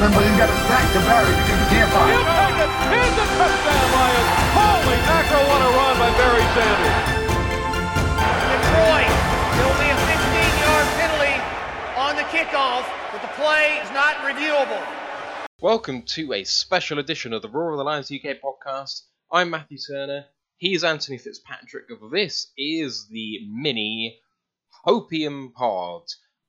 him, 0.00 0.12
but 0.16 0.24
he's 0.24 0.38
got 0.40 0.48
his 0.48 0.64
back 0.64 0.86
to 0.96 1.00
Barry 1.04 1.28
because 1.28 1.60
he 1.60 1.66
can't 1.76 1.92
find 1.92 2.08
him. 2.08 2.70
Here's 2.88 3.16
a 3.20 3.26
touchdown, 3.36 3.86
Lions. 3.92 4.28
Holy 4.56 4.96
mackerel, 5.04 5.44
what 5.44 5.60
a 5.60 5.70
run 5.76 5.94
by 6.00 6.10
Barry 6.16 6.46
Sanders. 6.56 7.00
Detroit. 8.48 9.12
There'll 9.60 9.76
be 9.76 9.92
a 9.92 9.98
15-yard 10.08 10.88
penalty 10.96 11.36
on 12.00 12.16
the 12.16 12.24
kickoff, 12.32 12.88
but 13.12 13.20
the 13.20 13.28
play 13.36 13.76
is 13.84 13.90
not 13.92 14.16
reviewable. 14.24 14.80
Welcome 15.60 16.02
to 16.16 16.32
a 16.32 16.44
special 16.44 16.98
edition 16.98 17.34
of 17.34 17.42
the 17.42 17.50
Roar 17.50 17.72
of 17.72 17.76
the 17.76 17.84
Lions 17.84 18.10
UK 18.10 18.40
podcast. 18.40 19.02
I'm 19.30 19.50
Matthew 19.50 19.76
Turner. 19.76 20.24
He's 20.56 20.82
Anthony 20.82 21.18
Fitzpatrick. 21.18 21.84
This 22.10 22.46
is 22.56 23.06
the 23.08 23.40
mini 23.52 24.18
Hopium 24.86 25.52
Pod. 25.52 26.04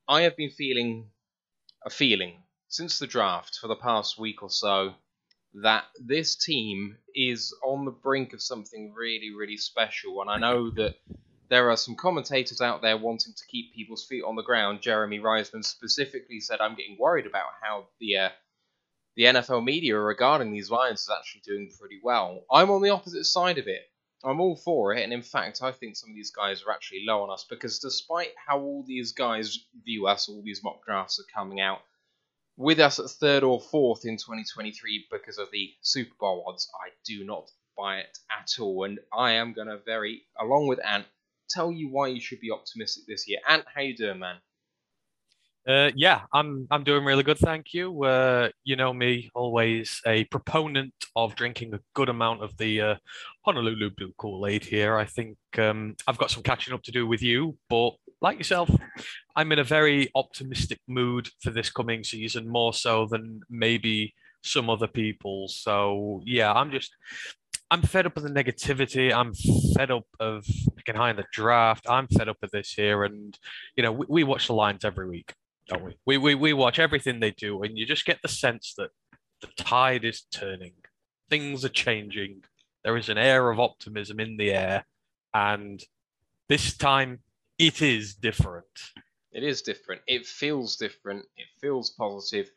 I 0.07 0.21
have 0.21 0.37
been 0.37 0.51
feeling 0.51 1.09
a 1.85 1.89
feeling 1.89 2.40
since 2.71 2.99
the 2.99 3.07
draft 3.07 3.57
for 3.59 3.67
the 3.67 3.75
past 3.75 4.17
week 4.17 4.41
or 4.41 4.49
so 4.49 4.93
that 5.53 5.84
this 5.99 6.38
team 6.38 6.98
is 7.13 7.53
on 7.66 7.84
the 7.84 7.91
brink 7.91 8.32
of 8.32 8.41
something 8.41 8.93
really, 8.93 9.29
really 9.37 9.57
special. 9.57 10.21
And 10.21 10.29
I 10.29 10.37
know 10.37 10.70
that 10.71 10.95
there 11.49 11.70
are 11.70 11.76
some 11.76 11.98
commentators 11.98 12.62
out 12.62 12.82
there 12.82 12.98
wanting 12.98 13.34
to 13.34 13.45
keep 13.48 13.76
people's 13.76 14.05
feet 14.05 14.23
on 14.23 14.37
the 14.37 14.41
ground. 14.41 14.82
Jeremy 14.82 15.20
Reisman 15.20 15.65
specifically 15.65 16.40
said, 16.40 16.62
I'm 16.62 16.76
getting 16.76 16.98
worried 16.98 17.27
about 17.27 17.49
how 17.62 17.87
the. 17.99 18.18
Uh, 18.18 18.29
the 19.17 19.23
NFL 19.23 19.65
media 19.65 19.99
regarding 19.99 20.54
these 20.54 20.71
Lions 20.71 21.01
is 21.01 21.10
actually 21.13 21.41
doing 21.41 21.70
pretty 21.77 21.99
well. 22.01 22.45
I'm 22.49 22.71
on 22.71 22.82
the 22.82 22.91
opposite 22.91 23.26
side 23.26 23.57
of 23.57 23.67
it. 23.67 23.82
I'm 24.23 24.40
all 24.40 24.55
for 24.55 24.93
it, 24.93 25.04
and 25.04 25.12
in 25.12 25.21
fact, 25.21 25.62
I 25.62 25.73
think 25.73 25.98
some 25.98 26.12
of 26.12 26.15
these 26.15 26.32
guys 26.32 26.63
are 26.63 26.71
actually 26.71 27.04
low 27.05 27.21
on 27.23 27.29
us 27.29 27.45
because 27.49 27.79
despite 27.79 28.32
how 28.38 28.62
all 28.62 28.85
these 28.88 29.12
guys 29.12 29.60
view 29.84 30.07
us, 30.07 30.29
all 30.29 30.41
these 30.41 30.63
mock 30.63 30.85
drafts 30.85 31.20
are 31.20 31.27
coming 31.35 31.60
out 31.60 31.82
with 32.62 32.79
us 32.79 32.99
at 32.99 33.09
third 33.09 33.43
or 33.43 33.59
fourth 33.59 34.05
in 34.05 34.17
2023 34.17 35.07
because 35.12 35.37
of 35.37 35.49
the 35.51 35.73
Super 35.81 36.15
Bowl 36.20 36.45
odds, 36.48 36.70
I 36.76 36.90
do 37.05 37.23
not 37.23 37.49
buy 37.77 37.99
it 37.99 38.17
at 38.40 38.51
all. 38.59 38.84
And 38.84 38.99
I 39.13 39.34
am 39.34 39.54
going 39.54 39.67
to 39.67 39.79
very, 39.85 40.23
along 40.40 40.67
with 40.67 40.79
Ant, 40.85 41.05
tell 41.49 41.71
you 41.71 41.89
why 41.89 42.07
you 42.07 42.21
should 42.21 42.39
be 42.39 42.51
optimistic 42.51 43.04
this 43.07 43.27
year. 43.27 43.39
Ant, 43.48 43.65
how 43.73 43.82
you 43.82 43.95
doing, 43.95 44.20
man? 44.20 44.37
Uh, 45.67 45.91
yeah, 45.95 46.21
I'm 46.34 46.67
I'm 46.71 46.84
doing 46.84 47.05
really 47.05 47.21
good, 47.21 47.37
thank 47.37 47.73
you. 47.73 48.04
Uh, 48.04 48.49
you 48.63 48.76
know 48.76 48.93
me, 48.93 49.29
always 49.35 50.01
a 50.07 50.23
proponent 50.26 50.93
of 51.15 51.35
drinking 51.35 51.76
a 51.76 51.79
good 51.93 52.09
amount 52.09 52.43
of 52.43 52.57
the 52.57 52.81
uh, 52.81 52.95
Honolulu 53.45 53.91
Blue 53.91 54.12
Kool-Aid 54.17 54.65
here. 54.65 54.98
I 54.98 55.05
think 55.05 55.37
um, 55.59 55.95
I've 56.07 56.17
got 56.17 56.32
some 56.32 56.41
catching 56.41 56.73
up 56.73 56.82
to 56.84 56.91
do 56.91 57.05
with 57.05 57.21
you, 57.21 57.57
but 57.70 57.91
like 58.21 58.39
yourself, 58.39 58.71
I'm 59.35 59.51
in 59.51 59.59
a 59.59 59.63
very 59.63 60.09
optimistic 60.15 60.79
mood 60.87 61.29
for 61.41 61.51
this 61.51 61.70
coming 61.70 62.04
season, 62.04 62.49
more 62.49 62.73
so 62.73 63.05
than 63.05 63.41
maybe 63.48 64.16
some 64.44 64.67
other 64.67 64.88
people. 64.88 65.47
So 65.47 66.22
yeah, 66.25 66.51
I'm 66.51 66.72
just 66.72 66.91
I'm 67.69 67.84
fed 67.84 68.07
up 68.07 68.16
with 68.16 68.23
the 68.23 68.31
negativity. 68.31 69.13
I'm 69.13 69.34
fed 69.75 69.91
up 69.91 70.07
of 70.19 70.44
picking 70.75 70.95
high 70.95 71.12
in 71.12 71.17
the 71.17 71.25
draft. 71.31 71.85
I'm 71.88 72.07
fed 72.07 72.29
up 72.29 72.38
with 72.41 72.49
this 72.49 72.72
here, 72.72 73.03
and 73.03 73.38
you 73.75 73.83
know 73.83 73.91
we, 73.91 74.05
we 74.09 74.23
watch 74.23 74.47
the 74.47 74.53
lines 74.53 74.83
every 74.83 75.07
week 75.07 75.35
don't 75.71 75.83
we? 75.83 75.97
We, 76.05 76.17
we? 76.17 76.35
we 76.35 76.53
watch 76.53 76.79
everything 76.79 77.19
they 77.19 77.31
do, 77.31 77.63
and 77.63 77.77
you 77.77 77.85
just 77.85 78.05
get 78.05 78.21
the 78.21 78.27
sense 78.27 78.73
that 78.77 78.89
the 79.41 79.47
tide 79.57 80.03
is 80.03 80.23
turning. 80.31 80.73
Things 81.29 81.63
are 81.63 81.69
changing. 81.69 82.41
There 82.83 82.97
is 82.97 83.09
an 83.09 83.17
air 83.17 83.49
of 83.49 83.59
optimism 83.59 84.19
in 84.19 84.37
the 84.37 84.51
air, 84.51 84.85
and 85.33 85.81
this 86.49 86.75
time 86.75 87.19
it 87.57 87.81
is 87.81 88.15
different. 88.15 88.65
It 89.31 89.43
is 89.43 89.61
different. 89.61 90.01
It 90.07 90.25
feels 90.25 90.75
different. 90.75 91.25
It 91.37 91.47
feels 91.61 91.91
positive. 91.91 92.49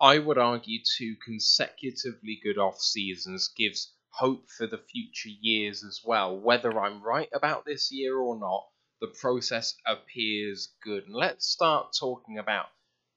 I 0.00 0.18
would 0.18 0.38
argue 0.38 0.78
two 0.96 1.16
consecutively 1.24 2.40
good 2.42 2.56
off 2.56 2.80
seasons 2.80 3.50
gives 3.56 3.94
hope 4.10 4.48
for 4.56 4.66
the 4.66 4.78
future 4.78 5.28
years 5.40 5.82
as 5.82 6.00
well. 6.04 6.38
Whether 6.38 6.80
I'm 6.80 7.02
right 7.02 7.28
about 7.34 7.64
this 7.64 7.90
year 7.90 8.16
or 8.16 8.38
not, 8.38 8.64
the 9.00 9.08
process 9.08 9.74
appears 9.86 10.68
good. 10.82 11.04
And 11.04 11.14
let's 11.14 11.46
start 11.46 11.94
talking 11.98 12.38
about 12.38 12.66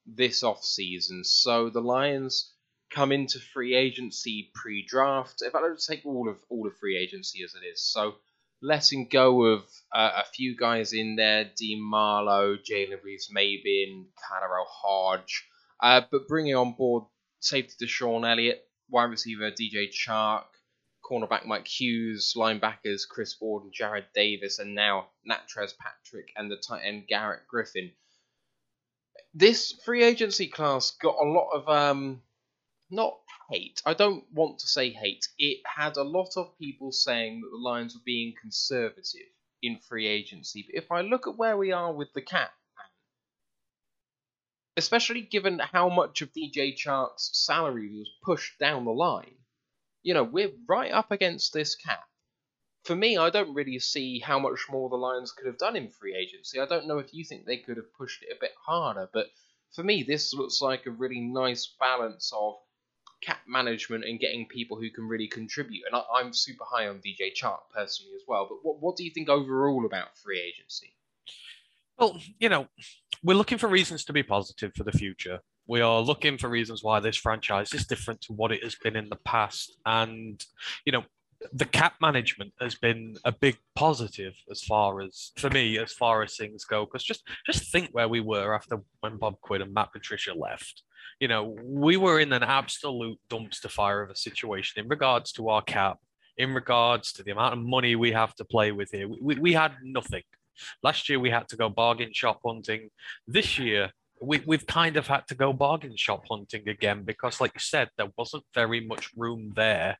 this 0.05 0.43
off 0.43 0.63
season. 0.63 1.23
So 1.23 1.69
the 1.69 1.81
Lions 1.81 2.53
come 2.89 3.11
into 3.11 3.39
free 3.39 3.75
agency 3.75 4.51
pre-draft. 4.53 5.41
If 5.41 5.55
I 5.55 5.61
don't 5.61 5.81
take 5.81 6.05
all 6.05 6.29
of 6.29 6.37
all 6.49 6.67
of 6.67 6.77
free 6.77 6.97
agency 6.97 7.43
as 7.43 7.53
it 7.55 7.65
is, 7.65 7.81
so 7.81 8.15
letting 8.61 9.09
go 9.09 9.43
of 9.45 9.63
uh, 9.93 10.21
a 10.23 10.25
few 10.33 10.55
guys 10.55 10.93
in 10.93 11.15
there: 11.15 11.49
Dean 11.55 11.81
Marlowe, 11.81 12.57
Jalen 12.57 13.03
Reeves, 13.03 13.29
Maybin, 13.35 14.05
Canaro 14.17 14.65
Hodge, 14.67 15.47
uh, 15.79 16.01
but 16.11 16.27
bringing 16.27 16.55
on 16.55 16.73
board 16.73 17.05
safety 17.39 17.73
to 17.79 17.85
DeShon 17.85 18.29
Elliott, 18.29 18.63
wide 18.89 19.09
receiver 19.09 19.51
DJ 19.51 19.89
Chark, 19.89 20.45
cornerback 21.03 21.45
Mike 21.45 21.67
Hughes, 21.67 22.33
linebackers 22.35 23.07
Chris 23.07 23.33
Board 23.33 23.63
and 23.63 23.73
Jarrad 23.73 24.05
Davis, 24.13 24.59
and 24.59 24.73
now 24.73 25.07
Natrez 25.29 25.73
Patrick 25.77 26.31
and 26.35 26.49
the 26.49 26.57
tight 26.57 26.83
end 26.83 27.07
Garrett 27.07 27.47
Griffin. 27.47 27.91
This 29.33 29.73
free 29.83 30.03
agency 30.03 30.47
class 30.47 30.91
got 30.91 31.15
a 31.19 31.27
lot 31.27 31.49
of 31.51 31.67
um, 31.67 32.21
not 32.89 33.19
hate. 33.49 33.81
I 33.85 33.93
don't 33.93 34.23
want 34.31 34.59
to 34.59 34.67
say 34.67 34.91
hate. 34.91 35.27
It 35.37 35.61
had 35.65 35.97
a 35.97 36.03
lot 36.03 36.37
of 36.37 36.57
people 36.57 36.91
saying 36.91 37.41
that 37.41 37.49
the 37.51 37.57
Lions 37.57 37.95
were 37.95 38.01
being 38.05 38.33
conservative 38.39 39.27
in 39.61 39.79
free 39.79 40.07
agency. 40.07 40.65
But 40.67 40.83
if 40.83 40.91
I 40.91 41.01
look 41.01 41.27
at 41.27 41.37
where 41.37 41.57
we 41.57 41.71
are 41.71 41.93
with 41.93 42.13
the 42.13 42.21
cap, 42.21 42.51
especially 44.77 45.21
given 45.21 45.59
how 45.59 45.89
much 45.89 46.21
of 46.21 46.33
DJ 46.33 46.75
Chark's 46.75 47.29
salary 47.33 47.89
was 47.89 48.09
pushed 48.23 48.59
down 48.59 48.85
the 48.85 48.91
line, 48.91 49.35
you 50.03 50.13
know, 50.13 50.23
we're 50.23 50.51
right 50.67 50.91
up 50.91 51.11
against 51.11 51.53
this 51.53 51.75
cap. 51.75 52.03
For 52.83 52.95
me, 52.95 53.17
I 53.17 53.29
don't 53.29 53.53
really 53.53 53.79
see 53.79 54.19
how 54.19 54.39
much 54.39 54.59
more 54.69 54.89
the 54.89 54.97
Lions 54.97 55.31
could 55.31 55.47
have 55.47 55.57
done 55.57 55.77
in 55.77 55.89
free 55.89 56.15
agency. 56.15 56.59
I 56.59 56.65
don't 56.65 56.87
know 56.87 56.99
if 56.99 57.13
you 57.13 57.23
think 57.23 57.45
they 57.45 57.57
could 57.57 57.77
have 57.77 57.93
pushed 57.93 58.23
it 58.23 58.35
a 58.35 58.39
bit 58.39 58.51
harder, 58.65 59.09
but 59.13 59.27
for 59.71 59.83
me, 59.83 60.03
this 60.03 60.33
looks 60.33 60.61
like 60.61 60.85
a 60.85 60.91
really 60.91 61.21
nice 61.21 61.73
balance 61.79 62.31
of 62.35 62.55
cap 63.21 63.39
management 63.47 64.03
and 64.03 64.19
getting 64.19 64.45
people 64.47 64.77
who 64.77 64.89
can 64.89 65.07
really 65.07 65.27
contribute. 65.27 65.83
And 65.89 65.95
I, 65.95 66.19
am 66.19 66.33
super 66.33 66.65
high 66.67 66.89
on 66.89 66.97
DJ 66.97 67.33
Chark 67.33 67.61
personally 67.73 68.13
as 68.15 68.23
well. 68.27 68.47
But 68.49 68.57
what, 68.63 68.81
what 68.81 68.97
do 68.97 69.05
you 69.05 69.11
think 69.11 69.29
overall 69.29 69.85
about 69.85 70.17
free 70.17 70.41
agency? 70.41 70.93
Well, 71.97 72.19
you 72.37 72.49
know, 72.49 72.67
we're 73.23 73.37
looking 73.37 73.57
for 73.57 73.67
reasons 73.67 74.03
to 74.05 74.13
be 74.13 74.23
positive 74.23 74.73
for 74.75 74.83
the 74.83 74.91
future 74.91 75.39
we 75.67 75.81
are 75.81 76.01
looking 76.01 76.37
for 76.37 76.49
reasons 76.49 76.83
why 76.83 76.99
this 76.99 77.17
franchise 77.17 77.73
is 77.73 77.85
different 77.85 78.21
to 78.21 78.33
what 78.33 78.51
it 78.51 78.63
has 78.63 78.75
been 78.75 78.95
in 78.95 79.09
the 79.09 79.17
past. 79.17 79.77
And, 79.85 80.43
you 80.85 80.91
know, 80.91 81.03
the 81.51 81.65
cap 81.65 81.95
management 82.01 82.53
has 82.61 82.75
been 82.75 83.15
a 83.25 83.31
big 83.31 83.57
positive 83.75 84.33
as 84.49 84.61
far 84.63 85.01
as 85.01 85.31
for 85.37 85.49
me 85.49 85.77
as 85.77 85.91
far 85.91 86.23
as 86.23 86.37
things 86.37 86.63
go. 86.63 86.85
Because 86.85 87.03
just 87.03 87.23
just 87.45 87.71
think 87.71 87.89
where 87.91 88.07
we 88.07 88.21
were 88.21 88.53
after 88.53 88.81
when 89.01 89.17
bob 89.17 89.39
quinn 89.41 89.61
and 89.61 89.73
matt 89.73 89.91
patricia 89.91 90.33
left. 90.33 90.83
You 91.19 91.27
know 91.27 91.55
we 91.61 91.97
were 91.97 92.19
in 92.19 92.31
an 92.31 92.43
absolute 92.43 93.19
dumpster 93.29 93.69
fire 93.69 94.01
of 94.01 94.09
a 94.09 94.15
situation 94.15 94.81
in 94.81 94.89
regards 94.89 95.33
to 95.33 95.49
our 95.49 95.61
cap 95.61 95.99
in 96.37 96.53
regards 96.53 97.13
to 97.13 97.23
the 97.23 97.31
amount 97.31 97.53
of 97.53 97.59
money 97.59 97.95
we 97.95 98.11
have 98.11 98.33
to 98.35 98.45
play 98.45 98.71
with 98.71 98.89
here. 98.91 99.07
We, 99.07 99.17
we, 99.21 99.35
we 99.35 99.53
had 99.53 99.73
nothing. 99.83 100.23
Last 100.81 101.09
year 101.09 101.19
we 101.19 101.29
had 101.29 101.47
to 101.49 101.55
go 101.55 101.69
bargain 101.69 102.11
shop 102.13 102.39
hunting. 102.45 102.89
This 103.27 103.59
year 103.59 103.91
we, 104.25 104.41
we've 104.45 104.65
kind 104.65 104.97
of 104.97 105.07
had 105.07 105.27
to 105.27 105.35
go 105.35 105.53
bargain 105.53 105.95
shop 105.95 106.23
hunting 106.29 106.67
again 106.69 107.03
because, 107.03 107.41
like 107.41 107.51
you 107.53 107.59
said, 107.59 107.89
there 107.97 108.11
wasn't 108.17 108.43
very 108.53 108.79
much 108.79 109.09
room 109.15 109.53
there. 109.55 109.97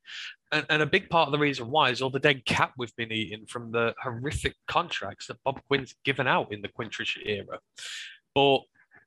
And, 0.51 0.65
and 0.69 0.81
a 0.81 0.87
big 0.87 1.09
part 1.09 1.27
of 1.27 1.31
the 1.31 1.39
reason 1.39 1.69
why 1.69 1.89
is 1.89 2.01
all 2.01 2.09
the 2.09 2.19
dead 2.19 2.45
cap 2.45 2.73
we've 2.77 2.95
been 2.95 3.11
eating 3.11 3.45
from 3.45 3.71
the 3.71 3.93
horrific 4.01 4.55
contracts 4.67 5.27
that 5.27 5.43
Bob 5.43 5.61
Quinn's 5.67 5.95
given 6.05 6.27
out 6.27 6.53
in 6.53 6.61
the 6.61 6.67
Quinn 6.69 6.89
Tricia 6.89 7.25
era. 7.25 7.59
But 8.33 8.61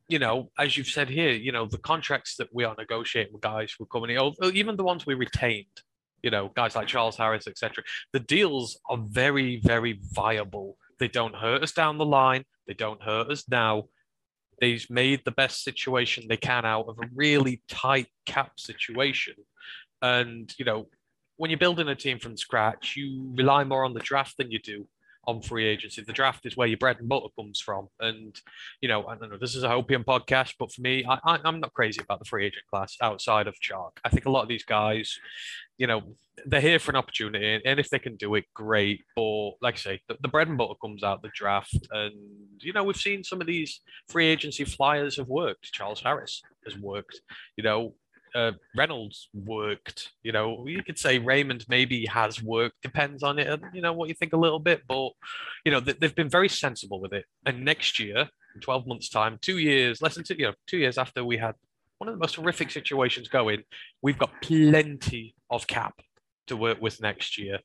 you 0.09 0.19
know, 0.19 0.51
as 0.59 0.77
you've 0.77 0.87
said 0.87 1.09
here, 1.09 1.31
you 1.31 1.51
know, 1.51 1.67
the 1.67 1.79
contracts 1.79 2.37
that 2.37 2.49
we 2.53 2.65
are 2.65 2.75
negotiating 2.79 3.33
with 3.33 3.43
guys 3.43 3.75
who 3.77 3.85
are 3.85 3.89
coming 3.89 4.17
in, 4.17 4.55
even 4.55 4.77
the 4.77 4.85
ones 4.85 5.05
we 5.05 5.15
retained, 5.15 5.67
you 6.23 6.31
know, 6.31 6.51
guys 6.55 6.77
like 6.77 6.87
Charles 6.87 7.17
Harris, 7.17 7.49
etc. 7.49 7.83
The 8.13 8.21
deals 8.21 8.79
are 8.89 8.99
very, 8.99 9.61
very 9.61 9.99
viable. 10.13 10.77
They 10.99 11.09
don't 11.09 11.35
hurt 11.35 11.63
us 11.63 11.73
down 11.73 11.99
the 11.99 12.05
line. 12.05 12.45
They 12.67 12.75
don't 12.75 13.03
hurt 13.03 13.31
us 13.31 13.45
now. 13.49 13.85
They've 14.61 14.87
made 14.89 15.23
the 15.25 15.33
best 15.33 15.63
situation 15.63 16.27
they 16.29 16.37
can 16.37 16.65
out 16.65 16.87
of 16.89 16.99
a 16.99 17.09
really 17.15 17.63
tight 17.69 18.09
cap 18.25 18.59
situation. 18.59 19.35
And, 20.03 20.53
you 20.59 20.65
know, 20.65 20.89
when 21.37 21.51
you're 21.51 21.59
building 21.59 21.89
a 21.89 21.95
team 21.95 22.19
from 22.19 22.37
scratch, 22.37 22.97
you 22.97 23.33
rely 23.37 23.65
more 23.65 23.85
on 23.85 23.93
the 23.93 24.01
draft 24.01 24.37
than 24.39 24.51
you 24.51 24.59
do 24.59 24.87
on 25.27 25.43
free 25.43 25.67
agency. 25.67 26.03
The 26.03 26.13
draft 26.13 26.47
is 26.47 26.57
where 26.57 26.69
your 26.69 26.79
bread 26.79 26.99
and 26.99 27.09
butter 27.09 27.27
comes 27.39 27.61
from. 27.61 27.89
And, 28.01 28.39
you 28.81 28.89
know, 28.89 29.07
I 29.07 29.17
don't 29.17 29.31
know, 29.31 29.39
this 29.39 29.55
is 29.55 29.65
a 29.65 29.69
Hopium 29.69 30.05
podcast, 30.05 30.55
but 30.59 30.73
for 30.73 30.81
me, 30.81 31.05
I, 31.09 31.39
I'm 31.45 31.61
not 31.61 31.73
crazy 31.75 32.01
about 32.01 32.21
the 32.21 32.25
free 32.25 32.47
agent 32.47 32.65
class 32.71 32.97
outside 33.03 33.47
of 33.47 33.57
Chark. 33.61 33.91
I 34.05 34.09
think 34.09 34.27
a 34.27 34.31
lot 34.31 34.43
of 34.43 34.49
these 34.49 34.65
guys, 34.65 35.19
you 35.79 35.87
know, 35.87 36.03
they're 36.45 36.61
here 36.61 36.79
for 36.79 36.91
an 36.93 36.97
opportunity. 36.97 37.61
And 37.65 37.81
if 37.81 37.91
they 37.91 37.99
can 37.99 38.17
do 38.17 38.35
it, 38.35 38.45
great. 38.55 39.03
But 39.17 39.53
like 39.63 39.75
I 39.75 39.79
say, 39.79 40.01
the, 40.09 40.17
the 40.21 40.29
bread 40.29 40.49
and 40.49 40.59
butter 40.59 40.75
comes 40.81 41.03
out 41.03 41.23
the 41.23 41.31
draft. 41.35 41.77
And, 41.91 42.15
you 42.61 42.73
know, 42.73 42.85
we've 42.85 42.97
seen 42.97 43.25
some 43.25 43.41
of 43.41 43.47
these 43.47 43.81
free 44.09 44.27
agency 44.27 44.65
flyers 44.65 45.17
have 45.17 45.29
worked. 45.29 45.73
Charles 45.73 46.03
Harris 46.03 46.43
has 46.65 46.79
worked. 46.79 47.21
You 47.57 47.65
know, 47.65 47.95
uh, 48.37 48.53
Reynolds 48.77 49.29
worked. 49.33 50.13
You 50.23 50.33
know, 50.33 50.67
you 50.67 50.83
could 50.83 50.99
say 50.99 51.19
Raymond 51.19 51.65
maybe 51.69 52.05
has 52.07 52.43
worked. 52.43 52.83
Depends 52.83 53.23
on 53.23 53.39
it. 53.39 53.47
And 53.49 53.63
you 53.73 53.81
know 53.81 53.95
what 53.95 54.09
you 54.11 54.15
think 54.15 54.35
a 54.35 54.37
little 54.37 54.59
bit, 54.59 54.83
but 54.87 55.11
you 55.65 55.73
know 55.73 55.81
they, 55.81 55.93
they've 55.93 56.15
been 56.15 56.29
very 56.29 56.49
sensible 56.49 57.01
with 57.01 57.15
it. 57.15 57.25
And 57.47 57.65
next 57.65 57.99
year, 57.99 58.29
in 58.55 58.61
twelve 58.61 58.87
months' 58.87 59.09
time, 59.09 59.39
two 59.41 59.59
years, 59.59 60.03
less 60.03 60.17
than 60.17 60.25
two, 60.25 60.35
you 60.39 60.47
know, 60.47 60.55
two 60.67 60.77
years 60.77 60.99
after 60.99 61.25
we 61.25 61.39
had 61.39 61.55
one 61.99 62.09
of 62.09 62.15
the 62.15 62.21
most 62.21 62.37
horrific 62.37 62.71
situations 62.71 63.29
going, 63.29 63.63
we've 64.03 64.19
got 64.19 64.31
plenty 64.43 65.35
of 65.51 65.67
cap 65.67 65.95
to 66.49 66.57
work 66.59 66.81
with 66.81 67.01
next 67.01 67.39
year. 67.39 67.61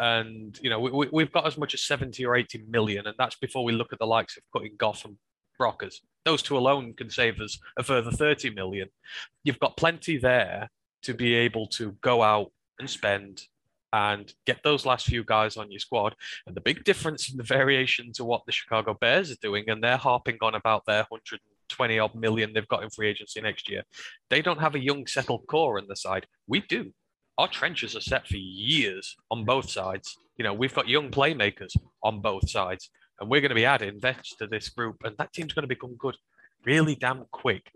And 0.00 0.58
you 0.60 0.70
know 0.70 0.80
we, 0.80 1.08
we, 1.12 1.22
have 1.22 1.32
got 1.32 1.46
as 1.46 1.58
much 1.58 1.74
as 1.74 1.84
seventy 1.84 2.24
or 2.24 2.34
eighty 2.34 2.64
million, 2.66 3.06
and 3.06 3.14
that's 3.18 3.36
before 3.36 3.62
we 3.62 3.72
look 3.72 3.92
at 3.92 3.98
the 3.98 4.06
likes 4.06 4.38
of 4.38 4.42
cutting 4.52 4.74
Goff 4.78 5.04
and 5.04 5.16
Brockers. 5.60 5.96
Those 6.24 6.42
two 6.42 6.56
alone 6.56 6.94
can 6.94 7.10
save 7.10 7.40
us 7.40 7.58
a 7.78 7.82
further 7.82 8.10
30 8.10 8.50
million. 8.50 8.88
You've 9.42 9.60
got 9.60 9.76
plenty 9.76 10.16
there 10.16 10.70
to 11.02 11.14
be 11.14 11.34
able 11.34 11.66
to 11.66 11.92
go 12.00 12.22
out 12.22 12.50
and 12.78 12.88
spend 12.88 13.42
and 13.92 14.32
get 14.44 14.58
those 14.64 14.84
last 14.84 15.06
few 15.06 15.22
guys 15.22 15.56
on 15.56 15.70
your 15.70 15.78
squad. 15.78 16.16
And 16.46 16.56
the 16.56 16.60
big 16.60 16.82
difference 16.82 17.30
in 17.30 17.36
the 17.36 17.44
variation 17.44 18.12
to 18.14 18.24
what 18.24 18.44
the 18.44 18.52
Chicago 18.52 18.94
Bears 19.00 19.30
are 19.30 19.36
doing, 19.40 19.64
and 19.68 19.82
they're 19.82 19.96
harping 19.96 20.38
on 20.40 20.56
about 20.56 20.84
their 20.84 21.06
120 21.08 21.98
odd 22.00 22.14
million 22.16 22.52
they've 22.52 22.66
got 22.66 22.82
in 22.82 22.90
free 22.90 23.08
agency 23.08 23.40
next 23.40 23.70
year. 23.70 23.84
They 24.30 24.42
don't 24.42 24.60
have 24.60 24.74
a 24.74 24.82
young 24.82 25.06
settled 25.06 25.46
core 25.46 25.78
on 25.78 25.86
the 25.86 25.94
side. 25.94 26.26
We 26.48 26.60
do. 26.60 26.92
Our 27.38 27.46
trenches 27.46 27.94
are 27.94 28.00
set 28.00 28.26
for 28.26 28.36
years 28.36 29.14
on 29.30 29.44
both 29.44 29.70
sides. 29.70 30.16
You 30.36 30.42
know, 30.42 30.54
we've 30.54 30.74
got 30.74 30.88
young 30.88 31.10
playmakers 31.10 31.76
on 32.02 32.20
both 32.20 32.50
sides 32.50 32.90
and 33.20 33.30
we're 33.30 33.40
going 33.40 33.50
to 33.50 33.54
be 33.54 33.64
adding 33.64 34.00
vets 34.00 34.36
to 34.36 34.46
this 34.46 34.68
group, 34.68 34.96
and 35.04 35.16
that 35.18 35.32
team's 35.32 35.52
going 35.52 35.62
to 35.62 35.68
become 35.68 35.96
good 35.96 36.16
really 36.64 36.94
damn 36.94 37.24
quick. 37.30 37.70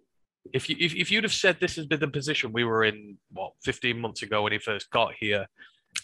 If 0.52 0.68
you 0.68 0.76
if, 0.78 0.94
if 0.94 1.10
you'd 1.10 1.24
have 1.24 1.32
said 1.32 1.58
this 1.60 1.76
has 1.76 1.86
been 1.86 2.00
the 2.00 2.08
position 2.08 2.52
we 2.52 2.64
were 2.64 2.84
in 2.84 3.18
what 3.32 3.52
15 3.64 3.98
months 4.00 4.22
ago 4.22 4.42
when 4.42 4.52
he 4.52 4.58
first 4.58 4.90
got 4.90 5.14
here, 5.18 5.46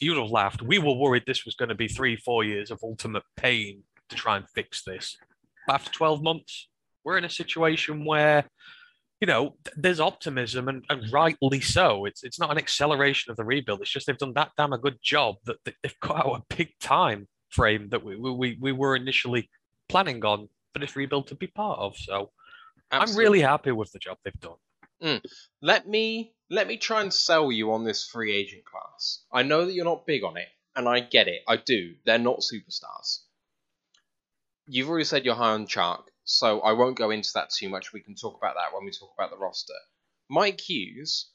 you'd 0.00 0.18
have 0.18 0.30
laughed. 0.30 0.62
We 0.62 0.78
were 0.78 0.94
worried 0.94 1.24
this 1.26 1.44
was 1.44 1.54
going 1.54 1.70
to 1.70 1.74
be 1.74 1.88
three, 1.88 2.16
four 2.16 2.44
years 2.44 2.70
of 2.70 2.80
ultimate 2.82 3.22
pain 3.36 3.82
to 4.10 4.16
try 4.16 4.36
and 4.36 4.48
fix 4.54 4.82
this. 4.84 5.16
But 5.66 5.74
after 5.74 5.90
12 5.92 6.22
months, 6.22 6.68
we're 7.04 7.16
in 7.16 7.24
a 7.24 7.30
situation 7.30 8.04
where 8.04 8.44
you 9.20 9.26
know, 9.26 9.56
there's 9.76 10.00
optimism 10.00 10.68
and, 10.68 10.84
and 10.90 11.10
rightly 11.10 11.60
so. 11.60 12.04
It's 12.04 12.24
it's 12.24 12.38
not 12.38 12.50
an 12.50 12.58
acceleration 12.58 13.30
of 13.30 13.38
the 13.38 13.44
rebuild. 13.44 13.80
It's 13.80 13.90
just 13.90 14.06
they've 14.06 14.18
done 14.18 14.34
that 14.34 14.50
damn 14.58 14.74
a 14.74 14.78
good 14.78 14.98
job 15.02 15.36
that 15.46 15.56
they've 15.64 16.00
got 16.00 16.26
out 16.26 16.42
a 16.42 16.54
big 16.54 16.72
time 16.78 17.26
frame 17.54 17.88
that 17.90 18.04
we, 18.04 18.16
we, 18.16 18.58
we 18.60 18.72
were 18.72 18.96
initially 18.96 19.48
planning 19.88 20.24
on 20.24 20.48
for 20.72 20.80
this 20.80 20.96
rebuild 20.96 21.28
to 21.28 21.34
be 21.34 21.46
part 21.46 21.78
of. 21.78 21.96
So 21.96 22.30
Absolutely. 22.90 23.12
I'm 23.12 23.18
really 23.18 23.40
happy 23.40 23.72
with 23.72 23.92
the 23.92 23.98
job 23.98 24.18
they've 24.24 24.40
done. 24.40 24.56
Mm. 25.02 25.22
Let 25.62 25.88
me 25.88 26.34
let 26.50 26.66
me 26.66 26.76
try 26.76 27.00
and 27.00 27.12
sell 27.12 27.50
you 27.50 27.72
on 27.72 27.84
this 27.84 28.06
free 28.06 28.34
agent 28.34 28.64
class. 28.64 29.24
I 29.32 29.42
know 29.42 29.64
that 29.64 29.72
you're 29.72 29.84
not 29.84 30.06
big 30.06 30.24
on 30.24 30.36
it, 30.36 30.48
and 30.76 30.88
I 30.88 31.00
get 31.00 31.28
it. 31.28 31.42
I 31.48 31.56
do. 31.56 31.94
They're 32.04 32.18
not 32.18 32.40
superstars. 32.40 33.20
You've 34.66 34.88
already 34.88 35.04
said 35.04 35.24
you're 35.24 35.34
high 35.34 35.52
on 35.52 35.66
Chark, 35.66 36.04
so 36.24 36.60
I 36.60 36.72
won't 36.72 36.96
go 36.96 37.10
into 37.10 37.30
that 37.34 37.50
too 37.50 37.68
much. 37.68 37.92
We 37.92 38.00
can 38.00 38.14
talk 38.14 38.36
about 38.36 38.54
that 38.54 38.74
when 38.74 38.84
we 38.84 38.92
talk 38.92 39.12
about 39.16 39.30
the 39.30 39.36
roster. 39.36 39.74
Mike 40.30 40.60
Hughes 40.60 41.30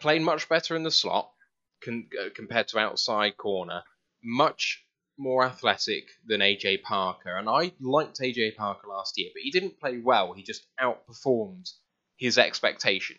played 0.00 0.22
much 0.22 0.48
better 0.48 0.76
in 0.76 0.82
the 0.82 0.90
slot 0.90 1.30
con- 1.84 2.08
uh, 2.18 2.28
compared 2.34 2.68
to 2.68 2.78
outside 2.78 3.36
corner. 3.36 3.82
Much 4.22 4.85
more 5.18 5.44
athletic 5.44 6.08
than 6.26 6.40
AJ 6.40 6.82
Parker, 6.82 7.36
and 7.36 7.48
I 7.48 7.72
liked 7.80 8.20
AJ 8.20 8.56
Parker 8.56 8.88
last 8.88 9.18
year, 9.18 9.30
but 9.34 9.42
he 9.42 9.50
didn't 9.50 9.80
play 9.80 9.98
well. 9.98 10.32
He 10.32 10.42
just 10.42 10.66
outperformed 10.80 11.70
his 12.16 12.38
expectation. 12.38 13.16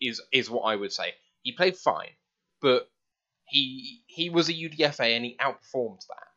Is 0.00 0.20
is 0.32 0.48
what 0.50 0.62
I 0.62 0.76
would 0.76 0.92
say. 0.92 1.14
He 1.42 1.52
played 1.52 1.76
fine, 1.76 2.10
but 2.62 2.88
he 3.44 4.02
he 4.06 4.30
was 4.30 4.48
a 4.48 4.54
UDFA 4.54 5.16
and 5.16 5.24
he 5.24 5.36
outperformed 5.40 6.06
that. 6.08 6.28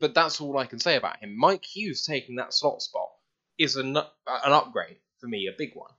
But 0.00 0.14
that's 0.14 0.40
all 0.40 0.58
I 0.58 0.66
can 0.66 0.80
say 0.80 0.96
about 0.96 1.18
him. 1.18 1.36
Mike 1.36 1.64
Hughes 1.64 2.04
taking 2.04 2.36
that 2.36 2.54
slot 2.54 2.82
spot 2.82 3.10
is 3.58 3.76
an 3.76 3.96
an 3.96 4.06
upgrade 4.26 4.98
for 5.20 5.26
me, 5.26 5.46
a 5.48 5.56
big 5.56 5.74
one. 5.74 5.92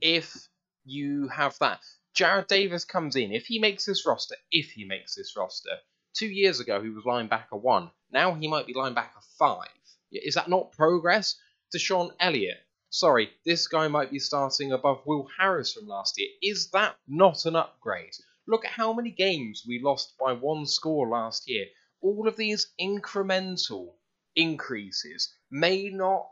If 0.00 0.48
you 0.84 1.28
have 1.28 1.58
that, 1.60 1.80
Jarrad 2.16 2.48
Davis 2.48 2.84
comes 2.84 3.16
in. 3.16 3.32
If 3.32 3.46
he 3.46 3.58
makes 3.58 3.84
this 3.84 4.06
roster, 4.06 4.36
if 4.50 4.70
he 4.72 4.84
makes 4.84 5.14
this 5.14 5.34
roster, 5.36 5.78
Two 6.16 6.28
years 6.28 6.60
ago, 6.60 6.82
he 6.82 6.88
was 6.88 7.04
linebacker 7.04 7.60
one. 7.60 7.90
Now 8.10 8.32
he 8.32 8.48
might 8.48 8.66
be 8.66 8.72
linebacker 8.72 9.22
five. 9.38 9.68
Is 10.10 10.34
that 10.36 10.48
not 10.48 10.72
progress? 10.72 11.38
DeShon 11.74 12.14
Elliott. 12.18 12.56
Sorry, 12.88 13.30
this 13.44 13.68
guy 13.68 13.88
might 13.88 14.10
be 14.10 14.18
starting 14.18 14.72
above 14.72 15.04
Will 15.04 15.28
Harris 15.38 15.74
from 15.74 15.86
last 15.86 16.18
year. 16.18 16.30
Is 16.40 16.70
that 16.70 16.96
not 17.06 17.44
an 17.44 17.54
upgrade? 17.54 18.16
Look 18.46 18.64
at 18.64 18.70
how 18.70 18.94
many 18.94 19.10
games 19.10 19.64
we 19.68 19.78
lost 19.78 20.16
by 20.16 20.32
one 20.32 20.64
score 20.64 21.06
last 21.06 21.50
year. 21.50 21.66
All 22.00 22.26
of 22.26 22.36
these 22.36 22.72
incremental 22.80 23.96
increases 24.34 25.34
may 25.50 25.90
not 25.90 26.30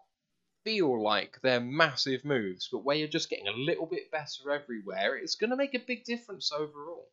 feel 0.62 1.02
like 1.02 1.40
they're 1.42 1.60
massive 1.60 2.24
moves, 2.24 2.70
but 2.72 2.84
where 2.84 2.96
you're 2.96 3.08
just 3.08 3.28
getting 3.28 3.48
a 3.48 3.52
little 3.52 3.84
bit 3.84 4.10
better 4.10 4.50
everywhere, 4.50 5.16
it's 5.16 5.34
going 5.34 5.50
to 5.50 5.56
make 5.56 5.74
a 5.74 5.78
big 5.78 6.04
difference 6.04 6.50
overall. 6.52 7.10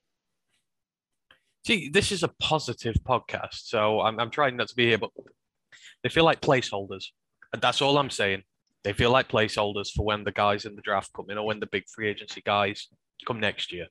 See, 1.65 1.89
this 1.89 2.11
is 2.11 2.23
a 2.23 2.31
positive 2.39 2.95
podcast, 3.07 3.65
so 3.65 4.01
I'm, 4.01 4.19
I'm 4.19 4.31
trying 4.31 4.57
not 4.57 4.67
to 4.69 4.75
be 4.75 4.87
here, 4.87 4.97
but 4.97 5.11
they 6.03 6.09
feel 6.09 6.25
like 6.25 6.41
placeholders. 6.41 7.05
And 7.53 7.61
that's 7.61 7.81
all 7.81 7.97
I'm 7.97 8.09
saying. 8.09 8.43
They 8.83 8.93
feel 8.93 9.11
like 9.11 9.29
placeholders 9.29 9.91
for 9.91 10.03
when 10.03 10.23
the 10.23 10.31
guys 10.31 10.65
in 10.65 10.75
the 10.75 10.81
draft 10.81 11.11
come 11.15 11.29
in 11.29 11.37
or 11.37 11.45
when 11.45 11.59
the 11.59 11.67
big 11.67 11.83
free 11.87 12.09
agency 12.09 12.41
guys 12.43 12.87
come 13.27 13.39
next 13.39 13.71
year. 13.71 13.85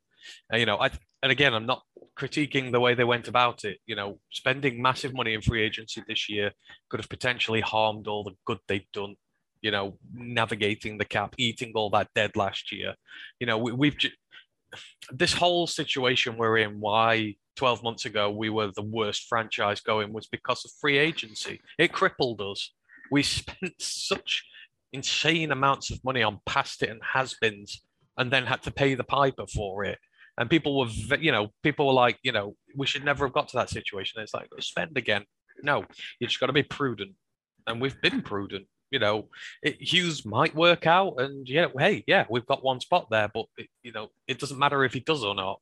And, 0.50 0.61
you 0.61 0.67
know, 0.67 0.78
I 0.78 0.90
and 1.22 1.31
again, 1.31 1.55
I'm 1.55 1.67
not 1.67 1.82
critiquing 2.19 2.72
the 2.72 2.81
way 2.81 2.94
they 2.94 3.05
went 3.05 3.29
about 3.29 3.65
it. 3.65 3.79
You 3.86 3.94
know, 3.94 4.19
spending 4.31 4.82
massive 4.82 5.15
money 5.15 5.34
in 5.34 5.43
free 5.43 5.62
agency 5.62 6.03
this 6.08 6.29
year 6.29 6.53
could 6.89 7.00
have 7.00 7.08
potentially 7.08 7.60
harmed 7.60 8.06
all 8.06 8.24
the 8.24 8.34
good 8.46 8.58
they've 8.67 8.91
done. 8.93 9.15
You 9.62 9.70
know, 9.70 9.98
navigating 10.12 10.98
the 10.98 11.05
cap, 11.05 11.34
eating 11.39 11.72
all 11.74 11.91
that 11.91 12.08
dead 12.15 12.34
last 12.34 12.72
year. 12.72 12.94
You 13.39 13.46
know, 13.46 13.58
we, 13.58 13.72
we've 13.72 13.96
this 15.10 15.32
whole 15.32 15.67
situation 15.67 16.36
we're 16.36 16.58
in. 16.58 16.81
Why 16.81 17.34
12 17.56 17.82
months 17.82 18.05
ago 18.05 18.31
we 18.31 18.50
were 18.50 18.70
the 18.74 18.82
worst 18.82 19.27
franchise 19.29 19.81
going 19.81 20.12
was 20.12 20.27
because 20.27 20.65
of 20.65 20.70
free 20.81 20.98
agency. 20.98 21.60
It 21.79 21.93
crippled 21.93 22.41
us. 22.41 22.72
We 23.10 23.22
spent 23.24 23.74
such 23.79 24.44
insane 24.93 25.53
amounts 25.53 25.91
of 25.91 26.03
money 26.05 26.22
on 26.22 26.41
past 26.46 26.82
it 26.82 26.91
and 26.91 27.00
has-beens 27.12 27.82
and 28.17 28.31
then 28.31 28.46
had 28.46 28.62
to 28.62 28.70
pay 28.70 28.94
the 28.94 29.05
piper 29.05 29.46
for 29.46 29.84
it. 29.84 29.98
And 30.39 30.48
people 30.48 30.79
were, 30.79 31.17
you 31.19 31.32
know, 31.32 31.48
people 31.62 31.86
were 31.86 31.93
like, 31.93 32.19
you 32.22 32.32
know, 32.32 32.56
we 32.77 32.86
should 32.86 33.05
never 33.05 33.27
have 33.27 33.34
got 33.34 33.48
to 33.48 33.56
that 33.58 33.70
situation. 33.70 34.22
It's 34.22 34.34
like, 34.34 34.48
spend 34.60 34.96
again. 34.96 35.24
No, 35.62 35.84
you 36.19 36.27
just 36.27 36.41
got 36.41 36.46
to 36.46 36.53
be 36.53 36.62
prudent. 36.62 37.12
And 37.67 37.81
we've 37.81 38.00
been 38.00 38.22
prudent. 38.22 38.67
You 38.91 38.99
know, 38.99 39.29
it, 39.63 39.81
Hughes 39.81 40.25
might 40.25 40.55
work 40.55 40.87
out, 40.87 41.15
and 41.19 41.49
yeah, 41.49 41.67
hey, 41.79 42.05
yeah, 42.06 42.27
we've 42.29 42.47
got 42.47 42.65
one 42.65 42.81
spot 42.81 43.09
there, 43.11 43.31
but 43.32 43.47
it, 43.56 43.69
you 43.82 43.93
know, 43.93 44.09
it 44.27 44.39
doesn't 44.39 44.59
matter 44.59 44.85
if 44.85 44.93
he 44.93 45.01
does 45.01 45.25
or 45.25 45.35
not 45.35 45.61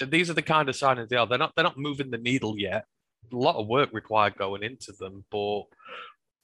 these 0.00 0.30
are 0.30 0.34
the 0.34 0.42
kind 0.42 0.68
of 0.68 0.74
signings 0.74 1.08
they 1.08 1.16
are. 1.16 1.26
They're 1.26 1.38
not 1.38 1.52
they're 1.54 1.64
not 1.64 1.78
moving 1.78 2.10
the 2.10 2.18
needle 2.18 2.58
yet. 2.58 2.86
A 3.32 3.36
lot 3.36 3.56
of 3.56 3.66
work 3.66 3.90
required 3.92 4.36
going 4.36 4.62
into 4.62 4.92
them, 4.92 5.24
but 5.30 5.62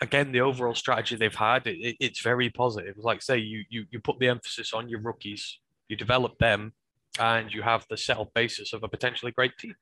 again, 0.00 0.32
the 0.32 0.40
overall 0.40 0.74
strategy 0.74 1.16
they've 1.16 1.34
had, 1.34 1.66
it, 1.66 1.78
it, 1.78 1.96
it's 2.00 2.20
very 2.20 2.48
positive. 2.48 2.96
Like 2.98 3.22
say, 3.22 3.38
you 3.38 3.64
you 3.68 3.86
you 3.90 4.00
put 4.00 4.18
the 4.18 4.28
emphasis 4.28 4.72
on 4.72 4.88
your 4.88 5.00
rookies, 5.00 5.58
you 5.88 5.96
develop 5.96 6.38
them, 6.38 6.72
and 7.18 7.52
you 7.52 7.62
have 7.62 7.86
the 7.88 7.96
settled 7.96 8.32
basis 8.34 8.72
of 8.72 8.82
a 8.82 8.88
potentially 8.88 9.32
great 9.32 9.58
team. 9.58 9.74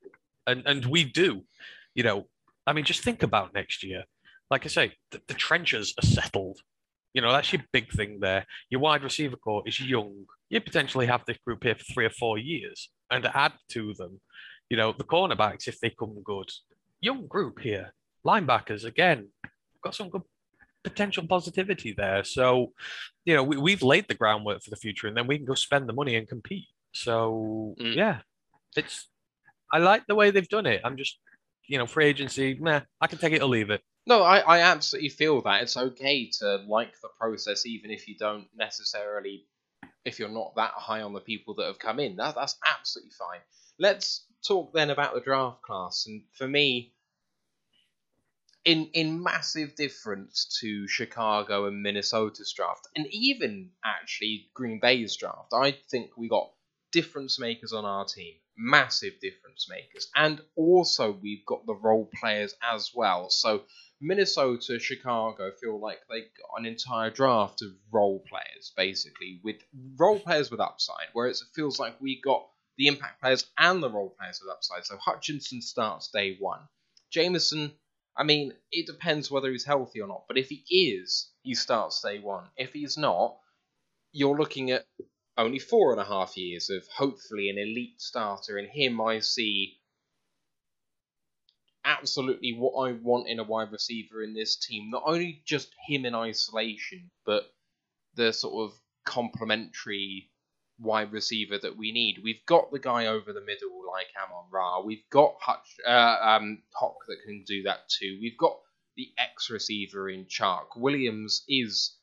And 0.46 0.62
and 0.66 0.86
we 0.86 1.04
do, 1.04 1.44
you 1.94 2.02
know. 2.02 2.26
I 2.66 2.74
mean, 2.74 2.84
just 2.84 3.02
think 3.02 3.22
about 3.22 3.54
next 3.54 3.82
year. 3.82 4.04
Like 4.50 4.64
I 4.64 4.68
say, 4.68 4.92
the, 5.10 5.20
the 5.28 5.34
trenches 5.34 5.94
are 5.98 6.06
settled. 6.06 6.58
You 7.14 7.22
know, 7.22 7.32
that's 7.32 7.52
your 7.52 7.62
big 7.72 7.90
thing 7.90 8.20
there. 8.20 8.46
Your 8.70 8.80
wide 8.80 9.02
receiver 9.02 9.36
core 9.36 9.62
is 9.66 9.80
young. 9.80 10.26
You 10.50 10.60
potentially 10.60 11.06
have 11.06 11.24
this 11.26 11.38
group 11.38 11.64
here 11.64 11.74
for 11.74 11.84
three 11.84 12.06
or 12.06 12.10
four 12.10 12.38
years 12.38 12.90
and 13.10 13.26
add 13.26 13.52
to 13.70 13.94
them. 13.94 14.20
You 14.70 14.76
know, 14.76 14.92
the 14.92 15.04
cornerbacks, 15.04 15.68
if 15.68 15.80
they 15.80 15.90
come 15.90 16.22
good, 16.22 16.50
young 17.00 17.26
group 17.26 17.60
here. 17.60 17.92
Linebackers, 18.26 18.84
again, 18.84 19.28
got 19.82 19.94
some 19.94 20.10
good 20.10 20.22
potential 20.84 21.26
positivity 21.26 21.92
there. 21.92 22.24
So, 22.24 22.72
you 23.24 23.34
know, 23.34 23.42
we, 23.42 23.72
have 23.72 23.82
laid 23.82 24.08
the 24.08 24.14
groundwork 24.14 24.62
for 24.62 24.70
the 24.70 24.76
future 24.76 25.06
and 25.06 25.16
then 25.16 25.26
we 25.26 25.38
can 25.38 25.46
go 25.46 25.54
spend 25.54 25.88
the 25.88 25.94
money 25.94 26.16
and 26.16 26.28
compete. 26.28 26.66
So, 26.92 27.74
mm. 27.80 27.94
yeah, 27.94 28.18
it's, 28.76 29.08
I 29.72 29.78
like 29.78 30.06
the 30.06 30.14
way 30.14 30.30
they've 30.30 30.48
done 30.48 30.66
it. 30.66 30.82
I'm 30.84 30.96
just 30.96 31.18
you 31.68 31.78
know, 31.78 31.86
free 31.86 32.06
agency, 32.06 32.58
meh, 32.60 32.80
I 33.00 33.06
can 33.06 33.18
take 33.18 33.34
it 33.34 33.42
or 33.42 33.48
leave 33.48 33.70
it. 33.70 33.82
No, 34.08 34.22
I, 34.22 34.38
I 34.38 34.60
absolutely 34.60 35.10
feel 35.10 35.42
that. 35.42 35.62
It's 35.62 35.76
okay 35.76 36.30
to 36.38 36.64
like 36.66 36.98
the 37.02 37.10
process 37.20 37.66
even 37.66 37.90
if 37.90 38.08
you 38.08 38.16
don't 38.16 38.48
necessarily 38.56 39.44
if 40.06 40.18
you're 40.18 40.30
not 40.30 40.54
that 40.56 40.72
high 40.74 41.02
on 41.02 41.12
the 41.12 41.20
people 41.20 41.52
that 41.56 41.66
have 41.66 41.78
come 41.78 42.00
in. 42.00 42.16
That 42.16 42.34
that's 42.34 42.56
absolutely 42.66 43.12
fine. 43.12 43.40
Let's 43.78 44.24
talk 44.46 44.72
then 44.72 44.88
about 44.88 45.12
the 45.12 45.20
draft 45.20 45.60
class. 45.60 46.06
And 46.06 46.22
for 46.32 46.48
me, 46.48 46.94
in 48.64 48.86
in 48.94 49.22
massive 49.22 49.74
difference 49.76 50.58
to 50.62 50.88
Chicago 50.88 51.66
and 51.66 51.82
Minnesota's 51.82 52.54
draft, 52.56 52.88
and 52.96 53.06
even 53.08 53.72
actually 53.84 54.48
Green 54.54 54.80
Bay's 54.80 55.16
draft, 55.16 55.52
I 55.52 55.72
think 55.90 56.16
we 56.16 56.30
got 56.30 56.50
difference 56.92 57.38
makers 57.38 57.74
on 57.74 57.84
our 57.84 58.06
team, 58.06 58.32
massive 58.56 59.20
difference 59.20 59.66
makers, 59.68 60.10
and 60.16 60.40
also 60.56 61.12
we've 61.12 61.44
got 61.44 61.66
the 61.66 61.74
role 61.74 62.08
players 62.18 62.54
as 62.62 62.90
well. 62.94 63.28
So 63.28 63.64
Minnesota, 64.00 64.78
Chicago 64.78 65.50
feel 65.60 65.80
like 65.80 65.98
they 66.08 66.20
got 66.20 66.58
an 66.58 66.66
entire 66.66 67.10
draft 67.10 67.62
of 67.62 67.70
role 67.90 68.22
players, 68.28 68.72
basically, 68.76 69.40
with 69.42 69.56
role 69.96 70.20
players 70.20 70.50
with 70.50 70.60
upside, 70.60 71.08
whereas 71.12 71.42
it 71.42 71.48
feels 71.54 71.78
like 71.78 72.00
we 72.00 72.20
got 72.20 72.46
the 72.76 72.86
impact 72.86 73.20
players 73.20 73.46
and 73.58 73.82
the 73.82 73.90
role 73.90 74.14
players 74.18 74.40
with 74.40 74.52
upside. 74.52 74.84
So 74.84 74.96
Hutchinson 74.98 75.60
starts 75.62 76.08
day 76.08 76.36
one. 76.38 76.60
Jameson, 77.10 77.72
I 78.16 78.22
mean, 78.22 78.52
it 78.70 78.86
depends 78.86 79.30
whether 79.30 79.50
he's 79.50 79.64
healthy 79.64 80.00
or 80.00 80.06
not, 80.06 80.24
but 80.28 80.38
if 80.38 80.48
he 80.48 80.64
is, 80.92 81.30
he 81.42 81.54
starts 81.54 82.00
day 82.00 82.20
one. 82.20 82.44
If 82.56 82.72
he's 82.72 82.96
not, 82.96 83.36
you're 84.12 84.38
looking 84.38 84.70
at 84.70 84.86
only 85.36 85.58
four 85.58 85.92
and 85.92 86.00
a 86.00 86.04
half 86.04 86.36
years 86.36 86.70
of 86.70 86.86
hopefully 86.88 87.48
an 87.48 87.58
elite 87.58 88.00
starter. 88.00 88.58
In 88.58 88.68
him, 88.68 89.00
I 89.00 89.20
see 89.20 89.78
absolutely 91.88 92.52
what 92.52 92.88
I 92.88 92.92
want 92.92 93.28
in 93.28 93.38
a 93.38 93.44
wide 93.44 93.72
receiver 93.72 94.22
in 94.22 94.34
this 94.34 94.56
team. 94.56 94.90
Not 94.90 95.04
only 95.06 95.42
just 95.46 95.70
him 95.86 96.04
in 96.04 96.14
isolation, 96.14 97.10
but 97.24 97.44
the 98.14 98.32
sort 98.32 98.70
of 98.70 98.78
complementary 99.06 100.30
wide 100.78 101.12
receiver 101.12 101.58
that 101.58 101.76
we 101.76 101.90
need. 101.92 102.20
We've 102.22 102.44
got 102.46 102.70
the 102.70 102.78
guy 102.78 103.06
over 103.06 103.32
the 103.32 103.40
middle 103.40 103.80
like 103.90 104.08
Amon 104.16 104.44
Ra. 104.50 104.80
We've 104.80 105.08
got 105.10 105.36
Hutch, 105.40 105.76
uh, 105.86 106.18
um, 106.22 106.62
Hock 106.74 106.96
that 107.08 107.22
can 107.24 107.42
do 107.46 107.62
that 107.64 107.88
too. 107.88 108.18
We've 108.20 108.38
got 108.38 108.58
the 108.96 109.08
X 109.18 109.50
receiver 109.50 110.10
in 110.10 110.26
Chark. 110.26 110.76
Williams 110.76 111.42
is 111.48 111.96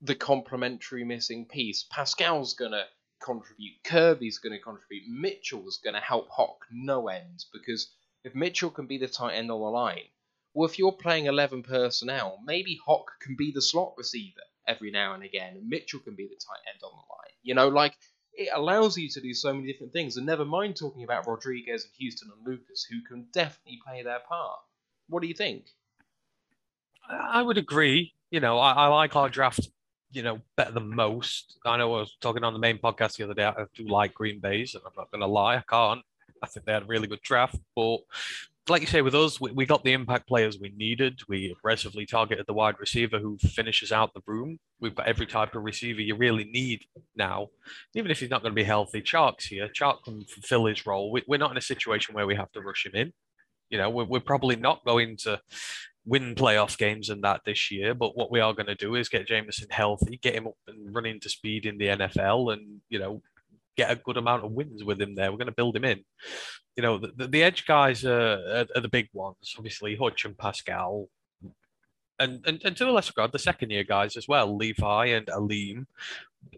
the 0.00 0.14
complementary 0.14 1.04
missing 1.04 1.46
piece. 1.46 1.86
Paschal's 1.90 2.54
gonna 2.54 2.84
contribute. 3.22 3.82
Kerby's 3.84 4.38
gonna 4.38 4.58
contribute. 4.58 5.04
Mitchell's 5.08 5.78
gonna 5.78 6.00
help 6.00 6.28
Hock 6.30 6.66
no 6.70 7.08
end 7.08 7.44
because 7.52 7.94
if 8.24 8.34
Mitchell 8.34 8.70
can 8.70 8.86
be 8.86 8.98
the 8.98 9.08
tight 9.08 9.34
end 9.34 9.50
on 9.50 9.60
the 9.60 9.66
line, 9.66 10.08
well, 10.54 10.68
if 10.68 10.78
you're 10.78 10.92
playing 10.92 11.26
11 11.26 11.62
personnel, 11.62 12.38
maybe 12.44 12.78
Hock 12.86 13.10
can 13.20 13.36
be 13.36 13.52
the 13.52 13.62
slot 13.62 13.94
receiver 13.96 14.42
every 14.68 14.90
now 14.90 15.14
and 15.14 15.24
again, 15.24 15.56
and 15.56 15.68
Mitchell 15.68 16.00
can 16.00 16.14
be 16.14 16.24
the 16.24 16.36
tight 16.36 16.60
end 16.72 16.82
on 16.84 16.90
the 16.90 16.96
line. 16.96 17.34
You 17.42 17.54
know, 17.54 17.68
like, 17.68 17.94
it 18.34 18.48
allows 18.54 18.96
you 18.96 19.08
to 19.10 19.20
do 19.20 19.34
so 19.34 19.52
many 19.52 19.70
different 19.70 19.92
things, 19.92 20.16
and 20.16 20.26
never 20.26 20.44
mind 20.44 20.76
talking 20.76 21.04
about 21.04 21.26
Rodriguez 21.26 21.84
and 21.84 21.92
Houston 21.98 22.30
and 22.34 22.46
Lucas, 22.46 22.84
who 22.84 23.02
can 23.02 23.26
definitely 23.32 23.80
play 23.84 24.02
their 24.02 24.20
part. 24.20 24.60
What 25.08 25.22
do 25.22 25.28
you 25.28 25.34
think? 25.34 25.66
I 27.08 27.42
would 27.42 27.58
agree. 27.58 28.12
You 28.30 28.40
know, 28.40 28.58
I, 28.58 28.72
I 28.72 28.86
like 28.86 29.16
our 29.16 29.28
draft, 29.28 29.68
you 30.12 30.22
know, 30.22 30.40
better 30.56 30.72
than 30.72 30.94
most. 30.94 31.58
I 31.66 31.76
know 31.76 31.94
I 31.94 32.00
was 32.00 32.16
talking 32.20 32.44
on 32.44 32.52
the 32.52 32.58
main 32.58 32.78
podcast 32.78 33.16
the 33.16 33.24
other 33.24 33.34
day. 33.34 33.44
I 33.44 33.64
do 33.74 33.88
like 33.88 34.14
Green 34.14 34.40
Bay's, 34.40 34.74
and 34.74 34.84
I'm 34.86 34.92
not 34.96 35.10
going 35.10 35.20
to 35.20 35.26
lie, 35.26 35.56
I 35.56 35.64
can't. 35.68 36.02
I 36.42 36.46
think 36.46 36.66
they 36.66 36.72
had 36.72 36.82
a 36.82 36.86
really 36.86 37.06
good 37.06 37.22
draft. 37.22 37.56
But 37.76 37.98
like 38.68 38.80
you 38.80 38.86
say, 38.86 39.02
with 39.02 39.14
us, 39.14 39.40
we, 39.40 39.50
we 39.52 39.66
got 39.66 39.84
the 39.84 39.92
impact 39.92 40.28
players 40.28 40.58
we 40.58 40.72
needed. 40.76 41.20
We 41.28 41.50
aggressively 41.50 42.06
targeted 42.06 42.46
the 42.46 42.52
wide 42.52 42.78
receiver 42.78 43.18
who 43.18 43.38
finishes 43.38 43.90
out 43.90 44.14
the 44.14 44.22
room. 44.26 44.58
We've 44.80 44.94
got 44.94 45.06
every 45.06 45.26
type 45.26 45.54
of 45.54 45.64
receiver 45.64 46.00
you 46.00 46.14
really 46.16 46.44
need 46.44 46.84
now, 47.16 47.48
even 47.94 48.10
if 48.10 48.20
he's 48.20 48.30
not 48.30 48.42
going 48.42 48.52
to 48.52 48.60
be 48.60 48.64
healthy. 48.64 49.02
Chark's 49.02 49.46
here. 49.46 49.68
Chark 49.68 50.04
can 50.04 50.24
fulfill 50.24 50.66
his 50.66 50.86
role. 50.86 51.10
We, 51.10 51.22
we're 51.26 51.38
not 51.38 51.50
in 51.50 51.56
a 51.56 51.62
situation 51.62 52.14
where 52.14 52.26
we 52.26 52.36
have 52.36 52.52
to 52.52 52.60
rush 52.60 52.86
him 52.86 52.94
in. 52.94 53.12
You 53.70 53.78
know, 53.78 53.90
we're, 53.90 54.04
we're 54.04 54.20
probably 54.20 54.56
not 54.56 54.84
going 54.84 55.16
to 55.18 55.40
win 56.04 56.34
playoff 56.34 56.76
games 56.76 57.10
and 57.10 57.22
that 57.24 57.42
this 57.44 57.70
year. 57.70 57.94
But 57.94 58.16
what 58.16 58.30
we 58.30 58.40
are 58.40 58.54
going 58.54 58.66
to 58.66 58.74
do 58.74 58.94
is 58.94 59.08
get 59.08 59.26
Jameson 59.26 59.68
healthy, 59.70 60.18
get 60.22 60.34
him 60.34 60.46
up 60.46 60.56
and 60.66 60.94
running 60.94 61.20
to 61.20 61.28
speed 61.28 61.66
in 61.66 61.78
the 61.78 61.86
NFL, 61.86 62.52
and 62.52 62.80
you 62.88 62.98
know 62.98 63.22
get 63.76 63.90
a 63.90 63.96
good 63.96 64.16
amount 64.16 64.44
of 64.44 64.52
wins 64.52 64.84
with 64.84 65.00
him 65.00 65.14
there. 65.14 65.30
We're 65.30 65.38
going 65.38 65.46
to 65.46 65.52
build 65.52 65.76
him 65.76 65.84
in. 65.84 66.04
You 66.76 66.82
know, 66.82 66.98
the, 66.98 67.26
the 67.26 67.42
edge 67.42 67.66
guys 67.66 68.04
are, 68.04 68.66
are, 68.74 68.80
the 68.80 68.88
big 68.88 69.08
ones, 69.12 69.54
obviously, 69.56 69.96
Hutch 69.96 70.24
and 70.24 70.36
Paschal. 70.36 71.08
And, 72.18 72.44
and, 72.46 72.62
and 72.64 72.76
to 72.76 72.88
a 72.88 72.92
lesser 72.92 73.12
regard, 73.16 73.32
the 73.32 73.38
second 73.38 73.70
year 73.70 73.84
guys 73.84 74.16
as 74.16 74.28
well, 74.28 74.56
Levi 74.56 75.06
and 75.06 75.28
Alim. 75.28 75.86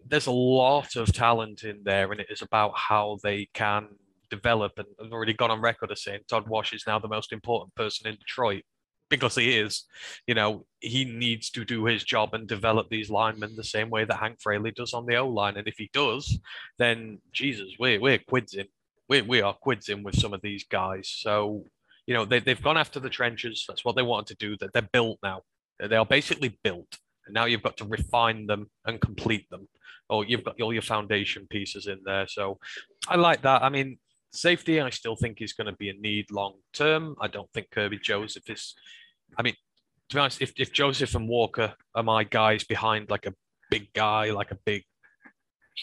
There's 0.07 0.27
a 0.27 0.31
lot 0.31 0.95
of 0.95 1.13
talent 1.13 1.63
in 1.63 1.81
there, 1.83 2.11
and 2.11 2.21
it 2.21 2.27
is 2.29 2.41
about 2.41 2.73
how 2.75 3.17
they 3.23 3.49
can 3.53 3.87
develop. 4.29 4.73
And 4.77 4.87
I've 5.03 5.11
already 5.11 5.33
gone 5.33 5.51
on 5.51 5.61
record 5.61 5.91
as 5.91 6.03
saying 6.03 6.21
Todd 6.27 6.47
Wash 6.47 6.73
is 6.73 6.85
now 6.87 6.99
the 6.99 7.07
most 7.07 7.31
important 7.31 7.75
person 7.75 8.07
in 8.07 8.15
Detroit 8.15 8.63
because 9.09 9.35
he 9.35 9.57
is, 9.57 9.83
you 10.27 10.33
know, 10.33 10.65
he 10.79 11.05
needs 11.05 11.49
to 11.51 11.65
do 11.65 11.85
his 11.85 12.03
job 12.03 12.33
and 12.33 12.47
develop 12.47 12.89
these 12.89 13.09
linemen 13.09 13.55
the 13.55 13.63
same 13.63 13.89
way 13.89 14.05
that 14.05 14.17
Hank 14.17 14.41
Fraley 14.41 14.71
does 14.71 14.93
on 14.93 15.05
the 15.05 15.15
O 15.17 15.27
line. 15.27 15.57
And 15.57 15.67
if 15.67 15.75
he 15.77 15.89
does, 15.93 16.39
then 16.77 17.19
Jesus, 17.31 17.73
we're 17.79 17.99
we're 17.99 18.19
quids 18.19 18.53
in. 18.53 18.67
We 19.09 19.21
we 19.21 19.41
are 19.41 19.53
quids 19.53 19.89
in 19.89 20.03
with 20.03 20.19
some 20.19 20.33
of 20.33 20.41
these 20.41 20.63
guys. 20.63 21.09
So, 21.09 21.65
you 22.07 22.13
know, 22.13 22.25
they 22.25 22.39
they've 22.39 22.61
gone 22.61 22.77
after 22.77 22.99
the 22.99 23.09
trenches. 23.09 23.65
That's 23.67 23.85
what 23.85 23.95
they 23.95 24.01
wanted 24.01 24.37
to 24.37 24.47
do. 24.47 24.57
That 24.57 24.73
they're 24.73 24.89
built 24.91 25.19
now. 25.21 25.41
They 25.79 25.95
are 25.95 26.05
basically 26.05 26.57
built. 26.63 26.97
And 27.25 27.33
now 27.33 27.45
you've 27.45 27.63
got 27.63 27.77
to 27.77 27.85
refine 27.85 28.47
them 28.47 28.69
and 28.85 29.01
complete 29.01 29.49
them. 29.49 29.67
Or 30.09 30.23
you've 30.23 30.43
got 30.43 30.61
all 30.61 30.73
your 30.73 30.83
foundation 30.83 31.47
pieces 31.49 31.87
in 31.87 31.99
there. 32.05 32.27
So 32.27 32.59
I 33.07 33.15
like 33.15 33.41
that. 33.41 33.63
I 33.63 33.69
mean, 33.69 33.97
Safety, 34.35 34.81
I 34.81 34.89
still 34.89 35.15
think 35.15 35.41
is 35.41 35.53
going 35.53 35.67
to 35.67 35.77
be 35.77 35.89
a 35.89 35.93
need 35.93 36.31
long 36.31 36.55
term. 36.73 37.15
I 37.21 37.27
don't 37.27 37.51
think 37.53 37.69
Kerby 37.69 38.01
Joseph 38.01 38.49
is. 38.49 38.75
I 39.37 39.41
mean, 39.41 39.55
to 40.09 40.15
be 40.15 40.19
honest, 40.19 40.41
if, 40.41 40.53
if 40.57 40.71
Joseph 40.71 41.15
and 41.15 41.27
Walker 41.27 41.73
are 41.93 42.03
my 42.03 42.23
guys 42.23 42.63
behind 42.63 43.09
like 43.09 43.25
a 43.25 43.33
big 43.71 43.91
guy, 43.93 44.31
like 44.31 44.51
a 44.51 44.57
big 44.65 44.83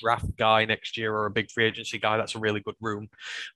draft 0.00 0.36
guy 0.36 0.64
next 0.64 0.96
year 0.96 1.14
or 1.14 1.26
a 1.26 1.30
big 1.30 1.50
free 1.50 1.66
agency 1.66 1.98
guy, 1.98 2.16
that's 2.16 2.34
a 2.34 2.38
really 2.38 2.60
good 2.60 2.76
room. 2.80 3.08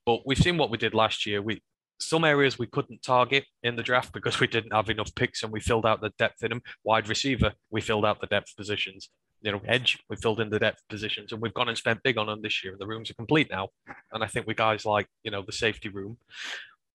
But 0.05 0.21
we've 0.25 0.37
seen 0.37 0.57
what 0.57 0.69
we 0.69 0.77
did 0.77 0.93
last 0.93 1.25
year. 1.25 1.41
We 1.41 1.61
some 1.99 2.23
areas 2.23 2.59
we 2.59 2.67
couldn't 2.67 3.01
target 3.01 3.43
in 3.63 3.75
the 3.75 3.81
draft 3.81 4.13
because 4.13 4.39
we 4.39 4.45
didn't 4.45 4.73
have 4.73 4.89
enough 4.89 5.13
picks 5.15 5.41
and 5.41 5.51
we 5.51 5.59
filled 5.59 5.85
out 5.85 5.99
the 5.99 6.11
depth 6.19 6.43
in 6.43 6.49
them. 6.49 6.61
Wide 6.83 7.09
receiver, 7.09 7.53
we 7.71 7.81
filled 7.81 8.05
out 8.05 8.21
the 8.21 8.27
depth 8.27 8.55
positions 8.55 9.09
you 9.47 9.53
know, 9.53 9.61
edge. 9.65 9.97
We 10.09 10.17
filled 10.17 10.41
in 10.41 10.49
the 10.49 10.59
depth 10.59 10.81
positions, 10.89 11.31
and 11.31 11.41
we've 11.41 11.53
gone 11.53 11.69
and 11.69 11.77
spent 11.77 12.03
big 12.03 12.17
on 12.17 12.27
them 12.27 12.41
this 12.41 12.65
year. 12.65 12.73
And 12.73 12.81
the 12.81 12.85
rooms 12.85 13.09
are 13.09 13.13
complete 13.13 13.47
now. 13.49 13.69
And 14.11 14.21
I 14.21 14.27
think 14.27 14.45
with 14.45 14.57
guys 14.57 14.85
like 14.85 15.07
you 15.23 15.31
know 15.31 15.41
the 15.41 15.53
safety 15.53 15.87
room, 15.87 16.17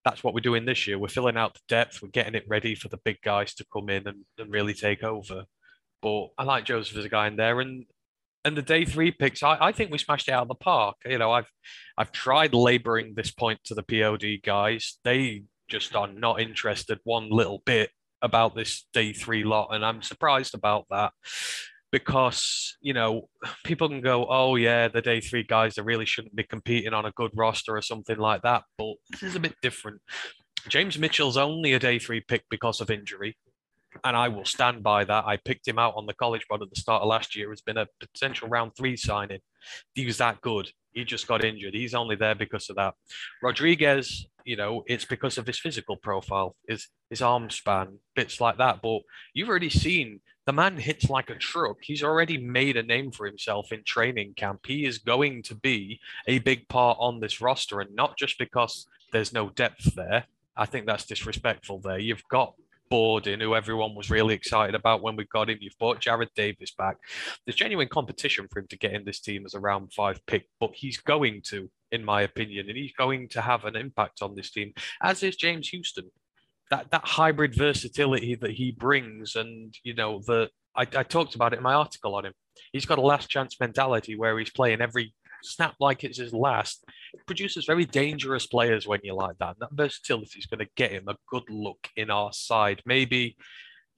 that's 0.05 0.23
what 0.23 0.35
we're 0.35 0.41
doing 0.41 0.67
this 0.67 0.87
year. 0.87 0.99
We're 0.99 1.09
filling 1.09 1.39
out 1.39 1.55
the 1.55 1.61
depth. 1.67 2.03
We're 2.03 2.11
getting 2.11 2.35
it 2.35 2.45
ready 2.47 2.75
for 2.75 2.89
the 2.89 2.99
big 3.07 3.23
guys 3.25 3.55
to 3.55 3.65
come 3.73 3.89
in 3.89 4.07
and, 4.07 4.27
and 4.37 4.53
really 4.53 4.75
take 4.75 5.03
over. 5.03 5.45
But 6.03 6.29
I 6.37 6.45
like 6.45 6.67
Joseph 6.67 6.99
as 6.99 7.07
a 7.07 7.09
guy 7.09 7.27
in 7.27 7.37
there, 7.37 7.59
and 7.63 7.87
and 8.45 8.55
the 8.55 8.61
day 8.61 8.85
three 8.85 9.13
picks, 9.13 9.43
I, 9.43 9.57
I 9.59 9.73
think 9.73 9.91
we 9.91 9.97
smashed 9.97 10.29
it 10.29 10.33
out 10.33 10.43
of 10.43 10.49
the 10.49 10.55
park. 10.55 10.97
You 11.07 11.17
know, 11.17 11.33
I've 11.33 11.51
I've 11.97 12.13
tried 12.13 12.53
laboring 12.53 13.15
this 13.17 13.31
point 13.31 13.61
to 13.65 13.75
the 13.75 13.83
POD 13.83 14.43
guys. 14.45 14.99
They 15.05 15.45
just 15.69 15.97
are 15.97 16.13
not 16.13 16.39
interested 16.39 16.99
one 17.05 17.31
little 17.31 17.63
bit 17.65 17.89
about 18.21 18.55
this 18.55 18.87
day 18.93 19.15
three 19.15 19.43
lot, 19.43 19.69
and 19.75 19.83
I'm 19.83 20.03
surprised 20.03 20.55
about 20.55 20.85
that 20.91 21.13
because 21.93 22.77
you 22.81 22.95
know 22.95 23.29
people 23.65 23.89
can 23.89 24.01
go, 24.01 24.27
oh 24.29 24.57
yeah, 24.57 24.89
the 24.89 25.03
day 25.03 25.21
three 25.21 25.45
guys 25.45 25.75
they 25.75 25.83
really 25.83 26.07
shouldn't 26.07 26.35
be 26.35 26.43
competing 26.43 26.95
on 26.95 27.05
a 27.05 27.13
good 27.13 27.31
roster 27.35 27.77
or 27.77 27.83
something 27.83 28.19
like 28.19 28.43
that. 28.43 28.65
But 28.77 28.95
this 29.11 29.23
is 29.23 29.37
a 29.37 29.41
bit 29.41 29.55
different. 29.63 30.01
James 30.69 30.99
Mitchell's 30.99 31.37
only 31.37 31.73
a 31.75 31.79
day 31.79 31.99
three 31.99 32.21
pick 32.21 32.45
because 32.51 32.81
of 32.81 32.91
injury, 32.91 33.37
and 34.05 34.17
I 34.17 34.29
will 34.29 34.45
stand 34.45 34.83
by 34.83 35.05
that. 35.05 35.25
I 35.27 35.37
picked 35.37 35.69
him 35.69 35.79
out 35.79 35.95
on 35.97 36.07
the 36.07 36.15
college 36.15 36.47
board 36.49 36.63
at 36.63 36.71
the 36.71 36.81
start 36.81 37.03
of 37.03 37.09
last 37.09 37.37
year. 37.37 37.51
Has 37.51 37.61
been 37.61 37.79
a 37.79 37.87
potential 38.01 38.49
round 38.49 38.73
three 38.77 38.97
signing. 38.97 39.41
He 39.95 40.07
was 40.07 40.19
that 40.19 40.41
good. 40.41 40.71
He 40.93 41.05
just 41.05 41.27
got 41.27 41.45
injured. 41.45 41.75
He's 41.75 41.95
only 41.95 42.17
there 42.17 42.35
because 42.35 42.69
of 42.69 42.77
that. 42.77 42.95
Rodriguez, 43.43 44.27
you 44.45 44.57
know, 44.57 44.83
it's 44.87 45.05
because 45.05 45.39
of 45.39 45.47
his 45.47 45.59
physical 45.59 45.97
profile, 45.97 46.57
his 46.69 46.89
his 47.11 47.21
arm 47.21 47.51
span, 47.51 47.99
bits 48.17 48.41
like 48.41 48.57
that. 48.59 48.81
But 48.83 49.01
you've 49.35 49.49
already 49.49 49.71
seen 49.71 50.21
the 50.47 50.53
man 50.53 50.77
hits 50.77 51.09
like 51.09 51.31
a 51.31 51.37
truck. 51.37 51.79
He's 51.81 52.03
already 52.03 52.39
made 52.39 52.77
a 52.77 52.83
name 52.83 53.13
for 53.13 53.27
himself 53.27 53.73
in 53.73 53.83
training 53.85 54.35
camp. 54.35 54.67
He 54.67 54.85
is 54.85 54.99
going 54.99 55.43
to 55.45 55.55
be 55.55 56.01
a 56.27 56.39
big 56.41 56.69
part 56.69 56.99
on 57.01 57.21
this 57.21 57.41
roster, 57.41 57.81
and 57.81 57.95
not 57.95 58.17
just 58.19 58.39
because 58.39 58.87
there's 59.13 59.33
no 59.33 59.51
depth 59.51 59.95
there. 59.95 60.25
I 60.57 60.67
think 60.67 60.87
that's 60.87 61.07
disrespectful 61.07 61.81
there. 61.81 61.99
You've 61.99 62.27
got 62.29 62.55
Borden, 62.91 63.41
who 63.41 63.55
everyone 63.55 63.95
was 63.95 64.11
really 64.11 64.35
excited 64.35 64.75
about 64.75 65.03
when 65.03 65.17
we 65.17 65.25
got 65.25 65.49
him. 65.49 65.59
You've 65.61 65.79
brought 65.79 66.01
Jarrad 66.01 66.29
Davis 66.35 66.73
back. 66.77 66.97
There's 67.47 67.57
genuine 67.57 67.89
competition 67.89 68.49
for 68.51 68.61
him 68.61 68.67
to 68.69 68.77
get 68.77 68.93
in 68.93 69.05
this 69.05 69.21
team 69.21 69.47
as 69.47 69.55
a 69.55 69.61
round 69.61 69.93
five 69.95 70.25
pick, 70.27 70.49
but 70.61 70.73
he's 70.75 70.99
going 70.99 71.41
to 71.47 71.71
in 71.93 72.05
my 72.05 72.23
opinion, 72.23 72.69
and 72.69 72.77
he's 72.77 72.93
going 72.93 73.29
to 73.29 73.41
have 73.41 73.67
an 73.67 73.77
impact 73.77 74.23
on 74.23 74.35
this 74.35 74.51
team, 74.51 74.73
as 75.03 75.23
is 75.23 75.37
James 75.37 75.69
Houston. 75.69 76.11
That 76.73 76.91
that 76.91 77.05
hybrid 77.05 77.55
versatility 77.55 78.35
that 78.37 78.52
he 78.52 78.73
brings, 78.73 79.37
and 79.37 79.75
you 79.85 79.95
know, 79.95 80.23
the 80.26 80.49
I, 80.75 80.83
I 80.83 81.02
talked 81.02 81.35
about 81.35 81.52
it 81.52 81.59
in 81.59 81.62
my 81.62 81.75
article 81.75 82.14
on 82.14 82.25
him. 82.25 82.33
He's 82.73 82.87
got 82.87 82.97
a 82.99 83.02
last 83.02 83.29
chance 83.29 83.61
mentality 83.61 84.17
where 84.17 84.38
he's 84.38 84.50
playing 84.50 84.81
every 84.81 85.12
snap 85.43 85.75
like 85.81 86.02
it's 86.02 86.19
his 86.19 86.33
last. 86.33 86.85
It 87.12 87.26
produces 87.26 87.67
very 87.67 87.85
dangerous 87.85 88.47
players 88.47 88.87
when 88.87 89.00
you 89.02 89.14
like 89.14 89.37
that. 89.38 89.57
And 89.61 89.61
that 89.61 89.73
versatility 89.73 90.38
is 90.38 90.47
going 90.47 90.61
to 90.61 90.71
get 90.76 90.93
him 90.93 91.09
a 91.09 91.17
good 91.29 91.45
look 91.50 91.88
in 91.97 92.11
our 92.11 92.33
side. 92.33 92.81
Maybe 92.87 93.37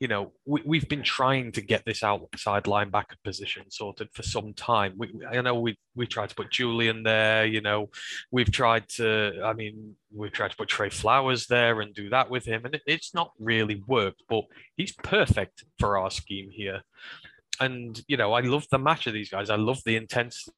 you 0.05 0.09
know, 0.09 0.33
we, 0.45 0.61
we've 0.67 0.87
been 0.87 1.03
trying 1.03 1.51
to 1.53 1.63
get 1.63 1.87
this 1.87 2.03
outside 2.03 2.65
linebacker 2.65 3.17
position 3.25 3.71
sorted 3.71 4.11
for 4.13 4.23
some 4.23 4.53
time. 4.53 4.93
We, 4.99 5.11
I 5.27 5.41
know 5.41 5.59
we 5.59 5.79
we 5.95 6.07
tried 6.07 6.29
to 6.29 6.35
put 6.35 6.51
Julian 6.51 7.05
there. 7.05 7.47
You 7.47 7.63
know, 7.63 7.89
we've 8.31 8.53
tried 8.53 8.87
to. 8.97 9.41
I 9.43 9.55
mean, 9.55 9.97
we've 10.15 10.31
tried 10.31 10.51
to 10.51 10.59
put 10.59 10.69
Trey 10.69 10.91
Flowers 10.91 11.47
there 11.47 11.81
and 11.81 11.95
do 11.95 12.11
that 12.11 12.29
with 12.29 12.45
him, 12.45 12.67
and 12.67 12.75
it, 12.75 12.83
it's 12.87 13.15
not 13.15 13.33
really 13.39 13.83
worked. 13.87 14.25
But 14.29 14.45
he's 14.77 14.93
perfect 14.93 15.65
for 15.79 15.97
our 15.97 16.11
scheme 16.11 16.51
here. 16.51 16.83
And 17.59 17.99
you 18.07 18.19
know, 18.19 18.35
I 18.35 18.43
love 18.43 18.67
the 18.71 18.79
match 18.79 19.07
of 19.07 19.15
these 19.15 19.31
guys. 19.31 19.49
I 19.49 19.57
love 19.57 19.81
the 19.87 19.97
intensity 19.97 20.53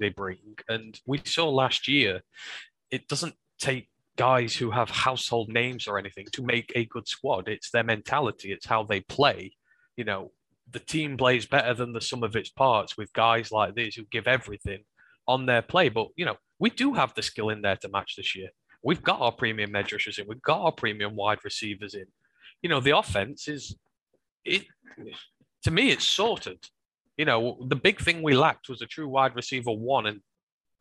they 0.00 0.08
bring. 0.08 0.56
And 0.70 0.98
we 1.04 1.20
saw 1.22 1.50
last 1.50 1.86
year, 1.86 2.22
it 2.90 3.08
doesn't 3.08 3.34
take 3.60 3.90
guys 4.16 4.56
who 4.56 4.70
have 4.70 4.90
household 4.90 5.48
names 5.48 5.86
or 5.86 5.98
anything 5.98 6.26
to 6.32 6.42
make 6.42 6.72
a 6.74 6.86
good 6.86 7.06
squad. 7.06 7.48
It's 7.48 7.70
their 7.70 7.84
mentality, 7.84 8.52
it's 8.52 8.66
how 8.66 8.82
they 8.82 9.00
play. 9.00 9.52
You 9.96 10.04
know, 10.04 10.32
the 10.70 10.80
team 10.80 11.16
plays 11.16 11.46
better 11.46 11.74
than 11.74 11.92
the 11.92 12.00
sum 12.00 12.22
of 12.22 12.36
its 12.36 12.50
parts 12.50 12.96
with 12.96 13.12
guys 13.12 13.52
like 13.52 13.74
this 13.74 13.94
who 13.94 14.04
give 14.10 14.26
everything 14.26 14.80
on 15.28 15.46
their 15.46 15.62
play. 15.62 15.88
But, 15.88 16.08
you 16.16 16.24
know, 16.24 16.36
we 16.58 16.70
do 16.70 16.94
have 16.94 17.14
the 17.14 17.22
skill 17.22 17.50
in 17.50 17.62
there 17.62 17.76
to 17.76 17.88
match 17.88 18.16
this 18.16 18.34
year. 18.34 18.48
We've 18.82 19.02
got 19.02 19.20
our 19.20 19.32
premium 19.32 19.74
edge 19.74 19.92
rushers 19.92 20.18
in, 20.18 20.26
we've 20.28 20.42
got 20.42 20.60
our 20.60 20.72
premium 20.72 21.16
wide 21.16 21.44
receivers 21.44 21.94
in. 21.94 22.06
You 22.62 22.70
know, 22.70 22.80
the 22.80 22.96
offense 22.96 23.48
is, 23.48 23.76
it 24.44 24.64
to 25.64 25.70
me, 25.70 25.90
it's 25.90 26.04
sorted. 26.04 26.64
You 27.16 27.24
know, 27.24 27.58
the 27.68 27.76
big 27.76 28.00
thing 28.00 28.22
we 28.22 28.34
lacked 28.34 28.68
was 28.68 28.82
a 28.82 28.86
true 28.86 29.08
wide 29.08 29.34
receiver 29.34 29.72
one 29.72 30.06
and 30.06 30.20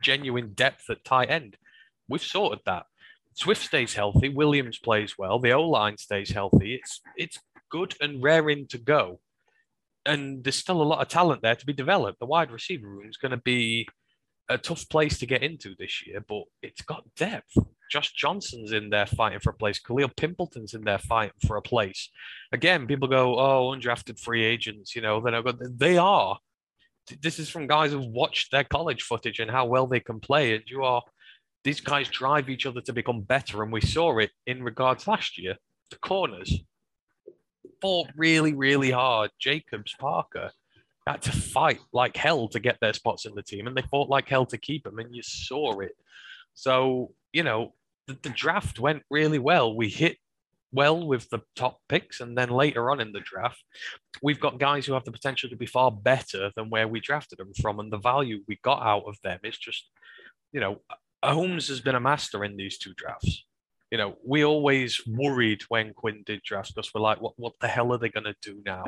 genuine 0.01 0.53
depth 0.53 0.89
at 0.89 1.03
tight 1.03 1.29
end. 1.29 1.57
We've 2.07 2.21
sorted 2.21 2.59
that. 2.65 2.85
Swift 3.35 3.63
stays 3.63 3.93
healthy. 3.93 4.29
Williams 4.29 4.79
plays 4.79 5.17
well. 5.17 5.39
The 5.39 5.51
O 5.51 5.69
line 5.69 5.97
stays 5.97 6.31
healthy. 6.31 6.75
It's 6.75 7.01
it's 7.17 7.39
good 7.69 7.93
and 8.01 8.23
raring 8.23 8.67
to 8.67 8.77
go. 8.77 9.19
And 10.05 10.43
there's 10.43 10.55
still 10.55 10.81
a 10.81 10.83
lot 10.83 11.01
of 11.01 11.09
talent 11.09 11.41
there 11.41 11.55
to 11.55 11.65
be 11.65 11.73
developed. 11.73 12.19
The 12.19 12.25
wide 12.25 12.51
receiver 12.51 12.87
room 12.87 13.09
is 13.09 13.17
going 13.17 13.31
to 13.31 13.37
be 13.37 13.87
a 14.47 14.57
tough 14.57 14.87
place 14.89 15.17
to 15.19 15.25
get 15.25 15.43
into 15.43 15.75
this 15.77 16.05
year, 16.05 16.23
but 16.27 16.43
it's 16.61 16.81
got 16.81 17.03
depth. 17.15 17.57
Josh 17.91 18.13
Johnson's 18.13 18.71
in 18.71 18.89
there 18.89 19.07
fighting 19.07 19.39
for 19.39 19.49
a 19.49 19.55
place. 19.55 19.79
Kalil 19.79 20.09
Pimpleton's 20.15 20.73
in 20.73 20.83
there 20.83 20.99
fighting 20.99 21.33
for 21.47 21.57
a 21.57 21.61
place. 21.61 22.09
Again, 22.51 22.87
people 22.87 23.07
go, 23.07 23.39
oh, 23.39 23.75
undrafted 23.75 24.19
free 24.19 24.43
agents, 24.43 24.95
you 24.95 25.01
know, 25.01 25.19
then 25.21 25.33
I 25.33 25.41
go, 25.41 25.53
they 25.59 25.97
are. 25.97 26.37
This 27.21 27.39
is 27.39 27.49
from 27.49 27.67
guys 27.67 27.91
who've 27.91 28.05
watched 28.05 28.51
their 28.51 28.63
college 28.63 29.03
footage 29.03 29.39
and 29.39 29.49
how 29.49 29.65
well 29.65 29.87
they 29.87 29.99
can 29.99 30.19
play. 30.19 30.55
And 30.55 30.63
you 30.67 30.83
are 30.83 31.03
these 31.65 31.81
guys 31.81 32.07
drive 32.07 32.47
each 32.47 32.65
other 32.65 32.79
to 32.79 32.93
become 32.93 33.21
better. 33.21 33.63
And 33.63 33.73
we 33.73 33.81
saw 33.81 34.17
it 34.19 34.31
in 34.45 34.63
regards 34.63 35.07
last 35.07 35.37
year. 35.37 35.57
The 35.89 35.97
corners 35.97 36.61
fought 37.81 38.07
really, 38.15 38.53
really 38.53 38.91
hard. 38.91 39.31
Jacobs, 39.39 39.93
Parker 39.99 40.51
had 41.07 41.21
to 41.23 41.31
fight 41.31 41.79
like 41.91 42.15
hell 42.15 42.47
to 42.49 42.59
get 42.59 42.77
their 42.81 42.93
spots 42.93 43.25
in 43.25 43.35
the 43.35 43.43
team, 43.43 43.67
and 43.67 43.75
they 43.75 43.83
fought 43.91 44.09
like 44.09 44.29
hell 44.29 44.45
to 44.45 44.57
keep 44.57 44.83
them, 44.83 44.99
and 44.99 45.13
you 45.13 45.21
saw 45.23 45.79
it. 45.79 45.95
So, 46.53 47.11
you 47.33 47.43
know, 47.43 47.73
the, 48.07 48.17
the 48.21 48.29
draft 48.29 48.79
went 48.79 49.03
really 49.09 49.39
well. 49.39 49.75
We 49.75 49.89
hit 49.89 50.17
well 50.71 51.05
with 51.05 51.29
the 51.29 51.41
top 51.55 51.79
picks, 51.89 52.21
and 52.21 52.37
then 52.37 52.49
later 52.49 52.89
on 52.91 52.99
in 52.99 53.11
the 53.11 53.19
draft, 53.19 53.63
we've 54.21 54.39
got 54.39 54.59
guys 54.59 54.85
who 54.85 54.93
have 54.93 55.03
the 55.03 55.11
potential 55.11 55.49
to 55.49 55.55
be 55.55 55.65
far 55.65 55.91
better 55.91 56.51
than 56.55 56.69
where 56.69 56.87
we 56.87 56.99
drafted 56.99 57.39
them 57.39 57.53
from, 57.61 57.79
and 57.79 57.91
the 57.91 57.97
value 57.97 58.43
we 58.47 58.59
got 58.63 58.81
out 58.81 59.03
of 59.07 59.17
them 59.23 59.39
is 59.43 59.57
just, 59.57 59.89
you 60.53 60.59
know, 60.59 60.81
Holmes 61.33 61.67
has 61.69 61.81
been 61.81 61.95
a 61.95 61.99
master 61.99 62.43
in 62.43 62.57
these 62.57 62.77
two 62.77 62.93
drafts. 62.95 63.45
You 63.91 63.97
know, 63.97 64.15
we 64.25 64.43
always 64.43 65.01
worried 65.07 65.61
when 65.69 65.93
Quinn 65.93 66.23
did 66.25 66.41
drafts 66.43 66.71
because 66.71 66.93
we're 66.93 67.01
like, 67.01 67.21
what, 67.21 67.33
what 67.37 67.53
the 67.61 67.67
hell 67.67 67.93
are 67.93 67.97
they 67.97 68.09
going 68.09 68.25
to 68.25 68.35
do 68.41 68.61
now? 68.65 68.85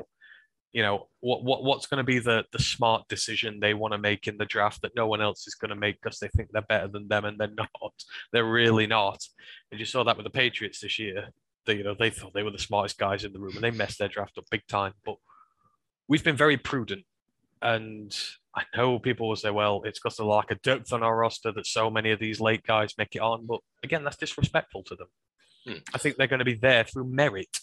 You 0.74 0.84
know, 0.84 1.08
what, 1.22 1.44
what 1.44 1.64
what's 1.64 1.88
going 1.88 2.00
to 2.00 2.04
be 2.04 2.20
the 2.20 2.44
the 2.52 2.60
smart 2.60 3.08
decision 3.08 3.60
they 3.60 3.74
want 3.74 3.94
to 3.94 3.98
make 3.98 4.28
in 4.28 4.38
the 4.38 4.46
draft 4.46 4.82
that 4.82 4.96
no 4.96 5.08
one 5.08 5.22
else 5.22 5.48
is 5.48 5.56
going 5.56 5.70
to 5.70 5.76
make 5.76 6.00
because 6.02 6.20
they 6.20 6.28
think 6.28 6.50
they're 6.52 6.62
better 6.62 6.88
than 6.88 7.08
them 7.08 7.26
and 7.26 7.40
they're 7.40 7.48
not. 7.82 7.94
They're 8.34 8.46
really 8.46 8.86
not. 8.86 9.24
And 9.72 9.80
you 9.80 9.86
saw 9.86 10.04
that 10.04 10.18
with 10.18 10.26
the 10.26 10.30
Patriots 10.30 10.82
this 10.82 11.00
year. 11.00 11.30
They, 11.66 11.76
you 11.76 11.84
know, 11.84 11.96
they 11.98 12.10
thought 12.10 12.34
they 12.34 12.44
were 12.44 12.52
the 12.52 12.60
smartest 12.60 12.98
guys 12.98 13.24
in 13.24 13.34
the 13.34 13.40
room 13.40 13.56
and 13.56 13.64
they 13.64 13.72
messed 13.72 14.00
their 14.00 14.08
draft 14.08 14.38
up 14.38 14.46
big 14.52 14.68
time. 14.68 14.94
But 15.06 15.16
we've 16.08 16.24
been 16.24 16.38
very 16.38 16.58
prudent 16.58 17.06
and 17.62 18.16
I 18.56 18.64
know 18.76 19.00
people 19.00 19.30
will 19.30 19.36
say, 19.36 19.52
well, 19.52 19.82
it's 19.86 20.00
because 20.00 20.20
of 20.20 20.26
the 20.26 20.32
lack 20.32 20.52
of 20.52 20.62
depth 20.62 20.92
on 20.92 21.04
our 21.04 21.16
roster 21.16 21.52
that 21.52 21.68
so 21.68 21.90
many 21.90 22.12
of 22.12 22.20
these 22.20 22.40
late 22.40 22.66
guys 22.66 22.98
make 22.98 23.16
it 23.16 23.22
on. 23.22 23.46
But 23.46 23.60
again, 23.84 24.04
that's 24.04 24.18
disrespectful 24.18 24.84
to 24.84 24.96
them. 24.96 25.08
Hmm. 25.66 25.80
I 25.94 25.98
think 25.98 26.16
they're 26.16 26.28
going 26.28 26.40
to 26.40 26.46
be 26.46 26.56
there 26.56 26.84
through 26.84 27.06
merit. 27.06 27.60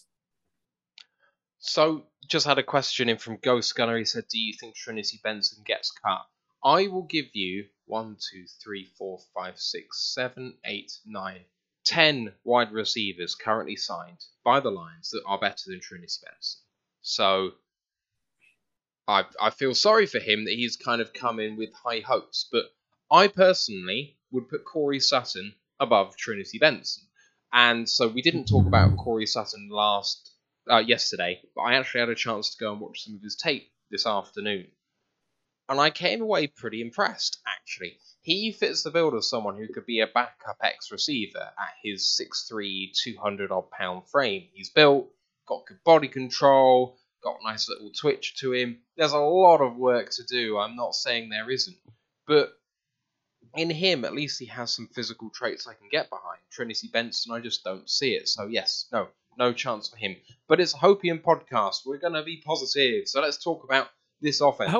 So, 1.59 2.05
just 2.29 2.47
had 2.47 2.59
a 2.59 2.63
question 2.63 3.09
in 3.09 3.17
from 3.17 3.39
Ghost 3.43 3.75
Gunner. 3.75 3.97
He 3.97 4.05
said, 4.05 4.25
Do 4.31 4.39
you 4.39 4.53
think 4.61 4.75
Trinity 4.75 5.19
Benson 5.25 5.63
gets 5.65 5.91
cut? 5.91 6.21
I 6.63 6.89
will 6.89 7.05
give 7.05 7.27
you 7.33 7.65
one, 7.87 8.17
two, 8.31 8.45
three, 8.63 8.89
four, 8.99 9.19
five, 9.35 9.59
six, 9.59 10.13
seven, 10.15 10.55
eight, 10.65 10.93
nine, 11.07 11.41
ten 11.85 12.33
wide 12.45 12.73
receivers 12.73 13.35
currently 13.35 13.77
signed 13.77 14.25
by 14.45 14.61
the 14.61 14.71
Lions 14.71 15.11
that 15.11 15.23
are 15.27 15.39
better 15.39 15.71
than 15.71 15.81
Trinity 15.81 16.13
Benson. 16.23 16.61
So, 17.03 17.53
I 19.07 19.25
I 19.41 19.51
feel 19.51 19.75
sorry 19.75 20.07
for 20.07 20.19
him 20.19 20.45
that 20.45 20.55
he's 20.55 20.77
kind 20.77 21.01
of 21.01 21.13
come 21.13 21.41
in 21.41 21.57
with 21.57 21.73
high 21.73 22.01
hopes, 22.01 22.49
but 22.51 22.65
I 23.11 23.29
personally 23.29 24.19
would 24.31 24.49
put 24.49 24.65
Corey 24.65 25.01
Sutton 25.01 25.55
above 25.79 26.17
Trinity 26.17 26.59
Benson. 26.59 27.05
And 27.53 27.89
so 27.89 28.09
we 28.09 28.23
didn't 28.23 28.47
talk 28.47 28.67
about 28.67 28.97
Corey 28.97 29.27
Sutton 29.27 29.69
last 29.71 30.33
uh, 30.69 30.79
yesterday, 30.79 31.41
but 31.55 31.63
I 31.63 31.75
actually 31.75 32.01
had 32.01 32.09
a 32.09 32.15
chance 32.15 32.51
to 32.51 32.59
go 32.59 32.73
and 32.73 32.81
watch 32.81 33.05
some 33.05 33.15
of 33.15 33.23
his 33.23 33.37
tape 33.37 33.71
this 33.91 34.07
afternoon. 34.07 34.67
And 35.69 35.81
I 35.81 35.91
came 35.91 36.21
away 36.21 36.49
pretty 36.49 36.81
impressed, 36.81 37.39
actually. 37.47 37.99
He 38.23 38.53
fits 38.53 38.83
the 38.83 38.91
bill 38.91 39.15
of 39.15 39.25
someone 39.25 39.57
who 39.57 39.73
could 39.73 39.87
be 39.87 40.01
a 40.01 40.07
backup 40.07 40.59
X 40.63 40.91
receiver 40.91 41.53
at 41.59 41.75
his 41.83 42.21
6'3, 42.21 42.93
200 42.93 43.53
odd 43.53 43.71
pound 43.71 44.09
frame. 44.09 44.49
He's 44.53 44.71
built, 44.71 45.11
got 45.47 45.67
good 45.67 45.83
body 45.85 46.09
control, 46.09 46.99
got 47.25 47.39
a 47.41 47.45
nice 47.45 47.69
little 47.69 47.91
twitch 47.91 48.37
to 48.41 48.53
him. 48.53 48.79
There's 48.97 49.13
a 49.13 49.19
lot 49.19 49.61
of 49.61 49.77
work 49.77 50.11
to 50.11 50.25
do. 50.25 50.59
I'm 50.59 50.77
not 50.77 50.95
saying 50.95 51.31
there 51.31 51.51
isn't, 51.51 51.77
but 52.27 52.53
in 53.57 53.71
him, 53.71 54.05
at 54.05 54.15
least 54.15 54.39
he 54.39 54.47
has 54.47 54.73
some 54.73 54.89
physical 54.95 55.31
traits 55.31 55.67
I 55.67 55.75
can 55.75 55.89
get 55.91 56.11
behind. 56.11 56.41
Trinity 56.51 56.89
Benson, 56.93 57.33
I 57.33 57.41
just 57.41 57.65
don't 57.65 57.89
see 57.89 58.15
it. 58.15 58.29
So 58.29 58.47
yes, 58.47 58.87
no, 58.93 59.09
no 59.39 59.53
chance 59.53 59.89
for 59.89 59.97
him. 59.97 60.17
But 60.49 60.61
it's 60.61 60.75
a 60.75 60.79
Hopium 60.79 61.23
podcast. 61.23 61.87
We're 61.87 61.99
gonna 61.99 62.23
be 62.23 62.43
positive. 62.45 63.09
So 63.09 63.21
let's 63.21 63.43
talk 63.43 63.65
about 63.65 63.89
this 64.21 64.41
offense. 64.41 64.71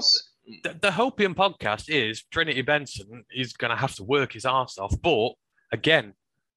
The, 0.63 0.77
the 0.81 0.91
Hopium 0.91 1.35
podcast 1.35 1.89
is 1.89 2.23
Trinity 2.31 2.63
Benson 2.63 3.25
is 3.35 3.55
going 3.55 3.71
to 3.71 3.77
have 3.77 3.95
to 3.95 4.05
work 4.05 4.35
his 4.35 4.45
ass 4.45 4.77
off. 4.77 4.95
But 5.01 5.33
again, 5.73 6.15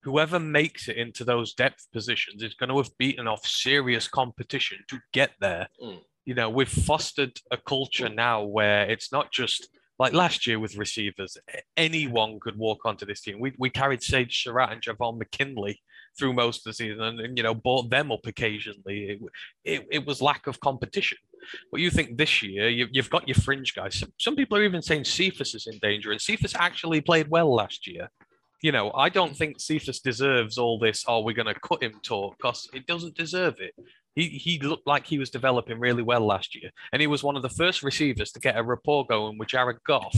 whoever 0.08 0.40
makes 0.40 0.88
it 0.88 0.98
into 0.98 1.24
those 1.24 1.54
depth 1.54 1.88
positions 1.92 2.42
is 2.42 2.54
going 2.54 2.70
to 2.70 2.78
have 2.78 2.98
beaten 2.98 3.28
off 3.28 3.46
serious 3.46 4.08
competition 4.08 4.80
to 4.88 5.00
get 5.12 5.32
there. 5.42 5.68
Mm. 5.84 6.00
You 6.26 6.34
know, 6.34 6.50
we've 6.50 6.70
fostered 6.70 7.38
a 7.52 7.58
culture 7.58 8.10
now 8.10 8.44
where 8.44 8.90
it's 8.90 9.12
not 9.12 9.32
just 9.32 9.70
like 10.00 10.14
last 10.14 10.46
year 10.48 10.60
with 10.60 10.78
receivers, 10.78 11.38
anyone 11.76 12.40
could 12.40 12.58
walk 12.58 12.86
onto 12.86 13.06
this 13.06 13.22
team. 13.22 13.40
We, 13.40 13.54
we 13.58 13.70
carried 13.70 14.04
Sage 14.04 14.44
Surratt 14.44 14.72
and 14.72 14.82
Javon 14.82 15.18
McKinley 15.18 15.82
through 16.18 16.34
most 16.34 16.60
of 16.60 16.64
the 16.66 16.74
season 16.74 17.02
and, 17.02 17.20
and 17.20 17.38
you 17.38 17.44
know, 17.44 17.54
bought 17.54 17.90
them 17.90 18.12
up 18.12 18.26
occasionally. 18.26 19.10
It, 19.10 19.20
it, 19.64 19.88
it, 19.92 20.08
was 20.08 20.22
lack 20.22 20.48
of 20.48 20.60
competition. 20.60 21.18
But 21.72 21.82
you 21.82 21.90
think 21.90 22.18
this 22.18 22.44
year, 22.44 22.70
you, 22.70 22.88
have 22.96 23.10
got 23.10 23.28
your 23.28 23.36
fringe 23.36 23.74
guys. 23.74 23.96
Some, 23.96 24.14
some 24.20 24.36
people 24.36 24.58
are 24.58 24.64
even 24.64 24.82
saying 24.82 25.06
Cephus 25.06 25.56
is 25.56 25.68
in 25.68 25.80
danger, 25.80 26.12
and 26.12 26.22
Cephus 26.22 26.56
actually 26.56 27.02
played 27.02 27.30
well 27.30 27.54
last 27.54 27.88
year 27.88 28.10
you 28.62 28.72
know, 28.72 28.92
I 28.94 29.10
don't 29.10 29.34
mm. 29.34 29.38
think 29.38 29.60
Cephus 29.60 30.00
deserves 30.00 30.58
all 30.58 30.80
this. 30.80 31.06
Oh, 31.08 31.22
we're 31.22 31.34
going 31.34 31.54
to 31.54 31.60
cut 31.60 31.84
him 31.84 32.00
talk 32.04 32.38
because 32.38 32.68
it 32.74 32.88
doesn't 32.88 33.16
deserve 33.16 33.56
it. 33.60 33.74
He 34.16 34.30
he 34.30 34.60
looked 34.60 34.88
like 34.88 35.06
he 35.06 35.20
was 35.20 35.30
developing 35.30 35.80
really 35.80 36.02
well 36.02 36.26
last 36.26 36.56
year, 36.56 36.72
and 36.92 37.02
he 37.02 37.08
was 37.08 37.24
one 37.24 37.36
of 37.36 37.44
the 37.44 37.50
first 37.50 37.84
receivers 37.84 38.32
to 38.32 38.40
get 38.40 38.58
a 38.58 38.64
rapport 38.64 39.06
going 39.06 39.38
with 39.38 39.50
Jared 39.50 39.78
Goff, 39.86 40.18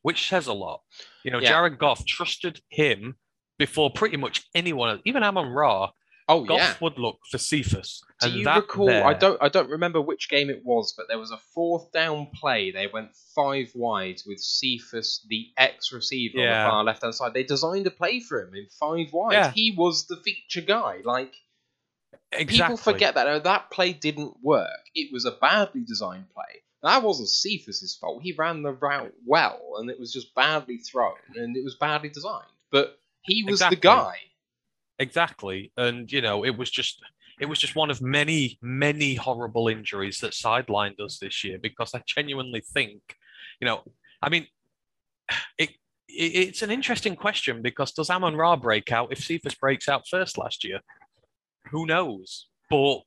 which 0.00 0.28
says 0.28 0.46
a 0.46 0.52
lot. 0.54 0.80
You 1.24 1.30
know, 1.30 1.40
yeah. 1.40 1.50
Jared 1.50 1.78
Goff 1.78 2.06
trusted 2.06 2.60
him 2.70 3.16
before 3.58 3.90
pretty 3.90 4.16
much 4.16 4.44
anyone, 4.54 5.00
even 5.04 5.22
Amon 5.22 5.48
Ra. 5.48 5.90
Oh 6.26 6.44
Goff 6.44 6.58
yeah. 6.58 6.74
would 6.80 6.98
look 6.98 7.18
for 7.30 7.36
Cephus. 7.38 8.02
Do 8.20 8.28
and 8.28 8.36
you 8.38 8.44
that 8.44 8.56
recall? 8.56 8.88
I 8.90 9.12
don't. 9.12 9.36
I 9.42 9.48
don't 9.48 9.68
remember 9.68 10.00
which 10.00 10.30
game 10.30 10.48
it 10.48 10.62
was, 10.64 10.94
but 10.96 11.06
there 11.08 11.18
was 11.18 11.30
a 11.30 11.36
fourth 11.54 11.92
down 11.92 12.28
play. 12.34 12.70
They 12.70 12.86
went 12.86 13.10
five 13.34 13.70
wide 13.74 14.22
with 14.26 14.40
Cephus, 14.40 15.24
the 15.28 15.48
ex 15.58 15.92
receiver 15.92 16.38
on 16.38 16.46
the 16.46 16.70
far 16.70 16.84
left 16.84 17.02
hand 17.02 17.14
side. 17.14 17.34
They 17.34 17.42
designed 17.42 17.86
a 17.86 17.90
play 17.90 18.20
for 18.20 18.40
him 18.42 18.54
in 18.54 18.66
five 18.80 19.12
wide. 19.12 19.32
Yeah. 19.34 19.50
He 19.50 19.74
was 19.76 20.06
the 20.06 20.16
feature 20.16 20.62
guy. 20.62 21.00
Like 21.04 21.34
Exactly. 22.32 22.58
people 22.58 22.76
forget 22.78 23.14
that 23.16 23.44
that 23.44 23.70
play 23.70 23.92
didn't 23.92 24.34
work. 24.42 24.70
It 24.94 25.12
was 25.12 25.24
a 25.24 25.30
badly 25.32 25.82
designed 25.84 26.30
play. 26.34 26.62
That 26.82 27.02
wasn't 27.02 27.28
Cephus's 27.28 27.96
fault. 27.96 28.22
He 28.22 28.32
ran 28.32 28.62
the 28.62 28.72
route 28.72 29.14
well, 29.24 29.76
and 29.78 29.88
it 29.90 29.98
was 29.98 30.12
just 30.12 30.34
badly 30.34 30.78
thrown, 30.78 31.14
and 31.34 31.56
it 31.56 31.64
was 31.64 31.76
badly 31.76 32.08
designed. 32.10 32.44
But 32.70 32.98
he 33.22 33.42
was 33.44 33.54
Exactly. 33.60 33.76
the 33.76 33.80
guy. 33.80 34.16
Exactly, 34.98 35.72
and 35.76 36.10
you 36.10 36.20
know, 36.20 36.44
it 36.44 36.56
was 36.56 36.70
just 36.70 37.00
it 37.40 37.46
was 37.46 37.58
just 37.58 37.74
one 37.74 37.90
of 37.90 38.00
many, 38.00 38.58
many 38.62 39.14
horrible 39.14 39.68
injuries 39.68 40.18
that 40.20 40.32
sidelined 40.32 41.00
us 41.00 41.18
this 41.18 41.42
year. 41.42 41.58
Because 41.58 41.94
I 41.94 42.02
genuinely 42.06 42.60
think, 42.60 43.00
you 43.60 43.66
know, 43.66 43.82
I 44.22 44.28
mean, 44.28 44.46
it, 45.58 45.70
it 46.08 46.12
it's 46.12 46.62
an 46.62 46.70
interesting 46.70 47.16
question 47.16 47.62
because 47.62 47.92
does 47.92 48.10
Amon 48.10 48.36
Ra 48.36 48.56
break 48.56 48.92
out 48.92 49.12
if 49.12 49.18
Cephus 49.18 49.54
breaks 49.54 49.88
out 49.88 50.06
first 50.08 50.38
last 50.38 50.64
year? 50.64 50.80
Who 51.70 51.86
knows? 51.86 52.46
But 52.70 53.00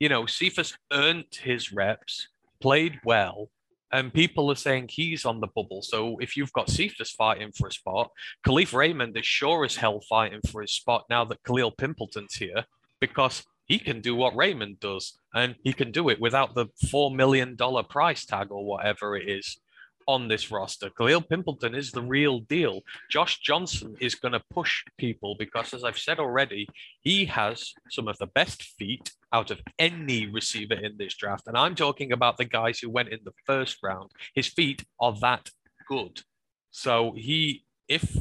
you 0.00 0.08
know, 0.08 0.26
Cephus 0.26 0.76
earned 0.92 1.26
his 1.42 1.72
reps, 1.72 2.28
played 2.60 3.00
well, 3.04 3.50
and 3.92 4.12
people 4.12 4.50
are 4.50 4.56
saying 4.56 4.88
he's 4.90 5.24
on 5.24 5.40
the 5.40 5.48
bubble. 5.48 5.82
So 5.82 6.16
if 6.20 6.36
you've 6.36 6.52
got 6.52 6.70
Cephus 6.70 7.12
fighting 7.12 7.52
for 7.52 7.68
a 7.68 7.72
spot, 7.72 8.10
Kalif 8.46 8.72
Raymond 8.72 9.16
is 9.16 9.26
sure 9.26 9.64
as 9.64 9.76
hell 9.76 10.00
fighting 10.08 10.40
for 10.50 10.62
his 10.62 10.72
spot 10.72 11.04
now 11.08 11.24
that 11.26 11.42
Kalil 11.44 11.70
Pimpleton's 11.70 12.34
here 12.34 12.64
because 13.00 13.44
he 13.66 13.78
can 13.78 14.00
do 14.00 14.14
what 14.14 14.36
Raymond 14.36 14.80
does 14.80 15.18
and 15.34 15.54
he 15.62 15.72
can 15.72 15.90
do 15.90 16.08
it 16.08 16.20
without 16.20 16.54
the 16.54 16.66
$4 16.86 17.14
million 17.14 17.56
price 17.88 18.24
tag 18.26 18.50
or 18.50 18.64
whatever 18.64 19.16
it 19.16 19.28
is 19.28 19.58
on 20.06 20.28
this 20.28 20.50
roster. 20.50 20.90
Kalil 20.90 21.20
Pimpleton 21.20 21.76
is 21.76 21.90
the 21.90 22.02
real 22.02 22.40
deal. 22.40 22.80
Josh 23.10 23.40
Johnson 23.40 23.96
is 24.00 24.14
going 24.14 24.32
to 24.32 24.42
push 24.50 24.84
people 24.98 25.36
because, 25.38 25.74
as 25.74 25.84
I've 25.84 25.98
said 25.98 26.18
already, 26.18 26.68
he 27.00 27.24
has 27.26 27.72
some 27.90 28.08
of 28.08 28.18
the 28.18 28.26
best 28.26 28.62
feet 28.62 29.12
out 29.32 29.50
of 29.50 29.60
any 29.78 30.26
receiver 30.26 30.74
in 30.74 30.96
this 30.98 31.14
draft. 31.14 31.46
And 31.46 31.56
I'm 31.56 31.74
talking 31.74 32.12
about 32.12 32.36
the 32.36 32.44
guys 32.44 32.78
who 32.78 32.90
went 32.90 33.08
in 33.08 33.20
the 33.24 33.32
first 33.46 33.78
round. 33.82 34.10
His 34.34 34.46
feet 34.46 34.84
are 35.00 35.14
that 35.20 35.50
good. 35.88 36.22
So 36.70 37.14
he, 37.16 37.64
if 37.88 38.16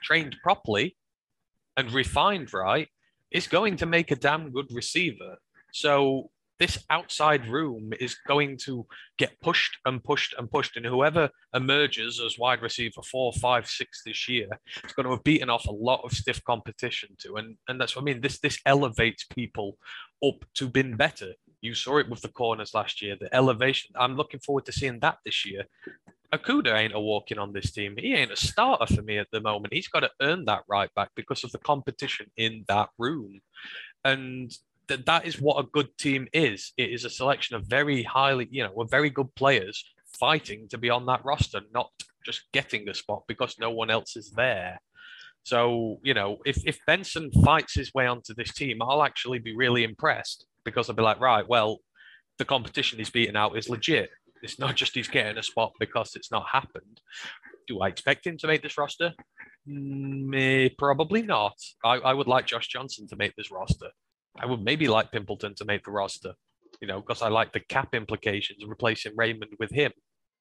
trained 0.00 0.36
properly 0.42 0.96
and 1.76 1.92
refined 1.92 2.52
right, 2.52 2.88
is 3.30 3.46
going 3.46 3.76
to 3.76 3.86
make 3.86 4.10
a 4.10 4.16
damn 4.16 4.50
good 4.50 4.66
receiver. 4.72 5.36
So 5.72 6.30
this 6.60 6.84
outside 6.90 7.48
room 7.48 7.92
is 7.98 8.16
going 8.28 8.58
to 8.58 8.86
get 9.18 9.40
pushed 9.40 9.78
and 9.86 10.04
pushed 10.04 10.34
and 10.38 10.50
pushed, 10.50 10.76
and 10.76 10.84
whoever 10.84 11.30
emerges 11.54 12.20
as 12.20 12.38
wide 12.38 12.62
receiver 12.62 13.02
four, 13.02 13.32
five, 13.32 13.66
six 13.66 14.02
this 14.04 14.28
year 14.28 14.46
is 14.84 14.92
going 14.92 15.04
to 15.04 15.12
have 15.12 15.24
beaten 15.24 15.50
off 15.50 15.66
a 15.66 15.72
lot 15.72 16.02
of 16.04 16.12
stiff 16.12 16.44
competition 16.44 17.16
too. 17.18 17.36
and 17.36 17.56
and 17.66 17.80
that's 17.80 17.96
what 17.96 18.02
I 18.02 18.04
mean. 18.04 18.20
This 18.20 18.38
this 18.38 18.60
elevates 18.66 19.24
people 19.24 19.78
up 20.24 20.44
to 20.54 20.68
being 20.68 20.96
better. 20.96 21.32
You 21.62 21.74
saw 21.74 21.98
it 21.98 22.08
with 22.08 22.20
the 22.20 22.28
corners 22.28 22.74
last 22.74 23.02
year. 23.02 23.16
The 23.18 23.34
elevation. 23.34 23.94
I'm 23.98 24.16
looking 24.16 24.40
forward 24.40 24.66
to 24.66 24.72
seeing 24.72 25.00
that 25.00 25.18
this 25.24 25.46
year. 25.46 25.64
Okudah 26.32 26.78
ain't 26.78 26.94
a 26.94 27.00
walking 27.00 27.38
on 27.38 27.52
this 27.52 27.72
team. 27.72 27.96
He 27.98 28.14
ain't 28.14 28.30
a 28.30 28.36
starter 28.36 28.86
for 28.94 29.02
me 29.02 29.18
at 29.18 29.26
the 29.32 29.40
moment. 29.40 29.74
He's 29.74 29.88
got 29.88 30.00
to 30.00 30.10
earn 30.22 30.44
that 30.44 30.62
right 30.68 30.92
back 30.94 31.10
because 31.16 31.42
of 31.42 31.50
the 31.50 31.58
competition 31.58 32.26
in 32.36 32.64
that 32.68 32.90
room. 32.98 33.40
And 34.04 34.52
that 34.90 35.06
that 35.06 35.26
is 35.26 35.40
what 35.40 35.64
a 35.64 35.68
good 35.72 35.96
team 35.98 36.28
is. 36.32 36.72
It 36.76 36.90
is 36.90 37.04
a 37.04 37.10
selection 37.10 37.56
of 37.56 37.64
very 37.66 38.02
highly, 38.02 38.48
you 38.50 38.62
know, 38.62 38.86
very 38.90 39.08
good 39.08 39.34
players 39.34 39.82
fighting 40.18 40.68
to 40.68 40.78
be 40.78 40.90
on 40.90 41.06
that 41.06 41.24
roster, 41.24 41.60
not 41.72 41.90
just 42.26 42.42
getting 42.52 42.88
a 42.88 42.94
spot 42.94 43.22
because 43.26 43.56
no 43.58 43.70
one 43.70 43.90
else 43.90 44.16
is 44.16 44.32
there. 44.32 44.80
So, 45.44 46.00
you 46.02 46.12
know, 46.12 46.38
if, 46.44 46.58
if 46.66 46.78
Benson 46.86 47.30
fights 47.44 47.74
his 47.74 47.94
way 47.94 48.06
onto 48.06 48.34
this 48.34 48.52
team, 48.52 48.82
I'll 48.82 49.02
actually 49.02 49.38
be 49.38 49.56
really 49.56 49.84
impressed 49.84 50.44
because 50.64 50.90
I'll 50.90 50.96
be 50.96 51.02
like, 51.02 51.20
right, 51.20 51.48
well, 51.48 51.78
the 52.38 52.44
competition 52.44 52.98
he's 52.98 53.10
beating 53.10 53.36
out 53.36 53.56
is 53.56 53.70
legit. 53.70 54.10
It's 54.42 54.58
not 54.58 54.74
just 54.74 54.94
he's 54.94 55.08
getting 55.08 55.38
a 55.38 55.42
spot 55.42 55.72
because 55.78 56.14
it's 56.14 56.30
not 56.30 56.46
happened. 56.50 57.00
Do 57.68 57.80
I 57.80 57.88
expect 57.88 58.26
him 58.26 58.36
to 58.38 58.46
make 58.46 58.62
this 58.62 58.76
roster? 58.76 59.14
May, 59.66 60.68
probably 60.68 61.22
not. 61.22 61.56
I, 61.84 61.96
I 61.96 62.12
would 62.12 62.26
like 62.26 62.46
Josh 62.46 62.68
Johnson 62.68 63.06
to 63.08 63.16
make 63.16 63.36
this 63.36 63.50
roster. 63.50 63.90
I 64.38 64.46
would 64.46 64.62
maybe 64.62 64.88
like 64.88 65.12
Pimpleton 65.12 65.56
to 65.56 65.64
make 65.64 65.84
the 65.84 65.90
roster, 65.90 66.34
you 66.80 66.86
know, 66.86 67.00
because 67.00 67.22
I 67.22 67.28
like 67.28 67.52
the 67.52 67.60
cap 67.60 67.94
implications 67.94 68.62
of 68.62 68.68
replacing 68.68 69.12
Raymond 69.16 69.52
with 69.58 69.70
him. 69.70 69.92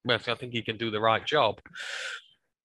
I 0.09 0.17
think 0.17 0.53
he 0.53 0.61
can 0.61 0.77
do 0.77 0.91
the 0.91 1.01
right 1.01 1.25
job. 1.25 1.59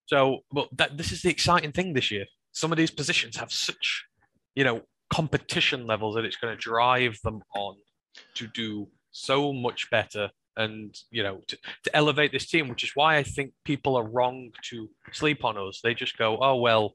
So, 0.06 0.40
but 0.52 0.68
that 0.76 0.96
this 0.96 1.12
is 1.12 1.22
the 1.22 1.30
exciting 1.30 1.72
thing 1.72 1.94
this 1.94 2.10
year. 2.10 2.26
Some 2.52 2.70
of 2.70 2.78
these 2.78 2.90
positions 2.90 3.36
have 3.36 3.52
such, 3.52 4.04
you 4.54 4.64
know, 4.64 4.82
competition 5.10 5.86
levels 5.86 6.14
that 6.14 6.24
it's 6.24 6.36
going 6.36 6.54
to 6.54 6.60
drive 6.60 7.18
them 7.24 7.40
on 7.54 7.76
to 8.34 8.46
do 8.46 8.88
so 9.10 9.52
much 9.52 9.90
better 9.90 10.30
and 10.56 10.94
you 11.10 11.22
know 11.22 11.40
to, 11.48 11.56
to 11.82 11.96
elevate 11.96 12.32
this 12.32 12.46
team 12.46 12.68
which 12.68 12.84
is 12.84 12.92
why 12.94 13.16
i 13.16 13.22
think 13.22 13.52
people 13.64 13.96
are 13.96 14.06
wrong 14.06 14.50
to 14.62 14.88
sleep 15.12 15.44
on 15.44 15.58
us 15.58 15.80
they 15.82 15.94
just 15.94 16.16
go 16.16 16.38
oh 16.40 16.56
well 16.56 16.94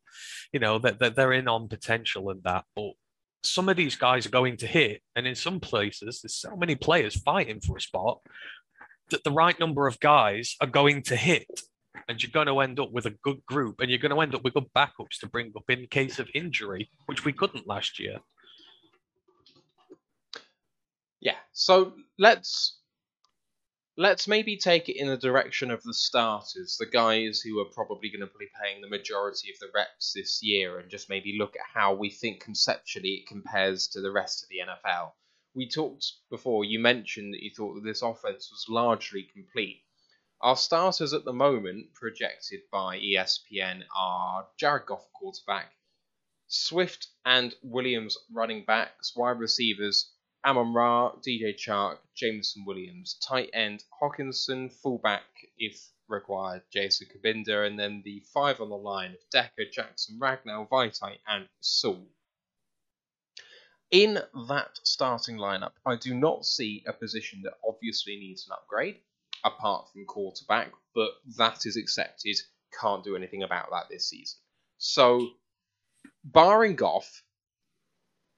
you 0.53 0.59
know 0.59 0.79
that 0.79 0.99
they're, 0.99 1.09
they're 1.09 1.33
in 1.33 1.47
on 1.47 1.67
potential 1.67 2.29
and 2.29 2.41
that 2.43 2.63
but 2.75 2.91
some 3.43 3.69
of 3.69 3.77
these 3.77 3.95
guys 3.95 4.25
are 4.25 4.31
going 4.31 4.57
to 4.57 4.67
hit 4.67 5.01
and 5.15 5.25
in 5.25 5.35
some 5.35 5.59
places 5.59 6.21
there's 6.21 6.35
so 6.35 6.55
many 6.55 6.75
players 6.75 7.21
fighting 7.21 7.59
for 7.61 7.77
a 7.77 7.81
spot 7.81 8.19
that 9.11 9.23
the 9.23 9.31
right 9.31 9.59
number 9.59 9.87
of 9.87 9.99
guys 9.99 10.55
are 10.61 10.67
going 10.67 11.01
to 11.01 11.15
hit 11.15 11.47
and 12.07 12.21
you're 12.21 12.31
going 12.31 12.47
to 12.47 12.59
end 12.59 12.79
up 12.79 12.91
with 12.91 13.05
a 13.05 13.15
good 13.23 13.43
group 13.45 13.79
and 13.79 13.89
you're 13.89 13.99
going 13.99 14.13
to 14.13 14.21
end 14.21 14.35
up 14.35 14.43
with 14.43 14.53
good 14.53 14.71
backups 14.75 15.19
to 15.19 15.27
bring 15.27 15.51
up 15.55 15.63
in 15.69 15.87
case 15.87 16.19
of 16.19 16.29
injury 16.33 16.89
which 17.05 17.25
we 17.25 17.33
couldn't 17.33 17.67
last 17.67 17.99
year 17.99 18.17
Yeah. 21.21 21.35
So 21.51 21.93
let's 22.17 22.78
let's 23.99 24.29
maybe 24.29 24.55
take 24.55 24.87
it 24.87 24.97
in 24.97 25.09
the 25.09 25.17
direction 25.17 25.69
of 25.69 25.83
the 25.83 25.93
starters, 25.93 26.77
the 26.79 26.85
guys 26.85 27.41
who 27.41 27.59
are 27.59 27.65
probably 27.65 28.09
going 28.09 28.21
to 28.21 28.37
be 28.39 28.47
playing 28.57 28.79
the 28.81 28.87
majority 28.87 29.51
of 29.51 29.59
the 29.59 29.67
reps 29.75 30.13
this 30.13 30.41
year, 30.41 30.79
and 30.79 30.89
just 30.89 31.09
maybe 31.09 31.35
look 31.37 31.57
at 31.57 31.65
how 31.73 31.93
we 31.93 32.09
think 32.09 32.39
conceptually 32.39 33.15
it 33.15 33.27
compares 33.27 33.89
to 33.89 33.99
the 33.99 34.09
rest 34.09 34.41
of 34.41 34.47
the 34.47 34.59
NFL. 34.59 35.11
We 35.53 35.67
talked 35.67 36.13
before, 36.29 36.63
you 36.63 36.79
mentioned 36.79 37.33
that 37.33 37.43
you 37.43 37.51
thought 37.53 37.73
that 37.73 37.83
this 37.83 38.01
offense 38.01 38.49
was 38.49 38.67
largely 38.69 39.27
complete. 39.33 39.83
Our 40.39 40.55
starters 40.55 41.11
at 41.11 41.25
the 41.25 41.33
moment, 41.33 41.93
projected 41.93 42.61
by 42.71 42.99
ESPN, 42.99 43.83
are 43.93 44.47
Jared 44.57 44.85
Goff, 44.85 45.11
quarterback, 45.11 45.73
Swift 46.47 47.09
and 47.25 47.53
Williams, 47.61 48.17
running 48.31 48.63
backs, 48.63 49.13
wide 49.13 49.39
receivers, 49.39 50.13
Amon 50.45 50.73
Ra, 50.73 51.11
DJ 51.15 51.55
Chark, 51.55 51.97
Jameson 52.15 52.63
Williams, 52.65 53.15
tight 53.21 53.49
end 53.53 53.83
Hockenson, 54.01 54.71
fullback 54.71 55.23
if 55.57 55.89
required, 56.07 56.63
Jason 56.71 57.07
Cabinda, 57.07 57.67
and 57.67 57.79
then 57.79 58.01
the 58.03 58.23
five 58.33 58.61
on 58.61 58.69
the 58.69 58.77
line 58.77 59.11
of 59.11 59.29
Decker, 59.31 59.65
Jackson, 59.71 60.19
Ragnow, 60.19 60.67
Vaitai, 60.67 61.17
and 61.27 61.47
Sewell. 61.61 62.07
In 63.91 64.19
that 64.47 64.79
starting 64.83 65.37
lineup, 65.37 65.71
I 65.85 65.95
do 65.95 66.13
not 66.13 66.45
see 66.45 66.83
a 66.87 66.93
position 66.93 67.41
that 67.43 67.53
obviously 67.67 68.17
needs 68.17 68.45
an 68.47 68.53
upgrade, 68.53 68.97
apart 69.43 69.89
from 69.91 70.05
quarterback, 70.05 70.71
but 70.93 71.11
that 71.37 71.65
is 71.65 71.75
accepted. 71.75 72.37
Can't 72.79 73.03
do 73.03 73.15
anything 73.15 73.43
about 73.43 73.71
that 73.71 73.89
this 73.89 74.09
season. 74.09 74.37
So, 74.77 75.27
barring 76.23 76.75
Goff, 76.75 77.23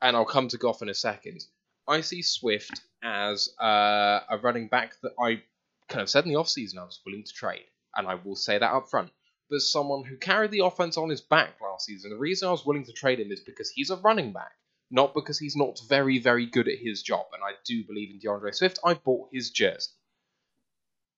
and 0.02 0.16
I'll 0.16 0.26
come 0.26 0.48
to 0.50 0.58
Goff 0.58 0.82
in 0.82 0.90
a 0.90 0.94
second, 0.94 1.44
I 1.88 2.02
see 2.02 2.22
Swift 2.22 2.82
as 3.04 3.50
uh, 3.62 4.22
a 4.30 4.38
running 4.42 4.68
back 4.68 4.94
that 5.02 5.14
I 5.20 5.42
kind 5.90 6.02
of 6.02 6.10
said 6.10 6.26
in 6.26 6.32
the 6.32 6.40
offseason 6.40 6.78
I 6.78 6.84
was 6.84 7.02
willing 7.06 7.24
to 7.24 7.34
trade, 7.34 7.66
and 7.96 8.08
I 8.08 8.16
will 8.16 8.36
say 8.36 8.58
that 8.58 8.74
up 8.74 8.90
front. 8.90 9.12
But 9.50 9.62
someone 9.62 10.06
who 10.06 10.16
carried 10.18 10.52
the 10.52 10.64
offense 10.64 10.98
on 10.98 11.10
his 11.10 11.22
back 11.22 11.56
last 11.62 11.86
season, 11.86 12.12
the 12.12 12.18
reason 12.18 12.48
I 12.48 12.52
was 12.52 12.66
willing 12.66 12.86
to 12.86 12.94
trade 12.94 13.20
him 13.20 13.32
is 13.32 13.42
because 13.42 13.70
he's 13.70 13.90
a 13.90 13.98
running 13.98 14.32
back, 14.32 14.52
not 14.90 15.14
because 15.14 15.38
he's 15.38 15.58
not 15.58 15.80
very, 15.90 16.20
very 16.20 16.46
good 16.46 16.70
at 16.70 16.78
his 16.80 17.04
job. 17.04 17.26
And 17.34 17.44
I 17.44 17.58
do 17.66 17.84
believe 17.84 18.12
in 18.12 18.20
D'Andre 18.20 18.52
Swift. 18.52 18.80
I 18.86 18.94
bought 18.94 19.30
his 19.34 19.50
jersey. 19.50 19.92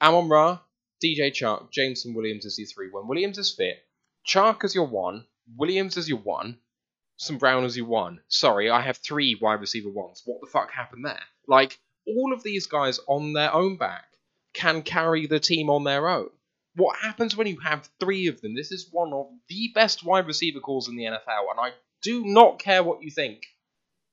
Amon 0.02 0.30
Ra, 0.30 0.60
DJ 1.04 1.32
Chark, 1.32 1.72
Jameson 1.72 2.16
Williams 2.16 2.46
is 2.46 2.58
your 2.58 2.68
three. 2.68 2.90
When 2.90 3.08
Williams 3.08 3.38
is 3.38 3.54
fit, 3.54 3.78
Chark 4.28 4.64
is 4.64 4.74
your 4.74 4.88
one, 4.88 5.28
Williams 5.56 5.98
is 5.98 6.10
your 6.10 6.20
one, 6.20 6.58
St. 7.18 7.40
Brown 7.40 7.64
as 7.64 7.78
you 7.78 7.86
one. 7.86 8.20
Sorry, 8.28 8.70
I 8.70 8.82
have 8.82 8.98
three 8.98 9.36
wide 9.36 9.62
receiver 9.62 9.90
ones. 9.90 10.22
What 10.26 10.42
the 10.42 10.48
fuck 10.48 10.72
happened 10.72 11.06
there? 11.06 11.24
Like, 11.48 11.80
all 12.06 12.34
of 12.34 12.44
these 12.44 12.68
guys 12.68 13.00
on 13.08 13.34
their 13.34 13.54
own 13.54 13.78
back 13.78 14.06
can 14.54 14.82
carry 14.82 15.28
the 15.28 15.40
team 15.40 15.70
on 15.70 15.84
their 15.84 16.10
own. 16.10 16.30
What 16.76 16.98
happens 16.98 17.36
when 17.36 17.48
you 17.48 17.60
have 17.60 17.90
three 18.00 18.28
of 18.28 18.42
them? 18.42 18.56
This 18.56 18.72
is 18.72 18.90
one 18.92 19.14
of 19.14 19.28
the 19.48 19.72
best 19.76 20.04
wide 20.04 20.28
receiver 20.28 20.60
calls 20.60 20.90
in 20.90 20.96
the 20.96 21.06
NFL, 21.06 21.52
and 21.52 21.60
I 21.60 21.72
do 22.02 22.26
not 22.26 22.60
care 22.60 22.84
what 22.84 23.04
you 23.04 23.12
think. 23.12 23.44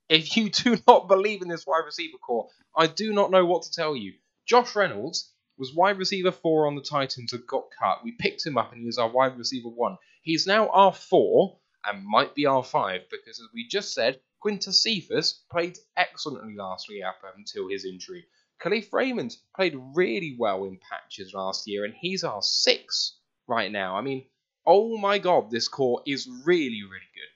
If 0.09 0.37
you 0.37 0.51
do 0.51 0.77
not 0.87 1.09
believe 1.09 1.43
in 1.43 1.49
this 1.49 1.67
wide 1.67 1.85
receiver 1.87 2.19
core, 2.19 2.49
I 2.77 2.87
do 2.87 3.13
not 3.13 3.31
know 3.31 3.47
what 3.47 3.63
to 3.63 3.73
tell 3.73 3.97
you. 3.97 4.15
Josh 4.47 4.75
Reynolds 4.75 5.33
was 5.57 5.75
wide 5.75 5.99
receiver 5.99 6.33
four 6.33 6.67
on 6.67 6.75
the 6.75 6.83
Titans 6.83 7.33
and 7.33 7.47
got 7.47 7.65
cut. 7.79 8.05
We 8.05 8.13
picked 8.13 8.45
him 8.45 8.59
up 8.59 8.73
and 8.73 8.81
he 8.81 8.87
was 8.87 8.99
our 8.99 9.11
wide 9.11 9.39
receiver 9.39 9.69
one. 9.69 9.97
He's 10.23 10.47
now 10.47 10.69
our 10.69 10.93
four 10.93 11.59
and 11.85 12.05
might 12.05 12.35
be 12.35 12.47
our 12.47 12.65
five 12.65 13.03
because, 13.11 13.41
as 13.41 13.49
we 13.55 13.67
just 13.67 13.95
said, 13.95 14.21
Quintez 14.45 14.75
Cephus 14.75 15.45
played 15.51 15.79
excellently 15.97 16.55
last 16.55 16.89
week 16.89 17.05
up 17.05 17.21
until 17.37 17.69
his 17.69 17.85
injury. 17.85 18.27
Kalif 18.63 18.93
Raymond 18.93 19.37
played 19.57 19.75
really 19.95 20.37
well 20.39 20.65
in 20.65 20.79
patches 20.79 21.33
last 21.35 21.67
year 21.67 21.85
and 21.85 21.95
he's 21.95 22.25
our 22.25 22.43
six 22.43 23.19
right 23.47 23.71
now. 23.71 23.97
I 23.97 24.01
mean, 24.03 24.27
oh 24.67 24.97
my 24.99 25.19
god, 25.19 25.51
this 25.51 25.69
core 25.69 26.03
is 26.07 26.29
really, 26.45 26.83
really 26.83 27.11
good. 27.15 27.31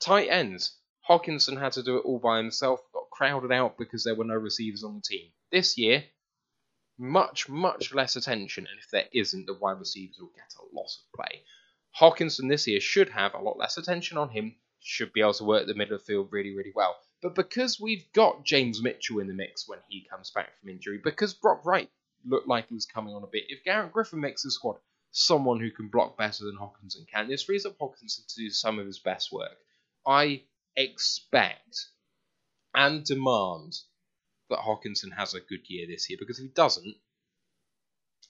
Tight 0.00 0.28
ends. 0.28 0.76
Hockenson 1.08 1.58
had 1.58 1.72
to 1.72 1.82
do 1.82 1.96
it 1.96 2.04
all 2.04 2.18
by 2.18 2.36
himself, 2.36 2.80
got 2.92 3.10
crowded 3.10 3.50
out 3.50 3.78
because 3.78 4.04
there 4.04 4.14
were 4.14 4.24
no 4.24 4.34
receivers 4.34 4.84
on 4.84 4.96
the 4.96 5.00
team. 5.00 5.30
This 5.50 5.78
year, 5.78 6.04
much, 6.98 7.48
much 7.48 7.94
less 7.94 8.16
attention, 8.16 8.66
and 8.66 8.78
if 8.78 8.90
there 8.90 9.08
isn't, 9.12 9.46
the 9.46 9.54
wide 9.54 9.78
receivers 9.78 10.18
will 10.20 10.32
get 10.34 10.52
a 10.58 10.76
lot 10.76 10.86
of 10.86 11.12
play. 11.14 11.42
Hockenson 11.98 12.48
this 12.48 12.66
year 12.66 12.80
should 12.80 13.08
have 13.08 13.34
a 13.34 13.40
lot 13.40 13.58
less 13.58 13.76
attention 13.76 14.18
on 14.18 14.28
him, 14.28 14.54
should 14.80 15.12
be 15.12 15.20
able 15.20 15.34
to 15.34 15.44
work 15.44 15.66
the 15.66 15.74
middle 15.74 15.94
of 15.94 16.00
the 16.00 16.06
field 16.06 16.28
really, 16.30 16.54
really 16.54 16.72
well. 16.74 16.96
But 17.20 17.34
because 17.34 17.80
we've 17.80 18.10
got 18.12 18.44
James 18.44 18.80
Mitchell 18.80 19.18
in 19.18 19.26
the 19.26 19.34
mix 19.34 19.68
when 19.68 19.80
he 19.88 20.06
comes 20.08 20.30
back 20.30 20.50
from 20.60 20.68
injury, 20.68 21.00
because 21.02 21.34
Brock 21.34 21.64
Wright 21.64 21.90
looked 22.24 22.46
like 22.46 22.68
he 22.68 22.74
was 22.74 22.86
coming 22.86 23.14
on 23.14 23.24
a 23.24 23.26
bit, 23.26 23.44
if 23.48 23.64
Garrett 23.64 23.92
Griffin 23.92 24.20
makes 24.20 24.44
the 24.44 24.50
squad 24.50 24.76
someone 25.10 25.58
who 25.58 25.70
can 25.70 25.88
block 25.88 26.16
better 26.16 26.44
than 26.44 26.56
Hockenson 26.56 27.08
can, 27.08 27.28
this 27.28 27.42
frees 27.42 27.66
up 27.66 27.76
Hockenson 27.78 28.26
to 28.28 28.36
do 28.36 28.50
some 28.50 28.78
of 28.78 28.86
his 28.86 29.00
best 29.00 29.32
work. 29.32 29.56
I 30.06 30.42
expect 30.76 31.88
and 32.74 33.02
demand 33.04 33.76
that 34.50 34.60
Hockenson 34.60 35.12
has 35.16 35.34
a 35.34 35.40
good 35.40 35.68
year 35.68 35.86
this 35.88 36.08
year 36.08 36.18
because 36.20 36.38
if 36.38 36.44
he 36.44 36.48
doesn't, 36.50 36.96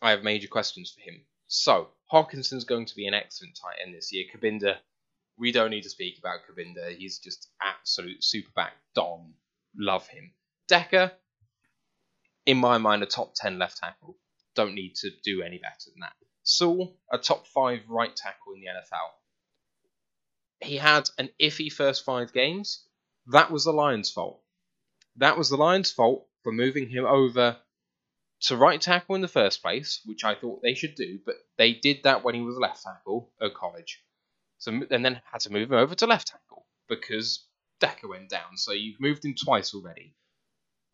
I 0.01 0.11
have 0.11 0.23
major 0.23 0.49
questions 0.49 0.91
for 0.91 1.01
him. 1.01 1.21
So, 1.49 1.89
Hockenson's 2.13 2.65
going 2.65 2.87
to 2.87 2.97
be 2.97 3.07
an 3.07 3.15
excellent 3.15 3.59
tight 3.61 3.77
end 3.85 3.95
this 3.95 4.13
year. 4.13 4.25
Cabinda, 4.35 4.77
we 5.37 5.53
don't 5.53 5.71
need 5.71 5.83
to 5.83 5.91
speak 5.91 6.19
about 6.19 6.41
Cabinda. 6.49 6.97
He's 6.97 7.19
just 7.19 7.49
absolute 7.61 8.21
superback 8.21 8.71
Dom. 8.95 9.35
Love 9.77 10.07
him. 10.09 10.33
Decker, 10.69 11.13
in 12.47 12.57
my 12.57 12.79
mind, 12.79 13.03
a 13.03 13.07
top 13.07 13.35
10 13.35 13.59
left 13.59 13.79
tackle. 13.79 14.17
Don't 14.55 14.75
need 14.75 14.95
to 14.97 15.11
do 15.23 15.43
any 15.43 15.59
better 15.59 15.91
than 15.91 16.01
that. 16.01 16.15
Sewell, 16.43 16.97
a 17.13 17.19
top 17.19 17.47
5 17.47 17.81
right 17.89 18.15
tackle 18.17 18.55
in 18.55 18.61
the 18.61 18.67
NFL. 18.67 19.11
He 20.61 20.77
had 20.77 21.09
an 21.19 21.29
iffy 21.41 21.71
first 21.71 22.05
five 22.05 22.33
games. 22.33 22.85
That 23.27 23.51
was 23.51 23.65
the 23.65 23.73
Lions' 23.73 24.11
fault. 24.11 24.41
That 25.17 25.39
was 25.39 25.51
the 25.51 25.57
Lions' 25.57 25.93
fault 25.93 26.27
for 26.43 26.53
moving 26.53 26.89
him 26.89 27.05
over 27.05 27.59
to 28.43 28.57
right 28.57 28.81
tackle 28.81 29.15
in 29.15 29.21
the 29.21 29.29
first 29.29 29.63
place, 29.63 30.01
which 30.05 30.25
I 30.25 30.35
thought 30.35 30.63
they 30.63 30.75
should 30.75 30.95
do, 30.95 31.19
but 31.25 31.35
they 31.57 31.73
did 31.73 32.05
that 32.05 32.25
when 32.25 32.35
he 32.35 32.41
was 32.41 32.57
left 32.57 32.83
tackle 32.83 33.33
at 33.41 33.55
college. 33.55 34.03
So 34.59 34.73
and 34.73 35.05
then 35.05 35.21
had 35.31 35.41
to 35.43 35.53
move 35.53 35.71
him 35.71 35.79
over 35.79 35.95
to 35.95 36.07
left 36.07 36.29
tackle 36.29 36.67
because 36.89 37.47
Decker 37.81 38.09
went 38.09 38.29
down. 38.29 38.57
So 38.57 38.73
you've 38.73 39.01
moved 39.01 39.25
him 39.25 39.35
twice 39.35 39.75
already. 39.75 40.15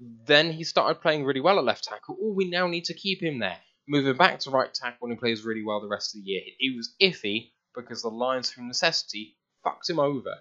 Then 0.00 0.52
he 0.52 0.64
started 0.64 1.00
playing 1.00 1.24
really 1.24 1.40
well 1.40 1.58
at 1.58 1.64
left 1.64 1.84
tackle. 1.84 2.16
Oh, 2.20 2.32
we 2.32 2.48
now 2.48 2.66
need 2.66 2.84
to 2.86 2.94
keep 2.94 3.22
him 3.22 3.38
there. 3.38 3.60
Move 3.86 4.06
him 4.06 4.16
back 4.16 4.40
to 4.40 4.50
right 4.50 4.72
tackle 4.72 5.06
and 5.06 5.12
he 5.12 5.20
plays 5.20 5.44
really 5.44 5.64
well 5.64 5.80
the 5.80 5.88
rest 5.88 6.14
of 6.14 6.22
the 6.22 6.30
year. 6.30 6.42
He 6.58 6.74
was 6.76 6.94
iffy 7.00 7.52
because 7.74 8.02
the 8.02 8.08
Lions, 8.08 8.50
from 8.50 8.68
necessity, 8.68 9.36
fucked 9.62 9.88
him 9.88 9.98
over. 9.98 10.34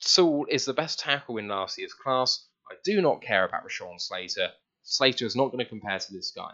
Sewell 0.00 0.46
is 0.48 0.64
the 0.64 0.74
best 0.74 0.98
tackle 0.98 1.36
in 1.36 1.48
last 1.48 1.78
year's 1.78 1.94
class. 1.94 2.48
I 2.70 2.74
do 2.84 3.00
not 3.00 3.22
care 3.22 3.44
about 3.44 3.64
Rashawn 3.64 4.00
Slater. 4.00 4.50
Slater 4.82 5.26
is 5.26 5.36
not 5.36 5.52
going 5.52 5.64
to 5.64 5.68
compare 5.68 5.98
to 5.98 6.12
this 6.12 6.30
guy. 6.30 6.52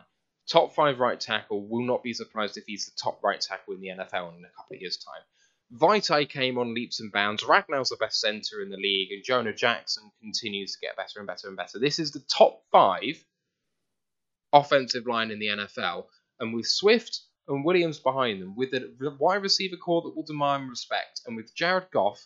Top 0.51 0.75
five 0.75 0.99
right 0.99 1.19
tackle, 1.21 1.67
will 1.67 1.85
not 1.85 2.03
be 2.03 2.15
surprised 2.15 2.57
if 2.57 2.65
he's 2.67 2.87
the 2.87 2.93
top 3.03 3.23
right 3.23 3.41
tackle 3.41 3.75
in 3.75 3.81
the 3.81 3.89
NFL 3.89 4.37
in 4.37 4.45
a 4.45 4.57
couple 4.57 4.77
of 4.77 4.81
years' 4.81 4.97
time. 4.97 5.23
Vaitai 5.75 6.27
came 6.29 6.57
on 6.57 6.73
leaps 6.73 7.01
and 7.01 7.13
bounds. 7.13 7.45
Ragnow 7.45 7.87
the 7.87 7.97
best 7.97 8.21
centre 8.21 8.63
in 8.63 8.71
the 8.71 8.79
league, 8.79 9.13
and 9.13 9.23
Jonah 9.23 9.53
Jackson 9.53 10.11
continues 10.21 10.73
to 10.73 10.81
get 10.81 10.97
better 10.97 11.19
and 11.19 11.27
better 11.27 11.49
and 11.49 11.57
better. 11.57 11.79
This 11.79 11.99
is 11.99 12.13
the 12.13 12.21
top 12.21 12.63
five 12.73 13.23
offensive 14.53 15.07
line 15.07 15.31
in 15.31 15.39
the 15.39 15.49
NFL, 15.49 16.07
and 16.41 16.55
with 16.55 16.67
Swift 16.67 17.21
and 17.47 17.65
Williams 17.65 17.99
behind 17.99 18.41
them, 18.41 18.57
with 18.57 18.73
a 18.73 19.17
wide 19.19 19.43
receiver 19.43 19.77
core 19.77 20.01
that 20.03 20.17
will 20.17 20.23
demand 20.23 20.71
respect, 20.71 21.21
and 21.27 21.37
with 21.37 21.55
Jared 21.55 21.91
Goff 21.91 22.25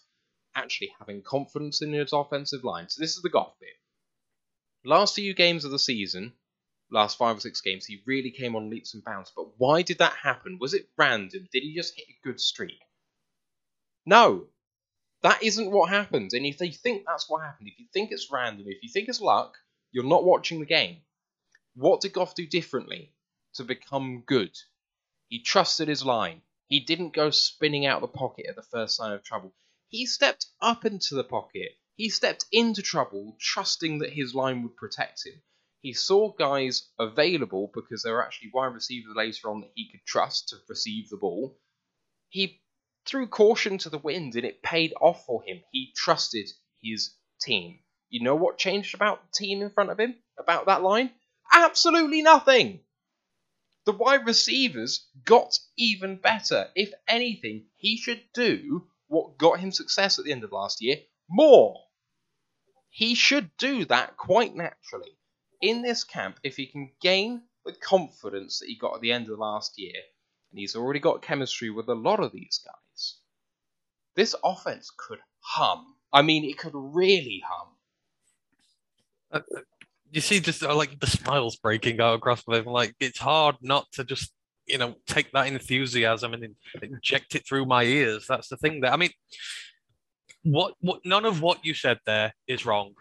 actually 0.55 0.95
having 1.01 1.23
confidence 1.23 1.83
in 1.83 1.93
his 1.93 2.12
offensive 2.12 2.62
line. 2.62 2.88
So 2.88 3.01
this 3.01 3.17
is 3.17 3.23
the 3.23 3.31
Goff 3.31 3.59
bit. 3.59 3.71
Last 4.85 5.14
few 5.14 5.33
games 5.35 5.64
of 5.64 5.71
the 5.71 5.79
season, 5.79 6.33
last 6.90 7.16
five 7.16 7.37
or 7.37 7.40
six 7.40 7.61
games, 7.61 7.87
he 7.87 8.03
really 8.07 8.31
came 8.31 8.57
on 8.57 8.71
leaps 8.71 8.95
and 8.95 9.05
bounds. 9.05 9.33
But 9.35 9.59
why 9.59 9.83
did 9.83 9.99
that 9.99 10.14
happen? 10.14 10.59
Was 10.61 10.75
it 10.75 10.88
random? 10.97 11.49
Did 11.53 11.62
he 11.62 11.75
just 11.75 11.95
hit 11.97 12.07
a 12.09 12.27
good 12.27 12.40
streak? 12.40 12.81
No, 14.05 14.49
that 15.23 15.42
isn't 15.42 15.71
what 15.71 15.88
happened. 15.88 16.33
And 16.33 16.45
if 16.45 16.61
you 16.61 16.73
think 16.73 17.05
that's 17.07 17.31
what 17.31 17.42
happened, 17.42 17.68
if 17.68 17.79
you 17.79 17.87
think 17.92 18.11
it's 18.11 18.33
random, 18.33 18.66
if 18.66 18.83
you 18.83 18.90
think 18.92 19.09
it's 19.09 19.21
luck, 19.21 19.57
you're 19.92 20.05
not 20.05 20.25
watching 20.25 20.59
the 20.59 20.66
game. 20.66 20.99
What 21.75 22.01
did 22.01 22.12
Goff 22.12 22.35
do 22.35 22.47
differently 22.47 23.14
to 23.55 23.64
become 23.64 24.25
good? 24.27 24.59
He 25.29 25.42
trusted 25.42 25.88
his 25.88 26.05
line. 26.05 26.42
He 26.66 26.81
didn't 26.81 27.14
go 27.14 27.31
spinning 27.31 27.87
out 27.87 28.03
of 28.03 28.12
the 28.12 28.18
pocket 28.18 28.47
at 28.49 28.57
the 28.57 28.62
first 28.62 28.97
sign 28.97 29.12
of 29.12 29.23
trouble. 29.23 29.55
He 29.88 30.07
stepped 30.07 30.47
up 30.61 30.85
into 30.85 31.14
the 31.14 31.25
pocket. 31.25 31.73
He 31.95 32.09
stepped 32.09 32.47
into 32.51 32.81
trouble, 32.81 33.37
trusting 33.39 33.99
that 33.99 34.13
his 34.13 34.35
line 34.35 34.63
would 34.63 34.77
protect 34.77 35.27
him. 35.27 35.43
He 35.83 35.93
saw 35.93 36.33
guys 36.33 36.89
available 36.99 37.71
because 37.75 38.03
there 38.03 38.15
were 38.15 38.25
actually 38.25 38.51
wide 38.55 38.73
receivers 38.73 39.15
later 39.15 39.51
on 39.51 39.61
that 39.61 39.73
he 39.75 39.91
could 39.91 40.05
trust 40.07 40.49
to 40.49 40.57
receive 40.69 41.11
the 41.11 41.19
ball. 41.19 41.61
He 42.31 42.63
threw 43.05 43.27
caution 43.27 43.79
to 43.79 43.91
the 43.91 43.99
wind 43.99 44.37
and 44.37 44.47
it 44.47 44.63
paid 44.63 44.95
off 45.01 45.27
for 45.27 45.43
him. 45.43 45.63
He 45.71 45.93
trusted 45.95 46.51
his 46.81 47.15
team. 47.41 47.81
You 48.09 48.23
know 48.23 48.37
what 48.37 48.59
changed 48.59 48.95
about 48.95 49.23
the 49.23 49.33
team 49.35 49.61
in 49.61 49.71
front 49.71 49.91
of 49.91 50.01
him? 50.01 50.17
About 50.39 50.67
that 50.67 50.83
line? 50.83 51.13
Absolutely 51.53 52.23
nothing! 52.23 52.85
The 53.85 53.93
wide 53.93 54.25
receivers 54.27 55.09
got 55.25 55.59
even 55.77 56.17
better. 56.17 56.71
If 56.75 56.93
anything, 57.07 57.67
he 57.77 57.99
should 57.99 58.23
do 58.33 58.89
what 59.09 59.37
got 59.37 59.61
him 59.61 59.73
success 59.73 60.19
at 60.19 60.25
the 60.25 60.33
end 60.33 60.45
of 60.45 60.53
last 60.53 60.81
year 60.81 61.03
more. 61.33 61.81
He 62.90 63.14
should 63.14 63.51
do 63.57 63.85
that 63.87 64.16
quite 64.16 64.55
naturally. 64.55 65.16
In 65.61 65.83
this 65.83 66.05
camp, 66.05 66.38
if 66.42 66.57
he 66.57 66.66
can 66.66 66.90
gain 67.01 67.42
the 67.64 67.73
confidence 67.73 68.59
that 68.59 68.66
he 68.66 68.77
got 68.77 68.97
at 68.97 69.01
the 69.01 69.12
end 69.12 69.31
of 69.31 69.38
last 69.38 69.79
year, 69.79 69.95
and 70.51 70.59
he's 70.59 70.77
already 70.77 71.01
got 71.01 71.23
chemistry 71.23 71.71
with 71.71 71.88
a 71.88 71.95
lot 71.95 72.21
of 72.21 72.33
these 72.33 72.61
guys, 72.64 73.16
this 74.14 74.35
offense 74.45 74.90
could 74.97 75.21
hum. 75.40 75.95
I 76.12 76.23
mean, 76.23 76.45
it 76.45 76.59
could 76.59 76.75
really 76.75 77.42
hum. 77.49 77.68
Uh, 79.33 79.40
uh 79.57 79.61
you 80.11 80.21
see, 80.21 80.40
just 80.40 80.62
uh, 80.62 80.75
like 80.75 81.01
the 81.01 81.07
smiles 81.07 81.57
breaking 81.57 81.99
out 81.99 82.16
across 82.16 82.47
my. 82.47 82.59
Like 82.59 82.95
it's 83.01 83.18
hard 83.18 83.57
not 83.62 83.90
to 83.92 84.05
just 84.05 84.31
you 84.66 84.79
know 84.79 84.95
take 85.07 85.33
that 85.33 85.47
enthusiasm 85.47 86.35
and 86.35 86.55
inject 86.83 87.35
it 87.35 87.47
through 87.47 87.66
my 87.66 87.83
ears 87.83 88.27
that's 88.29 88.49
the 88.49 88.57
thing 88.57 88.81
that 88.81 88.92
i 88.92 88.97
mean 88.97 89.11
what 90.45 90.75
what 90.81 91.01
none 91.05 91.25
of 91.25 91.41
what 91.41 91.65
you 91.65 91.75
said 91.75 91.99
there 92.07 92.33
is 92.47 92.67
wrong 92.67 92.93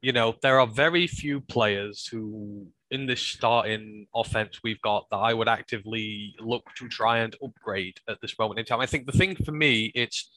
you 0.00 0.12
know 0.12 0.34
there 0.42 0.60
are 0.60 0.66
very 0.66 1.06
few 1.06 1.40
players 1.40 2.06
who 2.06 2.66
in 2.90 3.06
this 3.06 3.20
starting 3.20 4.06
offense 4.14 4.60
we've 4.62 4.80
got 4.82 5.06
that 5.10 5.16
i 5.16 5.34
would 5.34 5.48
actively 5.48 6.34
look 6.40 6.64
to 6.76 6.88
try 6.88 7.18
and 7.18 7.36
upgrade 7.42 7.98
at 8.08 8.18
this 8.20 8.38
moment 8.38 8.58
in 8.58 8.64
time 8.64 8.80
i 8.80 8.86
think 8.86 9.06
the 9.06 9.18
thing 9.18 9.34
for 9.36 9.52
me 9.52 9.92
it's 9.94 10.30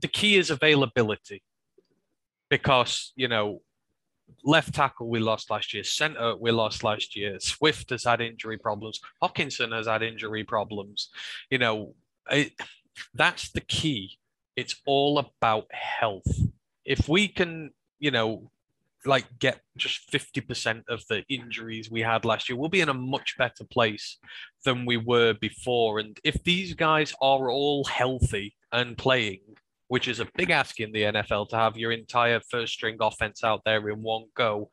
the 0.00 0.08
key 0.08 0.36
is 0.36 0.50
availability 0.50 1.42
because 2.48 3.12
you 3.16 3.28
know 3.28 3.60
left 4.44 4.74
tackle 4.74 5.08
we 5.08 5.18
lost 5.18 5.50
last 5.50 5.74
year, 5.74 5.84
centre 5.84 6.36
we 6.36 6.50
lost 6.50 6.84
last 6.84 7.16
year. 7.16 7.38
Swift 7.40 7.90
has 7.90 8.04
had 8.04 8.20
injury 8.20 8.58
problems. 8.58 9.00
Hockenson 9.22 9.72
has 9.72 9.86
had 9.86 10.02
injury 10.02 10.44
problems. 10.44 11.10
You 11.50 11.58
know, 11.58 11.94
it, 12.30 12.52
that's 13.14 13.50
the 13.50 13.60
key. 13.60 14.18
It's 14.56 14.80
all 14.86 15.18
about 15.18 15.66
health. 15.72 16.40
If 16.84 17.08
we 17.08 17.28
can, 17.28 17.70
you 17.98 18.10
know, 18.10 18.50
like 19.04 19.26
get 19.38 19.60
just 19.76 20.10
50% 20.10 20.82
of 20.88 21.06
the 21.08 21.24
injuries 21.28 21.90
we 21.90 22.00
had 22.00 22.24
last 22.24 22.48
year, 22.48 22.58
we'll 22.58 22.68
be 22.68 22.80
in 22.80 22.88
a 22.88 22.94
much 22.94 23.36
better 23.38 23.64
place 23.64 24.18
than 24.64 24.84
we 24.86 24.96
were 24.96 25.34
before. 25.34 25.98
And 25.98 26.18
if 26.24 26.42
these 26.42 26.74
guys 26.74 27.14
are 27.20 27.50
all 27.50 27.84
healthy 27.84 28.56
and 28.72 28.98
playing, 28.98 29.40
which 29.88 30.08
is 30.08 30.20
a 30.20 30.28
big 30.36 30.50
ask 30.50 30.80
in 30.80 30.92
the 30.92 31.02
NFL 31.02 31.48
to 31.50 31.56
have 31.56 31.76
your 31.76 31.92
entire 31.92 32.40
first 32.40 32.72
string 32.72 32.96
offense 33.00 33.44
out 33.44 33.62
there 33.64 33.88
in 33.88 34.02
one 34.02 34.24
go. 34.34 34.70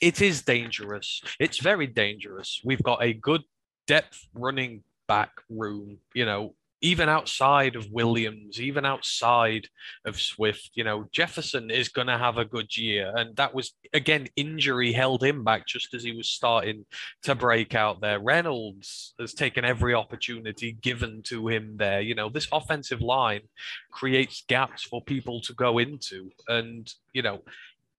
It 0.00 0.20
is 0.20 0.42
dangerous. 0.42 1.22
It's 1.40 1.60
very 1.60 1.86
dangerous. 1.86 2.60
We've 2.64 2.82
got 2.82 3.02
a 3.02 3.12
good 3.12 3.42
depth 3.86 4.26
running 4.34 4.82
back 5.08 5.30
room. 5.48 5.98
You 6.14 6.26
know, 6.26 6.54
even 6.84 7.08
outside 7.08 7.76
of 7.76 7.90
Williams, 7.90 8.60
even 8.60 8.84
outside 8.84 9.66
of 10.04 10.20
Swift, 10.20 10.70
you 10.74 10.84
know, 10.84 11.08
Jefferson 11.12 11.70
is 11.70 11.88
going 11.88 12.08
to 12.08 12.18
have 12.18 12.36
a 12.36 12.44
good 12.44 12.76
year. 12.76 13.10
And 13.16 13.34
that 13.36 13.54
was, 13.54 13.72
again, 13.94 14.28
injury 14.36 14.92
held 14.92 15.24
him 15.24 15.44
back 15.44 15.66
just 15.66 15.94
as 15.94 16.04
he 16.04 16.12
was 16.12 16.28
starting 16.28 16.84
to 17.22 17.34
break 17.34 17.74
out 17.74 18.02
there. 18.02 18.18
Reynolds 18.18 19.14
has 19.18 19.32
taken 19.32 19.64
every 19.64 19.94
opportunity 19.94 20.72
given 20.72 21.22
to 21.22 21.48
him 21.48 21.78
there. 21.78 22.02
You 22.02 22.14
know, 22.14 22.28
this 22.28 22.48
offensive 22.52 23.00
line 23.00 23.48
creates 23.90 24.44
gaps 24.46 24.82
for 24.82 25.00
people 25.00 25.40
to 25.40 25.54
go 25.54 25.78
into. 25.78 26.30
And, 26.48 26.92
you 27.14 27.22
know, 27.22 27.40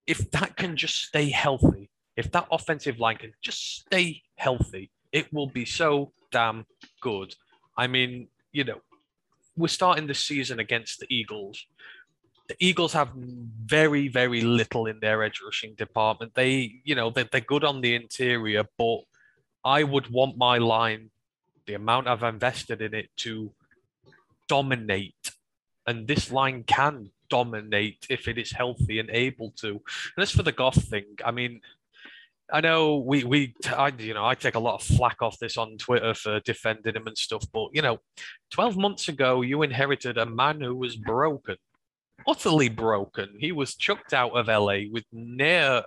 if 0.06 0.30
that 0.30 0.58
can 0.58 0.78
just 0.78 0.98
stay 0.98 1.32
healthy, 1.32 1.90
if 2.16 2.32
that 2.34 2.46
offensive 2.52 3.00
line 3.00 3.18
can 3.18 3.34
just 3.42 3.80
stay 3.80 4.22
healthy, 4.36 4.92
it 5.12 5.34
will 5.34 5.50
be 5.50 5.66
so 5.66 6.12
damn 6.32 6.68
good. 7.02 7.34
I 7.76 7.88
mean, 7.88 8.28
you 8.56 8.64
know, 8.64 8.82
we're 9.58 9.68
starting 9.68 10.08
the 10.08 10.14
season 10.14 10.60
against 10.60 11.00
the 11.00 11.08
Eagles. 11.10 11.68
The 12.48 12.56
Eagles 12.60 12.94
have 12.94 13.10
very, 13.14 14.08
very 14.08 14.42
little 14.42 14.86
in 14.86 15.00
their 15.02 15.24
edge 15.24 15.42
rushing 15.44 15.74
department. 15.76 16.36
They, 16.36 16.76
you 16.86 16.96
know, 16.96 17.10
they're, 17.10 17.30
they're 17.30 17.42
good 17.42 17.66
on 17.66 17.82
the 17.82 17.96
interior, 17.96 18.64
but 18.78 19.00
I 19.66 19.84
would 19.84 20.10
want 20.10 20.38
my 20.38 20.58
line, 20.58 21.10
the 21.66 21.74
amount 21.74 22.08
I've 22.08 22.24
invested 22.24 22.82
in 22.82 22.94
it, 22.94 23.10
to 23.18 23.52
dominate. 24.48 25.32
And 25.86 26.08
this 26.08 26.32
line 26.32 26.64
can 26.64 27.10
dominate 27.30 28.08
if 28.10 28.30
it 28.30 28.38
is 28.38 28.52
healthy 28.52 29.00
and 29.00 29.10
able 29.10 29.52
to. 29.58 29.72
And 30.16 30.24
as 30.24 30.32
for 30.32 30.44
the 30.44 30.54
Goff 30.54 30.76
thing, 30.76 31.18
I 31.26 31.32
mean, 31.32 31.60
I 32.52 32.62
know 32.62 32.98
we 32.98 33.24
we 33.24 33.56
I, 33.68 33.92
you 33.98 34.14
know 34.14 34.26
I 34.26 34.36
take 34.36 34.56
a 34.56 34.60
lot 34.60 34.76
of 34.76 34.84
flack 34.84 35.22
off 35.22 35.40
this 35.40 35.58
on 35.58 35.78
Twitter 35.78 36.14
for 36.14 36.40
defending 36.42 36.96
him 36.96 37.08
and 37.08 37.18
stuff, 37.18 37.46
but 37.52 37.70
you 37.74 37.82
know, 37.82 38.00
twelve 38.52 38.78
months 38.78 39.08
ago 39.08 39.42
you 39.42 39.64
inherited 39.64 40.18
a 40.18 40.26
man 40.26 40.62
who 40.62 40.76
was 40.76 40.96
broken, 40.96 41.56
utterly 42.28 42.70
broken. 42.70 43.30
He 43.40 43.52
was 43.52 43.76
chucked 43.76 44.14
out 44.14 44.32
of 44.32 44.48
LA 44.48 44.82
with 44.92 45.06
near 45.12 45.84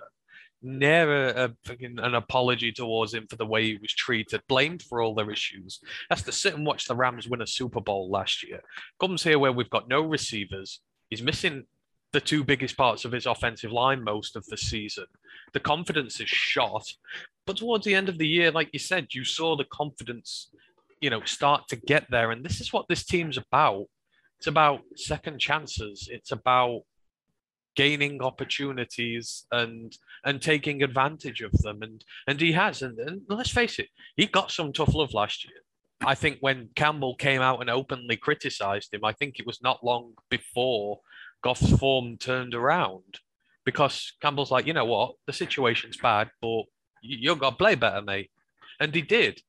near 0.61 1.29
a, 1.29 1.55
an 1.79 2.15
apology 2.15 2.71
towards 2.71 3.13
him 3.13 3.25
for 3.29 3.37
the 3.37 3.45
way 3.45 3.63
he 3.63 3.79
was 3.81 3.93
treated, 3.93 4.41
blamed 4.49 4.81
for 4.81 5.01
all 5.01 5.15
their 5.15 5.31
issues. 5.31 5.79
Has 6.09 6.23
to 6.23 6.31
sit 6.31 6.53
and 6.53 6.65
watch 6.65 6.85
the 6.85 6.95
Rams 6.95 7.29
win 7.29 7.41
a 7.41 7.47
Super 7.47 7.79
Bowl 7.79 8.09
last 8.09 8.43
year. 8.43 8.59
Comes 8.99 9.23
here 9.23 9.39
where 9.39 9.53
we've 9.53 9.69
got 9.69 9.87
no 9.87 10.01
receivers. 10.01 10.81
He's 11.09 11.23
missing 11.23 11.65
the 12.11 12.21
two 12.21 12.43
biggest 12.43 12.75
parts 12.75 13.05
of 13.05 13.11
his 13.11 13.25
offensive 13.25 13.71
line 13.71 14.03
most 14.03 14.35
of 14.35 14.45
the 14.47 14.57
season. 14.57 15.05
The 15.53 15.59
confidence 15.59 16.19
is 16.19 16.29
shot, 16.29 16.85
but 17.45 17.57
towards 17.57 17.85
the 17.85 17.95
end 17.95 18.09
of 18.09 18.17
the 18.17 18.27
year, 18.27 18.51
like 18.51 18.69
you 18.73 18.79
said, 18.79 19.07
you 19.11 19.23
saw 19.23 19.55
the 19.55 19.65
confidence, 19.65 20.49
you 21.01 21.09
know, 21.09 21.23
start 21.23 21.67
to 21.69 21.75
get 21.75 22.05
there. 22.09 22.31
And 22.31 22.43
this 22.43 22.61
is 22.61 22.73
what 22.73 22.87
this 22.87 23.05
team's 23.05 23.37
about. 23.37 23.85
It's 24.37 24.47
about 24.47 24.81
second 24.95 25.39
chances. 25.39 26.07
It's 26.11 26.31
about 26.31 26.81
gaining 27.75 28.21
opportunities 28.21 29.45
and 29.51 29.95
and 30.25 30.41
taking 30.41 30.83
advantage 30.83 31.41
of 31.41 31.51
them. 31.51 31.81
And 31.81 32.03
and 32.27 32.39
he 32.41 32.51
has. 32.53 32.81
And, 32.81 32.97
and 32.99 33.21
let's 33.27 33.51
face 33.51 33.79
it, 33.79 33.89
he 34.15 34.25
got 34.25 34.51
some 34.51 34.73
tough 34.73 34.93
love 34.93 35.13
last 35.13 35.45
year. 35.45 35.55
I 36.01 36.15
think 36.15 36.37
when 36.39 36.69
Campbell 36.75 37.15
came 37.15 37.41
out 37.41 37.59
and 37.59 37.69
openly 37.69 38.15
criticized 38.15 38.93
him, 38.93 39.03
I 39.03 39.11
think 39.11 39.37
it 39.37 39.45
was 39.45 39.61
not 39.61 39.83
long 39.83 40.13
before 40.29 40.99
Goff's 41.41 41.77
form 41.77 42.17
turned 42.17 42.53
around 42.53 43.19
because 43.65 44.13
Campbell's 44.21 44.51
like, 44.51 44.65
you 44.65 44.73
know 44.73 44.85
what, 44.85 45.15
the 45.27 45.33
situation's 45.33 45.97
bad, 45.97 46.29
but 46.41 46.63
you've 47.01 47.39
got 47.39 47.51
to 47.51 47.55
play 47.55 47.75
better, 47.75 48.01
mate. 48.01 48.31
And 48.79 48.93
he 48.93 49.01
did. 49.01 49.41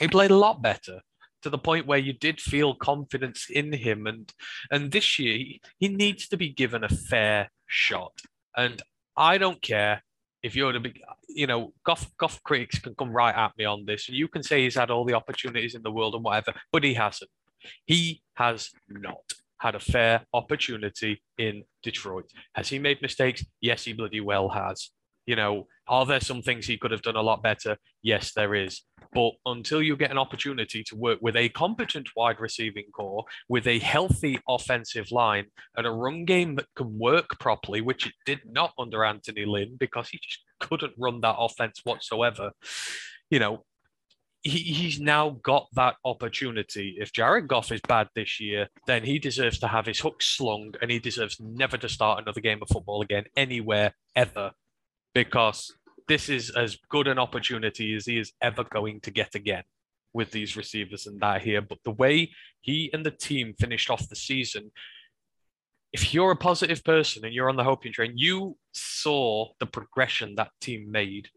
He 0.00 0.08
played 0.08 0.30
a 0.30 0.36
lot 0.36 0.62
better 0.62 1.00
to 1.42 1.50
the 1.50 1.58
point 1.58 1.86
where 1.86 1.98
you 1.98 2.12
did 2.12 2.40
feel 2.40 2.74
confidence 2.74 3.46
in 3.50 3.72
him. 3.72 4.06
And 4.06 4.32
and 4.70 4.92
this 4.92 5.18
year 5.18 5.36
he, 5.36 5.60
he 5.78 5.88
needs 5.88 6.28
to 6.28 6.36
be 6.36 6.50
given 6.50 6.84
a 6.84 6.88
fair 6.88 7.50
shot. 7.66 8.12
And 8.56 8.82
I 9.16 9.38
don't 9.38 9.62
care 9.62 10.02
if 10.42 10.54
you're 10.54 10.72
to 10.72 10.80
be, 10.80 11.02
you 11.28 11.46
know, 11.46 11.72
Goff 11.84 12.10
Goff 12.16 12.42
critics 12.42 12.78
can 12.78 12.94
come 12.94 13.10
right 13.10 13.34
at 13.34 13.56
me 13.56 13.64
on 13.64 13.84
this, 13.84 14.08
and 14.08 14.16
you 14.16 14.28
can 14.28 14.42
say 14.42 14.62
he's 14.62 14.76
had 14.76 14.90
all 14.90 15.04
the 15.04 15.14
opportunities 15.14 15.74
in 15.74 15.82
the 15.82 15.90
world 15.90 16.14
and 16.14 16.24
whatever, 16.24 16.54
but 16.72 16.84
he 16.84 16.94
hasn't. 16.94 17.30
He 17.86 18.22
has 18.34 18.70
not 18.88 19.32
had 19.60 19.74
a 19.74 19.80
fair 19.80 20.24
opportunity 20.32 21.22
in 21.38 21.64
Detroit. 21.82 22.30
Has 22.54 22.68
he 22.68 22.78
made 22.78 23.02
mistakes? 23.02 23.44
Yes, 23.60 23.84
he 23.84 23.92
bloody 23.92 24.20
well 24.20 24.48
has. 24.48 24.90
You 25.26 25.36
know, 25.36 25.66
are 25.86 26.06
there 26.06 26.20
some 26.20 26.40
things 26.40 26.66
he 26.66 26.78
could 26.78 26.90
have 26.90 27.02
done 27.02 27.16
a 27.16 27.22
lot 27.22 27.42
better? 27.42 27.76
Yes, 28.02 28.32
there 28.32 28.54
is. 28.54 28.82
But 29.12 29.32
until 29.46 29.82
you 29.82 29.96
get 29.96 30.10
an 30.10 30.18
opportunity 30.18 30.82
to 30.84 30.96
work 30.96 31.18
with 31.20 31.36
a 31.36 31.48
competent 31.50 32.08
wide 32.16 32.40
receiving 32.40 32.86
core, 32.94 33.24
with 33.48 33.66
a 33.66 33.78
healthy 33.78 34.38
offensive 34.48 35.10
line, 35.10 35.46
and 35.76 35.86
a 35.86 35.90
run 35.90 36.24
game 36.24 36.56
that 36.56 36.66
can 36.76 36.98
work 36.98 37.38
properly, 37.40 37.80
which 37.80 38.06
it 38.06 38.12
did 38.26 38.40
not 38.46 38.72
under 38.78 39.04
Anthony 39.04 39.44
Lynn 39.44 39.76
because 39.78 40.08
he 40.08 40.18
just 40.22 40.40
couldn't 40.60 40.94
run 40.98 41.20
that 41.22 41.36
offense 41.38 41.80
whatsoever, 41.84 42.52
you 43.30 43.38
know, 43.38 43.64
he, 44.42 44.58
he's 44.58 45.00
now 45.00 45.30
got 45.42 45.68
that 45.74 45.96
opportunity. 46.04 46.96
If 47.00 47.12
Jared 47.12 47.48
Goff 47.48 47.72
is 47.72 47.80
bad 47.86 48.08
this 48.14 48.40
year, 48.40 48.68
then 48.86 49.04
he 49.04 49.18
deserves 49.18 49.58
to 49.60 49.68
have 49.68 49.86
his 49.86 49.98
hook 49.98 50.22
slung 50.22 50.74
and 50.80 50.90
he 50.90 50.98
deserves 50.98 51.40
never 51.40 51.76
to 51.78 51.88
start 51.88 52.22
another 52.22 52.40
game 52.40 52.60
of 52.62 52.68
football 52.68 53.02
again 53.02 53.24
anywhere 53.36 53.94
ever 54.14 54.52
because 55.14 55.74
this 56.06 56.28
is 56.28 56.50
as 56.50 56.78
good 56.88 57.08
an 57.08 57.18
opportunity 57.18 57.94
as 57.94 58.06
he 58.06 58.18
is 58.18 58.32
ever 58.40 58.64
going 58.64 59.00
to 59.00 59.10
get 59.10 59.34
again 59.34 59.64
with 60.14 60.30
these 60.30 60.56
receivers 60.56 61.06
and 61.06 61.20
that 61.20 61.42
here. 61.42 61.60
But 61.60 61.78
the 61.84 61.90
way 61.90 62.30
he 62.60 62.90
and 62.92 63.04
the 63.04 63.10
team 63.10 63.54
finished 63.58 63.90
off 63.90 64.08
the 64.08 64.16
season, 64.16 64.70
if 65.92 66.14
you're 66.14 66.30
a 66.30 66.36
positive 66.36 66.84
person 66.84 67.24
and 67.24 67.34
you're 67.34 67.50
on 67.50 67.56
the 67.56 67.64
hoping 67.64 67.92
train, 67.92 68.12
you 68.14 68.56
saw 68.72 69.48
the 69.58 69.66
progression 69.66 70.36
that 70.36 70.50
team 70.60 70.90
made 70.90 71.28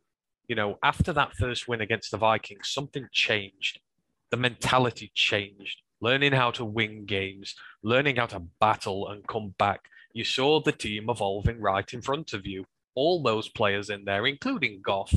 you 0.51 0.55
know, 0.55 0.77
after 0.83 1.13
that 1.13 1.33
first 1.37 1.69
win 1.69 1.79
against 1.79 2.11
the 2.11 2.17
Vikings, 2.17 2.67
something 2.67 3.07
changed. 3.13 3.79
The 4.31 4.35
mentality 4.35 5.09
changed. 5.15 5.81
Learning 6.01 6.33
how 6.33 6.51
to 6.51 6.65
win 6.65 7.05
games, 7.05 7.55
learning 7.83 8.17
how 8.17 8.25
to 8.25 8.41
battle 8.59 9.07
and 9.07 9.25
come 9.29 9.55
back. 9.57 9.79
You 10.11 10.25
saw 10.25 10.59
the 10.59 10.73
team 10.73 11.09
evolving 11.09 11.61
right 11.61 11.93
in 11.93 12.01
front 12.01 12.33
of 12.33 12.45
you. 12.45 12.65
All 12.95 13.23
those 13.23 13.47
players 13.47 13.89
in 13.89 14.03
there, 14.03 14.27
including 14.27 14.81
Goff, 14.83 15.13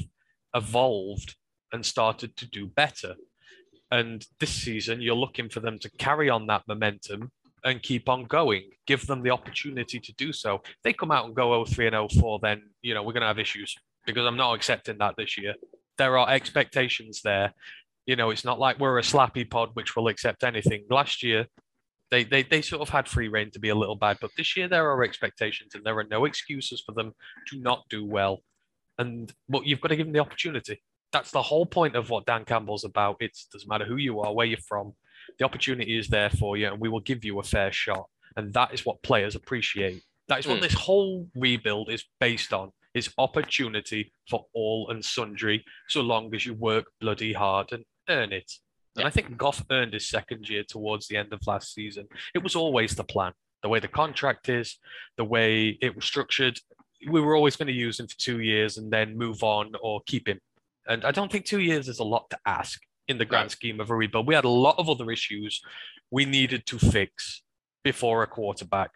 evolved 0.54 1.34
and 1.72 1.84
started 1.84 2.36
to 2.36 2.48
do 2.48 2.68
better. 2.68 3.16
And 3.90 4.24
this 4.38 4.50
season, 4.50 5.00
you're 5.00 5.16
looking 5.16 5.48
for 5.48 5.58
them 5.58 5.80
to 5.80 5.90
carry 5.98 6.30
on 6.30 6.46
that 6.46 6.62
momentum 6.68 7.32
and 7.64 7.82
keep 7.82 8.08
on 8.08 8.26
going. 8.26 8.70
Give 8.86 9.04
them 9.04 9.24
the 9.24 9.30
opportunity 9.30 9.98
to 9.98 10.12
do 10.12 10.32
so. 10.32 10.60
If 10.64 10.76
they 10.84 10.92
come 10.92 11.10
out 11.10 11.26
and 11.26 11.34
go 11.34 11.64
03 11.64 11.88
and 11.88 12.12
04, 12.12 12.38
then 12.40 12.62
you 12.82 12.94
know 12.94 13.02
we're 13.02 13.14
going 13.14 13.22
to 13.22 13.26
have 13.26 13.40
issues 13.40 13.74
because 14.06 14.26
I'm 14.26 14.36
not 14.36 14.54
accepting 14.54 14.98
that 14.98 15.14
this 15.16 15.38
year. 15.38 15.54
There 15.98 16.18
are 16.18 16.30
expectations 16.30 17.20
there. 17.22 17.52
You 18.06 18.16
know, 18.16 18.30
it's 18.30 18.44
not 18.44 18.58
like 18.58 18.78
we're 18.78 18.98
a 18.98 19.02
slappy 19.02 19.48
pod 19.48 19.70
which 19.74 19.96
will 19.96 20.08
accept 20.08 20.44
anything. 20.44 20.84
Last 20.90 21.22
year, 21.22 21.46
they, 22.10 22.24
they 22.24 22.42
they 22.42 22.62
sort 22.62 22.82
of 22.82 22.90
had 22.90 23.08
free 23.08 23.28
reign 23.28 23.50
to 23.52 23.58
be 23.58 23.70
a 23.70 23.74
little 23.74 23.96
bad, 23.96 24.18
but 24.20 24.30
this 24.36 24.56
year 24.56 24.68
there 24.68 24.90
are 24.90 25.02
expectations 25.02 25.74
and 25.74 25.84
there 25.84 25.98
are 25.98 26.04
no 26.04 26.26
excuses 26.26 26.82
for 26.84 26.92
them 26.92 27.12
to 27.48 27.58
not 27.58 27.84
do 27.88 28.04
well. 28.04 28.42
And 28.98 29.32
but 29.48 29.66
you've 29.66 29.80
got 29.80 29.88
to 29.88 29.96
give 29.96 30.06
them 30.06 30.12
the 30.12 30.20
opportunity. 30.20 30.82
That's 31.12 31.30
the 31.30 31.42
whole 31.42 31.64
point 31.64 31.96
of 31.96 32.10
what 32.10 32.26
Dan 32.26 32.44
Campbell's 32.44 32.84
about. 32.84 33.16
It 33.20 33.36
doesn't 33.52 33.68
matter 33.68 33.84
who 33.84 33.96
you 33.96 34.20
are, 34.20 34.34
where 34.34 34.46
you're 34.46 34.58
from, 34.58 34.94
the 35.38 35.44
opportunity 35.44 35.96
is 35.98 36.08
there 36.08 36.30
for 36.30 36.56
you, 36.56 36.68
and 36.68 36.80
we 36.80 36.88
will 36.88 37.00
give 37.00 37.24
you 37.24 37.38
a 37.40 37.42
fair 37.42 37.72
shot. 37.72 38.08
And 38.36 38.52
that 38.54 38.74
is 38.74 38.84
what 38.84 39.02
players 39.02 39.34
appreciate. 39.34 40.02
That 40.28 40.40
is 40.40 40.46
what 40.46 40.58
mm. 40.58 40.62
this 40.62 40.74
whole 40.74 41.28
rebuild 41.34 41.90
is 41.90 42.04
based 42.18 42.52
on 42.52 42.72
is 42.94 43.12
opportunity 43.18 44.12
for 44.28 44.46
all 44.54 44.90
and 44.90 45.04
sundry, 45.04 45.64
so 45.88 46.00
long 46.00 46.34
as 46.34 46.46
you 46.46 46.54
work 46.54 46.86
bloody 47.00 47.32
hard 47.32 47.72
and 47.72 47.84
earn 48.08 48.32
it. 48.32 48.50
And 48.96 49.02
yeah. 49.02 49.06
I 49.08 49.10
think 49.10 49.36
Goff 49.36 49.64
earned 49.70 49.94
his 49.94 50.08
second 50.08 50.48
year 50.48 50.62
towards 50.62 51.08
the 51.08 51.16
end 51.16 51.32
of 51.32 51.40
last 51.46 51.74
season. 51.74 52.06
It 52.34 52.42
was 52.42 52.54
always 52.54 52.94
the 52.94 53.04
plan. 53.04 53.32
The 53.62 53.68
way 53.68 53.80
the 53.80 53.88
contract 53.88 54.48
is, 54.48 54.78
the 55.16 55.24
way 55.24 55.78
it 55.80 55.96
was 55.96 56.04
structured, 56.04 56.60
we 57.10 57.20
were 57.20 57.34
always 57.34 57.56
going 57.56 57.66
to 57.68 57.72
use 57.72 57.98
him 57.98 58.06
for 58.06 58.16
two 58.18 58.40
years 58.40 58.78
and 58.78 58.90
then 58.92 59.18
move 59.18 59.42
on 59.42 59.72
or 59.82 60.00
keep 60.06 60.28
him. 60.28 60.38
And 60.86 61.04
I 61.04 61.10
don't 61.10 61.32
think 61.32 61.44
two 61.44 61.60
years 61.60 61.88
is 61.88 61.98
a 61.98 62.04
lot 62.04 62.30
to 62.30 62.38
ask 62.46 62.80
in 63.08 63.18
the 63.18 63.24
grand 63.24 63.50
scheme 63.50 63.80
of 63.80 63.90
a 63.90 63.96
rebuild. 63.96 64.26
We 64.26 64.34
had 64.34 64.44
a 64.44 64.48
lot 64.48 64.78
of 64.78 64.88
other 64.88 65.10
issues 65.10 65.60
we 66.10 66.24
needed 66.24 66.66
to 66.66 66.78
fix 66.78 67.42
before 67.82 68.22
a 68.22 68.26
quarterback. 68.26 68.90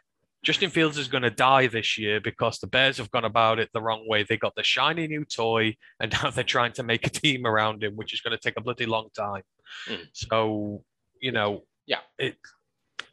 Justin 0.45 0.71
Fields 0.71 0.99
is 0.99 1.09
going 1.09 1.23
to 1.23 1.31
die 1.31 1.67
this 1.67 1.99
year 1.99 2.21
because 2.21 2.59
the 2.59 2.67
Bears 2.67 2.99
have 2.99 3.11
gone 3.11 3.25
about 3.25 3.59
it 3.59 3.71
the 3.73 3.83
wrong 3.83 4.07
way. 4.07 4.23
They 4.23 4.37
got 4.37 4.55
the 4.55 4.63
shiny 4.63 5.07
new 5.09 5.25
toy, 5.25 5.77
and 6.01 6.13
now 6.23 6.31
they're 6.31 6.45
trying 6.45 6.73
to 6.73 6.83
make 6.83 7.07
a 7.07 7.11
team 7.11 7.47
around 7.47 7.83
him, 7.83 7.97
which 7.97 8.13
is 8.13 8.21
going 8.21 8.37
to 8.37 8.43
take 8.43 8.57
a 8.57 8.63
bloody 8.63 8.87
long 8.87 9.09
time. 9.17 9.43
Mm. 9.89 10.07
So, 10.13 10.85
you 11.21 11.33
know, 11.33 11.63
yeah, 11.87 12.01
it, 12.19 12.37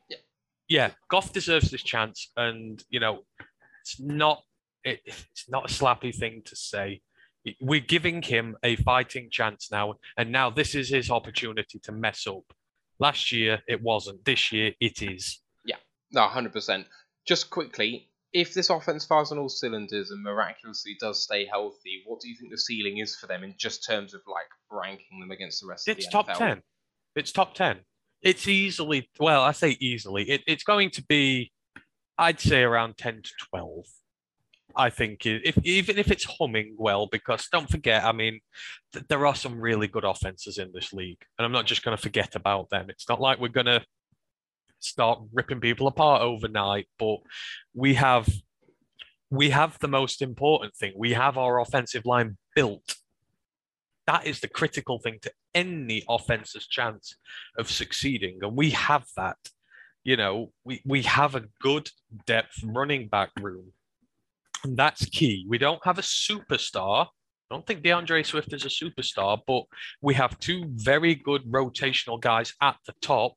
yeah, 0.10 0.18
yeah, 0.68 0.92
Goff 1.10 1.34
deserves 1.34 1.72
this 1.72 1.84
chance, 1.84 2.32
and 2.38 2.84
you 2.90 3.00
know, 3.00 3.22
it's 3.82 4.00
not 4.00 4.42
it, 4.84 5.02
it's 5.06 5.46
not 5.50 5.70
a 5.70 5.74
slappy 5.74 6.14
thing 6.14 6.44
to 6.46 6.56
say. 6.56 7.02
We're 7.62 7.80
giving 7.80 8.24
him 8.24 8.58
a 8.64 8.76
fighting 8.78 9.30
chance 9.32 9.70
now, 9.72 9.96
and 10.18 10.32
now 10.32 10.50
this 10.50 10.74
is 10.74 10.90
his 10.90 11.12
opportunity 11.12 11.80
to 11.80 11.92
mess 11.92 12.26
up 12.28 12.44
Last 13.00 13.32
year 13.32 13.62
it 13.68 13.82
wasn't. 13.82 14.24
This 14.24 14.52
year 14.52 14.74
it 14.80 15.02
is. 15.02 15.42
Yeah, 15.66 15.76
no, 16.12 16.28
hundred 16.28 16.54
percent. 16.54 16.88
Just 17.26 17.50
quickly, 17.50 18.10
if 18.34 18.54
this 18.54 18.70
offense 18.70 19.06
fires 19.06 19.32
on 19.32 19.38
all 19.38 19.50
cylinders 19.50 20.12
and 20.12 20.22
miraculously 20.22 20.98
does 21.00 21.24
stay 21.24 21.46
healthy, 21.46 22.04
what 22.06 22.20
do 22.20 22.28
you 22.28 22.36
think 22.36 22.52
the 22.52 22.58
ceiling 22.58 22.98
is 22.98 23.16
for 23.16 23.28
them 23.28 23.44
in 23.44 23.56
just 23.58 23.86
terms 23.86 24.14
of 24.14 24.22
like 24.28 24.48
ranking 24.70 25.20
them 25.20 25.32
against 25.32 25.62
the 25.62 25.68
rest 25.68 25.88
It's 25.88 26.06
of 26.06 26.12
the 26.12 26.18
top 26.24 26.28
NFL? 26.28 26.38
ten. 26.38 26.62
It's 27.16 27.32
top 27.32 27.54
ten. 27.56 27.80
It's 28.22 28.48
easily 28.48 29.10
well, 29.20 29.42
I 29.42 29.52
say 29.54 29.78
easily. 29.80 30.30
It, 30.30 30.42
it's 30.48 30.64
going 30.64 30.90
to 30.92 31.04
be, 31.04 31.52
I'd 32.18 32.40
say 32.40 32.64
around 32.64 32.98
ten 32.98 33.22
to 33.22 33.32
twelve. 33.50 33.86
I 34.76 34.90
think 34.90 35.26
if 35.26 35.58
even 35.64 35.98
if 35.98 36.12
it's 36.12 36.26
humming 36.26 36.76
well, 36.78 37.08
because 37.10 37.48
don't 37.50 37.70
forget, 37.70 38.04
I 38.04 38.12
mean, 38.12 38.42
th- 38.92 39.06
there 39.08 39.26
are 39.26 39.36
some 39.36 39.62
really 39.62 39.88
good 39.88 40.04
offenses 40.04 40.58
in 40.58 40.72
this 40.74 40.92
league, 40.92 41.22
and 41.38 41.46
I'm 41.46 41.54
not 41.54 41.66
just 41.66 41.84
going 41.84 41.96
to 41.96 42.02
forget 42.02 42.36
about 42.36 42.70
them. 42.70 42.90
It's 42.90 43.08
not 43.08 43.22
like 43.22 43.40
we're 43.40 43.48
going 43.48 43.68
to 43.68 43.82
start 44.86 45.20
ripping 45.34 45.60
people 45.60 45.88
apart 45.88 46.22
overnight, 46.22 46.88
but 46.98 47.18
we 47.74 47.96
have 47.96 48.28
we 49.30 49.50
have 49.50 49.78
the 49.80 49.88
most 49.88 50.22
important 50.22 50.76
thing. 50.76 50.94
We 50.96 51.14
have 51.14 51.38
our 51.38 51.60
offensive 51.60 52.06
line 52.06 52.38
built. 52.56 52.96
That 54.08 54.28
is 54.28 54.40
the 54.40 54.48
critical 54.48 55.00
thing 55.00 55.18
to 55.24 55.32
any 55.54 56.04
offense's 56.08 56.68
chance 56.68 57.16
of 57.58 57.72
succeeding, 57.72 58.40
and 58.42 58.56
we 58.56 58.72
have 58.72 59.06
that. 59.18 59.38
You 60.04 60.18
know, 60.18 60.52
we 60.64 60.82
we 60.86 61.02
have 61.04 61.34
a 61.36 61.46
good 61.60 61.90
depth 62.28 62.64
running 62.64 63.08
back 63.08 63.32
room, 63.40 63.74
and 64.64 64.78
that's 64.78 65.06
key. 65.06 65.46
We 65.50 65.58
don't 65.58 65.84
have 65.84 65.98
a 65.98 66.04
superstar. 66.04 67.08
I 67.50 67.56
don't 67.56 67.66
think 67.66 67.84
D'Andre 67.84 68.24
Swift 68.24 68.54
is 68.54 68.66
a 68.66 68.70
superstar, 68.70 69.40
but 69.46 69.64
we 70.02 70.14
have 70.16 70.40
two 70.40 70.66
very 70.76 71.16
good 71.16 71.44
rotational 71.46 72.20
guys 72.20 72.54
at 72.62 72.76
the 72.86 72.94
top 73.02 73.34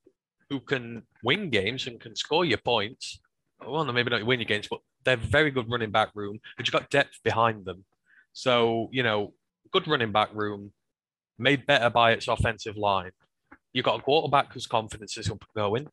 who 0.50 0.60
can 0.60 1.02
win 1.22 1.50
games 1.50 1.86
and 1.86 2.00
can 2.00 2.16
score 2.16 2.44
your 2.44 2.58
points. 2.58 3.20
Well, 3.66 3.84
maybe 3.92 4.10
not 4.10 4.24
win 4.24 4.40
your 4.40 4.46
games, 4.46 4.68
but 4.68 4.80
they're 5.04 5.16
very 5.16 5.50
good 5.50 5.70
running 5.70 5.90
back 5.90 6.10
room, 6.14 6.38
but 6.56 6.66
you've 6.66 6.72
got 6.72 6.90
depth 6.90 7.18
behind 7.24 7.64
them. 7.64 7.84
So, 8.32 8.88
you 8.92 9.02
know, 9.02 9.34
good 9.72 9.88
running 9.88 10.12
back 10.12 10.30
room, 10.34 10.72
made 11.38 11.66
better 11.66 11.90
by 11.90 12.12
its 12.12 12.28
offensive 12.28 12.76
line. 12.76 13.10
You've 13.72 13.84
got 13.84 14.00
a 14.00 14.02
quarterback 14.02 14.52
whose 14.52 14.66
confidence 14.66 15.16
is 15.18 15.30
going 15.54 15.88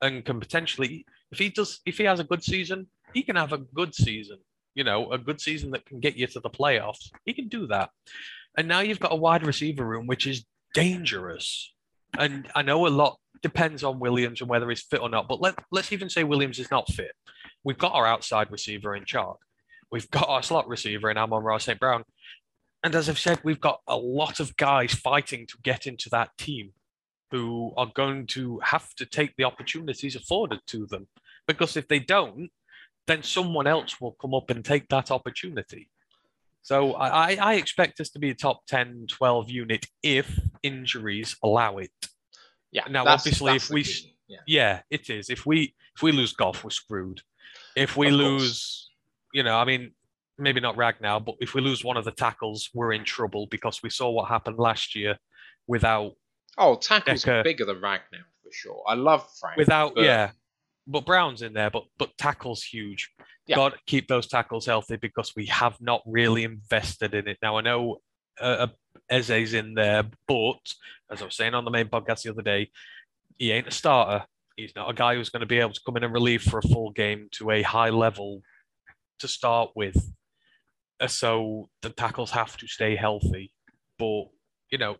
and 0.00 0.24
can 0.24 0.38
potentially, 0.38 1.04
if 1.30 1.38
he 1.38 1.48
does, 1.48 1.80
if 1.84 1.98
he 1.98 2.04
has 2.04 2.20
a 2.20 2.24
good 2.24 2.42
season, 2.42 2.86
he 3.12 3.22
can 3.22 3.36
have 3.36 3.52
a 3.52 3.58
good 3.58 3.94
season. 3.94 4.38
You 4.74 4.84
know, 4.84 5.10
a 5.10 5.18
good 5.18 5.40
season 5.40 5.72
that 5.72 5.86
can 5.86 5.98
get 5.98 6.16
you 6.16 6.26
to 6.28 6.40
the 6.40 6.50
playoffs. 6.50 7.10
He 7.24 7.32
can 7.32 7.48
do 7.48 7.66
that. 7.66 7.90
And 8.56 8.68
now 8.68 8.80
you've 8.80 9.00
got 9.00 9.12
a 9.12 9.16
wide 9.16 9.44
receiver 9.44 9.84
room, 9.84 10.06
which 10.06 10.26
is 10.26 10.44
dangerous. 10.72 11.72
And 12.16 12.48
I 12.54 12.62
know 12.62 12.86
a 12.86 12.88
lot 12.88 13.18
depends 13.42 13.84
on 13.84 13.98
Williams 13.98 14.40
and 14.40 14.50
whether 14.50 14.68
he's 14.68 14.82
fit 14.82 15.00
or 15.00 15.08
not, 15.08 15.28
but 15.28 15.40
let, 15.40 15.54
let's 15.70 15.92
even 15.92 16.08
say 16.08 16.24
Williams 16.24 16.58
is 16.58 16.70
not 16.70 16.88
fit. 16.92 17.12
We've 17.64 17.78
got 17.78 17.94
our 17.94 18.06
outside 18.06 18.50
receiver 18.50 18.94
in 18.94 19.04
Chark. 19.04 19.36
We've 19.90 20.10
got 20.10 20.28
our 20.28 20.42
slot 20.42 20.68
receiver 20.68 21.10
in 21.10 21.16
Amon-Ra 21.16 21.58
St. 21.58 21.80
Brown. 21.80 22.04
And 22.84 22.94
as 22.94 23.08
I've 23.08 23.18
said, 23.18 23.40
we've 23.42 23.60
got 23.60 23.80
a 23.86 23.96
lot 23.96 24.40
of 24.40 24.56
guys 24.56 24.94
fighting 24.94 25.46
to 25.48 25.58
get 25.62 25.86
into 25.86 26.08
that 26.10 26.30
team 26.38 26.72
who 27.30 27.72
are 27.76 27.90
going 27.94 28.26
to 28.28 28.60
have 28.62 28.94
to 28.94 29.06
take 29.06 29.34
the 29.36 29.44
opportunities 29.44 30.16
afforded 30.16 30.60
to 30.68 30.86
them. 30.86 31.08
Because 31.46 31.76
if 31.76 31.88
they 31.88 31.98
don't, 31.98 32.50
then 33.06 33.22
someone 33.22 33.66
else 33.66 34.00
will 34.00 34.12
come 34.12 34.34
up 34.34 34.50
and 34.50 34.64
take 34.64 34.88
that 34.88 35.10
opportunity. 35.10 35.90
So 36.62 36.94
I 36.94 37.34
I 37.34 37.54
expect 37.54 38.00
us 38.00 38.10
to 38.10 38.18
be 38.18 38.30
a 38.30 38.34
top 38.34 38.66
10, 38.66 39.06
12 39.08 39.50
unit 39.50 39.86
if 40.02 40.38
injuries 40.62 41.36
allow 41.42 41.78
it. 41.78 41.90
Yeah. 42.72 42.84
Now, 42.88 43.04
that's- 43.04 43.20
obviously, 43.22 43.52
that's 43.52 43.64
if 43.64 43.70
we 43.70 43.84
yeah. 44.28 44.38
Yeah, 44.46 44.80
it 44.90 45.08
is. 45.10 45.30
If 45.30 45.46
we 45.46 45.74
if 45.96 46.02
we 46.02 46.12
lose 46.12 46.32
Goff, 46.32 46.62
we're 46.64 46.70
screwed. 46.70 47.20
If 47.76 47.96
we 47.96 48.08
Of 48.08 48.12
course. 48.12 48.22
lose, 48.42 48.90
you 49.32 49.42
know, 49.42 49.56
I 49.56 49.64
mean, 49.64 49.92
maybe 50.36 50.60
not 50.60 50.76
Ragnow, 50.76 51.24
but 51.24 51.36
if 51.40 51.54
we 51.54 51.60
lose 51.60 51.82
one 51.82 51.96
of 51.96 52.04
the 52.04 52.10
tackles, 52.12 52.68
we're 52.74 52.92
in 52.92 53.04
trouble 53.04 53.46
because 53.46 53.82
we 53.82 53.90
saw 53.90 54.10
what 54.10 54.28
happened 54.28 54.58
last 54.58 54.94
year 54.94 55.18
without 55.66 56.12
Oh, 56.58 56.74
tackles 56.76 57.22
Decker- 57.22 57.40
are 57.40 57.44
bigger 57.44 57.64
than 57.64 57.76
Ragnow 57.80 58.22
for 58.42 58.52
sure. 58.52 58.82
I 58.86 58.94
love 58.94 59.26
Frank. 59.40 59.56
without 59.56 59.94
but- 59.94 60.04
yeah. 60.04 60.30
But 60.90 61.04
Brown's 61.04 61.42
in 61.42 61.52
there, 61.52 61.70
but 61.70 61.84
but 61.98 62.16
tackles 62.16 62.62
huge. 62.62 63.10
Yeah. 63.46 63.56
Got 63.56 63.72
to 63.74 63.78
keep 63.86 64.08
those 64.08 64.26
tackles 64.26 64.64
healthy 64.66 64.96
because 64.96 65.34
we 65.36 65.44
have 65.46 65.78
not 65.80 66.02
really 66.06 66.44
invested 66.44 67.14
in 67.14 67.28
it. 67.28 67.38
Now 67.42 67.56
I 67.58 67.60
know 67.60 67.98
uh, 68.40 68.44
uh, 68.44 68.66
Eze's 69.10 69.54
in 69.54 69.74
there, 69.74 70.04
but 70.26 70.74
as 71.10 71.22
I 71.22 71.24
was 71.24 71.36
saying 71.36 71.54
on 71.54 71.64
the 71.64 71.70
main 71.70 71.86
podcast 71.86 72.22
the 72.22 72.30
other 72.30 72.42
day, 72.42 72.70
he 73.38 73.52
ain't 73.52 73.68
a 73.68 73.72
starter. 73.72 74.26
He's 74.56 74.74
not 74.74 74.90
a 74.90 74.94
guy 74.94 75.14
who's 75.14 75.30
going 75.30 75.40
to 75.40 75.46
be 75.46 75.58
able 75.58 75.72
to 75.72 75.80
come 75.86 75.96
in 75.96 76.04
and 76.04 76.12
relieve 76.12 76.42
for 76.42 76.58
a 76.58 76.62
full 76.62 76.90
game 76.90 77.28
to 77.32 77.50
a 77.50 77.62
high 77.62 77.90
level 77.90 78.42
to 79.20 79.28
start 79.28 79.70
with. 79.74 80.12
Uh, 81.00 81.06
So 81.06 81.68
the 81.82 81.90
tackles 81.90 82.32
have 82.32 82.56
to 82.56 82.66
stay 82.66 82.96
healthy. 82.96 83.52
But 83.98 84.24
you 84.70 84.78
know, 84.78 84.96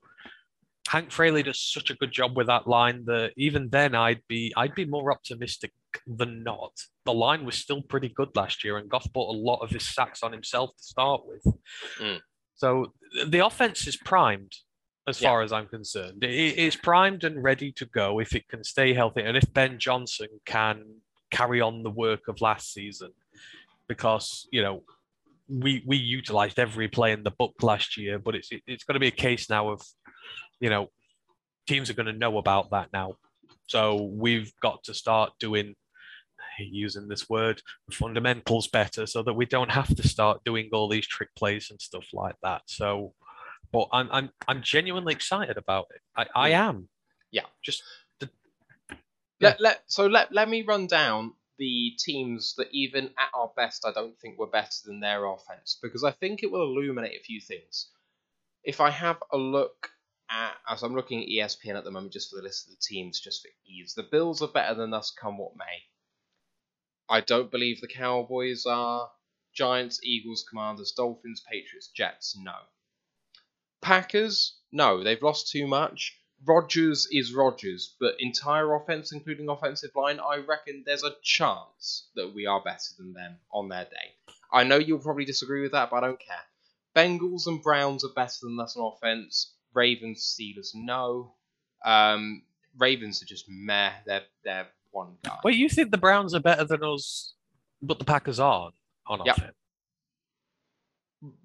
Hank 0.89 1.11
Fraley 1.11 1.43
does 1.43 1.61
such 1.61 1.91
a 1.91 1.95
good 1.95 2.13
job 2.13 2.37
with 2.37 2.47
that 2.47 2.67
line 2.67 3.05
that 3.07 3.33
even 3.37 3.69
then 3.69 3.95
I'd 3.95 4.23
be 4.29 4.53
I'd 4.57 4.75
be 4.75 4.85
more 4.87 5.13
optimistic 5.13 5.73
than 6.07 6.43
not. 6.43 6.73
The 7.05 7.13
line 7.13 7.45
was 7.45 7.57
still 7.57 7.83
pretty 7.83 8.09
good 8.09 8.35
last 8.35 8.65
year, 8.65 8.79
and 8.79 8.89
Goff 8.89 9.13
bought 9.13 9.35
a 9.35 9.39
lot 9.39 9.61
of 9.63 9.71
his 9.71 9.87
sacks 9.87 10.23
on 10.23 10.33
himself 10.33 10.71
to 10.77 10.83
start 10.83 11.23
with. 11.27 11.45
Mm. 12.01 12.21
So 12.59 12.93
the 13.27 13.45
offense 13.47 13.87
is 13.87 13.97
primed, 13.97 14.53
as 15.07 15.21
Yeah. 15.21 15.29
far 15.31 15.43
as 15.43 15.53
I'm 15.53 15.69
concerned. 15.69 16.23
It 16.25 16.31
it 16.31 16.59
is 16.59 16.77
primed 16.77 17.25
and 17.25 17.43
ready 17.43 17.73
to 17.73 17.87
go 17.87 18.19
if 18.21 18.35
it 18.35 18.49
can 18.49 18.63
stay 18.65 18.93
healthy, 18.93 19.23
and 19.23 19.37
if 19.37 19.53
Ben 19.55 19.79
Johnson 19.79 20.29
can 20.45 21.01
carry 21.31 21.61
on 21.61 21.83
the 21.83 21.91
work 21.91 22.29
of 22.29 22.41
last 22.41 22.73
season, 22.73 23.13
because 23.87 24.49
you 24.51 24.63
know 24.63 24.85
we 25.49 25.83
we 25.87 25.97
utilized 25.97 26.59
every 26.59 26.89
play 26.89 27.13
in 27.13 27.23
the 27.23 27.31
book 27.31 27.55
last 27.63 27.97
year, 27.97 28.19
but 28.19 28.35
it's 28.35 28.51
it, 28.53 28.63
it's 28.67 28.85
going 28.85 28.95
to 28.95 29.01
be 29.01 29.15
a 29.17 29.23
case 29.29 29.49
now 29.49 29.71
of 29.71 29.81
you 30.61 30.69
know 30.69 30.91
teams 31.67 31.89
are 31.89 31.95
going 31.95 32.07
to 32.07 32.13
know 32.25 32.39
about 32.39 32.71
that 32.71 32.89
now. 32.93 33.17
So 33.67 34.03
we've 34.03 34.53
got 34.61 34.83
to 34.85 34.95
start 34.95 35.33
doing 35.39 35.77
using 36.67 37.09
this 37.09 37.29
word 37.29 37.63
fundamentals 37.91 38.69
better 38.69 39.07
so 39.07 39.23
that 39.23 39.35
we 39.35 39.47
don't 39.47 39.71
have 39.71 39.95
to 39.95 40.07
start 40.07 40.45
doing 40.45 40.69
all 40.73 40.89
these 40.89 41.07
trick 41.07 41.29
plays 41.37 41.69
and 41.71 41.81
stuff 41.81 42.07
like 42.13 42.37
that. 42.43 42.63
So 42.67 43.13
but 43.73 43.89
I'm 43.93 44.09
I'm 44.11 44.31
I'm 44.47 44.63
genuinely 44.63 45.13
excited 45.13 45.57
about 45.57 45.87
it. 45.95 46.01
I, 46.17 46.27
I 46.35 46.49
am. 46.51 46.89
Yeah. 47.31 47.43
Just 47.63 47.83
the, 48.21 48.31
Let, 49.41 49.61
let 49.61 49.83
so 49.87 50.07
let 50.07 50.33
let 50.33 50.49
me 50.49 50.63
run 50.63 50.87
down 50.87 51.35
the 51.59 51.93
teams 51.99 52.55
that 52.57 52.69
even 52.73 53.07
at 53.19 53.31
our 53.35 53.51
best 53.57 53.85
I 53.87 53.93
don't 53.93 54.19
think 54.21 54.39
were 54.39 54.47
better 54.47 54.71
than 54.85 55.01
their 55.01 55.27
offense 55.27 55.79
because 55.83 56.05
I 56.05 56.13
think 56.13 56.43
it 56.43 56.51
will 56.51 56.63
illuminate 56.63 57.19
a 57.19 57.25
few 57.25 57.41
things. 57.41 57.89
If 58.65 58.81
I 58.81 58.91
have 58.91 59.19
a 59.33 59.37
look 59.37 59.91
at 60.31 60.53
as 60.69 60.83
I'm 60.83 60.95
looking 60.95 61.23
at 61.23 61.29
ESPN 61.29 61.77
at 61.77 61.85
the 61.85 61.91
moment 61.91 62.13
just 62.13 62.31
for 62.31 62.37
the 62.37 62.43
list 62.43 62.67
of 62.67 62.71
the 62.71 62.81
teams 62.81 63.21
just 63.21 63.43
for 63.43 63.51
ease, 63.67 63.95
the 63.95 64.03
Bills 64.05 64.41
are 64.41 64.49
better 64.49 64.75
than 64.75 64.95
us 64.95 65.11
come 65.11 65.39
what 65.39 65.57
may. 65.57 65.83
I 67.09 67.21
don't 67.21 67.51
believe 67.51 67.81
the 67.81 67.89
Cowboys 67.89 68.67
are. 68.67 69.11
Giants, 69.55 70.01
Eagles, 70.05 70.45
Commanders, 70.49 70.93
Dolphins, 70.93 71.43
Patriots, 71.51 71.89
Jets, 71.89 72.37
no. 72.39 72.55
Packers, 73.81 74.59
no, 74.73 75.03
they've 75.03 75.23
lost 75.23 75.51
too 75.51 75.67
much. 75.67 76.17
Rodgers 76.45 77.09
is 77.11 77.35
Rodgers, 77.35 77.97
but 77.99 78.15
entire 78.21 78.75
offense, 78.75 79.13
including 79.13 79.49
offensive 79.49 79.91
line, 79.97 80.21
I 80.21 80.37
reckon 80.37 80.85
there's 80.87 81.03
a 81.03 81.17
chance 81.23 82.09
that 82.15 82.33
we 82.33 82.47
are 82.47 82.63
better 82.63 82.95
than 82.97 83.13
them 83.13 83.39
on 83.53 83.69
their 83.69 83.85
day. 83.85 84.15
I 84.53 84.65
know 84.65 84.77
you'll 84.77 85.01
probably 85.01 85.25
disagree 85.25 85.63
with 85.63 85.73
that, 85.73 85.91
but 85.91 86.05
I 86.05 86.07
don't 86.07 86.21
care. 86.21 86.37
Bengals 86.95 87.47
and 87.47 87.63
Browns 87.63 88.05
are 88.05 88.13
better 88.15 88.39
than 88.43 88.61
us 88.61 88.77
on 88.77 88.93
offense. 88.93 89.55
Ravens, 89.75 90.21
Steelers, 90.21 90.75
no. 90.75 91.35
Um, 91.85 92.43
Ravens 92.77 93.23
are 93.23 93.27
just 93.27 93.47
meh. 93.49 93.93
They're 94.07 94.25
they're 94.45 94.69
one 94.91 95.17
guy. 95.25 95.39
well, 95.45 95.55
you 95.55 95.69
think 95.69 95.91
the 95.91 95.99
Browns 95.99 96.35
are 96.35 96.41
better 96.41 96.65
than 96.65 96.83
us, 96.83 97.35
but 97.83 97.99
the 97.99 98.05
Packers 98.05 98.41
aren't 98.41 98.75
on 99.07 99.21
Yep. 99.25 99.37
offense. 99.37 99.55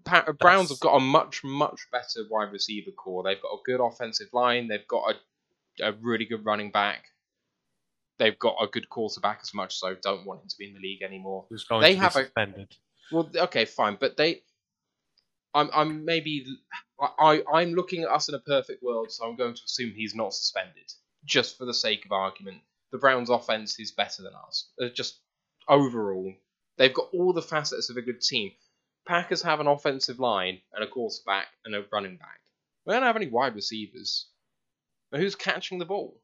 Pa- 0.06 0.26
uh, 0.28 0.34
Browns 0.34 0.70
have 0.70 0.80
got 0.80 0.96
a 0.96 1.00
much 1.00 1.44
much 1.44 1.88
better 1.92 2.22
wide 2.30 2.52
receiver 2.52 2.92
core. 2.92 3.24
They've 3.24 3.42
got 3.42 3.54
a 3.54 3.58
good 3.66 3.80
offensive 3.84 4.28
line. 4.32 4.68
They've 4.68 4.88
got 4.88 5.16
a, 5.80 5.88
a 5.90 5.92
really 5.94 6.26
good 6.26 6.46
running 6.46 6.72
back. 6.72 7.06
They've 8.20 8.38
got 8.38 8.56
a 8.62 8.68
good 8.68 8.90
quarterback 8.90 9.40
as 9.42 9.54
much 9.56 9.76
as 9.76 9.82
I 9.84 9.96
don't 10.02 10.26
want 10.26 10.44
him 10.44 10.48
to 10.48 10.56
be 10.60 10.68
in 10.68 10.74
the 10.76 10.80
league 10.80 11.02
anymore. 11.02 11.46
Who's 11.50 11.64
going 11.64 11.82
They 11.82 11.96
to 11.96 12.00
have 12.02 12.14
be 12.14 12.20
a- 12.20 12.24
suspended? 12.26 12.76
Well, 13.12 13.30
okay, 13.36 13.66
fine, 13.66 13.98
but 14.00 14.16
they, 14.16 14.44
I'm 15.56 15.70
I'm 15.74 16.06
maybe 16.06 16.46
I 17.00 17.08
I- 17.20 17.44
I'm 17.62 17.74
looking 17.74 18.04
at 18.04 18.10
us 18.10 18.30
in 18.30 18.36
a 18.36 18.40
perfect 18.40 18.84
world, 18.84 19.12
so 19.12 19.26
I'm 19.26 19.36
going 19.36 19.56
to 19.56 19.62
assume 19.66 19.92
he's 19.96 20.14
not 20.14 20.34
suspended 20.36 20.92
just 21.26 21.58
for 21.58 21.66
the 21.66 21.74
sake 21.74 22.06
of 22.06 22.12
argument. 22.12 22.62
The 22.94 23.00
Browns' 23.00 23.30
offense 23.30 23.78
is 23.80 23.92
better 23.92 24.22
than 24.24 24.34
us. 24.48 24.70
Uh, 24.82 24.86
just 24.94 25.20
overall, 25.68 26.32
they've 26.78 26.94
got 26.94 27.10
all 27.12 27.34
the 27.34 27.42
facets 27.42 27.90
of 27.90 27.98
a 27.98 28.02
good 28.02 28.22
team. 28.22 28.52
Packers 29.06 29.42
have 29.42 29.60
an 29.60 29.68
offensive 29.68 30.20
line 30.20 30.60
and 30.74 30.84
a 30.84 30.88
quarterback 30.88 31.48
and 31.66 31.76
a 31.76 31.84
running 31.92 32.16
back. 32.18 32.40
We 32.86 32.94
don't 32.94 33.04
have 33.04 33.16
any 33.18 33.28
wide 33.28 33.56
receivers. 33.56 34.28
But 35.12 35.20
who's 35.20 35.36
catching 35.36 35.80
the 35.80 35.86
ball? 35.86 36.22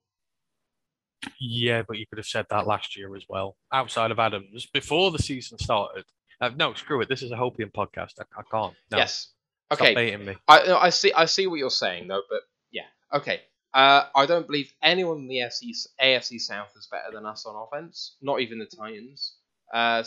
Yeah, 1.40 1.82
but 1.88 1.98
you 1.98 2.06
could 2.08 2.18
have 2.20 2.26
said 2.26 2.46
that 2.50 2.66
last 2.68 2.96
year 2.96 3.16
as 3.16 3.24
well. 3.28 3.58
Outside 3.74 4.12
of 4.12 4.20
Adams, 4.20 4.66
before 4.74 5.12
the 5.12 5.20
season 5.20 5.58
started. 5.60 6.06
Uh, 6.40 6.52
no, 6.56 6.74
screw 6.74 7.02
it. 7.02 7.10
This 7.10 7.22
is 7.22 7.32
a 7.32 7.36
Hopian 7.36 7.72
podcast. 7.72 8.14
I, 8.20 8.24
I 8.38 8.44
can't. 8.50 8.74
No, 8.92 8.98
Yes. 8.98 9.28
stop 9.72 9.82
Okay. 9.82 9.94
baiting 9.96 10.26
me. 10.26 10.36
I 10.48 10.62
I 10.74 10.90
see 10.90 11.12
I 11.14 11.26
see 11.26 11.48
what 11.48 11.58
you're 11.58 11.70
saying 11.70 12.08
though, 12.08 12.22
but 12.30 12.42
yeah, 12.72 12.86
okay. 13.14 13.42
Uh, 13.74 14.06
I 14.16 14.26
don't 14.26 14.48
believe 14.48 14.74
anyone 14.82 15.18
in 15.20 15.28
the 15.28 15.38
AFC, 15.38 15.88
AFC 16.02 16.40
South 16.40 16.72
is 16.76 16.88
better 16.88 17.12
than 17.14 17.26
us 17.26 17.46
on 17.46 17.56
offense. 17.56 18.16
Not 18.22 18.42
even 18.42 18.60
the 18.60 18.66
Titans. 18.66 19.36
Uh, 19.72 20.04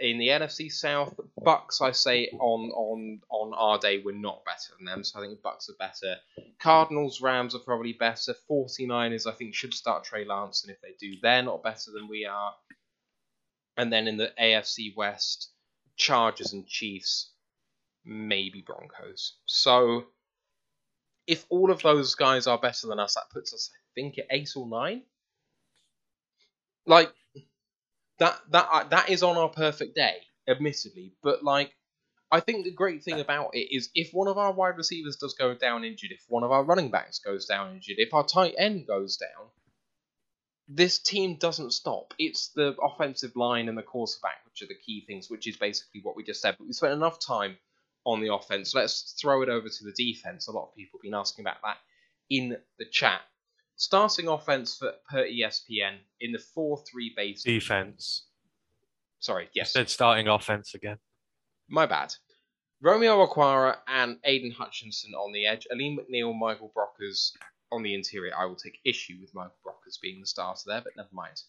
in 0.00 0.18
the 0.18 0.28
NFC 0.28 0.72
South, 0.72 1.14
Bucs, 1.40 1.80
I 1.80 1.92
say 1.92 2.28
on 2.40 2.70
on 2.70 3.20
on 3.30 3.54
our 3.54 3.78
day 3.78 4.02
we're 4.04 4.12
not 4.12 4.44
better 4.44 4.72
than 4.76 4.86
them, 4.86 5.04
so 5.04 5.20
I 5.20 5.22
think 5.22 5.40
the 5.40 5.48
Bucs 5.48 5.70
are 5.70 5.76
better. 5.78 6.16
Cardinals, 6.58 7.20
Rams 7.20 7.54
are 7.54 7.60
probably 7.60 7.92
better. 7.92 8.34
49ers, 8.50 9.28
I 9.28 9.32
think, 9.32 9.54
should 9.54 9.72
start 9.72 10.02
Trey 10.02 10.24
Lance, 10.24 10.64
and 10.64 10.72
if 10.72 10.80
they 10.80 10.94
do, 10.98 11.14
they're 11.22 11.44
not 11.44 11.62
better 11.62 11.92
than 11.92 12.08
we 12.08 12.26
are. 12.26 12.54
And 13.76 13.92
then 13.92 14.08
in 14.08 14.16
the 14.16 14.32
AFC 14.40 14.96
West, 14.96 15.50
Chargers 15.96 16.52
and 16.52 16.66
Chiefs, 16.66 17.30
maybe 18.04 18.62
Broncos. 18.62 19.36
So 19.46 20.06
if 21.26 21.44
all 21.48 21.70
of 21.70 21.82
those 21.82 22.14
guys 22.14 22.46
are 22.46 22.58
better 22.58 22.86
than 22.86 23.00
us, 23.00 23.14
that 23.14 23.30
puts 23.32 23.54
us, 23.54 23.70
I 23.74 23.90
think, 23.94 24.18
at 24.18 24.26
eight 24.30 24.50
or 24.56 24.68
nine. 24.68 25.02
Like 26.86 27.12
that 28.18 28.38
that 28.50 28.68
uh, 28.70 28.84
that 28.88 29.10
is 29.10 29.22
on 29.22 29.36
our 29.36 29.48
perfect 29.48 29.94
day, 29.94 30.16
admittedly. 30.46 31.14
But 31.22 31.42
like, 31.42 31.72
I 32.30 32.40
think 32.40 32.64
the 32.64 32.72
great 32.72 33.02
thing 33.02 33.20
about 33.20 33.50
it 33.54 33.74
is 33.74 33.90
if 33.94 34.10
one 34.12 34.28
of 34.28 34.38
our 34.38 34.52
wide 34.52 34.76
receivers 34.76 35.16
does 35.16 35.34
go 35.34 35.54
down 35.54 35.84
injured, 35.84 36.12
if 36.12 36.24
one 36.28 36.42
of 36.44 36.52
our 36.52 36.62
running 36.64 36.90
backs 36.90 37.18
goes 37.18 37.46
down 37.46 37.74
injured, 37.74 37.96
if 37.98 38.12
our 38.12 38.24
tight 38.24 38.54
end 38.58 38.86
goes 38.86 39.16
down, 39.16 39.48
this 40.68 40.98
team 40.98 41.36
doesn't 41.36 41.72
stop. 41.72 42.14
It's 42.18 42.48
the 42.48 42.76
offensive 42.82 43.36
line 43.36 43.68
and 43.68 43.76
the 43.76 43.82
quarterback 43.82 44.44
which 44.44 44.62
are 44.62 44.72
the 44.72 44.78
key 44.78 45.04
things, 45.06 45.30
which 45.30 45.46
is 45.46 45.56
basically 45.56 46.00
what 46.02 46.16
we 46.16 46.22
just 46.22 46.40
said. 46.40 46.56
But 46.58 46.66
we 46.66 46.72
spent 46.72 46.92
enough 46.92 47.18
time 47.18 47.56
on 48.04 48.20
the 48.20 48.32
offense. 48.32 48.74
Let's 48.74 49.14
throw 49.20 49.42
it 49.42 49.48
over 49.48 49.68
to 49.68 49.84
the 49.84 49.92
defense. 49.92 50.48
A 50.48 50.52
lot 50.52 50.68
of 50.68 50.74
people 50.76 50.98
have 50.98 51.02
been 51.02 51.14
asking 51.14 51.44
about 51.44 51.56
that 51.64 51.78
in 52.30 52.56
the 52.78 52.84
chat. 52.90 53.20
Starting 53.76 54.28
offense 54.28 54.76
for 54.76 54.92
per 55.10 55.24
ESPN 55.26 55.96
in 56.20 56.32
the 56.32 56.38
four-three 56.38 57.12
base. 57.16 57.42
Defense. 57.42 58.26
Sorry, 59.18 59.48
yes, 59.54 59.72
Said 59.72 59.88
starting 59.88 60.28
offense 60.28 60.74
again. 60.74 60.98
my 61.68 61.86
bad. 61.86 62.14
Romeo 62.82 63.26
Okwara 63.26 63.76
and 63.88 64.18
Aidan 64.24 64.50
Hutchinson 64.50 65.14
on 65.14 65.32
the 65.32 65.46
edge. 65.46 65.66
Alim 65.72 65.98
McNeill, 65.98 66.38
Michael 66.38 66.70
Brockers 66.76 67.32
on 67.72 67.82
the 67.82 67.94
interior. 67.94 68.32
I 68.36 68.44
will 68.44 68.56
take 68.56 68.78
issue 68.84 69.14
with 69.20 69.34
Michael 69.34 69.56
Brockers 69.66 69.98
being 70.00 70.20
the 70.20 70.26
starter 70.26 70.62
there, 70.66 70.82
but 70.82 70.92
never 70.96 71.08
mind. 71.12 71.40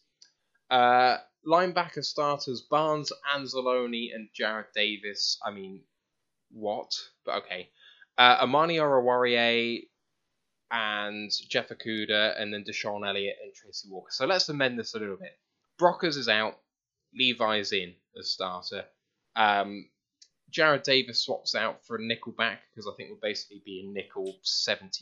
Uh, 0.72 1.18
linebacker 1.46 2.04
starters 2.04 2.62
Barnes, 2.62 3.12
Anzalone, 3.36 4.16
and 4.16 4.30
Jarrad 4.40 4.66
Davis. 4.74 5.38
I 5.46 5.52
mean, 5.52 5.82
what? 6.52 6.92
But 7.26 7.44
okay. 7.44 7.70
Uh, 8.18 8.38
Amani 8.42 8.78
Oruwariye 8.78 9.88
and 10.72 11.32
Jeff 11.50 11.70
Okudah, 11.70 12.42
and 12.42 12.54
then 12.54 12.64
DeShon 12.64 13.08
Elliott 13.08 13.38
and 13.44 13.54
Tracy 13.54 13.90
Walker. 13.90 14.12
So 14.12 14.26
let's 14.26 14.50
amend 14.50 14.80
this 14.80 14.96
a 14.96 15.00
little 15.00 15.18
bit. 15.18 15.38
Brockers 15.80 16.18
is 16.18 16.30
out. 16.30 16.58
Levi's 17.14 17.72
in 17.72 17.94
as 18.18 18.32
starter. 18.32 18.86
Um, 19.36 19.90
Jarrad 20.52 20.84
Davis 20.84 21.22
swaps 21.22 21.56
out 21.56 21.86
for 21.86 21.98
a 21.98 22.02
nickel 22.02 22.32
back 22.32 22.62
because 22.70 22.88
I 22.88 22.96
think 22.96 23.10
we'll 23.10 23.20
basically 23.22 23.62
be 23.66 23.82
in 23.82 23.94
nickel 23.94 24.38
75% 24.44 24.94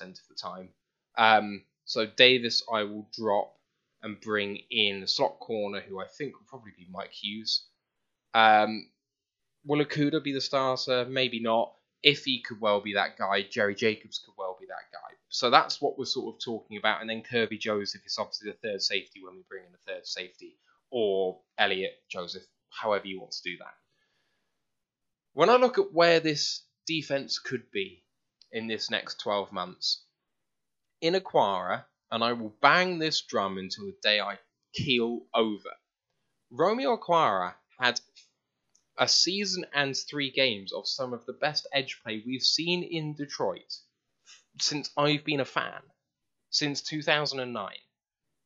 of 0.00 0.18
the 0.28 0.34
time. 0.34 0.68
Um, 1.16 1.64
so 1.84 2.06
Davis 2.06 2.62
I 2.72 2.82
will 2.84 3.08
drop 3.12 3.54
and 4.02 4.20
bring 4.20 4.58
in 4.70 5.00
the 5.00 5.06
slot 5.06 5.38
corner, 5.40 5.80
who 5.80 6.00
I 6.00 6.06
think 6.06 6.34
will 6.34 6.46
probably 6.46 6.72
be 6.76 6.86
Mike 6.90 7.12
Hughes. 7.12 7.66
Um, 8.34 8.88
will 9.64 9.84
Okudah 9.84 10.22
be 10.22 10.32
the 10.32 10.40
starter? 10.40 11.04
Maybe 11.08 11.40
not. 11.40 11.72
If 12.02 12.24
he 12.24 12.42
could 12.42 12.60
well 12.60 12.80
be 12.80 12.94
that 12.94 13.18
guy, 13.18 13.42
Jerry 13.42 13.74
Jacobs 13.74 14.20
could 14.24 14.34
well 14.38 14.56
be 14.58 14.66
that 14.66 14.90
guy. 14.92 15.16
So 15.28 15.50
that's 15.50 15.80
what 15.80 15.98
we're 15.98 16.06
sort 16.06 16.34
of 16.34 16.42
talking 16.42 16.78
about. 16.78 17.00
And 17.00 17.10
then 17.10 17.22
Kerby 17.22 17.58
Joseph 17.58 18.00
is 18.06 18.16
obviously 18.18 18.50
the 18.50 18.56
third 18.56 18.82
safety 18.82 19.20
when 19.22 19.34
we 19.34 19.42
bring 19.48 19.64
in 19.64 19.72
the 19.72 19.92
third 19.92 20.06
safety, 20.06 20.56
or 20.90 21.40
Elliot 21.58 21.92
Joseph, 22.10 22.42
however 22.70 23.06
you 23.06 23.20
want 23.20 23.32
to 23.32 23.42
do 23.42 23.56
that. 23.58 23.74
When 25.34 25.50
I 25.50 25.56
look 25.56 25.78
at 25.78 25.92
where 25.92 26.20
this 26.20 26.62
defense 26.86 27.38
could 27.38 27.70
be 27.70 28.02
in 28.50 28.66
this 28.66 28.90
next 28.90 29.20
12 29.20 29.52
months, 29.52 30.02
in 31.00 31.14
Okwara, 31.14 31.84
and 32.10 32.24
I 32.24 32.32
will 32.32 32.54
bang 32.60 32.98
this 32.98 33.20
drum 33.20 33.58
until 33.58 33.86
the 33.86 33.96
day 34.02 34.20
I 34.20 34.38
keel 34.74 35.20
over. 35.34 35.70
Romeo 36.50 36.96
Okwara 36.96 37.54
had 37.78 38.00
a 39.00 39.08
season 39.08 39.64
and 39.72 39.96
three 39.96 40.30
games 40.30 40.74
of 40.74 40.86
some 40.86 41.14
of 41.14 41.24
the 41.24 41.32
best 41.32 41.66
edge 41.72 41.98
play 42.02 42.22
we've 42.24 42.42
seen 42.42 42.82
in 42.82 43.14
Detroit 43.14 43.74
since 44.60 44.90
I've 44.94 45.24
been 45.24 45.40
a 45.40 45.46
fan, 45.46 45.80
since 46.50 46.82
2009. 46.82 47.72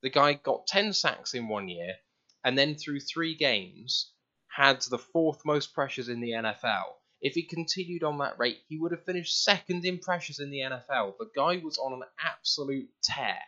The 0.03 0.11
guy 0.11 0.35
got 0.35 0.69
10 0.69 0.93
sacks 0.93 1.35
in 1.35 1.49
one 1.49 1.69
year, 1.69 1.97
and 2.45 2.57
then 2.57 2.77
through 2.77 3.01
three 3.01 3.35
games 3.35 4.13
had 4.47 4.81
the 4.83 4.99
fourth 4.99 5.45
most 5.45 5.75
pressures 5.75 6.09
in 6.09 6.21
the 6.21 6.31
NFL. 6.31 6.95
If 7.21 7.35
he 7.35 7.43
continued 7.43 8.05
on 8.05 8.19
that 8.19 8.39
rate, 8.39 8.61
he 8.69 8.79
would 8.79 8.93
have 8.93 9.05
finished 9.05 9.43
second 9.43 9.85
in 9.85 9.99
pressures 9.99 10.39
in 10.39 10.51
the 10.51 10.61
NFL. 10.61 11.19
The 11.19 11.31
guy 11.35 11.57
was 11.65 11.79
on 11.79 11.95
an 11.95 12.03
absolute 12.23 12.91
tear. 13.03 13.41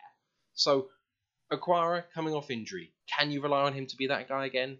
So, 0.55 0.89
Okwara 1.53 2.03
coming 2.13 2.33
off 2.33 2.51
injury, 2.51 2.91
can 3.07 3.31
you 3.31 3.39
rely 3.41 3.63
on 3.63 3.73
him 3.73 3.85
to 3.85 3.95
be 3.95 4.07
that 4.07 4.27
guy 4.27 4.45
again? 4.45 4.79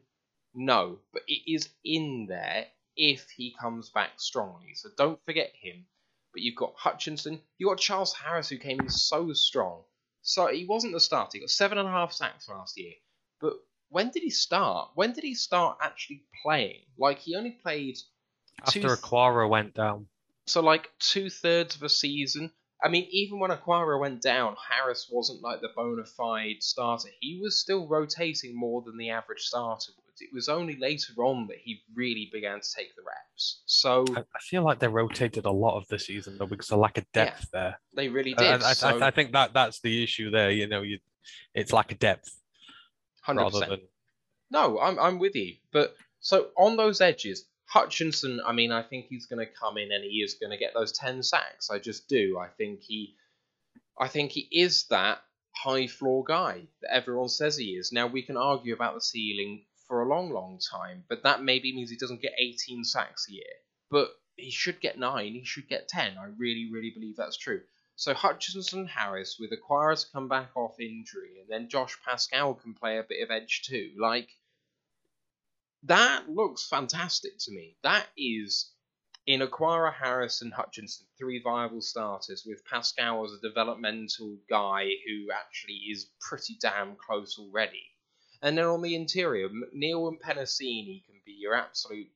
No, 0.54 1.00
but 1.14 1.22
it 1.28 1.52
is 1.52 1.70
in 1.84 2.26
there 2.28 2.66
if 2.95 3.30
he 3.30 3.56
comes 3.60 3.89
back 3.89 4.12
strongly. 4.18 4.74
So 4.76 4.89
don't 4.98 5.24
forget 5.26 5.52
him. 5.62 5.86
But 6.34 6.41
you've 6.41 6.56
got 6.56 6.74
Hutchinson, 6.76 7.41
you've 7.58 7.70
got 7.70 7.80
Charles 7.80 8.14
Harris 8.14 8.50
who 8.50 8.58
came 8.58 8.80
in 8.82 8.89
so 8.89 9.34
strong. 9.34 9.84
So 10.22 10.48
he 10.48 10.66
wasn't 10.66 10.93
the 10.93 11.00
starter. 11.00 11.32
He 11.34 11.39
got 11.39 11.50
seven 11.50 11.78
and 11.78 11.88
a 11.88 11.91
half 11.91 12.12
sacks 12.12 12.50
last 12.50 12.78
year. 12.78 12.93
But 13.39 13.54
when 13.89 14.10
did 14.12 14.24
he 14.24 14.30
start? 14.30 14.89
When 14.95 15.14
did 15.14 15.24
he 15.24 15.36
start 15.36 15.78
actually 15.82 16.24
playing? 16.43 16.82
Like 16.98 17.20
he 17.20 17.36
only 17.36 17.52
played 17.52 17.98
After 18.62 18.82
two- 18.82 18.88
Okwara 18.88 19.48
went 19.50 19.74
down. 19.74 20.08
so 20.45 20.62
like 20.62 20.89
two 21.00 21.30
thirds 21.30 21.76
of 21.76 21.84
a 21.84 21.89
season. 21.89 22.52
I 22.84 22.89
mean, 22.89 23.08
even 23.10 23.39
when 23.39 23.50
Okwara 23.52 24.00
went 24.00 24.22
down, 24.22 24.56
Harris 24.70 25.08
wasn't 25.12 25.41
like 25.41 25.62
the 25.62 25.70
bona 25.76 26.06
fide 26.06 26.62
starter. 26.62 27.10
He 27.22 27.39
was 27.41 27.60
still 27.60 27.88
rotating 27.88 28.56
more 28.56 28.82
than 28.84 28.98
the 28.98 29.10
average 29.12 29.41
starter 29.41 29.91
would. 29.95 30.07
It 30.20 30.30
was 30.34 30.49
only 30.49 30.76
later 30.78 31.13
on 31.18 31.47
that 31.47 31.57
he 31.57 31.82
really 31.93 32.30
began 32.32 32.59
to 32.59 32.74
take 32.76 32.95
the 32.95 33.01
reps. 33.01 33.61
So 33.65 34.05
I, 34.15 34.22
I 34.22 34.39
feel 34.39 34.63
like 34.63 34.80
they 34.80 34.88
rotated 34.88 35.45
a 35.45 35.51
lot 35.51 35.78
of 35.78 35.88
the 35.88 35.99
season 35.99 36.38
though 36.38 36.45
because 36.47 36.72
of 36.72 36.80
lack 36.80 36.97
of 36.97 37.05
depth 37.11 37.47
there. 37.51 37.80
they 37.93 38.09
really 38.09 38.34
did. 38.34 38.63
I, 38.63 38.70
I, 38.70 38.74
so 38.74 39.01
I 39.01 39.11
think 39.11 39.34
that 39.34 39.53
that's 39.53 39.80
the 39.82 40.03
issue 40.03 40.30
there. 40.32 40.51
You 40.51 40.68
know, 40.68 40.82
you 40.82 40.99
it's 41.53 41.74
lack 41.74 41.91
of 41.91 41.99
depth 41.99 42.30
hundred 43.22 43.51
percent. 43.51 43.70
than 43.70 43.80
No, 44.51 44.80
I'm 44.80 44.99
I'm 44.99 45.20
with 45.20 45.36
you. 45.36 45.55
But 45.72 45.95
so 46.20 46.49
on 46.57 46.78
those 46.78 47.01
edges, 47.01 47.45
Hutchinson, 47.65 48.39
I 48.45 48.53
mean, 48.53 48.72
I 48.72 48.82
think 48.82 49.07
he's 49.09 49.26
going 49.26 49.45
to 49.45 49.51
come 49.51 49.78
in 49.78 49.91
and 49.91 50.03
he 50.03 50.22
is 50.22 50.36
going 50.36 50.51
to 50.51 50.57
get 50.57 50.74
those 50.74 50.93
ten 50.93 51.22
sacks. 51.22 51.70
I 51.70 51.80
just 51.80 52.07
do. 52.07 52.39
I 52.39 52.47
think 52.47 52.82
he, 52.82 53.15
I 53.99 54.07
think 54.07 54.32
he 54.32 54.47
is 54.51 54.86
that 54.89 55.20
high 55.55 55.88
floor 55.88 56.24
guy 56.24 56.61
that 56.82 56.93
everyone 56.93 57.30
says 57.30 57.57
he 57.57 57.72
is. 57.72 57.91
Now 57.91 58.07
we 58.07 58.22
can 58.22 58.38
argue 58.38 58.74
about 58.74 58.95
the 58.95 59.01
ceiling 59.01 59.63
for 59.88 60.02
a 60.02 60.08
long, 60.08 60.32
long 60.32 60.60
time, 60.72 61.04
but 61.08 61.24
that 61.24 61.44
maybe 61.44 61.74
means 61.74 61.90
he 61.90 61.98
doesn't 61.98 62.22
get 62.22 62.34
18 62.38 62.84
sacks 62.84 63.28
a 63.30 63.34
year. 63.34 63.54
But 63.90 64.10
he 64.38 64.52
should 64.52 64.80
get 64.80 65.00
nine. 65.00 65.34
He 65.34 65.44
should 65.44 65.68
get 65.68 65.88
ten. 65.88 66.18
I 66.18 66.26
really, 66.38 66.70
really 66.72 66.92
believe 66.92 67.16
that's 67.18 67.38
true. 67.38 67.62
So 67.96 68.14
Hutchinson 68.14 68.86
Harris 68.86 69.38
with 69.40 69.52
Okwara 69.52 70.00
to 70.00 70.12
come 70.12 70.28
back 70.28 70.56
off 70.56 70.80
injury, 70.80 71.40
and 71.40 71.50
then 71.50 71.70
Josh 71.70 71.98
Paschal 72.06 72.54
can 72.54 72.76
play 72.76 73.00
a 73.00 73.04
bit 73.04 73.24
of 73.24 73.32
edge 73.32 73.64
too. 73.64 73.94
Like 73.98 74.30
that 75.84 76.30
looks 76.30 76.68
fantastic 76.68 77.40
to 77.40 77.52
me. 77.52 77.78
That 77.82 78.08
is 78.16 78.72
in 79.26 79.42
Okwara, 79.42 79.94
Harris, 79.94 80.42
and 80.42 80.54
Hutchinson, 80.54 81.08
three 81.18 81.42
viable 81.42 81.82
starters 81.82 82.46
with 82.46 82.64
Paschal 82.66 83.26
as 83.26 83.34
a 83.34 83.42
developmental 83.42 84.38
guy 84.48 84.92
who 85.08 85.32
actually 85.32 85.82
is 85.92 86.12
pretty 86.22 86.58
damn 86.62 86.96
close 86.96 87.38
already. 87.40 87.84
And 88.42 88.58
then 88.58 88.66
on 88.66 88.82
the 88.82 88.96
interior, 88.96 89.50
McNeill 89.50 90.08
and 90.08 90.20
Penasini 90.22 91.06
can 91.06 91.16
be 91.26 91.34
your 91.34 91.56
absolute 91.56 92.10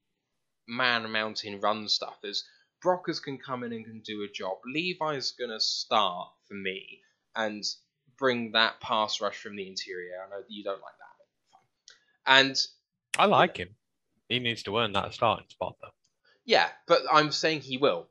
man 0.68 1.12
mountain 1.12 1.60
run 1.60 1.88
stuffers. 1.88 2.44
Brockers 2.84 3.22
can 3.22 3.38
come 3.38 3.64
in 3.64 3.74
and 3.74 3.86
can 3.86 4.00
do 4.00 4.24
a 4.24 4.32
job. 4.32 4.58
Levi's 4.66 5.32
going 5.32 5.52
to 5.52 5.60
start 5.60 6.30
for 6.48 6.54
me 6.54 7.02
and 7.36 7.64
bring 8.18 8.52
that 8.52 8.80
pass 8.80 9.22
rush 9.22 9.38
from 9.38 9.56
the 9.56 9.68
interior. 9.68 10.14
I 10.26 10.30
know 10.30 10.44
you 10.48 10.64
don't 10.64 10.82
like 10.82 10.98
that, 11.00 11.16
but 11.18 12.36
fine. 12.36 12.48
And 12.48 12.58
I 13.18 13.26
like 13.26 13.58
him. 13.58 13.70
He 14.30 14.40
needs 14.40 14.64
to 14.64 14.78
earn 14.78 14.94
that 14.94 15.14
starting 15.14 15.48
spot 15.50 15.76
though. 15.82 15.90
yeah, 16.46 16.70
but 16.88 17.02
I'm 17.12 17.32
saying 17.32 17.62
he 17.62 17.78
will. 17.78 18.08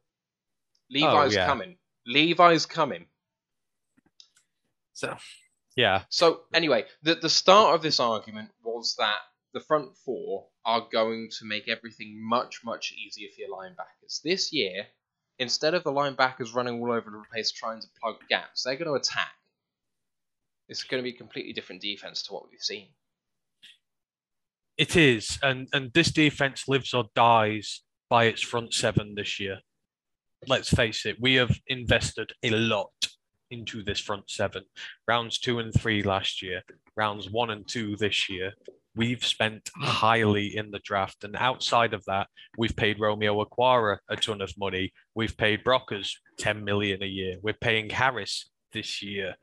Levi's 0.90 1.34
oh, 1.34 1.40
yeah. 1.40 1.46
coming. 1.46 1.76
Levi's 2.06 2.66
coming. 2.66 3.06
So 4.92 5.16
Yeah, 5.76 6.04
So 6.10 6.42
anyway, 6.52 6.86
the 7.02 7.14
the 7.14 7.30
start 7.30 7.74
of 7.74 7.82
this 7.82 8.00
argument 8.00 8.50
was 8.62 8.94
that 8.98 9.18
the 9.54 9.60
front 9.60 9.96
four 9.96 10.48
are 10.64 10.86
going 10.92 11.28
to 11.38 11.44
make 11.44 11.68
everything 11.68 12.18
much 12.28 12.60
much 12.64 12.92
easier 12.92 13.28
for 13.34 13.40
your 13.40 13.50
linebackers 13.56 14.20
this 14.22 14.52
year. 14.52 14.86
Instead 15.38 15.74
of 15.74 15.84
the 15.84 15.92
linebackers 15.92 16.54
running 16.54 16.80
all 16.80 16.92
over 16.92 17.10
the 17.10 17.22
place 17.32 17.50
trying 17.50 17.80
to 17.80 17.88
plug 18.00 18.16
gaps, 18.28 18.62
they're 18.64 18.76
going 18.76 18.88
to 18.88 18.94
attack. 18.94 19.32
It's 20.68 20.84
going 20.84 21.02
to 21.02 21.08
be 21.10 21.14
a 21.14 21.18
completely 21.18 21.52
different 21.52 21.82
defense 21.82 22.22
to 22.24 22.32
what 22.34 22.50
we've 22.50 22.60
seen. 22.60 22.88
it 24.76 24.96
is, 24.96 25.38
and 25.42 25.68
and 25.72 25.92
this 25.92 26.10
defense 26.10 26.64
lives 26.68 26.94
or 26.94 27.04
dies 27.14 27.82
by 28.08 28.24
its 28.24 28.42
front 28.42 28.74
seven 28.74 29.14
this 29.14 29.38
year. 29.40 29.60
Let's 30.46 30.70
face 30.70 31.06
it, 31.06 31.16
we 31.20 31.34
have 31.34 31.58
invested 31.66 32.32
a 32.42 32.50
lot 32.50 32.92
into 33.50 33.82
this 33.82 34.00
front 34.00 34.30
seven. 34.30 34.64
Rounds 35.06 35.38
two 35.38 35.58
and 35.58 35.72
three 35.72 36.02
last 36.02 36.42
year, 36.42 36.62
rounds 36.96 37.30
one 37.30 37.50
and 37.50 37.66
two 37.66 37.96
this 37.96 38.28
year. 38.28 38.52
We've 38.96 39.24
spent 39.24 39.70
highly 39.76 40.56
in 40.56 40.70
the 40.70 40.80
draft, 40.80 41.22
and 41.24 41.36
outside 41.36 41.94
of 41.94 42.04
that, 42.06 42.26
we've 42.58 42.74
paid 42.74 42.98
Romeo 42.98 43.44
Okwara 43.44 43.98
a 44.08 44.16
ton 44.16 44.40
of 44.40 44.52
money. 44.58 44.92
We've 45.14 45.36
paid 45.36 45.64
Brockers 45.64 46.10
ten 46.38 46.64
million 46.64 47.02
a 47.02 47.06
year. 47.06 47.36
We're 47.42 47.54
paying 47.54 47.90
Harris 47.90 48.50
this 48.72 49.02
year 49.02 49.36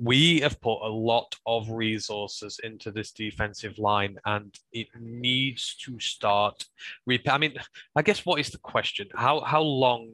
we 0.00 0.40
have 0.40 0.60
put 0.60 0.80
a 0.82 0.88
lot 0.88 1.34
of 1.46 1.68
resources 1.70 2.58
into 2.64 2.90
this 2.90 3.12
defensive 3.12 3.78
line 3.78 4.16
and 4.24 4.54
it 4.72 4.88
needs 4.98 5.76
to 5.76 5.98
start 6.00 6.64
i 7.28 7.38
mean 7.38 7.54
i 7.94 8.02
guess 8.02 8.24
what 8.24 8.40
is 8.40 8.50
the 8.50 8.58
question 8.58 9.06
how 9.14 9.40
how 9.40 9.60
long 9.60 10.08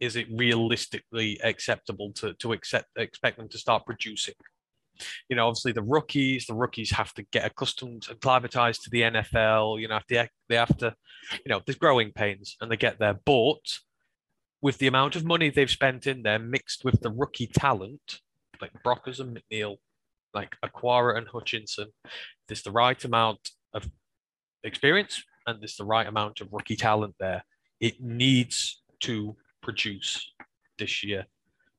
is 0.00 0.16
it 0.16 0.26
realistically 0.32 1.38
acceptable 1.42 2.12
to 2.12 2.34
to 2.34 2.52
accept 2.52 2.86
expect 2.96 3.38
them 3.38 3.48
to 3.48 3.58
start 3.58 3.84
producing 3.86 4.34
you 5.28 5.36
know 5.36 5.46
obviously 5.46 5.72
the 5.72 5.82
rookies 5.82 6.46
the 6.46 6.54
rookies 6.54 6.90
have 6.90 7.12
to 7.12 7.22
get 7.30 7.44
accustomed 7.44 8.06
and 8.08 8.16
acclimatized 8.16 8.82
to 8.82 8.90
the 8.90 9.02
nfl 9.02 9.80
you 9.80 9.88
know 9.88 10.00
they 10.08 10.56
have 10.56 10.76
to 10.76 10.94
you 11.32 11.50
know 11.50 11.60
there's 11.66 11.76
growing 11.76 12.12
pains 12.12 12.56
and 12.60 12.70
they 12.70 12.76
get 12.76 12.98
there 12.98 13.18
but 13.24 13.78
with 14.62 14.78
the 14.78 14.86
amount 14.86 15.14
of 15.14 15.24
money 15.24 15.50
they've 15.50 15.70
spent 15.70 16.06
in 16.06 16.22
there 16.22 16.38
mixed 16.38 16.84
with 16.84 17.00
the 17.02 17.10
rookie 17.10 17.46
talent 17.46 18.20
like 18.60 18.72
Brockers 18.82 19.20
and 19.20 19.38
McNeill, 19.38 19.76
like 20.34 20.56
Okwara 20.64 21.16
and 21.16 21.28
Hutchinson. 21.28 21.88
There's 22.48 22.62
the 22.62 22.70
right 22.70 23.02
amount 23.04 23.50
of 23.72 23.88
experience 24.64 25.22
and 25.46 25.60
there's 25.60 25.76
the 25.76 25.84
right 25.84 26.06
amount 26.06 26.40
of 26.40 26.52
rookie 26.52 26.76
talent 26.76 27.14
there. 27.18 27.44
It 27.80 28.00
needs 28.00 28.82
to 29.00 29.36
produce 29.66 30.32
this 30.78 31.02
year. 31.02 31.26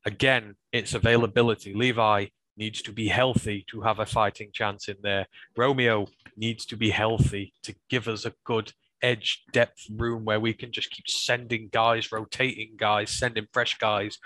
Again, 0.06 0.56
its 0.74 0.94
availability. 0.94 1.74
Levi 1.74 2.26
needs 2.58 2.82
to 2.82 2.92
be 2.92 3.08
healthy 3.08 3.66
to 3.72 3.82
have 3.82 4.00
a 4.00 4.06
fighting 4.06 4.50
chance 4.54 4.90
in 4.90 4.98
there. 5.02 5.26
Romeo 5.56 6.08
needs 6.36 6.66
to 6.66 6.76
be 6.76 6.90
healthy 6.90 7.54
to 7.64 7.74
give 7.90 8.10
us 8.10 8.26
a 8.26 8.34
good 8.44 8.74
edge 9.02 9.44
depth 9.54 9.88
room 9.96 10.26
where 10.26 10.42
we 10.42 10.54
can 10.54 10.72
just 10.72 10.92
keep 10.92 11.08
sending 11.08 11.70
guys, 11.72 12.12
rotating 12.12 12.72
guys, 12.78 13.10
sending 13.10 13.48
fresh 13.54 13.78
guys, 13.78 14.18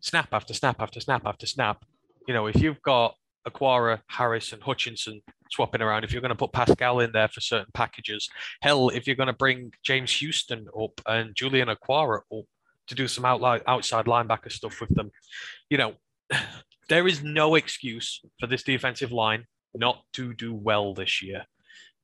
snap 0.00 0.28
after 0.32 0.52
snap 0.52 0.76
after 0.80 1.00
snap 1.00 1.22
after 1.24 1.46
snap. 1.46 1.84
You 2.26 2.34
know, 2.34 2.46
if 2.46 2.60
you've 2.60 2.82
got 2.82 3.14
Okwara, 3.48 4.00
Harris, 4.08 4.52
and 4.52 4.62
Hutchinson 4.62 5.22
swapping 5.50 5.80
around, 5.80 6.04
if 6.04 6.12
you're 6.12 6.20
going 6.20 6.36
to 6.36 6.44
put 6.44 6.52
Paschal 6.52 7.00
in 7.00 7.12
there 7.12 7.28
for 7.28 7.40
certain 7.40 7.72
packages, 7.72 8.28
hell, 8.60 8.90
if 8.90 9.06
you're 9.06 9.16
going 9.16 9.28
to 9.28 9.44
bring 9.44 9.72
James 9.82 10.12
Houston 10.20 10.66
up 10.78 11.00
and 11.06 11.34
Julian 11.34 11.68
Okwara 11.68 12.18
up 12.18 12.44
to 12.88 12.94
do 12.94 13.08
some 13.08 13.24
outli- 13.24 13.62
outside 13.66 14.06
linebacker 14.06 14.50
stuff 14.50 14.80
with 14.80 14.94
them, 14.94 15.10
you 15.70 15.78
know, 15.78 15.94
there 16.88 17.06
is 17.06 17.22
no 17.22 17.54
excuse 17.54 18.20
for 18.40 18.46
this 18.46 18.62
defensive 18.62 19.12
line 19.12 19.44
not 19.74 20.02
to 20.14 20.34
do 20.34 20.54
well 20.54 20.94
this 20.94 21.22
year. 21.22 21.44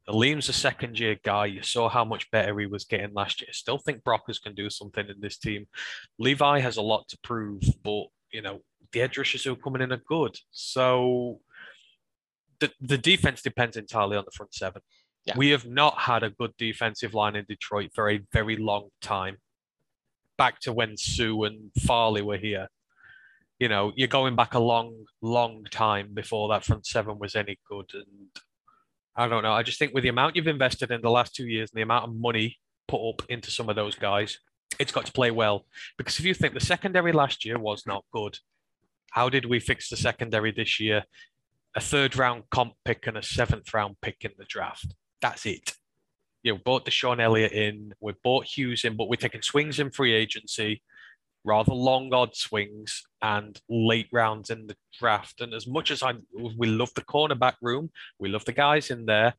Alim's 0.07 0.51
a 0.51 0.53
second 0.53 0.99
year 0.99 1.16
guy. 1.24 1.47
You 1.47 1.62
saw 1.62 1.89
how 1.89 2.05
much 2.05 2.30
better 2.30 2.59
he 2.59 2.66
was 2.66 2.85
getting 2.85 3.14
last 3.14 3.41
year. 3.41 3.53
Still 3.53 3.78
think 3.78 4.05
Brockers 4.05 4.41
can 4.43 4.55
do 4.55 4.68
something 4.68 5.09
in 5.09 5.16
this 5.20 5.39
team. 5.39 5.66
Levi 6.18 6.61
has 6.61 6.76
a 6.76 6.82
lot 6.82 7.09
to 7.09 7.18
prove, 7.22 7.62
but 7.82 8.05
you 8.30 8.43
know, 8.43 8.61
the 8.93 9.01
edge 9.01 9.16
rushers 9.16 9.45
who 9.45 9.53
are 9.53 9.57
coming 9.57 9.80
in 9.80 9.93
are 9.93 10.03
good. 10.07 10.37
So 10.51 11.41
the 12.61 12.70
the 12.80 12.99
defense 12.99 13.41
depends 13.41 13.76
entirely 13.76 14.16
on 14.16 14.24
the 14.24 14.32
front 14.32 14.55
seven. 14.55 14.82
Yeah. 15.24 15.35
We 15.39 15.51
have 15.51 15.66
not 15.66 15.99
had 15.99 16.22
a 16.22 16.30
good 16.30 16.53
defensive 16.59 17.14
line 17.14 17.35
in 17.35 17.47
Detroit 17.49 17.91
for 17.95 18.11
a 18.11 18.20
very 18.32 18.57
long 18.57 18.89
time. 19.01 19.39
Back 20.37 20.61
to 20.61 20.72
when 20.72 20.97
Suh 20.97 21.43
and 21.45 21.70
Fairley 21.78 22.22
were 22.22 22.37
here. 22.37 22.68
You 23.59 23.68
know, 23.68 23.93
you're 23.95 24.09
going 24.09 24.35
back 24.35 24.55
a 24.55 24.59
long, 24.59 25.05
long 25.22 25.64
time 25.70 26.11
before 26.12 26.49
that 26.49 26.64
front 26.64 26.87
seven 26.87 27.18
was 27.18 27.37
any 27.37 27.59
good. 27.68 27.91
And 27.95 28.28
I 29.16 29.28
don't 29.28 29.43
know. 29.43 29.53
I 29.53 29.62
just 29.62 29.78
think 29.78 29.95
with 29.95 30.03
the 30.03 30.09
amount 30.09 30.37
you've 30.37 30.49
invested 30.49 30.91
in 30.91 31.01
the 31.01 31.11
last 31.11 31.35
two 31.35 31.47
years 31.47 31.70
and 31.70 31.78
the 31.78 31.82
amount 31.82 32.09
of 32.09 32.16
money 32.16 32.59
put 32.89 33.09
up 33.09 33.22
into 33.28 33.51
some 33.51 33.68
of 33.68 33.76
those 33.76 33.95
guys, 33.95 34.39
it's 34.80 34.93
got 34.93 35.07
to 35.07 35.12
play 35.12 35.30
well. 35.30 35.66
Because 35.97 36.18
if 36.18 36.24
you 36.24 36.35
think 36.35 36.55
the 36.55 36.61
secondary 36.61 37.12
last 37.12 37.45
year 37.45 37.59
was 37.59 37.87
not 37.87 38.05
good, 38.12 38.39
how 39.12 39.28
did 39.28 39.47
we 39.47 39.61
fix 39.61 39.89
the 39.89 39.97
secondary 39.97 40.51
this 40.51 40.80
year? 40.80 41.05
A 41.76 41.80
third 41.80 42.16
round 42.16 42.45
comp 42.51 42.74
pick 42.85 43.07
and 43.07 43.16
a 43.16 43.22
seventh 43.22 43.72
round 43.72 43.97
pick 44.03 44.16
in 44.22 44.32
the 44.37 44.45
draft. 44.45 44.95
That's 45.20 45.47
it. 45.47 45.74
You 46.45 46.53
know, 46.53 46.61
bought 46.64 46.84
DeShon 46.86 47.20
Elliott 47.20 47.53
in, 47.53 47.95
we've 48.01 48.22
bought 48.22 48.47
Hughes 48.47 48.84
in, 48.84 48.97
but 48.97 49.09
we're 49.09 49.16
taking 49.16 49.42
swings 49.42 49.80
in 49.80 49.90
free 49.90 50.14
agency, 50.14 50.82
rather 51.45 51.72
long 51.72 52.12
odd 52.14 52.36
swings 52.36 53.03
and 53.20 53.61
late 53.68 54.09
rounds 54.12 54.51
in 54.51 54.66
the 54.66 54.76
draft. 54.99 55.40
And 55.40 55.53
as 55.53 55.66
much 55.66 55.90
as 55.90 56.03
I 56.03 56.14
we 56.32 56.68
love 56.68 56.92
the 56.95 57.03
cornerback 57.03 57.55
room, 57.61 57.90
we 58.18 58.28
love 58.28 58.45
the 58.45 58.53
guys 58.53 58.90
in 58.90 59.07
there. 59.07 59.34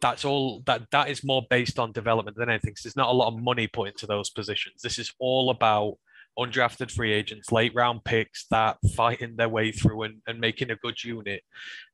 That's 0.00 0.24
all 0.24 0.62
that 0.66 0.90
that 0.92 1.08
is 1.08 1.24
more 1.24 1.46
based 1.48 1.78
on 1.78 1.92
development 1.92 2.36
than 2.36 2.50
anything. 2.50 2.74
there's 2.84 2.96
not 2.96 3.08
a 3.08 3.16
lot 3.16 3.32
of 3.32 3.40
money 3.40 3.66
put 3.66 3.88
into 3.88 4.06
those 4.06 4.30
positions. 4.30 4.82
This 4.82 4.98
is 4.98 5.12
all 5.18 5.50
about 5.50 5.96
undrafted 6.38 6.90
free 6.90 7.12
agents, 7.12 7.52
late 7.52 7.74
round 7.74 8.04
picks 8.04 8.46
that 8.50 8.76
fighting 8.94 9.36
their 9.36 9.48
way 9.48 9.72
through 9.72 10.02
and, 10.02 10.22
and 10.26 10.40
making 10.40 10.70
a 10.70 10.76
good 10.76 11.02
unit. 11.02 11.42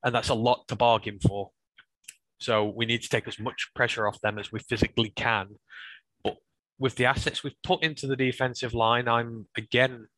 And 0.05 0.15
that's 0.15 0.29
a 0.29 0.35
lot 0.35 0.69
to 0.69 0.77
bargain 0.77 1.19
for. 1.21 1.51
So 2.39 2.67
we 2.67 2.87
need 2.87 3.03
to 3.03 3.09
take 3.09 3.27
as 3.27 3.39
much 3.39 3.71
pressure 3.75 4.07
off 4.07 4.21
them 4.21 4.39
as 4.39 4.53
we 4.53 4.61
physically 4.61 5.11
can. 5.11 5.57
But 6.23 6.37
with 6.79 6.97
the 6.97 7.07
assets 7.07 7.43
we've 7.43 7.63
put 7.63 7.83
into 7.83 8.07
the 8.07 8.17
defensive 8.17 8.75
line, 8.75 9.09
I'm 9.09 9.47
again, 9.57 10.09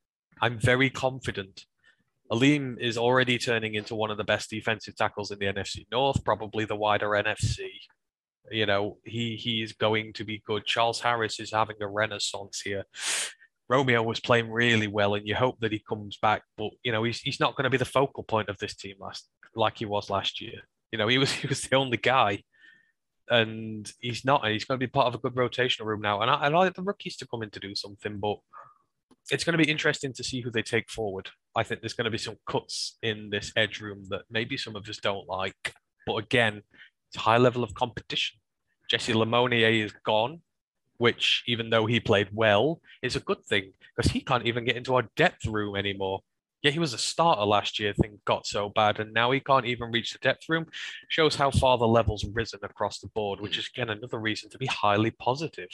I'm 0.41 0.59
very 0.59 0.91
confident. 0.91 1.65
Alim 2.31 2.77
is 2.79 2.99
already 2.99 3.39
turning 3.39 3.75
into 3.75 3.95
one 3.95 4.11
of 4.11 4.19
the 4.19 4.25
best 4.25 4.51
defensive 4.51 4.97
tackles 4.97 5.31
in 5.31 5.39
the 5.39 5.47
NFC 5.47 5.87
North, 5.91 6.25
probably 6.25 6.65
the 6.65 6.77
wider 6.77 7.09
NFC. 7.09 7.69
You 8.51 8.67
know, 8.67 8.99
he 9.05 9.37
he 9.37 9.63
is 9.63 9.73
going 9.73 10.13
to 10.15 10.25
be 10.25 10.43
good. 10.47 10.67
Charles 10.67 11.01
Harris 11.01 11.41
is 11.41 11.53
having 11.53 11.77
a 11.81 11.89
renaissance 11.89 12.61
here. 12.61 12.85
Romeo 13.69 14.03
was 14.03 14.21
playing 14.21 14.51
really 14.51 14.87
well, 14.87 15.15
and 15.15 15.27
you 15.27 15.35
hope 15.35 15.61
that 15.61 15.73
he 15.73 15.83
comes 15.87 16.17
back. 16.17 16.43
But 16.57 16.71
you 16.83 16.93
know, 16.93 17.03
he's 17.05 17.21
he's 17.21 17.41
not 17.41 17.57
going 17.57 17.65
to 17.65 17.71
be 17.71 17.77
the 17.77 17.85
focal 17.85 18.25
point 18.25 18.49
of 18.49 18.59
this 18.59 18.75
team 18.75 18.97
last 18.99 19.29
like 19.55 19.79
he 19.79 19.85
was 19.85 20.11
last 20.11 20.41
year. 20.41 20.63
You 20.93 20.99
know, 20.99 21.09
he 21.09 21.19
was 21.19 21.31
he 21.43 21.47
was 21.47 21.63
the 21.63 21.77
only 21.77 21.97
guy, 21.97 22.43
and 23.29 23.91
he's 24.01 24.25
not. 24.25 24.45
And 24.45 24.53
he's 24.53 24.65
going 24.65 24.79
to 24.79 24.87
be 24.87 24.91
part 24.91 25.07
of 25.07 25.15
a 25.15 25.19
good 25.19 25.35
rotational 25.35 25.87
room 25.87 26.01
now. 26.01 26.21
And 26.23 26.31
I, 26.31 26.35
I 26.35 26.49
like 26.49 26.75
the 26.75 26.83
rookies 26.83 27.17
to 27.19 27.27
come 27.27 27.43
in 27.43 27.51
to 27.51 27.61
do 27.61 27.75
something, 27.75 28.19
but 28.19 28.39
it's 29.31 29.45
going 29.45 29.57
to 29.57 29.63
be 29.63 29.71
interesting 29.71 30.13
to 30.15 30.25
see 30.25 30.41
who 30.41 30.51
they 30.51 30.63
take 30.63 30.91
forward. 30.91 31.29
I 31.55 31.63
think 31.63 31.81
there's 31.81 31.95
going 31.95 32.07
to 32.07 32.11
be 32.11 32.19
some 32.19 32.37
cuts 32.47 32.97
in 33.03 33.31
this 33.31 33.53
edge 33.57 33.81
room 33.81 34.05
that 34.09 34.23
maybe 34.31 34.57
some 34.57 34.77
of 34.77 34.89
us 34.89 34.99
don't 34.99 35.29
like. 35.29 35.75
But 36.07 36.17
again, 36.17 36.63
it's 37.09 37.17
a 37.17 37.21
high 37.21 37.37
level 37.37 37.63
of 37.63 37.75
competition. 37.75 38.39
Jessie 38.89 39.13
Lemonier 39.13 39.85
is 39.85 39.93
gone, 40.05 40.41
which, 40.97 41.45
even 41.47 41.69
though 41.69 41.87
he 41.87 42.01
played 42.01 42.29
well, 42.33 42.81
is 43.03 43.17
a 43.17 43.21
good 43.21 43.45
thing 43.45 43.73
because 43.95 44.13
he 44.13 44.21
can't 44.21 44.47
even 44.47 44.65
get 44.65 44.77
into 44.77 44.95
our 44.95 45.09
depth 45.17 45.45
room 45.47 45.77
anymore. 45.77 46.21
Yeah, 46.63 46.73
he 46.73 46.81
was 46.81 46.93
a 46.93 46.99
starter 46.99 47.45
last 47.45 47.79
year, 47.79 47.93
thing 47.93 48.19
got 48.25 48.47
so 48.47 48.69
bad, 48.69 48.99
and 48.99 49.13
now 49.13 49.31
he 49.31 49.39
can't 49.39 49.67
even 49.67 49.93
reach 49.93 50.13
the 50.13 50.19
depth 50.19 50.49
room. 50.49 50.67
Shows 51.09 51.37
how 51.37 51.51
far 51.53 51.79
the 51.79 51.87
level's 51.87 52.25
risen 52.25 52.61
across 52.63 52.99
the 52.99 53.09
board, 53.09 53.41
which 53.41 53.55
hmm. 53.55 53.61
is 53.61 53.71
again 53.75 53.91
another 53.91 54.19
reason 54.19 54.51
to 54.51 54.59
be 54.59 54.67
highly 54.67 55.13
positive 55.13 55.71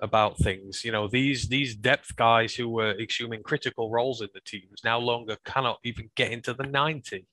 about 0.00 0.38
things. 0.38 0.84
You 0.84 0.92
know, 0.92 1.08
these 1.08 1.48
these 1.48 1.74
depth 1.74 2.16
guys 2.16 2.54
who 2.54 2.68
were 2.68 2.92
assuming 2.92 3.42
critical 3.42 3.90
roles 3.90 4.20
in 4.20 4.28
the 4.34 4.40
teams 4.40 4.80
now 4.84 4.98
longer 4.98 5.36
cannot 5.44 5.78
even 5.84 6.10
get 6.16 6.32
into 6.32 6.54
the 6.54 6.64
90. 6.64 7.26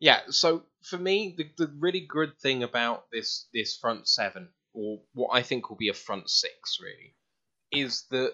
Yeah, 0.00 0.20
so 0.28 0.64
for 0.82 0.98
me, 0.98 1.34
the, 1.36 1.48
the 1.56 1.72
really 1.78 2.00
good 2.00 2.38
thing 2.38 2.62
about 2.62 3.04
this 3.12 3.46
this 3.54 3.76
front 3.76 4.08
seven, 4.08 4.48
or 4.72 5.00
what 5.14 5.30
I 5.32 5.42
think 5.42 5.68
will 5.68 5.76
be 5.76 5.88
a 5.88 5.94
front 5.94 6.28
six, 6.28 6.78
really, 6.80 7.14
is 7.72 8.04
that 8.10 8.32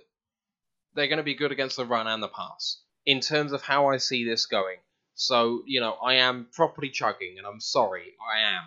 they're 0.94 1.08
going 1.08 1.18
to 1.18 1.22
be 1.22 1.34
good 1.34 1.52
against 1.52 1.76
the 1.76 1.84
run 1.84 2.06
and 2.06 2.22
the 2.22 2.28
pass. 2.28 2.82
In 3.06 3.20
terms 3.20 3.52
of 3.52 3.62
how 3.62 3.88
I 3.88 3.96
see 3.96 4.24
this 4.24 4.46
going, 4.46 4.78
so 5.14 5.62
you 5.66 5.80
know, 5.80 5.92
I 5.92 6.14
am 6.14 6.48
properly 6.52 6.90
chugging, 6.90 7.38
and 7.38 7.46
I'm 7.46 7.60
sorry, 7.60 8.14
I 8.20 8.40
am. 8.40 8.64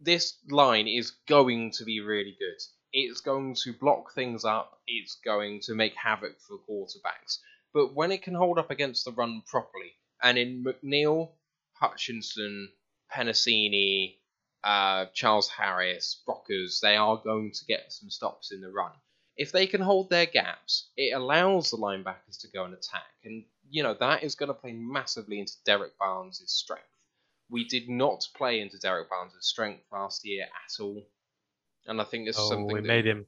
This 0.00 0.36
line 0.48 0.86
is 0.86 1.12
going 1.26 1.72
to 1.72 1.84
be 1.84 2.00
really 2.00 2.36
good. 2.38 2.62
It's 2.92 3.20
going 3.20 3.54
to 3.64 3.72
block 3.72 4.14
things 4.14 4.44
up. 4.44 4.80
It's 4.86 5.16
going 5.24 5.60
to 5.62 5.74
make 5.74 5.94
havoc 5.94 6.40
for 6.40 6.58
quarterbacks. 6.58 7.38
But 7.74 7.94
when 7.94 8.12
it 8.12 8.22
can 8.22 8.34
hold 8.34 8.58
up 8.58 8.70
against 8.70 9.04
the 9.04 9.12
run 9.12 9.42
properly, 9.46 9.92
And 10.22 10.36
in 10.36 10.64
McNeill, 10.64 11.30
Hutchinson, 11.74 12.70
Penasini, 13.12 14.16
uh, 14.64 15.06
Charles 15.14 15.48
Harris, 15.48 16.22
Brockers, 16.26 16.80
they 16.80 16.96
are 16.96 17.16
going 17.16 17.52
to 17.52 17.64
get 17.66 17.92
some 17.92 18.10
stops 18.10 18.50
in 18.52 18.60
the 18.60 18.70
run. 18.70 18.92
If 19.38 19.52
they 19.52 19.66
can 19.66 19.80
hold 19.80 20.10
their 20.10 20.26
gaps, 20.26 20.90
it 20.96 21.14
allows 21.14 21.70
the 21.70 21.76
linebackers 21.76 22.38
to 22.40 22.48
go 22.48 22.64
and 22.64 22.74
attack. 22.74 23.06
And, 23.24 23.44
you 23.70 23.82
know, 23.84 23.94
that 24.00 24.22
is 24.24 24.34
going 24.34 24.48
to 24.48 24.54
play 24.54 24.72
massively 24.72 25.38
into 25.38 25.52
Derrick 25.64 25.96
Barnes' 25.98 26.42
strength. 26.46 26.84
We 27.48 27.64
did 27.64 27.88
not 27.88 28.26
play 28.36 28.60
into 28.60 28.78
Derrick 28.78 29.08
Barnes' 29.08 29.32
strength 29.40 29.84
last 29.92 30.26
year 30.26 30.44
at 30.44 30.82
all. 30.82 31.06
And 31.86 32.00
I 32.00 32.04
think 32.04 32.26
this 32.26 32.36
is 32.36 32.42
Oh, 32.42 32.48
something 32.50 32.66
we 32.66 32.80
that- 32.80 32.86
made 32.86 33.06
him, 33.06 33.26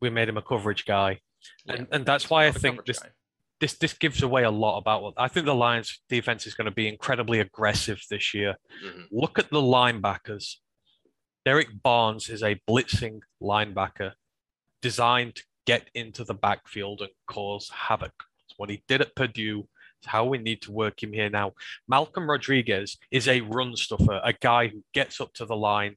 we 0.00 0.10
made 0.10 0.28
him 0.28 0.36
a 0.36 0.42
coverage 0.42 0.84
guy, 0.84 1.20
yeah, 1.64 1.74
and 1.74 1.88
and 1.92 2.04
that's 2.06 2.28
why 2.28 2.46
I 2.46 2.52
think 2.52 2.84
this 2.84 2.98
guy. 2.98 3.08
this 3.60 3.74
this 3.78 3.92
gives 3.94 4.22
away 4.22 4.42
a 4.44 4.50
lot 4.50 4.78
about 4.78 5.02
what 5.02 5.14
I 5.16 5.28
think 5.28 5.46
the 5.46 5.54
Lions 5.54 6.02
defense 6.08 6.46
is 6.46 6.54
going 6.54 6.66
to 6.66 6.70
be 6.74 6.88
incredibly 6.88 7.38
aggressive 7.40 8.02
this 8.10 8.34
year. 8.34 8.56
Mhm. 8.84 9.08
Look 9.10 9.38
at 9.38 9.48
the 9.50 9.60
linebackers. 9.62 10.56
Derrick 11.46 11.68
Barnes 11.82 12.28
is 12.28 12.42
a 12.42 12.56
blitzing 12.68 13.20
linebacker 13.40 14.12
designed 14.82 15.36
to 15.36 15.42
get 15.66 15.88
into 15.94 16.24
the 16.24 16.34
backfield 16.34 17.00
and 17.00 17.10
cause 17.26 17.70
havoc. 17.74 18.12
It's 18.48 18.58
what 18.58 18.70
he 18.70 18.82
did 18.88 19.00
at 19.00 19.14
Purdue. 19.14 19.68
It's 20.00 20.08
how 20.08 20.24
we 20.24 20.38
need 20.38 20.62
to 20.62 20.72
work 20.72 21.02
him 21.02 21.12
here 21.12 21.28
now. 21.28 21.52
Malcolm 21.86 22.28
Rodriguez 22.28 22.96
is 23.10 23.28
a 23.28 23.42
run 23.42 23.76
stuffer, 23.76 24.20
a 24.24 24.32
guy 24.32 24.68
who 24.68 24.82
gets 24.94 25.20
up 25.20 25.32
to 25.34 25.44
the 25.44 25.56
line, 25.56 25.96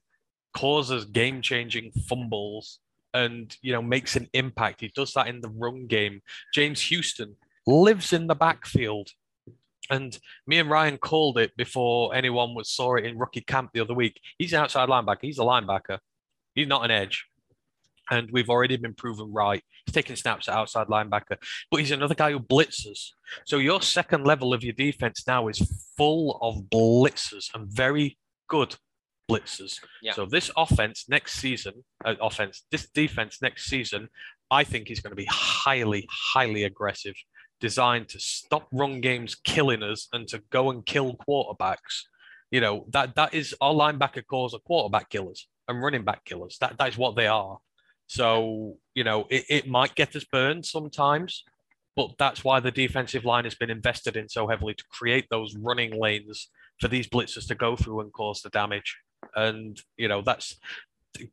causes 0.54 1.06
game-changing 1.06 1.92
fumbles, 2.08 2.80
and 3.14 3.56
you 3.62 3.72
know 3.72 3.82
makes 3.82 4.16
an 4.16 4.28
impact. 4.34 4.82
He 4.82 4.92
does 4.94 5.14
that 5.14 5.28
in 5.28 5.40
the 5.40 5.50
run 5.50 5.88
game. 5.88 6.22
James 6.54 6.82
Houston 6.82 7.36
lives 7.66 8.12
in 8.12 8.28
the 8.28 8.36
backfield. 8.36 9.10
And 9.90 10.18
me 10.48 10.60
and 10.60 10.70
Ryan 10.70 10.98
called 10.98 11.38
it 11.38 11.56
before 11.58 12.16
anyone 12.16 12.56
was 12.56 12.72
saw 12.72 12.96
it 12.96 13.06
in 13.06 13.18
rookie 13.18 13.42
camp 13.42 13.72
the 13.74 13.82
other 13.82 13.94
week. 13.94 14.20
He's 14.38 14.54
an 14.54 14.62
outside 14.62 14.90
linebacker. 14.90 15.22
He's 15.22 15.40
a 15.40 15.44
linebacker. 15.44 16.00
He's 16.56 16.68
not 16.68 16.86
an 16.86 16.92
edge. 16.92 17.26
And 18.14 18.30
we've 18.32 18.50
already 18.50 18.78
been 18.78 18.94
proven 18.94 19.34
right. 19.34 19.64
He's 19.86 19.94
taking 19.94 20.16
snaps 20.16 20.48
at 20.48 20.54
outside 20.54 20.86
linebacker, 20.86 21.38
but 21.72 21.80
he's 21.80 21.90
another 21.90 22.14
guy 22.14 22.32
who 22.32 22.40
blitzes. 22.40 23.10
So 23.46 23.58
your 23.58 23.82
second 23.82 24.24
level 24.24 24.54
of 24.54 24.64
your 24.64 24.74
defense 24.74 25.24
now 25.26 25.48
is 25.48 25.60
full 25.98 26.38
of 26.42 26.66
blitzers 26.70 27.50
and 27.56 27.68
very 27.68 28.20
good 28.48 28.76
blitzers. 29.30 29.80
Yeah. 30.04 30.14
So 30.14 30.28
this 30.28 30.52
offense 30.56 31.06
next 31.10 31.34
season, 31.40 31.74
uh, 32.06 32.14
offense, 32.22 32.66
this 32.70 32.88
defense 32.94 33.42
next 33.42 33.66
season, 33.66 34.10
I 34.52 34.64
think 34.64 34.92
is 34.92 35.00
going 35.00 35.12
to 35.12 35.16
be 35.16 35.28
highly, 35.32 36.08
highly 36.12 36.66
aggressive, 36.66 37.16
designed 37.60 38.10
to 38.10 38.20
stop 38.20 38.68
run 38.72 39.02
games 39.02 39.34
killing 39.34 39.82
us 39.82 40.08
and 40.14 40.28
to 40.28 40.44
go 40.52 40.70
and 40.70 40.86
kill 40.86 41.18
quarterbacks. 41.28 42.04
You 42.52 42.62
know 42.62 42.86
that 42.92 43.16
that 43.16 43.34
is 43.34 43.56
our 43.60 43.74
linebacker 43.74 44.24
calls 44.28 44.54
are 44.54 44.60
quarterback 44.60 45.10
killers 45.10 45.48
and 45.68 45.82
running 45.82 46.04
back 46.04 46.24
killers. 46.26 46.58
That 46.62 46.78
that 46.78 46.90
is 46.90 46.98
what 47.00 47.16
they 47.16 47.26
are. 47.26 47.58
So 48.14 48.78
you 48.94 49.04
know 49.04 49.26
it, 49.32 49.46
it 49.50 49.68
might 49.68 49.96
get 49.96 50.16
us 50.16 50.24
burned 50.24 50.68
sometimes, 50.68 51.44
but 51.96 52.12
that's 52.20 52.44
why 52.44 52.60
the 52.60 52.70
defensive 52.70 53.26
line 53.26 53.46
has 53.46 53.56
been 53.56 53.72
invested 53.72 54.16
in 54.16 54.30
so 54.30 54.48
heavily 54.48 54.76
to 54.76 54.84
create 54.92 55.26
those 55.32 55.56
running 55.56 56.00
lanes 56.00 56.50
for 56.80 56.88
these 56.88 57.08
blitzers 57.08 57.48
to 57.48 57.56
go 57.56 57.76
through 57.76 58.02
and 58.02 58.14
cause 58.14 58.44
the 58.44 58.52
damage. 58.52 58.96
And 59.36 59.82
you 59.98 60.08
know 60.08 60.22
that's 60.22 60.60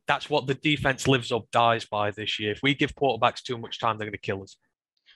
that's 0.07 0.31
what 0.31 0.47
the 0.47 0.55
defense 0.55 1.07
lives 1.07 1.31
or 1.31 1.45
dies 1.53 1.85
by 1.85 2.13
this 2.13 2.41
year. 2.41 2.53
If 2.53 2.61
we 2.63 2.75
give 2.75 2.95
quarterbacks 2.95 3.43
too 3.43 3.59
much 3.59 3.79
time, 3.79 3.99
they're 3.99 4.07
going 4.07 4.13
to 4.13 4.19
kill 4.19 4.43
us. 4.43 4.57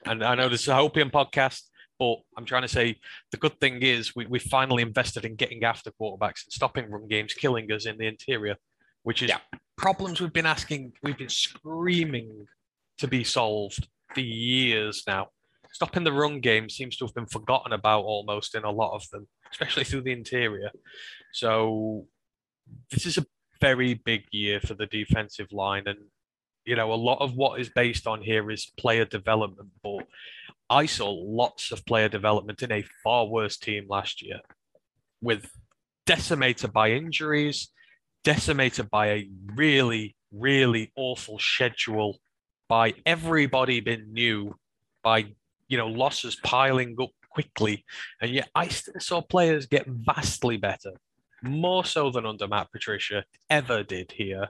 And 0.05 0.23
I 0.23 0.35
know 0.35 0.51
this 0.51 0.63
is 0.63 0.69
a 0.69 0.73
Hopian 0.73 1.11
podcast, 1.11 1.63
but 1.99 2.17
I'm 2.37 2.45
trying 2.45 2.63
to 2.63 2.69
say 2.69 2.99
the 3.31 3.39
good 3.39 3.59
thing 3.59 3.81
is 3.81 4.15
we, 4.15 4.27
we 4.27 4.39
finally 4.39 4.83
invested 4.83 5.25
in 5.25 5.35
getting 5.35 5.65
after 5.65 5.91
quarterbacks 5.99 6.45
and 6.45 6.53
stopping 6.53 6.91
run 6.91 7.09
games, 7.09 7.33
killing 7.33 7.73
us 7.73 7.87
in 7.87 7.97
the 7.97 8.07
interior, 8.07 8.57
which 9.03 9.23
is 9.23 9.31
Yeah. 9.31 9.39
Problems 9.77 10.21
we've 10.21 10.33
been 10.33 10.47
asking, 10.47 10.93
we've 11.03 11.19
been 11.19 11.29
screaming 11.29 12.47
to 12.99 13.09
be 13.09 13.25
solved 13.25 13.89
for 14.13 14.21
years 14.21 15.03
now. 15.07 15.29
Stopping 15.73 16.05
the 16.05 16.13
run 16.13 16.41
game 16.41 16.69
seems 16.69 16.97
to 16.97 17.05
have 17.05 17.15
been 17.15 17.27
forgotten 17.27 17.73
about 17.73 18.05
almost 18.05 18.55
in 18.55 18.63
a 18.65 18.71
lot 18.71 18.95
of 18.95 19.09
them, 19.11 19.27
especially 19.51 19.85
through 19.85 20.03
the 20.03 20.13
interior. 20.13 20.71
So 21.33 22.07
this 22.91 23.07
is 23.07 23.19
a 23.19 23.27
very 23.61 23.95
big 23.95 24.25
year 24.31 24.61
for 24.61 24.75
the 24.75 24.87
defensive 24.87 25.51
line 25.53 25.85
and 25.87 25.99
you 26.65 26.77
know 26.77 26.93
a 26.93 26.95
lot 26.95 27.21
of 27.21 27.35
what 27.35 27.61
is 27.61 27.69
based 27.71 28.07
on 28.07 28.23
here 28.23 28.51
is 28.51 28.73
player 28.79 29.05
development 29.05 29.69
but 29.83 30.07
i 30.71 30.87
saw 30.87 31.11
lots 31.11 31.73
of 31.73 31.85
player 31.87 32.09
development 32.09 32.63
in 32.63 32.73
a 32.73 32.85
far 33.03 33.27
worse 33.27 33.57
team 33.57 33.87
last 33.89 34.23
year 34.23 34.41
with 35.21 35.49
decimated 36.07 36.73
by 36.73 36.91
injuries 36.91 37.71
decimated 38.25 38.91
by 38.91 39.07
a 39.09 39.29
really 39.55 40.17
really 40.33 40.91
awful 40.97 41.39
schedule 41.39 42.19
by 42.69 42.93
everybody 43.07 43.81
being 43.81 44.13
new 44.13 44.55
by 45.03 45.25
you 45.69 45.79
know 45.79 45.87
losses 45.87 46.37
piling 46.43 46.97
up 47.01 47.11
quickly 47.31 47.85
and 48.21 48.31
yet 48.31 48.49
i 48.55 48.67
still 48.69 48.95
saw 48.99 49.21
players 49.21 49.67
get 49.67 49.87
vastly 49.87 50.57
better 50.57 50.93
more 51.45 51.85
so 51.85 52.11
than 52.11 52.27
under 52.27 52.49
Matt 52.49 52.73
Patricia 52.73 53.25
ever 53.51 53.83
did 53.83 54.13
here. 54.13 54.49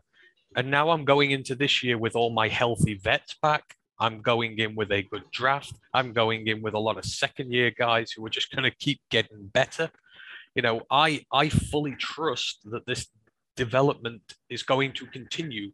And 0.57 0.71
now 0.71 0.91
I'm 0.91 1.05
going 1.05 1.33
into 1.33 1.55
this 1.55 1.83
year 1.83 1.99
with 1.99 2.15
all 2.15 2.31
my 2.31 2.49
healthy 2.49 2.95
vets 2.95 3.35
back. 3.43 3.77
I'm 3.99 4.23
going 4.23 4.59
in 4.59 4.75
with 4.75 4.91
a 4.93 5.03
good 5.03 5.25
draft. 5.33 5.73
I'm 5.93 6.13
going 6.13 6.47
in 6.47 6.63
with 6.63 6.75
a 6.75 6.79
lot 6.79 6.99
of 6.99 7.05
second 7.05 7.53
year 7.53 7.73
guys 7.77 8.13
who 8.13 8.25
are 8.25 8.31
just 8.31 8.55
going 8.55 8.65
to 8.65 8.77
keep 8.77 9.01
getting 9.11 9.47
better. 9.53 9.91
You 10.55 10.63
know, 10.63 10.83
I 10.91 11.25
I 11.33 11.49
fully 11.49 11.97
trust 11.97 12.61
that 12.71 12.87
this 12.87 13.07
development 13.57 14.23
is 14.49 14.63
going 14.63 14.93
to 14.95 15.07
continue. 15.07 15.73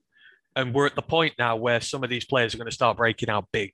And 0.57 0.75
we're 0.75 0.87
at 0.87 0.97
the 0.97 1.03
point 1.03 1.35
now 1.39 1.57
where 1.57 1.81
some 1.81 2.03
of 2.03 2.11
these 2.11 2.25
players 2.25 2.55
are 2.55 2.59
going 2.59 2.69
to 2.69 2.75
start 2.75 2.97
breaking 2.97 3.31
out 3.31 3.47
big. 3.53 3.71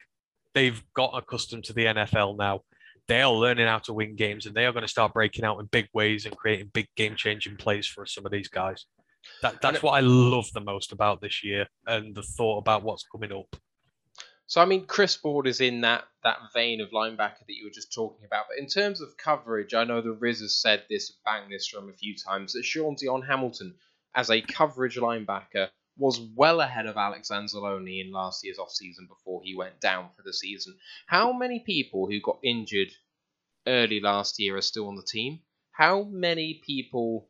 They've 0.54 0.82
got 0.94 1.16
accustomed 1.16 1.64
to 1.64 1.72
the 1.72 1.86
NFL 1.86 2.38
now 2.38 2.62
they 3.08 3.22
are 3.22 3.32
learning 3.32 3.66
how 3.66 3.78
to 3.78 3.92
win 3.92 4.16
games 4.16 4.46
and 4.46 4.54
they 4.54 4.66
are 4.66 4.72
going 4.72 4.82
to 4.84 4.88
start 4.88 5.12
breaking 5.12 5.44
out 5.44 5.58
in 5.60 5.66
big 5.66 5.88
ways 5.94 6.26
and 6.26 6.36
creating 6.36 6.70
big 6.72 6.88
game 6.96 7.14
changing 7.14 7.56
plays 7.56 7.86
for 7.86 8.04
some 8.06 8.26
of 8.26 8.32
these 8.32 8.48
guys. 8.48 8.86
That, 9.42 9.60
that's 9.60 9.82
what 9.82 9.92
I 9.92 10.00
love 10.00 10.46
the 10.52 10.60
most 10.60 10.92
about 10.92 11.20
this 11.20 11.42
year 11.42 11.66
and 11.86 12.14
the 12.14 12.22
thought 12.22 12.58
about 12.58 12.82
what's 12.82 13.04
coming 13.10 13.32
up. 13.32 13.56
So 14.48 14.60
I 14.60 14.64
mean, 14.64 14.86
Chris 14.86 15.16
Board 15.16 15.48
is 15.48 15.60
in 15.60 15.80
that 15.80 16.04
that 16.22 16.38
vein 16.54 16.80
of 16.80 16.90
linebacker 16.90 17.40
that 17.40 17.56
you 17.56 17.64
were 17.64 17.74
just 17.74 17.92
talking 17.92 18.24
about. 18.24 18.44
But 18.48 18.58
in 18.58 18.68
terms 18.68 19.00
of 19.00 19.16
coverage, 19.16 19.74
I 19.74 19.82
know 19.82 20.00
the 20.00 20.12
Riz 20.12 20.40
has 20.40 20.54
said 20.54 20.84
this, 20.88 21.18
banged 21.24 21.50
this 21.50 21.66
drum 21.66 21.88
a 21.88 21.92
few 21.92 22.14
times, 22.14 22.52
that 22.52 22.64
Shaun 22.64 22.94
Dion 22.94 23.22
Hamilton, 23.22 23.74
as 24.16 24.30
a 24.30 24.40
coverage 24.40 24.96
linebacker, 24.96 25.68
was 25.98 26.20
well 26.34 26.60
ahead 26.60 26.86
of 26.86 26.96
Alex 26.96 27.30
Anzalone 27.30 28.00
in 28.04 28.12
last 28.12 28.44
year's 28.44 28.58
offseason 28.58 29.08
before 29.08 29.42
he 29.42 29.54
went 29.54 29.80
down 29.80 30.08
for 30.16 30.22
the 30.22 30.32
season. 30.32 30.76
How 31.06 31.32
many 31.32 31.60
people 31.60 32.06
who 32.06 32.20
got 32.20 32.38
injured 32.42 32.92
early 33.66 34.00
last 34.00 34.38
year 34.38 34.56
are 34.56 34.62
still 34.62 34.88
on 34.88 34.96
the 34.96 35.02
team? 35.02 35.40
How 35.70 36.02
many 36.04 36.62
people, 36.66 37.28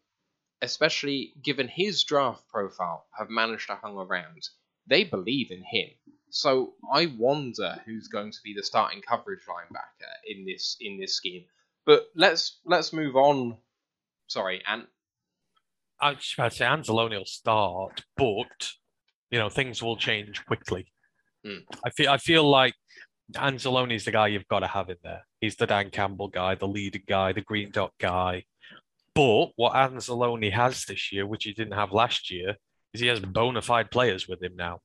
especially 0.62 1.34
given 1.42 1.68
his 1.68 2.04
draft 2.04 2.48
profile, 2.48 3.06
have 3.16 3.30
managed 3.30 3.66
to 3.68 3.78
hang 3.82 3.96
around? 3.96 4.48
They 4.86 5.04
believe 5.04 5.50
in 5.50 5.64
him. 5.64 5.90
So 6.30 6.74
I 6.92 7.06
wonder 7.06 7.80
who's 7.84 8.08
going 8.08 8.32
to 8.32 8.42
be 8.42 8.54
the 8.54 8.62
starting 8.62 9.02
coverage 9.02 9.44
linebacker 9.48 10.12
in 10.26 10.44
this 10.44 10.76
in 10.80 10.98
this 10.98 11.14
scheme. 11.14 11.44
But 11.84 12.08
let's 12.14 12.58
let's 12.64 12.92
move 12.92 13.16
on. 13.16 13.56
Sorry, 14.26 14.62
and 14.66 14.86
I 16.00 16.10
was 16.10 16.18
just 16.18 16.34
about 16.34 16.50
to 16.52 16.56
say 16.56 16.64
Anzalone 16.66 17.18
will 17.18 17.24
start, 17.24 18.04
but 18.16 18.70
you 19.30 19.38
know 19.38 19.48
things 19.48 19.82
will 19.82 19.96
change 19.96 20.44
quickly. 20.46 20.92
Hmm. 21.44 21.58
I 21.84 21.90
feel 21.90 22.10
I 22.10 22.18
feel 22.18 22.48
like 22.48 22.74
Anzalone 23.34 23.94
is 23.94 24.04
the 24.04 24.12
guy 24.12 24.28
you've 24.28 24.48
got 24.48 24.60
to 24.60 24.66
have 24.66 24.88
in 24.90 24.96
there. 25.02 25.26
He's 25.40 25.56
the 25.56 25.66
Dan 25.66 25.90
Campbell 25.90 26.28
guy, 26.28 26.54
the 26.54 26.68
leader 26.68 27.00
guy, 27.06 27.32
the 27.32 27.40
green 27.40 27.70
dot 27.70 27.92
guy. 27.98 28.44
But 29.14 29.46
what 29.56 29.72
Anzalone 29.72 30.52
has 30.52 30.84
this 30.84 31.12
year, 31.12 31.26
which 31.26 31.44
he 31.44 31.52
didn't 31.52 31.74
have 31.74 31.92
last 31.92 32.30
year, 32.30 32.56
is 32.92 33.00
he 33.00 33.06
has 33.06 33.20
bona 33.20 33.62
fide 33.62 33.90
players 33.90 34.28
with 34.28 34.42
him 34.42 34.56
now, 34.56 34.80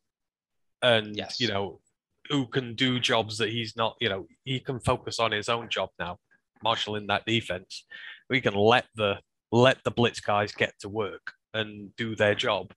and 0.82 1.16
Yes. 1.16 1.40
you 1.40 1.48
know 1.50 1.82
who 2.30 2.48
can 2.48 2.76
do 2.76 3.00
jobs 3.00 3.38
that 3.40 3.50
he's 3.50 3.76
not. 3.76 3.96
You 4.00 4.10
know 4.10 4.28
he 4.46 4.60
can 4.60 4.80
focus 4.80 5.20
on 5.20 5.32
his 5.32 5.50
own 5.50 5.70
job 5.70 5.90
now, 6.00 6.18
marshalling 6.64 7.08
that 7.08 7.26
defense. 7.26 7.86
We 8.30 8.40
can 8.40 8.54
let 8.56 8.86
the 8.96 9.20
let 9.52 9.84
the 9.84 9.92
blitz 9.92 10.20
guys 10.20 10.52
get 10.52 10.74
to 10.80 10.90
work 10.90 11.34
and 11.54 11.96
do 11.96 12.16
their 12.16 12.36
job. 12.36 12.72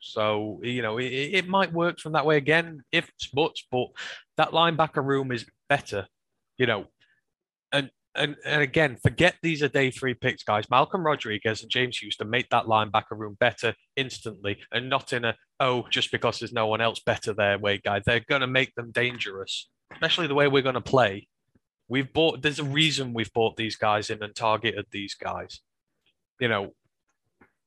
So 0.00 0.60
you 0.62 0.82
know 0.82 0.98
it, 0.98 1.06
it 1.06 1.48
might 1.48 1.72
work 1.72 1.98
from 1.98 2.12
that 2.12 2.26
way 2.26 2.36
again, 2.36 2.82
if 2.92 3.10
buts, 3.34 3.66
but 3.70 3.88
that 4.36 4.50
linebacker 4.50 5.04
room 5.04 5.32
is 5.32 5.44
better, 5.68 6.06
you 6.56 6.66
know. 6.66 6.86
And 7.72 7.90
and 8.14 8.36
and 8.44 8.62
again, 8.62 8.96
forget 9.02 9.36
these 9.42 9.62
are 9.62 9.68
day 9.68 9.90
three 9.90 10.14
picks, 10.14 10.42
guys. 10.42 10.70
Malcolm 10.70 11.04
Rodriguez 11.04 11.62
and 11.62 11.70
James 11.70 11.98
Houston 11.98 12.30
make 12.30 12.48
that 12.50 12.66
linebacker 12.66 13.16
room 13.16 13.36
better 13.38 13.74
instantly, 13.96 14.58
and 14.72 14.88
not 14.88 15.12
in 15.12 15.24
a 15.24 15.34
oh 15.60 15.86
just 15.90 16.12
because 16.12 16.38
there's 16.38 16.52
no 16.52 16.66
one 16.66 16.80
else 16.80 17.00
better 17.00 17.32
there 17.32 17.58
way, 17.58 17.80
guy. 17.82 18.00
They're 18.04 18.24
going 18.28 18.40
to 18.42 18.46
make 18.46 18.74
them 18.74 18.90
dangerous, 18.92 19.68
especially 19.92 20.26
the 20.26 20.34
way 20.34 20.48
we're 20.48 20.62
going 20.62 20.74
to 20.74 20.80
play. 20.80 21.28
We've 21.88 22.12
bought. 22.12 22.42
There's 22.42 22.58
a 22.58 22.64
reason 22.64 23.14
we've 23.14 23.32
bought 23.32 23.56
these 23.56 23.76
guys 23.76 24.10
in 24.10 24.22
and 24.22 24.34
targeted 24.34 24.86
these 24.90 25.14
guys. 25.14 25.60
You 26.40 26.48
know, 26.48 26.72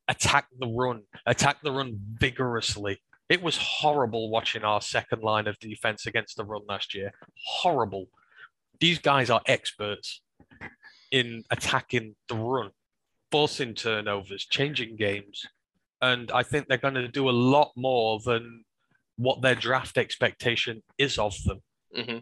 attack 0.07 0.47
the 0.59 0.67
run, 0.67 1.03
attack 1.25 1.57
the 1.63 1.71
run 1.71 1.99
vigorously. 2.19 3.01
It 3.29 3.41
was 3.41 3.57
horrible 3.57 4.29
watching 4.29 4.63
our 4.63 4.81
second 4.81 5.23
line 5.23 5.47
of 5.47 5.57
defense 5.59 6.05
against 6.05 6.35
the 6.35 6.43
run 6.43 6.61
last 6.67 6.93
year. 6.93 7.13
Horrible. 7.45 8.07
These 8.79 8.99
guys 8.99 9.29
are 9.29 9.41
experts 9.45 10.21
in 11.11 11.43
attacking 11.49 12.15
the 12.27 12.35
run, 12.35 12.71
forcing 13.31 13.73
turnovers, 13.73 14.45
changing 14.45 14.95
games. 14.95 15.45
And 16.01 16.31
I 16.31 16.43
think 16.43 16.67
they're 16.67 16.77
going 16.77 16.95
to 16.95 17.07
do 17.07 17.29
a 17.29 17.31
lot 17.31 17.71
more 17.75 18.19
than 18.19 18.65
what 19.17 19.41
their 19.41 19.55
draft 19.55 19.97
expectation 19.97 20.81
is 20.97 21.17
of 21.17 21.35
them. 21.43 21.61
hmm 21.95 22.17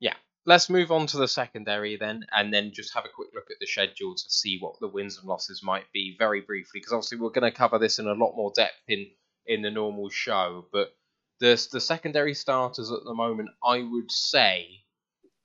Yeah. 0.00 0.14
Let's 0.48 0.70
move 0.70 0.90
on 0.90 1.06
to 1.08 1.18
the 1.18 1.28
secondary 1.28 1.96
then, 1.96 2.24
and 2.32 2.54
then 2.54 2.72
just 2.72 2.94
have 2.94 3.04
a 3.04 3.10
quick 3.14 3.28
look 3.34 3.50
at 3.50 3.58
the 3.60 3.66
schedule 3.66 4.14
to 4.14 4.30
see 4.30 4.56
what 4.58 4.80
the 4.80 4.88
wins 4.88 5.18
and 5.18 5.28
losses 5.28 5.62
might 5.62 5.92
be 5.92 6.16
very 6.18 6.40
briefly, 6.40 6.80
because 6.80 6.94
obviously 6.94 7.18
we're 7.18 7.28
going 7.28 7.52
to 7.52 7.54
cover 7.54 7.78
this 7.78 7.98
in 7.98 8.06
a 8.06 8.14
lot 8.14 8.34
more 8.34 8.50
depth 8.56 8.80
in 8.88 9.10
in 9.44 9.60
the 9.60 9.70
normal 9.70 10.08
show. 10.08 10.64
But 10.72 10.96
the 11.38 11.68
the 11.70 11.82
secondary 11.82 12.32
starters 12.32 12.90
at 12.90 13.04
the 13.04 13.12
moment, 13.12 13.50
I 13.62 13.82
would 13.82 14.10
say, 14.10 14.84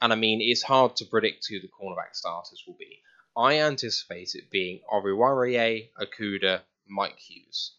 and 0.02 0.14
I 0.14 0.16
mean 0.16 0.40
it's 0.42 0.64
hard 0.64 0.96
to 0.96 1.06
predict 1.06 1.48
who 1.50 1.60
the 1.60 1.68
cornerback 1.68 2.14
starters 2.16 2.64
will 2.66 2.78
be. 2.80 3.02
I 3.36 3.60
anticipate 3.60 4.36
it 4.36 4.50
being 4.52 4.84
Oruwariye, 4.90 5.90
Okudah, 6.02 6.62
Mike 6.88 7.20
Hughes. 7.20 7.76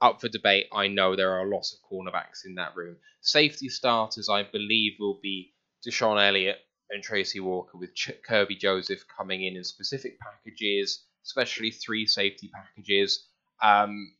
Up 0.00 0.22
for 0.22 0.28
debate, 0.28 0.68
I 0.72 0.88
know 0.88 1.14
there 1.14 1.38
are 1.38 1.46
lots 1.46 1.74
of 1.74 1.80
cornerbacks 1.90 2.46
in 2.46 2.54
that 2.54 2.74
room. 2.74 2.96
Safety 3.20 3.68
starters, 3.68 4.30
I 4.30 4.44
believe, 4.44 4.94
will 4.98 5.20
be 5.22 5.52
DeShon 5.86 6.26
Elliott 6.26 6.58
and 6.90 7.02
Tracy 7.02 7.40
Walker, 7.40 7.76
with 7.78 7.94
Ch- 7.94 8.12
Kerby 8.28 8.58
Joseph 8.58 9.04
coming 9.16 9.44
in 9.44 9.56
in 9.56 9.64
specific 9.64 10.18
packages, 10.20 11.04
especially 11.24 11.70
three 11.70 12.06
safety 12.06 12.50
packages. 12.52 13.26
Um, 13.62 14.14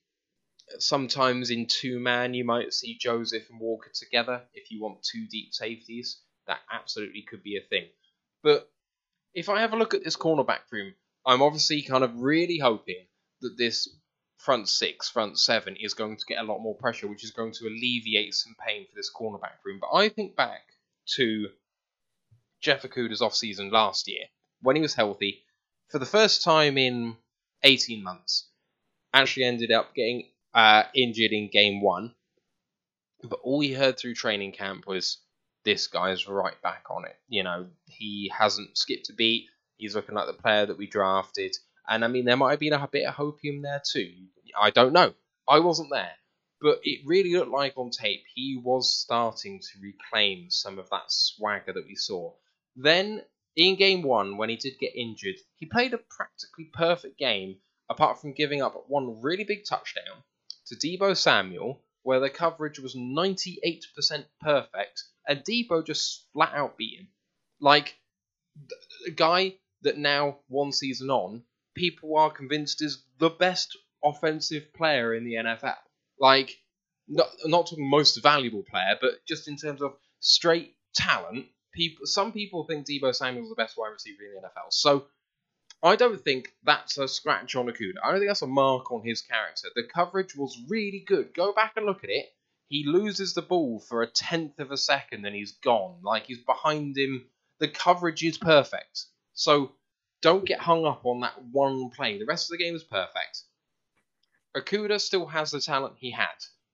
sometimes 0.79 1.51
in 1.51 1.67
two 1.67 1.99
man, 1.99 2.35
you 2.35 2.45
might 2.45 2.73
see 2.73 2.99
Joseph 2.99 3.49
and 3.51 3.61
Walker 3.61 3.91
together 3.95 4.43
if 4.53 4.71
you 4.71 4.83
want 4.83 5.03
two 5.03 5.27
deep 5.27 5.55
safeties. 5.55 6.21
That 6.47 6.61
absolutely 6.73 7.23
could 7.23 7.43
be 7.43 7.57
a 7.57 7.69
thing. 7.69 7.87
But 8.43 8.71
if 9.35 9.49
I 9.49 9.61
have 9.61 9.73
a 9.73 9.77
look 9.77 9.95
at 9.95 10.05
this 10.05 10.17
cornerback 10.17 10.71
room, 10.71 10.95
I'm 11.27 11.43
obviously 11.43 11.83
kind 11.83 12.05
of 12.05 12.21
really 12.21 12.59
hoping 12.59 13.07
that 13.41 13.57
this 13.57 13.89
front 14.39 14.69
six, 14.69 15.09
front 15.09 15.39
seven 15.39 15.77
is 15.77 15.95
going 15.95 16.17
to 16.17 16.27
get 16.27 16.39
a 16.39 16.45
lot 16.45 16.61
more 16.61 16.75
pressure, 16.77 17.09
which 17.09 17.25
is 17.25 17.33
going 17.33 17.53
to 17.53 17.67
alleviate 17.67 18.35
some 18.35 18.55
pain 18.67 18.87
for 18.87 18.95
this 18.95 19.13
cornerback 19.15 19.65
room. 19.65 19.79
But 19.81 19.97
I 19.97 20.09
think 20.09 20.37
back 20.37 20.63
to 21.17 21.49
Jeff 22.61 22.83
Okudah's 22.83 23.21
offseason 23.21 23.71
last 23.71 24.09
year 24.09 24.25
when 24.63 24.77
he 24.77 24.83
was 24.83 24.95
healthy 24.95 25.45
for 25.89 25.99
the 25.99 26.07
first 26.07 26.43
time 26.43 26.77
in 26.77 27.17
18 27.63 28.03
months. 28.03 28.49
Actually 29.13 29.45
ended 29.45 29.73
up 29.73 29.95
getting 29.95 30.29
uh, 30.55 30.85
injured 30.95 31.33
in 31.33 31.49
game 31.51 31.81
one. 31.81 32.15
But 33.23 33.41
all 33.43 33.61
he 33.61 33.73
heard 33.73 33.99
through 33.99 34.15
training 34.15 34.53
camp 34.53 34.87
was 34.87 35.19
this 35.65 35.87
guy's 35.87 36.29
right 36.29 36.61
back 36.63 36.85
on 36.91 37.05
it. 37.05 37.17
You 37.29 37.43
know, 37.43 37.67
he 37.87 38.31
hasn't 38.37 38.79
skipped 38.79 39.09
a 39.11 39.13
beat. 39.13 39.47
He's 39.77 39.95
looking 39.95 40.15
like 40.15 40.27
the 40.27 40.33
player 40.35 40.67
that 40.67 40.79
we 40.79 40.87
drafted. 40.87 41.57
And 41.89 42.05
I 42.05 42.09
mean, 42.09 42.25
there 42.25 42.37
might 42.37 42.51
have 42.51 42.61
been 42.61 42.73
a 42.73 42.89
bit 42.91 43.07
of 43.07 43.15
hopium 43.15 43.63
there 43.63 43.83
too. 43.85 44.13
I 44.61 44.71
don't 44.71 44.93
know. 44.93 45.15
I 45.49 45.61
wasn't 45.61 45.91
there. 45.91 46.13
But 46.61 46.81
it 46.83 47.07
really 47.07 47.35
looked 47.35 47.51
like 47.51 47.75
on 47.77 47.91
tape 47.91 48.25
he 48.35 48.61
was 48.63 48.93
starting 48.93 49.61
to 49.61 49.81
reclaim 49.81 50.51
some 50.51 50.79
of 50.79 50.91
that 50.91 51.11
swagger 51.13 51.73
that 51.73 51.87
we 51.87 51.95
saw. 51.95 52.33
Then, 52.75 53.23
in 53.57 53.77
game 53.77 54.03
one, 54.03 54.37
when 54.37 54.49
he 54.49 54.57
did 54.57 54.79
get 54.79 54.95
injured, 54.95 55.37
he 55.57 55.67
played 55.67 55.95
a 55.95 55.99
practically 55.99 56.71
perfect 56.73 57.19
game, 57.19 57.59
apart 57.89 58.21
from 58.21 58.33
giving 58.33 58.61
up 58.61 58.89
one 58.89 59.21
really 59.21 59.45
big 59.45 59.65
touchdown 59.65 60.25
to 60.67 60.77
Deebo 60.77 61.17
Samuel, 61.17 61.81
where 62.03 62.21
the 62.21 62.31
coverage 62.31 62.79
was 62.79 62.95
98% 62.97 64.25
perfect, 64.41 65.05
and 65.27 65.45
Deebo 65.45 65.85
just 65.85 66.27
flat 66.33 66.55
out 66.55 66.77
beat 66.77 66.99
him. 67.01 67.09
Like, 67.61 67.97
a 69.07 69.11
guy 69.11 69.55
that 69.83 69.97
now, 69.97 70.39
one 70.49 70.73
season 70.73 71.11
on, 71.11 71.45
people 71.75 72.17
are 72.17 72.31
convinced 72.31 72.83
is 72.83 73.05
the 73.19 73.31
best 73.31 73.77
offensive 74.03 74.73
player 74.75 75.15
in 75.15 75.25
the 75.25 75.35
NFL. 75.35 75.77
Like, 76.21 76.59
not, 77.09 77.29
not 77.45 77.67
talking 77.67 77.89
most 77.89 78.23
valuable 78.23 78.63
player, 78.63 78.97
but 79.01 79.25
just 79.27 79.49
in 79.49 79.57
terms 79.57 79.83
of 79.83 79.95
straight 80.21 80.75
talent, 80.95 81.47
people 81.73 82.07
some 82.07 82.33
people 82.33 82.65
think 82.65 82.87
Deebo 82.87 83.15
Samuel's 83.15 83.47
is 83.47 83.51
the 83.51 83.63
best 83.63 83.77
wide 83.79 83.89
receiver 83.89 84.23
in 84.23 84.43
the 84.43 84.49
NFL. 84.49 84.71
So 84.71 85.07
I 85.83 85.97
don't 85.97 86.21
think 86.21 86.53
that's 86.65 86.99
a 86.99 87.07
scratch 87.07 87.55
on 87.55 87.67
Okudah. 87.67 88.03
I 88.03 88.11
don't 88.11 88.21
think 88.21 88.31
that's 88.31 88.43
a 88.43 88.49
mark 88.49 88.91
on 88.91 89.03
his 89.05 89.23
character. 89.23 89.69
The 89.75 89.85
coverage 89.85 90.35
was 90.37 90.59
really 90.69 91.05
good. 91.07 91.33
Go 91.35 91.53
back 91.53 91.75
and 91.77 91.87
look 91.87 92.03
at 92.05 92.11
it. 92.11 92.27
He 92.69 92.85
loses 92.85 93.33
the 93.33 93.43
ball 93.43 93.81
for 93.81 94.03
a 94.03 94.07
tenth 94.07 94.59
of 94.59 94.73
a 94.73 94.77
second 94.77 95.25
and 95.25 95.35
he's 95.35 95.53
gone. 95.53 96.01
Like 96.03 96.27
he's 96.27 96.39
behind 96.45 96.99
him. 96.99 97.27
The 97.61 97.69
coverage 97.69 98.25
is 98.25 98.39
perfect. 98.39 99.07
So 99.35 99.73
don't 100.21 100.45
get 100.45 100.61
hung 100.61 100.85
up 100.85 101.07
on 101.07 101.21
that 101.21 101.41
one 101.53 101.91
play. 101.91 102.19
The 102.19 102.27
rest 102.27 102.51
of 102.51 102.59
the 102.59 102.63
game 102.65 102.75
is 102.75 102.85
perfect. 102.85 103.45
Okudah 104.61 105.01
still 105.01 105.27
has 105.27 105.51
the 105.51 105.61
talent 105.61 105.97
he 105.99 106.11
had. 106.11 106.27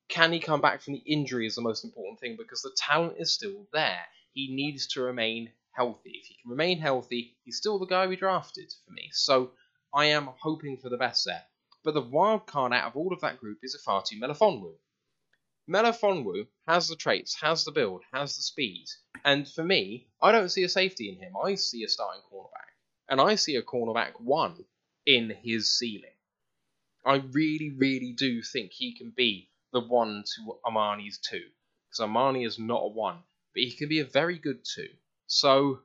Can 0.08 0.32
he 0.32 0.40
come 0.40 0.60
back 0.60 0.80
from 0.80 0.94
the 0.94 1.02
injury 1.06 1.46
is 1.46 1.54
the 1.54 1.62
most 1.62 1.84
important 1.84 2.20
thing 2.20 2.36
because 2.36 2.62
the 2.62 2.76
talent 2.76 3.16
is 3.18 3.32
still 3.32 3.66
there. 3.72 4.06
He 4.32 4.54
needs 4.54 4.86
to 4.88 5.02
remain 5.02 5.52
healthy. 5.72 6.12
If 6.20 6.26
he 6.26 6.36
can 6.42 6.50
remain 6.50 6.78
healthy, 6.78 7.36
he's 7.44 7.56
still 7.56 7.78
the 7.78 7.86
guy 7.86 8.06
we 8.06 8.16
drafted 8.16 8.72
for 8.84 8.92
me. 8.92 9.10
So 9.12 9.52
I 9.92 10.06
am 10.06 10.30
hoping 10.40 10.78
for 10.78 10.88
the 10.88 10.96
best 10.96 11.24
there. 11.24 11.44
But 11.82 11.94
the 11.94 12.00
wild 12.00 12.46
card 12.46 12.72
out 12.72 12.86
of 12.86 12.96
all 12.96 13.12
of 13.12 13.20
that 13.20 13.38
group 13.38 13.58
is 13.62 13.74
a 13.74 13.78
Ifeatu 13.78 14.18
Melifonwu. 14.18 14.74
Melifonwu 15.68 16.46
has 16.66 16.88
the 16.88 16.96
traits, 16.96 17.34
has 17.40 17.64
the 17.64 17.72
build, 17.72 18.02
has 18.12 18.36
the 18.36 18.42
speed. 18.42 18.86
And 19.24 19.48
for 19.48 19.64
me, 19.64 20.08
I 20.20 20.32
don't 20.32 20.48
see 20.48 20.64
a 20.64 20.68
safety 20.68 21.10
in 21.10 21.16
him. 21.16 21.34
I 21.36 21.56
see 21.56 21.84
a 21.84 21.88
starting 21.88 22.22
cornerback. 22.32 22.72
And 23.08 23.20
I 23.20 23.34
see 23.34 23.56
a 23.56 23.62
cornerback 23.62 24.20
one 24.20 24.64
in 25.06 25.30
his 25.30 25.70
ceiling. 25.78 26.13
I 27.04 27.16
really, 27.16 27.70
really 27.76 28.14
do 28.16 28.42
think 28.42 28.72
he 28.72 28.96
can 28.96 29.12
be 29.14 29.50
the 29.72 29.80
one 29.80 30.24
to 30.36 30.58
Amani's 30.64 31.18
two. 31.18 31.44
Because 31.90 32.08
Armani 32.08 32.46
is 32.46 32.58
not 32.58 32.82
a 32.82 32.88
one, 32.88 33.22
but 33.54 33.62
he 33.62 33.70
can 33.70 33.88
be 33.88 34.00
a 34.00 34.04
very 34.04 34.38
good 34.38 34.64
two. 34.64 34.88
So 35.26 35.82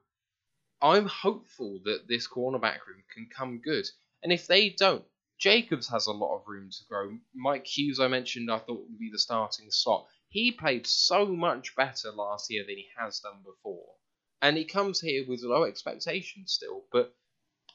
I'm 0.82 1.08
hopeful 1.08 1.82
that 1.84 2.08
this 2.08 2.28
cornerback 2.28 2.88
room 2.88 3.04
can 3.14 3.28
come 3.28 3.60
good. 3.60 3.86
And 4.24 4.32
if 4.32 4.48
they 4.48 4.70
don't, 4.70 5.06
Jacobs 5.38 5.88
has 5.90 6.08
a 6.08 6.14
lot 6.14 6.38
of 6.38 6.48
room 6.48 6.70
to 6.70 6.86
grow. 6.90 7.18
Mike 7.36 7.68
Hughes, 7.68 8.00
I 8.00 8.08
mentioned, 8.08 8.50
I 8.50 8.60
thought 8.60 8.88
would 8.90 9.00
be 9.00 9.12
the 9.12 9.20
starting 9.20 9.72
slot. 9.72 10.08
He 10.30 10.52
played 10.52 10.88
so 10.88 11.26
much 11.26 11.76
better 11.76 12.12
last 12.12 12.50
year 12.50 12.64
than 12.66 12.78
he 12.78 12.88
has 12.98 13.20
done 13.20 13.44
before. 13.44 13.94
And 14.42 14.56
he 14.56 14.66
comes 14.66 15.02
here 15.02 15.26
with 15.28 15.42
low 15.44 15.64
expectations 15.64 16.54
still, 16.54 16.86
but 16.92 17.14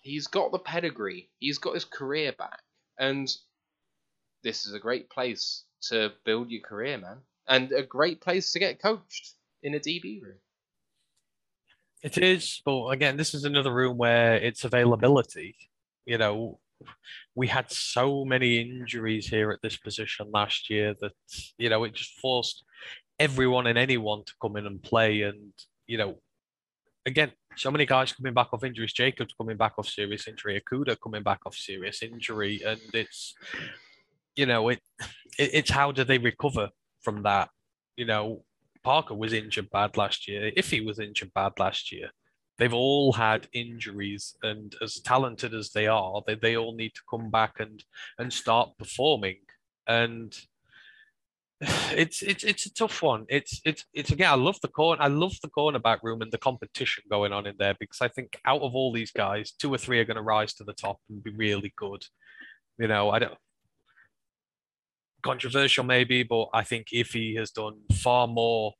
he's 0.01 0.26
got 0.26 0.51
the 0.51 0.59
pedigree. 0.59 1.30
He's 1.38 1.59
got 1.59 1.74
his 1.74 1.84
career 1.84 2.32
back. 2.32 2.64
And 2.99 3.28
this 4.42 4.66
is 4.66 4.74
a 4.74 4.78
great 4.78 5.11
place 5.11 5.64
to 5.88 6.12
build 6.24 6.51
your 6.51 6.62
career, 6.62 6.99
man. 6.99 7.18
And 7.49 7.72
a 7.72 7.82
great 7.82 8.20
place 8.20 8.53
to 8.53 8.59
get 8.59 8.80
coached 8.80 9.34
in 9.62 9.74
a 9.74 9.80
DB 9.80 10.22
room. 10.22 10.38
It 12.03 12.18
is, 12.18 12.61
but 12.64 12.88
again, 12.88 13.16
this 13.16 13.32
is 13.32 13.45
another 13.45 13.72
room 13.72 13.97
where 13.97 14.34
it's 14.34 14.64
availability. 14.64 15.57
You 16.05 16.18
know, 16.18 16.61
we 17.34 17.47
had 17.47 17.70
so 17.70 18.24
many 18.26 18.61
injuries 18.61 19.26
here 19.26 19.51
at 19.51 19.62
this 19.62 19.78
position 19.78 20.30
last 20.30 20.68
year 20.68 20.95
that, 21.01 21.12
you 21.57 21.70
know, 21.70 21.84
it 21.84 21.95
just 21.95 22.18
forced 22.20 22.62
everyone 23.18 23.66
and 23.66 23.78
anyone 23.78 24.22
to 24.26 24.34
come 24.40 24.57
in 24.57 24.66
and 24.66 24.82
play. 24.82 25.22
And, 25.22 25.53
you 25.86 25.97
know, 25.97 26.18
again, 27.07 27.33
so 27.57 27.71
many 27.71 27.87
guys 27.87 28.13
coming 28.13 28.35
back 28.35 28.49
off 28.53 28.65
injuries. 28.65 28.93
Jacobs 28.93 29.35
coming 29.39 29.57
back 29.57 29.75
off 29.79 29.89
serious 29.89 30.27
injury. 30.27 30.61
Okudah 30.61 30.97
coming 31.03 31.23
back 31.23 31.41
off 31.47 31.55
serious 31.55 32.03
injury. 32.03 32.63
And 32.65 32.81
it's, 32.93 33.35
you 34.37 34.47
know, 34.47 34.69
it, 34.69 34.81
it 35.39 35.51
it's 35.55 35.71
how 35.71 35.93
do 35.93 36.05
they 36.05 36.19
recover 36.19 36.71
from 37.03 37.23
that? 37.23 37.51
You 37.97 38.07
know, 38.07 38.45
Parker 38.83 39.15
was 39.15 39.33
injured 39.33 39.71
bad 39.71 39.97
last 39.97 40.29
year. 40.29 40.51
If 40.57 40.71
he 40.71 40.81
was 40.81 40.99
injured 40.99 41.33
bad 41.35 41.53
last 41.59 41.93
year, 41.93 42.11
they've 42.59 42.75
all 42.75 43.13
had 43.13 43.49
injuries, 43.53 44.37
and 44.43 44.75
as 44.83 45.01
talented 45.01 45.55
as 45.55 45.71
they 45.71 45.87
are, 45.87 46.23
they, 46.27 46.35
they 46.35 46.57
all 46.57 46.75
need 46.75 46.95
to 46.95 47.01
come 47.09 47.31
back 47.31 47.55
and 47.61 47.83
and 48.19 48.33
start 48.33 48.77
performing. 48.79 49.39
And 49.87 50.37
it's 51.97 52.23
it's 52.23 52.45
it's 52.45 52.67
a 52.67 52.75
tough 52.75 53.03
one. 53.03 53.27
It's 53.29 53.61
it's 53.65 53.85
it's 53.93 54.11
again. 54.11 54.31
I 54.31 54.37
love 54.37 54.61
the 54.61 54.69
corner. 54.69 55.01
I 55.03 55.09
love 55.09 55.35
the 55.43 55.49
cornerback 55.49 55.99
room 56.03 56.23
and 56.23 56.33
the 56.33 56.39
competition 56.39 57.05
going 57.11 57.33
on 57.33 57.47
in 57.47 57.55
there 57.59 57.75
because 57.79 58.01
I 58.01 58.09
think 58.09 58.39
out 58.45 58.63
of 58.63 58.75
all 58.75 58.93
these 58.93 59.13
guys, 59.13 59.53
two 59.53 59.73
or 59.73 59.79
three 59.79 60.01
are 60.01 60.05
going 60.05 60.17
to 60.17 60.23
rise 60.23 60.55
to 60.55 60.65
the 60.65 60.73
top 60.73 60.99
and 61.09 61.23
be 61.23 61.31
really 61.31 61.73
good. 61.77 62.05
You 62.79 62.89
know, 62.89 63.11
I 63.11 63.21
don't 63.21 63.39
controversial 65.25 65.85
maybe, 65.85 66.23
but 66.23 66.49
I 66.53 66.63
think 66.63 66.89
Iffy 66.95 67.37
has 67.39 67.51
done 67.51 67.81
far 67.93 68.29
more 68.29 68.75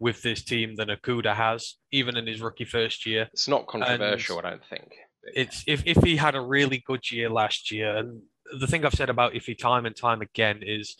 with 0.00 0.22
this 0.22 0.42
team 0.42 0.74
than 0.74 0.88
Okudah 0.88 1.36
has, 1.36 1.76
even 1.92 2.16
in 2.16 2.26
his 2.26 2.40
rookie 2.40 2.64
first 2.64 3.06
year. 3.06 3.28
It's 3.32 3.46
not 3.46 3.66
controversial, 3.66 4.38
I 4.38 4.42
don't 4.42 4.64
think. 4.64 4.94
It's 5.34 5.62
if, 5.66 5.82
if 5.86 5.98
he 5.98 6.16
had 6.16 6.34
a 6.34 6.40
really 6.40 6.82
good 6.86 7.08
year 7.10 7.28
last 7.28 7.70
year, 7.70 7.98
and 7.98 8.22
the 8.58 8.66
thing 8.66 8.84
I've 8.84 8.94
said 8.94 9.10
about 9.10 9.34
Iffy 9.34 9.56
time 9.56 9.84
and 9.86 9.94
time 9.94 10.22
again 10.22 10.60
is, 10.62 10.96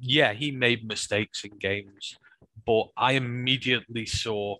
yeah, 0.00 0.32
he 0.32 0.50
made 0.50 0.86
mistakes 0.86 1.44
in 1.44 1.58
games, 1.58 2.16
but 2.66 2.88
I 2.96 3.12
immediately 3.12 4.06
saw 4.06 4.56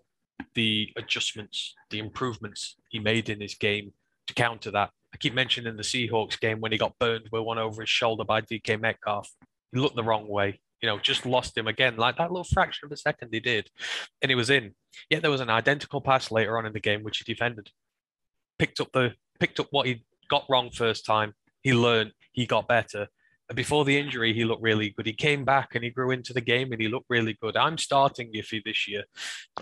the 0.54 0.90
adjustments, 0.96 1.74
the 1.90 1.98
improvements 1.98 2.76
he 2.88 2.98
made 2.98 3.28
in 3.28 3.40
his 3.40 3.54
game 3.54 3.92
to 4.26 4.34
counter 4.34 4.70
that. 4.70 4.90
I 5.12 5.16
keep 5.16 5.34
mentioning 5.34 5.76
the 5.76 5.82
Seahawks 5.82 6.38
game 6.38 6.60
when 6.60 6.72
he 6.72 6.78
got 6.78 6.98
burned 6.98 7.28
with 7.32 7.42
one 7.42 7.58
over 7.58 7.82
his 7.82 7.88
shoulder 7.88 8.24
by 8.24 8.40
DK 8.40 8.80
Metcalf. 8.80 9.30
He 9.72 9.78
looked 9.78 9.96
the 9.96 10.04
wrong 10.04 10.28
way, 10.28 10.60
you 10.82 10.88
know, 10.88 10.98
just 10.98 11.26
lost 11.26 11.56
him 11.56 11.66
again, 11.66 11.96
like 11.96 12.16
that 12.18 12.30
little 12.30 12.44
fraction 12.44 12.86
of 12.86 12.92
a 12.92 12.96
second 12.96 13.30
he 13.32 13.40
did, 13.40 13.68
and 14.22 14.30
he 14.30 14.34
was 14.34 14.50
in. 14.50 14.74
Yet 15.10 15.22
there 15.22 15.30
was 15.30 15.40
an 15.40 15.50
identical 15.50 16.00
pass 16.00 16.30
later 16.30 16.58
on 16.58 16.66
in 16.66 16.72
the 16.72 16.80
game 16.80 17.02
which 17.02 17.18
he 17.18 17.32
defended, 17.32 17.70
picked 18.58 18.80
up 18.80 18.90
the 18.92 19.14
picked 19.38 19.60
up 19.60 19.68
what 19.70 19.86
he 19.86 20.04
got 20.28 20.44
wrong 20.48 20.70
first 20.70 21.06
time. 21.06 21.34
He 21.62 21.72
learned, 21.72 22.12
he 22.32 22.46
got 22.46 22.68
better. 22.68 23.08
Before 23.54 23.84
the 23.84 23.98
injury, 23.98 24.34
he 24.34 24.44
looked 24.44 24.62
really 24.62 24.90
good. 24.90 25.06
He 25.06 25.14
came 25.14 25.44
back 25.44 25.74
and 25.74 25.82
he 25.82 25.90
grew 25.90 26.10
into 26.10 26.32
the 26.32 26.40
game 26.40 26.70
and 26.72 26.80
he 26.80 26.88
looked 26.88 27.08
really 27.08 27.36
good. 27.40 27.56
I'm 27.56 27.78
starting 27.78 28.32
Iffy 28.34 28.62
this 28.62 28.86
year 28.86 29.04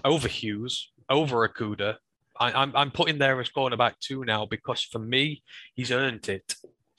over 0.05 0.27
Hughes, 0.27 0.91
over 1.09 1.49
Okudah. 1.49 1.97
I, 2.39 2.53
I'm 2.53 2.75
I'm 2.77 2.91
putting 2.91 3.19
there 3.19 3.41
as 3.41 3.49
cornerback 3.49 3.95
two 4.01 4.25
now 4.25 4.45
because 4.45 4.83
for 4.83 4.99
me, 4.99 5.43
he's 5.75 5.91
earned 5.91 6.29
it. 6.29 6.55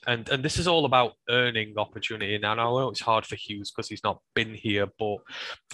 And 0.06 0.28
and 0.28 0.44
this 0.44 0.58
is 0.58 0.68
all 0.68 0.84
about 0.84 1.14
earning 1.28 1.74
opportunity. 1.76 2.38
Now 2.38 2.52
I 2.52 2.56
know 2.56 2.88
it's 2.88 3.00
hard 3.00 3.26
for 3.26 3.36
Hughes 3.36 3.70
because 3.70 3.88
he's 3.88 4.04
not 4.04 4.20
been 4.34 4.54
here, 4.54 4.86
but 4.98 5.18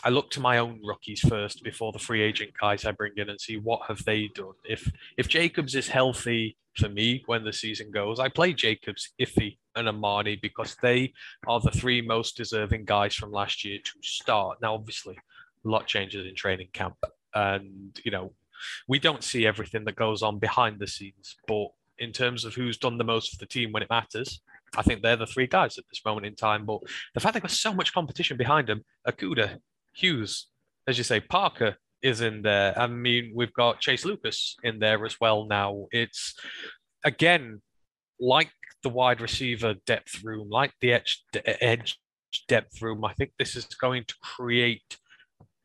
I 0.03 0.09
look 0.09 0.31
to 0.31 0.41
my 0.41 0.59
own 0.59 0.81
rookies 0.83 1.21
first 1.21 1.63
before 1.63 1.93
the 1.93 1.99
free 1.99 2.23
agent 2.23 2.53
guys 2.59 2.85
I 2.85 2.93
bring 2.93 3.13
in 3.17 3.29
and 3.29 3.41
see 3.41 3.59
what 3.59 3.83
have 3.89 4.05
they 4.05 4.29
done. 4.35 4.55
If 4.65 4.91
if 5.19 5.29
Jacobs 5.29 5.75
is 5.75 5.89
healthy 5.89 6.57
for 6.77 6.89
me 6.89 7.23
when 7.27 7.45
the 7.45 7.53
season 7.53 7.91
goes, 7.91 8.19
I 8.19 8.29
play 8.29 8.53
Jacobs, 8.53 9.11
Iffy, 9.21 9.59
and 9.77 9.89
Amani 9.89 10.37
because 10.37 10.77
they 10.83 11.13
are 11.47 11.61
the 11.61 11.71
three 11.71 12.01
most 12.01 12.37
deserving 12.37 12.85
guys 12.85 13.15
from 13.15 13.31
last 13.31 13.65
year 13.65 13.79
to 13.79 13.93
start. 14.03 14.59
Now, 14.61 14.75
obviously, 14.75 15.17
a 15.65 15.69
lot 15.69 15.87
changes 15.87 16.27
in 16.27 16.35
training 16.35 16.69
camp, 16.73 16.97
and 17.35 17.99
you 18.05 18.11
know 18.11 18.33
we 18.89 18.99
don't 18.99 19.23
see 19.23 19.47
everything 19.47 19.85
that 19.85 19.97
goes 19.97 20.23
on 20.23 20.39
behind 20.39 20.79
the 20.79 20.87
scenes, 20.87 21.37
but 21.47 21.69
in 21.99 22.13
terms 22.13 22.45
of 22.45 22.55
who's 22.55 22.79
done 22.79 22.99
the 22.99 23.05
most 23.05 23.31
for 23.31 23.37
the 23.39 23.47
team 23.47 23.73
when 23.73 23.83
it 23.83 23.91
matters, 23.91 24.41
I 24.77 24.83
think 24.83 25.03
they're 25.03 25.17
the 25.17 25.27
three 25.27 25.47
guys 25.47 25.79
at 25.79 25.85
this 25.91 26.03
moment 26.05 26.27
in 26.27 26.35
time. 26.35 26.67
But 26.67 26.81
the 27.15 27.21
fact 27.21 27.35
they've 27.35 27.43
got 27.43 27.51
so 27.51 27.73
much 27.73 27.93
competition 27.93 28.37
behind 28.37 28.67
them, 28.67 28.83
Okudah, 29.07 29.59
Hughes, 29.95 30.49
as 30.89 30.99
you 30.99 31.05
say, 31.05 31.21
Parker 31.21 31.77
is 32.03 32.21
in 32.21 32.43
there. 32.43 32.79
I 32.79 32.87
mean, 32.87 33.33
we've 33.35 33.53
got 33.53 33.81
Chase 33.81 34.05
Lucas 34.05 34.57
in 34.63 34.79
there 34.79 35.05
as 35.07 35.19
well 35.21 35.47
now. 35.47 35.87
It's 35.91 36.35
again 37.05 37.63
like 38.21 38.51
the 38.83 38.89
wide 38.89 39.21
receiver 39.21 39.75
depth 39.87 40.23
room, 40.23 40.51
like 40.51 40.73
the 40.81 40.93
edge, 40.93 41.23
edge 41.45 41.99
depth 42.49 42.83
room. 42.83 43.05
I 43.05 43.15
think 43.15 43.33
this 43.39 43.57
is 43.57 43.65
going 43.67 44.05
to 44.09 44.15
create 44.23 44.99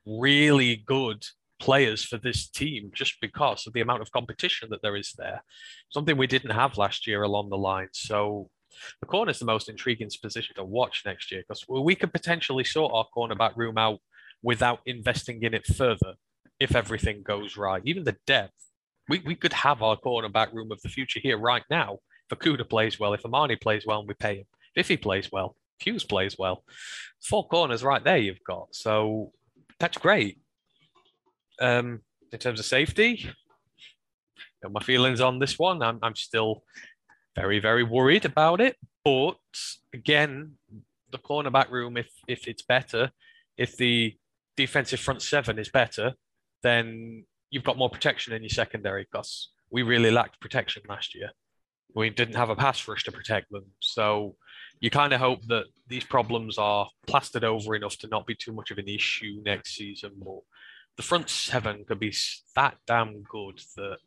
really 0.05 0.83
good 0.85 1.23
players 1.59 2.03
for 2.03 2.17
this 2.17 2.47
team 2.47 2.91
just 2.93 3.15
because 3.21 3.67
of 3.67 3.73
the 3.73 3.81
amount 3.81 4.01
of 4.01 4.11
competition 4.11 4.69
that 4.71 4.81
there 4.81 4.95
is 4.95 5.13
there. 5.17 5.43
Something 5.89 6.17
we 6.17 6.27
didn't 6.27 6.51
have 6.51 6.77
last 6.77 7.07
year 7.07 7.23
along 7.23 7.49
the 7.49 7.57
line. 7.57 7.89
So 7.93 8.49
the 9.01 9.07
corner 9.07 9.31
is 9.31 9.39
the 9.39 9.45
most 9.45 9.69
intriguing 9.69 10.09
position 10.21 10.55
to 10.55 10.63
watch 10.63 11.03
next 11.05 11.31
year 11.31 11.43
because 11.47 11.65
we 11.67 11.95
could 11.95 12.13
potentially 12.13 12.63
sort 12.63 12.93
our 12.93 13.05
cornerback 13.15 13.55
room 13.55 13.77
out 13.77 13.99
without 14.41 14.79
investing 14.85 15.43
in 15.43 15.53
it 15.53 15.65
further 15.65 16.13
if 16.59 16.75
everything 16.75 17.23
goes 17.23 17.57
right. 17.57 17.81
Even 17.85 18.03
the 18.03 18.17
depth, 18.25 18.53
we, 19.07 19.19
we 19.19 19.35
could 19.35 19.53
have 19.53 19.81
our 19.81 19.97
cornerback 19.97 20.53
room 20.53 20.71
of 20.71 20.81
the 20.81 20.89
future 20.89 21.19
here 21.19 21.37
right 21.37 21.63
now. 21.69 21.99
If 22.31 22.37
Okudah 22.37 22.69
plays 22.69 22.99
well, 22.99 23.13
if 23.13 23.25
Amani 23.25 23.55
plays 23.55 23.85
well 23.85 23.99
and 23.99 24.07
we 24.07 24.13
pay 24.13 24.37
him, 24.37 24.45
if 24.75 24.87
he 24.87 24.97
plays 24.97 25.29
well, 25.31 25.55
Hughes 25.79 26.03
plays 26.03 26.37
well, 26.37 26.63
four 27.21 27.47
corners 27.47 27.83
right 27.83 28.03
there 28.03 28.17
you've 28.17 28.43
got. 28.45 28.67
So 28.71 29.31
that's 29.79 29.97
great. 29.97 30.39
Um, 31.61 32.01
in 32.31 32.39
terms 32.39 32.59
of 32.59 32.65
safety, 32.65 33.21
you 33.23 33.29
know, 34.63 34.69
my 34.69 34.81
feelings 34.81 35.21
on 35.21 35.39
this 35.39 35.57
one, 35.57 35.81
I'm, 35.81 35.99
I'm 36.01 36.15
still 36.15 36.63
very, 37.35 37.59
very 37.59 37.83
worried 37.83 38.25
about 38.25 38.61
it. 38.61 38.75
But 39.03 39.37
again, 39.93 40.53
the 41.11 41.17
cornerback 41.17 41.69
room, 41.69 41.97
if 41.97 42.09
if 42.27 42.47
it's 42.47 42.61
better, 42.61 43.11
if 43.57 43.77
the 43.77 44.15
defensive 44.57 44.99
front 44.99 45.21
seven 45.21 45.57
is 45.57 45.69
better, 45.69 46.13
then 46.63 47.25
you've 47.49 47.63
got 47.63 47.77
more 47.77 47.89
protection 47.89 48.33
in 48.33 48.43
your 48.43 48.49
secondary 48.49 49.07
because 49.09 49.49
we 49.71 49.83
really 49.83 50.11
lacked 50.11 50.39
protection 50.41 50.83
last 50.87 51.15
year. 51.15 51.31
We 51.95 52.09
didn't 52.09 52.35
have 52.35 52.49
a 52.49 52.55
pass 52.55 52.87
rush 52.87 53.03
to 53.05 53.11
protect 53.11 53.49
them. 53.51 53.65
So 53.79 54.35
you 54.79 54.89
kind 54.89 55.13
of 55.13 55.19
hope 55.19 55.41
that 55.47 55.65
these 55.87 56.03
problems 56.03 56.57
are 56.57 56.87
plastered 57.07 57.43
over 57.43 57.75
enough 57.75 57.97
to 57.99 58.07
not 58.07 58.27
be 58.27 58.35
too 58.35 58.53
much 58.53 58.69
of 58.69 58.77
an 58.77 58.87
issue 58.87 59.41
next 59.43 59.75
season. 59.75 60.11
But 60.23 60.41
the 60.99 61.03
front 61.03 61.29
seven 61.29 61.85
could 61.87 61.97
be 61.97 62.13
that 62.57 62.75
damn 62.85 63.23
good 63.23 63.61
that 63.77 63.99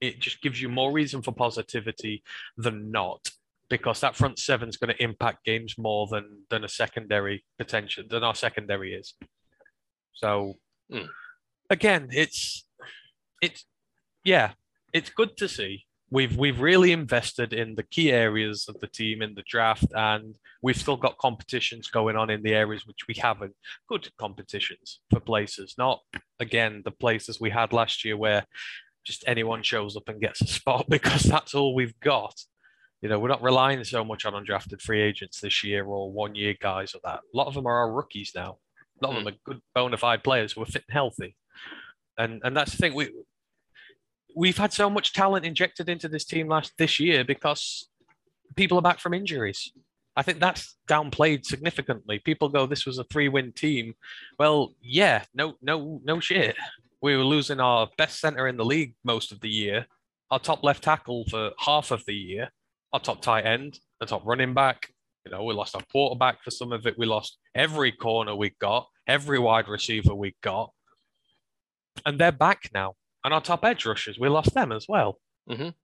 it 0.00 0.20
just 0.20 0.40
gives 0.40 0.62
you 0.62 0.68
more 0.68 0.92
reason 0.92 1.20
for 1.20 1.32
positivity 1.32 2.22
than 2.56 2.92
not 2.92 3.28
because 3.68 3.98
that 4.00 4.14
front 4.14 4.38
seven 4.38 4.68
is 4.68 4.76
going 4.76 4.94
to 4.94 5.02
impact 5.02 5.44
games 5.44 5.74
more 5.76 6.06
than 6.06 6.44
than 6.48 6.62
a 6.62 6.68
secondary 6.68 7.44
potential 7.58 8.04
than 8.08 8.22
our 8.22 8.36
secondary 8.36 8.94
is. 8.94 9.14
So 10.12 10.54
Mm. 10.92 11.08
again, 11.68 12.08
it's 12.12 12.64
it's 13.42 13.66
yeah, 14.22 14.52
it's 14.92 15.10
good 15.10 15.36
to 15.38 15.48
see. 15.48 15.86
We've 16.10 16.36
we've 16.36 16.60
really 16.60 16.92
invested 16.92 17.52
in 17.52 17.74
the 17.74 17.82
key 17.82 18.10
areas 18.10 18.66
of 18.68 18.80
the 18.80 18.86
team 18.86 19.20
in 19.20 19.34
the 19.34 19.44
draft, 19.46 19.86
and 19.94 20.34
we've 20.62 20.76
still 20.76 20.96
got 20.96 21.18
competitions 21.18 21.88
going 21.88 22.16
on 22.16 22.30
in 22.30 22.42
the 22.42 22.54
areas 22.54 22.86
which 22.86 23.06
we 23.06 23.14
haven't. 23.18 23.54
Good 23.88 24.08
competitions 24.18 25.00
for 25.10 25.20
places, 25.20 25.74
not 25.76 26.00
again 26.40 26.82
the 26.84 26.92
places 26.92 27.40
we 27.40 27.50
had 27.50 27.72
last 27.72 28.04
year 28.04 28.16
where 28.16 28.46
just 29.04 29.24
anyone 29.26 29.62
shows 29.62 29.96
up 29.96 30.08
and 30.08 30.20
gets 30.20 30.40
a 30.40 30.46
spot 30.58 30.86
because 30.88 31.22
that's 31.22 31.54
all 31.54 31.74
we've 31.74 31.98
got. 32.00 32.34
You 33.02 33.08
know, 33.08 33.18
we're 33.18 33.28
not 33.28 33.42
relying 33.42 33.84
so 33.84 34.04
much 34.04 34.24
on 34.26 34.32
undrafted 34.32 34.82
free 34.82 35.00
agents 35.00 35.40
this 35.40 35.62
year 35.62 35.84
or 35.84 36.10
one 36.10 36.34
year 36.34 36.54
guys 36.60 36.94
or 36.94 37.00
that. 37.04 37.20
A 37.32 37.36
lot 37.36 37.46
of 37.46 37.54
them 37.54 37.66
are 37.66 37.76
our 37.76 37.92
rookies 37.92 38.32
now. 38.34 38.58
A 39.00 39.06
lot 39.06 39.12
of 39.12 39.18
hmm. 39.18 39.24
them 39.24 39.34
are 39.34 39.52
good 39.52 39.60
bona 39.74 39.96
fide 39.96 40.24
players 40.24 40.52
who 40.52 40.62
are 40.62 40.66
fit 40.66 40.84
and 40.88 40.94
healthy. 40.94 41.36
And 42.16 42.40
and 42.42 42.56
that's 42.56 42.72
the 42.72 42.78
thing. 42.78 42.94
We 42.94 43.10
we've 44.38 44.56
had 44.56 44.72
so 44.72 44.88
much 44.88 45.12
talent 45.12 45.44
injected 45.44 45.88
into 45.88 46.08
this 46.08 46.24
team 46.24 46.46
last 46.46 46.72
this 46.78 47.00
year 47.00 47.24
because 47.24 47.88
people 48.54 48.78
are 48.78 48.82
back 48.82 49.00
from 49.00 49.12
injuries. 49.12 49.72
I 50.14 50.22
think 50.22 50.38
that's 50.38 50.76
downplayed 50.88 51.44
significantly. 51.44 52.20
People 52.20 52.48
go, 52.48 52.64
"This 52.64 52.86
was 52.86 52.98
a 52.98 53.04
three-win 53.04 53.52
team." 53.52 53.94
Well, 54.38 54.74
yeah, 54.80 55.24
no, 55.34 55.56
no, 55.60 56.00
no 56.04 56.20
shit. 56.20 56.56
We 57.02 57.16
were 57.16 57.24
losing 57.24 57.58
our 57.58 57.88
best 57.98 58.20
center 58.20 58.46
in 58.46 58.56
the 58.56 58.64
league 58.64 58.94
most 59.02 59.32
of 59.32 59.40
the 59.40 59.48
year, 59.48 59.86
our 60.30 60.38
top 60.38 60.62
left 60.62 60.84
tackle 60.84 61.24
for 61.28 61.52
half 61.58 61.90
of 61.90 62.04
the 62.04 62.14
year, 62.14 62.50
our 62.92 63.00
top 63.00 63.20
tight 63.20 63.44
end, 63.44 63.80
the 63.98 64.06
top 64.06 64.22
running 64.24 64.54
back. 64.54 64.88
You 65.24 65.32
know, 65.32 65.42
we 65.44 65.52
lost 65.52 65.74
our 65.74 65.82
quarterback 65.90 66.44
for 66.44 66.52
some 66.52 66.72
of 66.72 66.86
it. 66.86 66.96
We 66.96 67.06
lost 67.06 67.38
every 67.56 67.90
corner 67.90 68.36
we 68.36 68.50
got, 68.60 68.88
every 69.06 69.40
wide 69.40 69.66
receiver 69.66 70.14
we 70.14 70.36
got, 70.42 70.72
and 72.06 72.20
they're 72.20 72.32
back 72.32 72.70
now. 72.72 72.94
And 73.24 73.34
our 73.34 73.40
top 73.40 73.64
edge 73.64 73.84
rushers, 73.84 74.18
we 74.18 74.28
lost 74.28 74.54
them 74.54 74.72
as 74.72 74.86
well. 74.88 75.20
Mhm. 75.48 75.74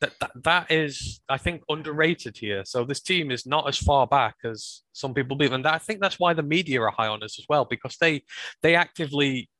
That, 0.00 0.12
that 0.20 0.30
that 0.44 0.70
is, 0.70 1.20
I 1.28 1.36
think, 1.36 1.62
underrated 1.68 2.38
here. 2.38 2.64
So 2.64 2.84
this 2.84 3.00
team 3.00 3.30
is 3.30 3.44
not 3.44 3.68
as 3.68 3.76
far 3.76 4.06
back 4.06 4.36
as 4.44 4.82
some 4.92 5.12
people 5.12 5.36
believe, 5.36 5.52
and 5.52 5.66
I 5.66 5.76
think 5.78 6.00
that's 6.00 6.18
why 6.18 6.32
the 6.32 6.42
media 6.42 6.80
are 6.80 6.90
high 6.90 7.08
on 7.08 7.22
us 7.22 7.38
as 7.38 7.44
well 7.48 7.66
because 7.66 7.96
they 8.00 8.22
they 8.62 8.74
actively, 8.76 9.50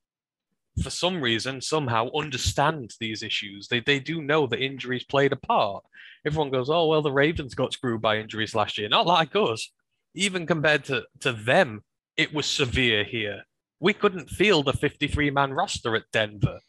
for 0.83 0.89
some 0.89 1.21
reason, 1.21 1.61
somehow 1.61 2.09
understand 2.17 2.95
these 3.01 3.23
issues. 3.23 3.69
They 3.69 3.81
they 3.81 4.01
do 4.01 4.23
know 4.23 4.47
that 4.47 4.63
injuries 4.63 5.05
played 5.05 5.33
a 5.33 5.37
part. 5.37 5.85
Everyone 6.25 6.51
goes, 6.51 6.71
oh 6.71 6.87
well, 6.87 7.03
the 7.03 7.13
Ravens 7.13 7.55
got 7.55 7.75
screwed 7.75 8.01
by 8.01 8.17
injuries 8.19 8.55
last 8.55 8.79
year, 8.79 8.89
not 8.89 9.07
like 9.07 9.37
us. 9.37 9.71
Even 10.15 10.47
compared 10.47 10.85
to 10.85 11.05
to 11.21 11.33
them, 11.33 11.83
it 12.17 12.33
was 12.33 12.47
severe 12.47 13.05
here. 13.05 13.43
We 13.79 13.93
couldn't 13.93 14.31
field 14.31 14.69
a 14.69 14.73
53 14.73 15.31
man 15.31 15.53
roster 15.53 15.95
at 15.97 16.11
Denver. 16.13 16.61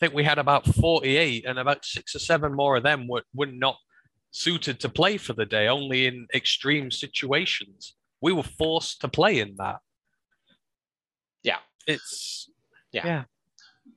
I 0.00 0.06
think 0.06 0.14
we 0.14 0.24
had 0.24 0.38
about 0.38 0.66
48, 0.66 1.44
and 1.44 1.58
about 1.58 1.84
six 1.84 2.14
or 2.14 2.20
seven 2.20 2.54
more 2.54 2.76
of 2.76 2.82
them 2.82 3.06
were, 3.06 3.22
were 3.34 3.44
not 3.44 3.76
suited 4.30 4.80
to 4.80 4.88
play 4.88 5.18
for 5.18 5.34
the 5.34 5.44
day, 5.44 5.68
only 5.68 6.06
in 6.06 6.26
extreme 6.34 6.90
situations. 6.90 7.96
We 8.22 8.32
were 8.32 8.42
forced 8.42 9.02
to 9.02 9.08
play 9.08 9.40
in 9.40 9.56
that. 9.58 9.80
Yeah. 11.42 11.58
It's 11.86 12.48
Yeah. 12.92 13.06
yeah. 13.06 13.24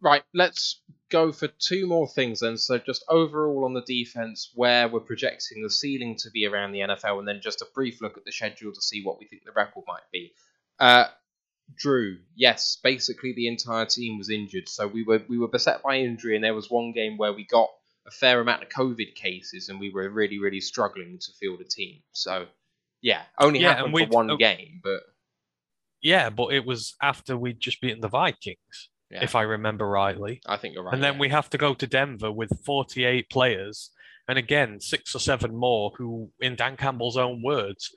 Right, 0.02 0.24
let's 0.34 0.82
go 1.10 1.32
for 1.32 1.48
two 1.48 1.88
more 1.88 2.10
things 2.10 2.42
then. 2.42 2.58
So, 2.58 2.78
just 2.78 3.06
overall 3.08 3.64
on 3.64 3.74
the 3.74 3.82
defense, 3.82 4.52
where 4.56 4.90
we're 4.90 5.00
projecting 5.00 5.64
the 5.64 5.70
ceiling 5.70 6.18
to 6.18 6.32
be 6.32 6.46
around 6.46 6.74
the 6.74 6.80
NFL, 6.80 7.20
and 7.20 7.28
then 7.28 7.40
just 7.42 7.62
a 7.62 7.68
brief 7.74 8.02
look 8.02 8.18
at 8.18 8.26
the 8.26 8.32
schedule 8.32 8.74
to 8.74 8.82
see 8.82 9.02
what 9.04 9.20
we 9.20 9.28
think 9.28 9.44
the 9.46 9.54
record 9.54 9.86
might 9.88 10.10
be. 10.12 10.34
Uh, 10.80 11.06
Drew, 11.78 12.18
yes, 12.36 12.78
basically 12.84 13.34
the 13.34 13.48
entire 13.48 13.86
team 13.86 14.18
was 14.18 14.30
injured, 14.30 14.70
so 14.70 14.88
we 14.88 15.04
were 15.04 15.22
we 15.28 15.38
were 15.38 15.48
beset 15.48 15.82
by 15.84 15.98
injury, 15.98 16.36
and 16.36 16.44
there 16.44 16.54
was 16.54 16.70
one 16.70 16.92
game 16.92 17.18
where 17.18 17.34
we 17.34 17.46
got 17.46 17.70
a 18.06 18.12
fair 18.12 18.42
amount 18.42 18.64
of 18.64 18.70
COVID 18.70 19.16
cases, 19.16 19.70
and 19.70 19.80
we 19.80 19.90
were 19.92 20.10
really 20.10 20.40
really 20.40 20.62
struggling 20.62 21.20
to 21.20 21.32
field 21.40 21.62
a 21.62 21.64
team. 21.64 22.02
So, 22.12 22.48
yeah, 23.02 23.24
only 23.40 23.60
Yeah, 23.60 23.76
happened 23.76 23.98
for 23.98 24.06
one 24.08 24.32
oh. 24.32 24.38
game, 24.38 24.82
but 24.84 25.02
Yeah, 26.02 26.30
but 26.30 26.54
it 26.54 26.66
was 26.66 26.96
after 27.02 27.38
we'd 27.38 27.60
just 27.60 27.82
beaten 27.82 28.02
the 28.02 28.10
Vikings, 28.10 28.90
Yeah. 29.10 29.24
if 29.24 29.36
I 29.36 29.44
remember 29.44 29.88
rightly. 29.88 30.42
I 30.46 30.58
think 30.58 30.76
you're 30.76 30.84
right. 30.84 30.94
and 30.94 31.04
then 31.04 31.14
yeah. 31.14 31.20
we 31.20 31.30
have 31.30 31.50
to 31.52 31.58
go 31.58 31.74
to 31.74 31.88
Denver 31.88 32.32
with 32.32 32.52
48 32.66 33.30
players, 33.30 33.92
and 34.28 34.38
again, 34.38 34.80
six 34.80 35.16
or 35.16 35.20
seven 35.20 35.56
more 35.56 35.92
who, 35.98 36.32
in 36.40 36.56
Dan 36.56 36.78
Campbell's 36.78 37.18
own 37.18 37.42
words, 37.44 37.90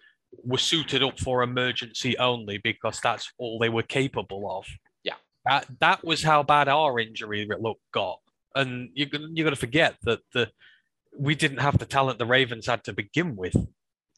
were 0.45 0.59
suited 0.59 1.03
up 1.03 1.19
for 1.19 1.43
emergency 1.43 2.17
only 2.19 2.59
because 2.59 3.01
that's 3.01 3.33
all 3.39 3.59
they 3.59 3.69
were 3.69 3.83
capable 3.83 4.51
of. 4.51 4.67
Yeah. 5.03 5.15
That 5.45 5.67
that 5.81 6.05
was 6.05 6.23
how 6.23 6.43
bad 6.43 6.69
our 6.69 6.99
injury 6.99 7.49
look 7.59 7.79
got, 7.93 8.19
and 8.55 8.91
you're 8.95 9.09
gonna 9.09 9.29
you're 9.33 9.45
gonna 9.45 9.57
forget 9.57 9.97
that 10.03 10.21
the 10.33 10.51
we 11.19 11.35
didn't 11.35 11.59
have 11.59 11.79
the 11.79 11.87
talent 11.87 12.19
the 12.19 12.27
Ravens 12.27 12.67
had 12.67 12.85
to 12.85 12.93
begin 12.93 13.37
with. 13.37 13.57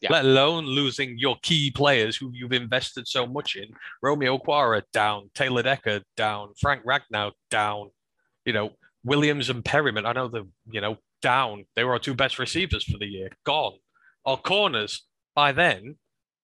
Yeah. 0.00 0.12
Let 0.12 0.24
alone 0.24 0.64
losing 0.64 1.18
your 1.18 1.36
key 1.42 1.72
players 1.72 2.16
who 2.16 2.30
you've 2.32 2.52
invested 2.52 3.08
so 3.08 3.26
much 3.26 3.56
in. 3.56 3.68
Romeo 4.00 4.38
Okwara 4.38 4.82
down, 4.92 5.28
Taylor 5.34 5.62
Decker 5.62 6.02
down, 6.16 6.50
Frank 6.60 6.84
Ragnow 6.84 7.32
down, 7.50 7.90
you 8.44 8.52
know, 8.52 8.70
Williams 9.04 9.50
and 9.50 9.64
Perryman, 9.64 10.06
I 10.06 10.12
know 10.12 10.28
the 10.28 10.46
you 10.70 10.80
know 10.80 10.98
down. 11.22 11.64
They 11.74 11.84
were 11.84 11.92
our 11.92 11.98
two 11.98 12.14
best 12.14 12.38
receivers 12.38 12.84
for 12.84 12.98
the 12.98 13.06
year. 13.06 13.30
Gone. 13.44 13.78
Our 14.24 14.36
corners 14.36 15.07
by 15.38 15.52
then, 15.52 15.94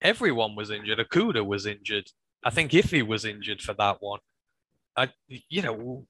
everyone 0.00 0.54
was 0.54 0.70
injured. 0.70 1.00
Okudah 1.00 1.44
was 1.44 1.66
injured. 1.66 2.06
I 2.44 2.50
think 2.50 2.70
Iffy 2.70 3.02
was 3.04 3.24
injured 3.24 3.60
for 3.60 3.74
that 3.74 3.96
one. 4.00 4.20
I 4.96 5.08
you 5.48 5.62
know 5.62 6.06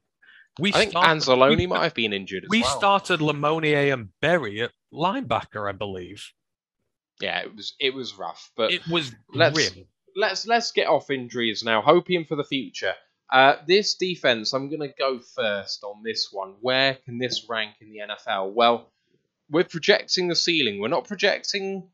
we 0.58 0.68
I 0.74 0.78
think 0.80 0.90
started- 0.90 1.10
Anzalone 1.22 1.56
we- 1.56 1.66
might 1.66 1.84
have 1.84 1.94
been 1.94 2.12
injured 2.12 2.44
as 2.44 2.50
we 2.50 2.60
well. 2.60 2.76
started 2.78 3.20
Lemonier 3.20 3.90
and 3.94 4.10
Berry 4.20 4.60
at 4.60 4.72
linebacker, 4.92 5.66
I 5.66 5.72
believe. 5.72 6.22
Yeah, 7.20 7.38
it 7.46 7.54
was 7.56 7.74
it 7.80 7.94
was 7.94 8.08
rough, 8.24 8.50
but 8.54 8.70
It 8.72 8.86
was 8.86 9.12
let's- 9.32 9.54
grim. 9.54 9.86
let's 10.14 10.46
let's 10.46 10.70
get 10.72 10.86
off 10.88 11.08
injuries 11.10 11.62
now. 11.64 11.80
Hoping 11.80 12.26
for 12.26 12.36
the 12.36 12.44
future. 12.44 12.94
Uh, 13.32 13.56
this 13.66 13.94
defense, 13.94 14.52
I'm 14.52 14.68
going 14.68 14.86
to 14.88 14.94
go 14.98 15.18
first 15.18 15.82
on 15.82 16.02
this 16.04 16.28
one. 16.30 16.50
Where 16.60 16.96
can 17.06 17.18
this 17.18 17.46
rank 17.48 17.76
in 17.80 17.88
the 17.90 18.00
NFL? 18.00 18.52
Well, 18.52 18.92
we're 19.48 19.64
projecting 19.76 20.28
the 20.28 20.36
ceiling. 20.36 20.78
We're 20.78 20.88
not 20.96 21.08
projecting 21.08 21.88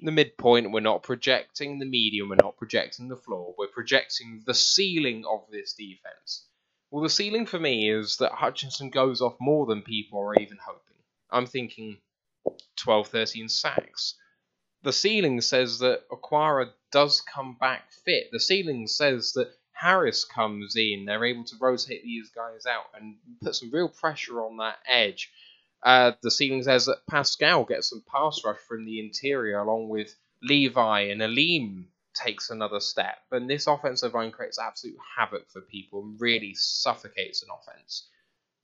the 0.00 0.12
midpoint. 0.12 0.70
We're 0.70 0.80
not 0.80 1.02
projecting 1.02 1.78
the 1.78 1.86
medium. 1.86 2.28
We're 2.28 2.36
not 2.42 2.56
projecting 2.56 3.08
the 3.08 3.16
floor. 3.16 3.54
We're 3.58 3.68
projecting 3.68 4.42
the 4.46 4.54
ceiling 4.54 5.24
of 5.30 5.44
this 5.50 5.74
defense. 5.74 6.46
Well, 6.90 7.02
the 7.02 7.10
ceiling 7.10 7.46
for 7.46 7.58
me 7.58 7.90
is 7.90 8.18
that 8.18 8.32
Hutchinson 8.32 8.90
goes 8.90 9.20
off 9.20 9.34
more 9.40 9.66
than 9.66 9.82
people 9.82 10.20
are 10.20 10.34
even 10.34 10.58
hoping. 10.64 10.96
I'm 11.30 11.46
thinking 11.46 11.98
12, 12.76 13.08
13 13.08 13.48
sacks 13.48 14.16
the 14.84 14.92
ceiling 14.92 15.40
says 15.40 15.78
that 15.78 16.06
Okwara 16.10 16.70
does 16.92 17.22
come 17.22 17.56
back 17.58 17.90
fit. 18.04 18.28
The 18.30 18.38
ceiling 18.38 18.86
says 18.86 19.32
that 19.32 19.48
Harris 19.72 20.24
comes 20.24 20.76
in. 20.76 21.06
They're 21.06 21.24
able 21.24 21.44
to 21.44 21.56
rotate 21.60 22.04
these 22.04 22.30
guys 22.30 22.66
out 22.66 22.84
and 22.94 23.16
put 23.42 23.56
some 23.56 23.70
real 23.72 23.88
pressure 23.88 24.44
on 24.44 24.58
that 24.58 24.76
edge. 24.86 25.32
Uh, 25.84 26.12
the 26.22 26.30
ceiling 26.30 26.62
says 26.62 26.86
that 26.86 27.06
Paschal 27.08 27.64
gets 27.64 27.90
some 27.90 28.02
pass 28.10 28.40
rush 28.44 28.58
from 28.66 28.86
the 28.86 29.00
interior 29.00 29.58
along 29.58 29.90
with 29.90 30.16
Levi 30.42 31.00
and 31.00 31.22
Alim 31.22 31.88
takes 32.14 32.48
another 32.48 32.80
step. 32.80 33.18
And 33.30 33.50
this 33.50 33.66
offensive 33.66 34.14
line 34.14 34.30
creates 34.30 34.58
absolute 34.58 34.96
havoc 35.16 35.50
for 35.50 35.60
people 35.60 36.02
and 36.02 36.20
really 36.20 36.54
suffocates 36.54 37.42
an 37.42 37.50
offense. 37.50 38.08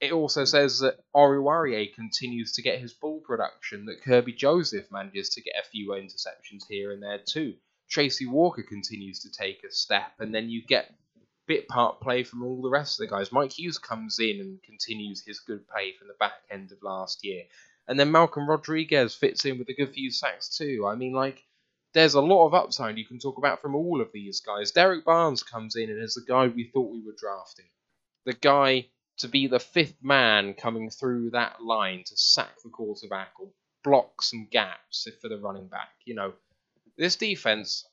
It 0.01 0.13
also 0.13 0.47
says 0.47 0.79
that 0.79 1.01
Oruwariye 1.15 1.95
continues 1.95 2.53
to 2.55 2.63
get 2.63 2.81
his 2.81 2.95
ball 2.95 3.21
production, 3.21 3.85
that 3.87 4.03
Kerby 4.03 4.35
Joseph 4.35 4.91
manages 4.91 5.29
to 5.31 5.43
get 5.43 5.57
a 5.61 5.69
few 5.69 5.91
interceptions 5.91 6.67
here 6.69 6.93
and 6.93 7.03
there 7.03 7.19
too. 7.19 7.55
Tracy 7.91 8.25
Walker 8.25 8.63
continues 8.63 9.21
to 9.21 9.31
take 9.31 9.63
a 9.63 9.71
step, 9.71 10.13
and 10.21 10.35
then 10.35 10.49
you 10.49 10.63
get 10.65 10.95
bit 11.51 11.67
part 11.67 12.01
play 12.01 12.23
from 12.23 12.45
all 12.45 12.63
the 12.63 12.71
rest 12.71 13.01
of 13.01 13.09
the 13.09 13.13
guys. 13.13 13.33
Mike 13.33 13.59
Hughes 13.59 13.77
comes 13.77 14.21
in 14.21 14.39
and 14.39 14.63
continues 14.63 15.25
his 15.27 15.41
good 15.41 15.67
play 15.67 15.93
from 15.99 16.07
the 16.07 16.15
back 16.21 16.35
end 16.49 16.71
of 16.71 16.79
last 16.81 17.25
year. 17.25 17.43
And 17.89 17.99
then 17.99 18.13
Malcolm 18.13 18.49
Rodriguez 18.49 19.17
fits 19.17 19.45
in 19.45 19.59
with 19.59 19.69
a 19.69 19.75
good 19.75 19.93
few 19.93 20.13
sacks 20.13 20.57
too. 20.57 20.87
I 20.87 20.95
mean, 20.95 21.13
like, 21.13 21.43
there's 21.93 22.15
a 22.15 22.21
lot 22.21 22.47
of 22.47 22.55
upside 22.55 22.99
you 22.99 23.05
can 23.05 23.19
talk 23.19 23.37
about 23.37 23.61
from 23.61 23.75
all 23.75 24.01
of 24.01 24.13
these 24.13 24.39
guys. 24.39 24.71
Derrick 24.71 25.05
Barnes 25.05 25.43
comes 25.43 25.75
in 25.75 25.91
and 25.91 26.01
is 26.01 26.15
the 26.15 26.25
guy 26.33 26.47
we 26.47 26.71
thought 26.73 26.93
we 26.93 27.05
were 27.05 27.17
drafting. 27.19 27.67
The 28.27 28.35
guy 28.35 28.87
to 29.19 29.27
be 29.27 29.49
the 29.49 29.59
fifth 29.59 29.97
man 30.05 30.55
coming 30.55 30.89
through 30.89 31.31
that 31.31 31.61
line 31.61 32.05
to 32.07 32.17
sack 32.17 32.63
the 32.63 32.71
quarterback 32.71 33.33
or 33.41 33.49
block 33.83 34.23
some 34.23 34.47
gaps 34.53 35.09
for 35.21 35.29
the 35.29 35.39
running 35.39 35.67
back. 35.67 35.91
You 36.05 36.15
know, 36.15 36.33
this 36.97 37.17
defense. 37.17 37.85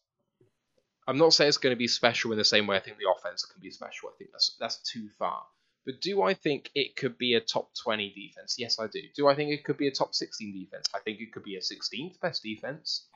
I'm 1.07 1.17
not 1.17 1.33
saying 1.33 1.47
it's 1.47 1.57
going 1.57 1.75
to 1.75 1.79
be 1.79 1.87
special 1.87 2.31
in 2.33 2.37
the 2.37 2.43
same 2.43 2.67
way 2.67 2.75
I 2.75 2.81
think 2.81 2.97
the 2.97 3.09
offense 3.09 3.45
can 3.45 3.61
be 3.61 3.71
special. 3.71 4.09
I 4.09 4.17
think 4.17 4.31
that's 4.31 4.55
that's 4.59 4.77
too 4.91 5.07
far. 5.17 5.43
But 5.85 6.01
do 6.01 6.21
I 6.21 6.33
think 6.33 6.69
it 6.75 6.97
could 6.97 7.17
be 7.17 7.35
a 7.35 7.39
top 7.39 7.69
20 7.81 8.09
defense? 8.13 8.55
Yes, 8.59 8.77
I 8.77 8.87
do. 8.87 8.99
Do 9.15 9.29
I 9.29 9.35
think 9.35 9.51
it 9.51 9.63
could 9.63 9.77
be 9.77 9.87
a 9.87 9.91
top 9.91 10.13
16 10.13 10.53
defense? 10.53 10.85
I 10.93 10.99
think 10.99 11.21
it 11.21 11.31
could 11.31 11.43
be 11.43 11.55
a 11.55 11.61
16th 11.61 12.19
best 12.19 12.43
defense. 12.43 13.07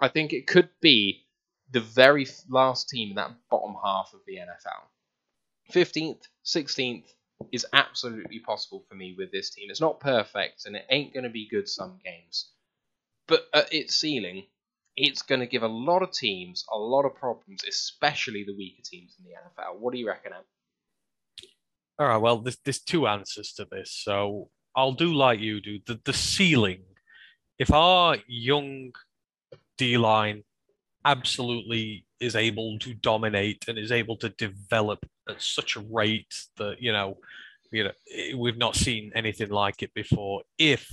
I 0.00 0.08
think 0.08 0.32
it 0.32 0.46
could 0.46 0.70
be 0.80 1.26
the 1.70 1.80
very 1.80 2.26
last 2.48 2.88
team 2.88 3.10
in 3.10 3.16
that 3.16 3.32
bottom 3.50 3.76
half 3.84 4.12
of 4.14 4.20
the 4.26 4.36
NFL. 4.36 5.74
15th, 5.74 6.22
16th 6.46 7.04
is 7.52 7.66
absolutely 7.72 8.38
possible 8.38 8.82
for 8.88 8.94
me 8.94 9.14
with 9.16 9.30
this 9.30 9.50
team. 9.50 9.68
It's 9.70 9.80
not 9.80 10.00
perfect 10.00 10.64
and 10.64 10.76
it 10.76 10.86
ain't 10.88 11.12
going 11.12 11.24
to 11.24 11.30
be 11.30 11.48
good 11.50 11.68
some 11.68 11.98
games. 12.02 12.50
But 13.28 13.46
at 13.52 13.74
its 13.74 13.94
ceiling, 13.94 14.44
it's 14.96 15.22
going 15.22 15.40
to 15.40 15.46
give 15.46 15.62
a 15.62 15.68
lot 15.68 16.02
of 16.02 16.12
teams 16.12 16.64
a 16.72 16.78
lot 16.78 17.04
of 17.04 17.14
problems, 17.14 17.64
especially 17.68 18.44
the 18.44 18.54
weaker 18.56 18.82
teams 18.84 19.16
in 19.18 19.24
the 19.24 19.30
NFL. 19.30 19.78
What 19.78 19.92
do 19.92 19.98
you 19.98 20.08
reckon, 20.08 20.32
Em? 20.32 20.42
All 21.98 22.08
right. 22.08 22.16
Well, 22.16 22.38
there's, 22.38 22.58
there's 22.64 22.80
two 22.80 23.06
answers 23.06 23.52
to 23.54 23.66
this. 23.70 23.92
So 23.92 24.48
I'll 24.74 24.92
do 24.92 25.12
like 25.12 25.40
you 25.40 25.60
do. 25.60 25.78
The, 25.86 26.00
the 26.04 26.12
ceiling, 26.12 26.82
if 27.58 27.72
our 27.72 28.16
young 28.26 28.92
D 29.76 29.98
line 29.98 30.44
absolutely 31.04 32.06
is 32.20 32.36
able 32.36 32.78
to 32.78 32.94
dominate 32.94 33.64
and 33.68 33.78
is 33.78 33.92
able 33.92 34.16
to 34.18 34.28
develop 34.30 35.04
at 35.28 35.40
such 35.40 35.76
a 35.76 35.80
rate 35.80 36.34
that, 36.56 36.76
you 36.80 36.92
know, 36.92 37.16
you 37.72 37.84
know, 37.84 37.92
we've 38.36 38.58
not 38.58 38.76
seen 38.76 39.12
anything 39.14 39.50
like 39.50 39.82
it 39.82 39.94
before. 39.94 40.42
If 40.58 40.90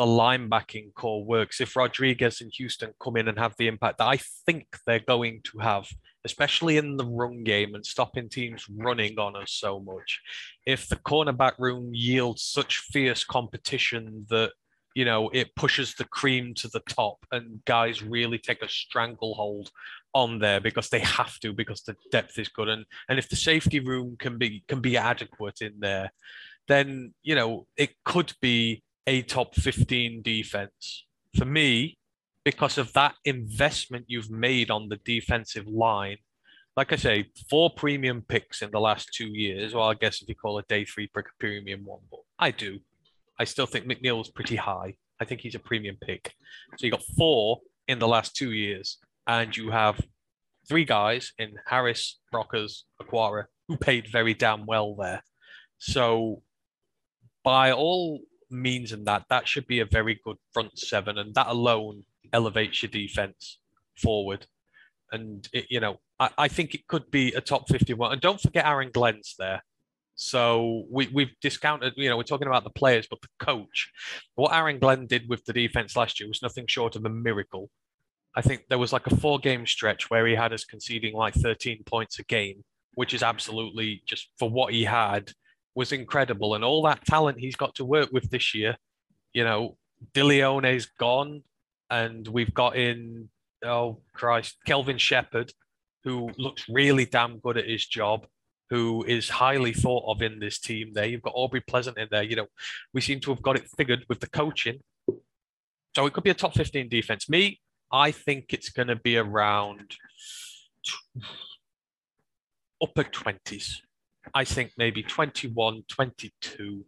the 0.00 0.06
linebacking 0.06 0.94
core 0.94 1.22
works, 1.22 1.60
if 1.60 1.76
Rodriguez 1.76 2.40
and 2.40 2.50
Houston 2.56 2.94
come 3.02 3.18
in 3.18 3.28
and 3.28 3.38
have 3.38 3.54
the 3.58 3.68
impact 3.68 3.98
that 3.98 4.08
I 4.08 4.18
think 4.46 4.64
they're 4.86 4.98
going 4.98 5.42
to 5.52 5.58
have, 5.58 5.88
especially 6.24 6.78
in 6.78 6.96
the 6.96 7.04
run 7.04 7.44
game 7.44 7.74
and 7.74 7.84
stopping 7.84 8.30
teams 8.30 8.64
running 8.66 9.18
on 9.18 9.36
us 9.36 9.52
so 9.52 9.78
much, 9.78 10.18
if 10.64 10.88
the 10.88 10.96
cornerback 10.96 11.52
room 11.58 11.90
yields 11.92 12.42
such 12.42 12.78
fierce 12.78 13.24
competition 13.24 14.24
that 14.30 14.52
you 14.94 15.04
know 15.04 15.28
it 15.34 15.54
pushes 15.54 15.94
the 15.94 16.06
cream 16.06 16.54
to 16.54 16.68
the 16.68 16.80
top 16.88 17.18
and 17.30 17.62
guys 17.66 18.02
really 18.02 18.38
take 18.38 18.62
a 18.62 18.68
stranglehold 18.70 19.70
on 20.14 20.38
there 20.38 20.62
because 20.62 20.88
they 20.88 21.00
have 21.00 21.38
to 21.40 21.52
because 21.52 21.82
the 21.82 21.94
depth 22.10 22.38
is 22.38 22.48
good. 22.48 22.70
And 22.70 22.86
and 23.10 23.18
if 23.18 23.28
the 23.28 23.36
safety 23.36 23.80
room 23.80 24.16
can 24.18 24.38
be 24.38 24.64
can 24.66 24.80
be 24.80 24.96
adequate 24.96 25.60
in 25.60 25.74
there 25.78 26.10
then 26.68 27.12
you 27.22 27.34
know 27.34 27.66
it 27.76 27.90
could 28.04 28.32
be 28.40 28.82
a 29.06 29.22
top 29.22 29.54
15 29.54 30.22
defense 30.22 31.06
for 31.36 31.44
me 31.44 31.98
because 32.44 32.78
of 32.78 32.92
that 32.92 33.14
investment 33.24 34.04
you've 34.08 34.30
made 34.30 34.70
on 34.70 34.88
the 34.88 34.96
defensive 35.04 35.66
line 35.66 36.16
like 36.76 36.92
I 36.92 36.96
say, 36.96 37.26
four 37.48 37.70
premium 37.70 38.24
picks 38.26 38.62
in 38.62 38.70
the 38.70 38.80
last 38.80 39.10
two 39.12 39.28
years. 39.28 39.74
Well, 39.74 39.90
I 39.90 39.94
guess 39.94 40.22
if 40.22 40.28
you 40.28 40.34
call 40.34 40.58
a 40.58 40.62
day 40.62 40.84
three 40.84 41.08
pick 41.08 41.26
a 41.26 41.38
premium 41.38 41.84
one, 41.84 42.00
but 42.10 42.20
I 42.38 42.52
do. 42.52 42.78
I 43.38 43.44
still 43.44 43.66
think 43.66 43.86
McNeill's 43.86 44.30
pretty 44.30 44.56
high. 44.56 44.94
I 45.20 45.24
think 45.24 45.40
he's 45.40 45.54
a 45.54 45.58
premium 45.58 45.96
pick. 46.00 46.32
So 46.78 46.86
you 46.86 46.92
got 46.92 47.02
four 47.18 47.60
in 47.88 47.98
the 47.98 48.08
last 48.08 48.34
two 48.34 48.52
years, 48.52 48.98
and 49.26 49.54
you 49.54 49.70
have 49.70 50.00
three 50.68 50.84
guys 50.84 51.32
in 51.38 51.54
Harris, 51.66 52.18
Rockers, 52.32 52.84
Okwara, 53.02 53.44
who 53.68 53.76
paid 53.76 54.06
very 54.10 54.34
damn 54.34 54.64
well 54.64 54.94
there. 54.94 55.22
So 55.78 56.42
by 57.42 57.72
all 57.72 58.20
means 58.50 58.92
and 58.92 59.06
that, 59.06 59.24
that 59.30 59.48
should 59.48 59.66
be 59.66 59.80
a 59.80 59.84
very 59.84 60.20
good 60.24 60.36
front 60.52 60.78
seven, 60.78 61.18
and 61.18 61.34
that 61.34 61.48
alone 61.48 62.04
elevates 62.32 62.82
your 62.82 62.90
defense 62.90 63.58
forward. 63.96 64.46
And 65.12 65.48
it, 65.52 65.66
you 65.70 65.80
know, 65.80 65.98
I, 66.18 66.30
I 66.38 66.48
think 66.48 66.74
it 66.74 66.86
could 66.86 67.10
be 67.10 67.32
a 67.32 67.40
top 67.40 67.68
51. 67.68 68.12
And 68.12 68.20
don't 68.20 68.40
forget 68.40 68.66
Aaron 68.66 68.90
Glenn's 68.92 69.34
there. 69.38 69.62
So 70.14 70.84
we, 70.90 71.08
we've 71.08 71.34
discounted, 71.40 71.94
you 71.96 72.08
know, 72.08 72.16
we're 72.16 72.24
talking 72.24 72.46
about 72.46 72.64
the 72.64 72.70
players, 72.70 73.06
but 73.08 73.22
the 73.22 73.28
coach, 73.38 73.90
what 74.34 74.54
Aaron 74.54 74.78
Glenn 74.78 75.06
did 75.06 75.28
with 75.28 75.44
the 75.46 75.52
defense 75.52 75.96
last 75.96 76.20
year 76.20 76.28
was 76.28 76.42
nothing 76.42 76.66
short 76.66 76.94
of 76.94 77.04
a 77.06 77.08
miracle. 77.08 77.70
I 78.34 78.42
think 78.42 78.66
there 78.68 78.78
was 78.78 78.92
like 78.92 79.06
a 79.06 79.16
four 79.16 79.38
game 79.38 79.66
stretch 79.66 80.10
where 80.10 80.26
he 80.26 80.34
had 80.34 80.52
us 80.52 80.64
conceding 80.64 81.14
like 81.14 81.34
13 81.34 81.82
points 81.84 82.18
a 82.18 82.24
game, 82.24 82.62
which 82.94 83.14
is 83.14 83.22
absolutely 83.22 84.02
just 84.06 84.28
for 84.38 84.48
what 84.48 84.72
he 84.72 84.84
had 84.84 85.32
was 85.74 85.92
incredible. 85.92 86.54
And 86.54 86.64
all 86.64 86.82
that 86.82 87.04
talent 87.04 87.38
he's 87.38 87.56
got 87.56 87.74
to 87.76 87.84
work 87.84 88.10
with 88.12 88.30
this 88.30 88.54
year, 88.54 88.76
you 89.32 89.44
know, 89.44 89.76
DeLeone's 90.14 90.86
gone, 90.98 91.42
and 91.90 92.26
we've 92.26 92.54
got 92.54 92.76
in, 92.76 93.28
oh 93.64 94.00
Christ, 94.14 94.56
Kelvin 94.66 94.98
Sheppard, 94.98 95.52
who 96.04 96.30
looks 96.38 96.64
really 96.68 97.04
damn 97.04 97.38
good 97.38 97.58
at 97.58 97.68
his 97.68 97.86
job, 97.86 98.26
who 98.70 99.04
is 99.04 99.28
highly 99.28 99.72
thought 99.72 100.04
of 100.06 100.22
in 100.22 100.38
this 100.38 100.58
team 100.58 100.92
there. 100.94 101.06
You've 101.06 101.22
got 101.22 101.34
Aubrey 101.34 101.60
Pleasant 101.60 101.98
in 101.98 102.08
there. 102.10 102.22
You 102.22 102.36
know, 102.36 102.46
we 102.94 103.00
seem 103.00 103.20
to 103.20 103.30
have 103.30 103.42
got 103.42 103.56
it 103.56 103.68
figured 103.76 104.04
with 104.08 104.20
the 104.20 104.30
coaching. 104.30 104.80
So 105.94 106.06
it 106.06 106.12
could 106.12 106.24
be 106.24 106.30
a 106.30 106.34
top 106.34 106.54
15 106.54 106.88
defense. 106.88 107.28
Me, 107.28 107.60
I 107.92 108.12
think 108.12 108.52
it's 108.52 108.70
going 108.70 108.88
to 108.88 108.96
be 108.96 109.16
around 109.16 109.96
upper 112.82 113.04
20s. 113.04 113.80
I 114.34 114.44
think 114.44 114.72
maybe 114.76 115.02
21, 115.02 115.84
22, 115.88 116.84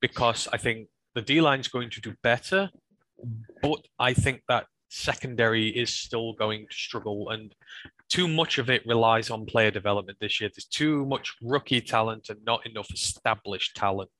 because 0.00 0.48
I 0.52 0.56
think 0.56 0.88
the 1.14 1.22
D 1.22 1.40
line's 1.40 1.68
going 1.68 1.90
to 1.90 2.00
do 2.00 2.14
better, 2.22 2.70
but 3.62 3.86
I 3.98 4.14
think 4.14 4.42
that 4.48 4.66
secondary 4.88 5.68
is 5.68 5.92
still 5.94 6.34
going 6.34 6.66
to 6.68 6.74
struggle, 6.74 7.30
and 7.30 7.54
too 8.08 8.28
much 8.28 8.58
of 8.58 8.68
it 8.68 8.86
relies 8.86 9.30
on 9.30 9.46
player 9.46 9.70
development 9.70 10.18
this 10.20 10.40
year. 10.40 10.50
There's 10.54 10.66
too 10.66 11.06
much 11.06 11.34
rookie 11.42 11.80
talent 11.80 12.28
and 12.28 12.44
not 12.44 12.66
enough 12.66 12.90
established 12.92 13.76
talent, 13.76 14.10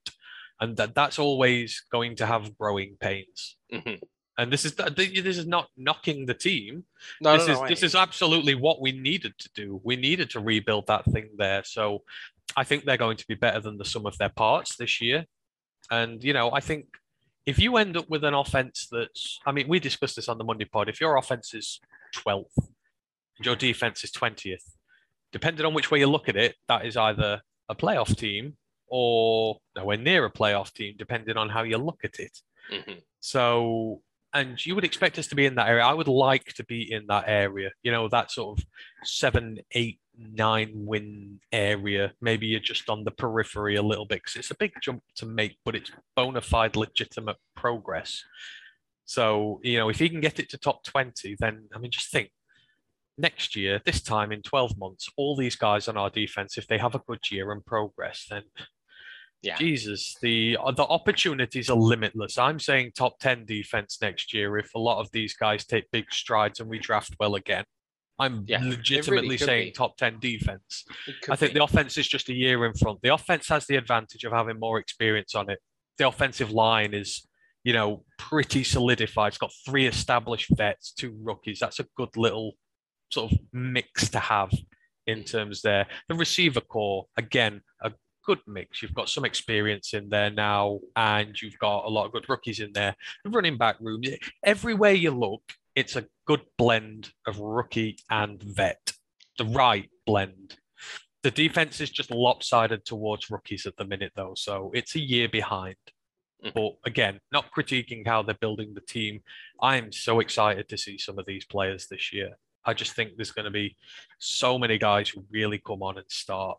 and 0.60 0.77
that 0.77 0.94
that's 0.94 1.19
always 1.19 1.82
going 1.90 2.16
to 2.16 2.27
have 2.27 2.56
growing 2.56 2.97
pains. 3.01 3.56
Mhm. 3.73 4.01
And 4.38 4.52
this 4.52 4.64
is 4.64 4.74
this 4.74 5.36
is 5.36 5.46
not 5.46 5.68
knocking 5.76 6.26
the 6.26 6.34
team. 6.34 6.84
No, 7.20 7.36
this 7.36 7.46
no, 7.46 7.52
is 7.52 7.59
no, 7.59 7.64
I 7.64 7.68
this 7.68 7.82
is 7.82 7.94
absolutely 7.94 8.54
what 8.54 8.80
we 8.80 8.92
needed 8.92 9.36
to 9.38 9.50
do. 9.54 9.80
We 9.84 9.96
needed 9.96 10.30
to 10.30 10.40
rebuild 10.40 10.86
that 10.86 11.04
thing 11.04 11.30
there. 11.36 11.62
So 11.64 12.02
I 12.56 12.64
think 12.64 12.84
they're 12.84 12.96
going 12.96 13.18
to 13.18 13.26
be 13.26 13.34
better 13.34 13.60
than 13.60 13.76
the 13.78 13.84
sum 13.84 14.06
of 14.06 14.16
their 14.18 14.30
parts 14.30 14.76
this 14.76 15.00
year. 15.00 15.26
And 15.90 16.24
you 16.24 16.32
know, 16.32 16.50
I 16.50 16.60
think 16.60 16.86
if 17.44 17.59
you 17.59 17.76
end 17.76 17.96
up 17.96 18.09
with 18.09 18.24
an 18.24 18.34
offense 18.34 18.88
that's 18.90 19.38
I 19.44 19.52
mean, 19.52 19.68
we 19.68 19.80
discussed 19.80 20.16
this 20.16 20.28
on 20.28 20.38
the 20.38 20.44
Monday 20.44 20.64
pod. 20.64 20.88
If 20.88 21.00
your 21.00 21.16
offense 21.16 21.52
is 21.52 21.80
12th 22.14 22.56
and 23.36 23.44
your 23.44 23.56
defense 23.56 24.02
is 24.02 24.10
20th, 24.12 24.76
depending 25.30 25.66
on 25.66 25.74
which 25.74 25.90
way 25.90 25.98
you 25.98 26.06
look 26.06 26.28
at 26.28 26.36
it, 26.36 26.56
that 26.68 26.86
is 26.86 26.96
either 26.96 27.42
a 27.68 27.74
playoff 27.74 28.16
team 28.16 28.56
or 28.86 29.59
nowhere 29.74 29.96
near 29.96 30.26
a 30.26 30.30
playoff 30.30 30.72
team, 30.72 30.94
depending 30.98 31.36
on 31.36 31.48
how 31.48 31.62
you 31.62 31.78
look 31.78 32.00
at 32.04 32.18
it. 32.18 32.38
Mhm. 32.70 33.02
So, 33.20 34.02
and 34.34 34.64
you 34.64 34.74
would 34.74 34.84
expect 34.84 35.18
us 35.18 35.26
to 35.28 35.34
be 35.34 35.46
in 35.46 35.54
that 35.56 35.68
area. 35.68 35.84
I 35.84 35.92
would 35.92 36.09
like 36.09 36.54
to 36.54 36.64
be 36.64 36.90
in 36.90 37.06
that 37.09 37.24
area, 37.26 37.70
you 37.82 37.92
know, 37.92 38.09
that 38.09 38.30
sort 38.30 38.59
of 38.59 38.64
seven, 39.04 39.59
eight, 39.72 40.00
nine 40.16 40.70
win 40.74 41.40
area. 41.52 42.12
Maybe 42.20 42.46
you're 42.46 42.60
just 42.60 42.88
on 42.88 43.04
the 43.04 43.10
periphery 43.10 43.76
a 43.76 43.82
little 43.82 44.06
bit 44.06 44.22
because 44.22 44.36
it's 44.36 44.50
a 44.50 44.56
big 44.56 44.72
jump 44.82 45.02
to 45.16 45.26
make, 45.26 45.56
but 45.64 45.74
it's 45.74 45.90
bona 46.16 46.40
fide, 46.40 46.76
legitimate 46.76 47.36
progress. 47.56 48.22
So, 49.04 49.60
you 49.62 49.78
know, 49.78 49.90
if 49.90 49.98
he 49.98 50.09
can 50.09 50.20
get 50.20 50.38
it 50.38 50.48
to 50.50 50.59
top 50.59 50.84
20, 50.84 51.36
then, 51.38 51.68
I 51.74 51.78
mean, 51.78 51.90
just 51.90 52.10
think 52.10 52.30
next 53.18 53.54
year, 53.54 53.80
this 53.84 54.00
time 54.00 54.32
in 54.32 54.40
12 54.40 54.78
months, 54.78 55.09
all 55.16 55.36
these 55.36 55.56
guys 55.56 55.88
on 55.88 55.98
our 55.98 56.09
defense, 56.09 56.56
if 56.56 56.66
they 56.66 56.78
have 56.78 56.94
a 56.94 57.02
good 57.06 57.30
year 57.30 57.52
and 57.52 57.64
progress, 57.64 58.26
then 58.30 58.44
Yeah. 59.43 59.56
Jesus, 59.56 60.16
the 60.23 60.56
uh, 60.60 60.70
the 60.70 60.85
opportunities 60.85 61.69
are 61.69 61.77
limitless. 61.77 62.39
I'm 62.39 62.60
saying 62.60 62.93
top 62.97 63.19
10 63.19 63.44
defense 63.44 63.98
next 64.01 64.32
year 64.32 64.56
if 64.56 64.73
a 64.74 64.78
lot 64.78 65.01
of 65.01 65.10
these 65.10 65.35
guys 65.35 65.64
take 65.64 65.90
big 65.90 66.12
strides 66.12 66.60
and 66.60 66.70
we 66.70 66.78
draft 66.78 67.16
well 67.19 67.35
again. 67.35 67.64
I'm 68.19 68.44
Yeah, 68.47 68.59
it 68.59 68.62
really 68.62 68.77
legitimately 68.77 69.39
saying 69.39 69.69
be. 69.69 69.73
top 69.73 69.97
10 69.97 70.20
defense. 70.20 70.85
I 71.28 71.35
think 71.35 71.55
be. 71.55 71.59
the 71.59 71.64
offense 71.64 71.98
is 71.98 72.06
just 72.06 72.28
a 72.28 72.35
year 72.35 72.64
in 72.66 72.74
front. 72.74 73.01
The 73.02 73.12
offense 73.12 73.48
has 73.48 73.66
the 73.66 73.77
advantage 73.77 74.23
of 74.24 74.32
having 74.32 74.60
more 74.60 74.78
experience 74.78 75.35
on 75.35 75.51
it. 75.51 75.59
The 75.98 76.06
offensive 76.06 76.52
line 76.52 76.94
is, 76.94 77.27
you 77.64 77.73
know, 77.73 78.05
pretty 78.19 78.62
solidified. 78.62 79.28
It's 79.28 79.39
got 79.39 79.51
three 79.66 79.86
established 79.86 80.51
vets, 80.56 80.93
two 80.93 81.16
rookies. 81.20 81.59
That's 81.59 81.81
a 81.81 81.86
good 81.97 82.16
little 82.16 82.52
sort 83.10 83.32
of 83.32 83.39
mix 83.52 84.09
to 84.10 84.20
have 84.20 84.52
in 85.06 85.24
terms 85.24 85.62
there. 85.62 85.86
The 86.09 86.14
receiver 86.14 86.60
core, 86.60 87.06
again, 87.16 87.62
a 87.82 87.93
good 88.24 88.40
mix. 88.46 88.82
You've 88.82 88.94
got 88.94 89.08
some 89.08 89.24
experience 89.24 89.94
in 89.94 90.08
there 90.08 90.30
now, 90.30 90.80
and 90.96 91.40
you've 91.40 91.58
got 91.58 91.84
a 91.84 91.88
lot 91.88 92.06
of 92.06 92.12
good 92.12 92.28
rookies 92.28 92.60
in 92.60 92.72
there. 92.72 92.94
The 93.24 93.30
running 93.30 93.56
back 93.58 93.76
room, 93.80 94.02
everywhere 94.44 94.92
you 94.92 95.10
look, 95.10 95.42
it's 95.74 95.96
a 95.96 96.06
good 96.26 96.42
blend 96.58 97.12
of 97.26 97.38
rookie 97.38 97.98
and 98.10 98.42
vet. 98.42 98.92
The 99.38 99.46
right 99.46 99.88
blend. 100.06 100.56
The 101.22 101.30
defense 101.30 101.80
is 101.80 101.90
just 101.90 102.10
lopsided 102.10 102.84
towards 102.84 103.30
rookies 103.30 103.64
at 103.66 103.76
the 103.76 103.84
minute, 103.84 104.12
though, 104.16 104.34
so 104.36 104.70
it's 104.74 104.96
a 104.96 105.00
year 105.00 105.28
behind. 105.28 105.76
Mhm. 106.44 106.54
But 106.54 106.72
again, 106.84 107.20
not 107.30 107.52
critiquing 107.52 108.06
how 108.06 108.22
they're 108.22 108.34
building 108.34 108.74
the 108.74 108.80
team. 108.80 109.22
I'm 109.60 109.92
so 109.92 110.18
excited 110.20 110.68
to 110.68 110.76
see 110.76 110.98
some 110.98 111.18
of 111.18 111.26
these 111.26 111.44
players 111.44 111.86
this 111.86 112.12
year. 112.12 112.36
I 112.64 112.74
just 112.74 112.94
think 112.94 113.16
there's 113.16 113.32
going 113.32 113.44
to 113.44 113.50
be 113.50 113.76
so 114.18 114.58
many 114.58 114.78
guys 114.78 115.08
who 115.08 115.24
really 115.30 115.58
come 115.58 115.82
on 115.82 115.98
and 115.98 116.10
start, 116.10 116.58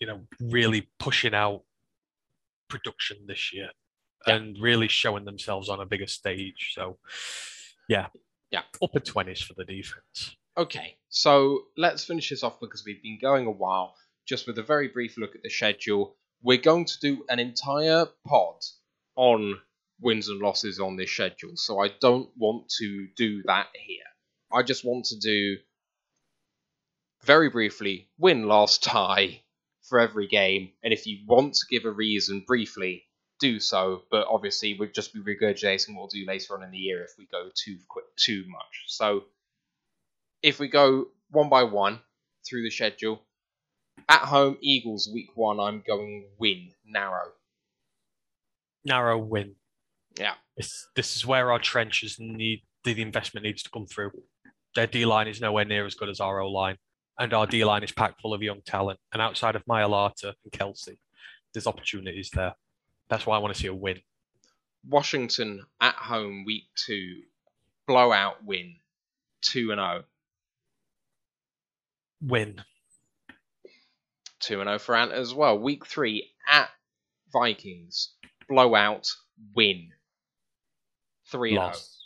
you 0.00 0.06
know, 0.06 0.26
really 0.40 0.88
pushing 0.98 1.34
out 1.34 1.62
production 2.68 3.18
this 3.26 3.52
year 3.52 3.70
Yeah. 4.26 4.36
and 4.36 4.56
really 4.60 4.88
showing 4.88 5.24
themselves 5.24 5.68
on 5.68 5.80
a 5.80 5.86
bigger 5.86 6.06
stage. 6.06 6.72
So, 6.74 6.98
yeah, 7.88 8.08
Yeah. 8.50 8.62
upper 8.82 9.00
twenties 9.00 9.40
for 9.42 9.54
the 9.54 9.64
defense. 9.64 10.36
Okay, 10.56 10.98
so 11.08 11.66
let's 11.76 12.04
finish 12.04 12.28
this 12.30 12.42
off 12.42 12.58
because 12.60 12.84
we've 12.84 13.02
been 13.02 13.18
going 13.20 13.46
a 13.46 13.50
while. 13.50 13.96
Just 14.26 14.46
with 14.46 14.58
a 14.58 14.62
very 14.62 14.88
brief 14.88 15.16
look 15.16 15.34
at 15.34 15.42
the 15.42 15.48
schedule, 15.50 16.16
we're 16.42 16.58
going 16.58 16.84
to 16.86 16.98
do 17.00 17.24
an 17.28 17.38
entire 17.38 18.06
pod 18.26 18.56
on 19.16 19.60
wins 20.00 20.28
and 20.28 20.40
losses 20.40 20.80
on 20.80 20.96
this 20.96 21.10
schedule. 21.10 21.56
So 21.56 21.80
I 21.80 21.88
don't 22.00 22.30
want 22.36 22.68
to 22.78 23.08
do 23.16 23.42
that 23.44 23.68
here. 23.74 24.04
I 24.52 24.62
just 24.62 24.84
want 24.84 25.04
to 25.06 25.18
do 25.18 25.58
very 27.22 27.50
briefly 27.50 28.08
win, 28.18 28.44
loss, 28.44 28.78
tie 28.78 29.42
for 29.90 30.00
every 30.00 30.26
game. 30.26 30.70
And 30.82 30.94
if 30.94 31.06
you 31.06 31.18
want 31.26 31.54
to 31.54 31.66
give 31.68 31.84
a 31.84 31.90
reason 31.90 32.44
briefly, 32.46 33.04
do 33.40 33.60
so. 33.60 34.04
But 34.10 34.26
obviously, 34.30 34.74
we'd 34.78 34.94
just 34.94 35.12
be 35.12 35.20
regurgitating 35.20 35.90
what 35.90 35.98
we'll 35.98 36.06
do 36.06 36.24
later 36.26 36.56
on 36.56 36.62
in 36.62 36.70
the 36.70 36.78
year 36.78 37.02
if 37.02 37.10
we 37.18 37.26
go 37.26 37.50
too 37.54 37.76
quick, 37.88 38.06
too 38.16 38.44
much. 38.48 38.84
So 38.86 39.24
if 40.42 40.58
we 40.58 40.68
go 40.68 41.08
one 41.30 41.50
by 41.50 41.64
one 41.64 42.00
through 42.48 42.62
the 42.62 42.70
schedule, 42.70 43.20
at 44.08 44.22
home 44.22 44.56
Eagles 44.62 45.10
week 45.12 45.30
one, 45.34 45.60
I'm 45.60 45.82
going 45.86 46.28
win 46.38 46.70
narrow. 46.86 47.32
Narrow 48.84 49.18
win. 49.18 49.56
Yeah. 50.18 50.34
This, 50.56 50.86
this 50.96 51.16
is 51.16 51.26
where 51.26 51.52
our 51.52 51.58
trenches 51.58 52.16
need 52.18 52.62
the 52.84 53.02
investment 53.02 53.44
needs 53.44 53.62
to 53.62 53.70
come 53.70 53.86
through. 53.86 54.10
Their 54.74 54.86
D 54.86 55.04
line 55.04 55.28
is 55.28 55.40
nowhere 55.40 55.64
near 55.64 55.84
as 55.84 55.94
good 55.94 56.08
as 56.08 56.20
our 56.20 56.40
O 56.40 56.48
line, 56.48 56.76
and 57.18 57.32
our 57.34 57.46
D 57.46 57.64
line 57.64 57.82
is 57.82 57.92
packed 57.92 58.20
full 58.20 58.34
of 58.34 58.42
young 58.42 58.62
talent. 58.64 58.98
And 59.12 59.20
outside 59.20 59.56
of 59.56 59.64
Mailata 59.66 60.34
and 60.44 60.52
Kelce, 60.52 60.98
there's 61.52 61.66
opportunities 61.66 62.30
there. 62.32 62.54
That's 63.08 63.26
why 63.26 63.36
I 63.36 63.38
want 63.38 63.54
to 63.54 63.60
see 63.60 63.68
a 63.68 63.74
win. 63.74 64.00
Washington 64.88 65.66
at 65.80 65.94
home 65.94 66.44
week 66.46 66.64
two, 66.74 67.22
blowout 67.86 68.44
win, 68.44 68.76
two 69.42 69.72
and 69.72 69.78
zero. 69.78 70.04
Win. 72.22 72.62
2 74.40 74.60
and 74.60 74.68
0 74.68 74.78
for 74.78 74.96
Ant 74.96 75.12
as 75.12 75.34
well. 75.34 75.58
Week 75.58 75.86
3 75.86 76.28
at 76.50 76.70
Vikings. 77.32 78.14
Blowout 78.48 79.06
win. 79.54 79.90
3 81.30 81.50
0. 81.50 81.62
Loss. 81.62 81.99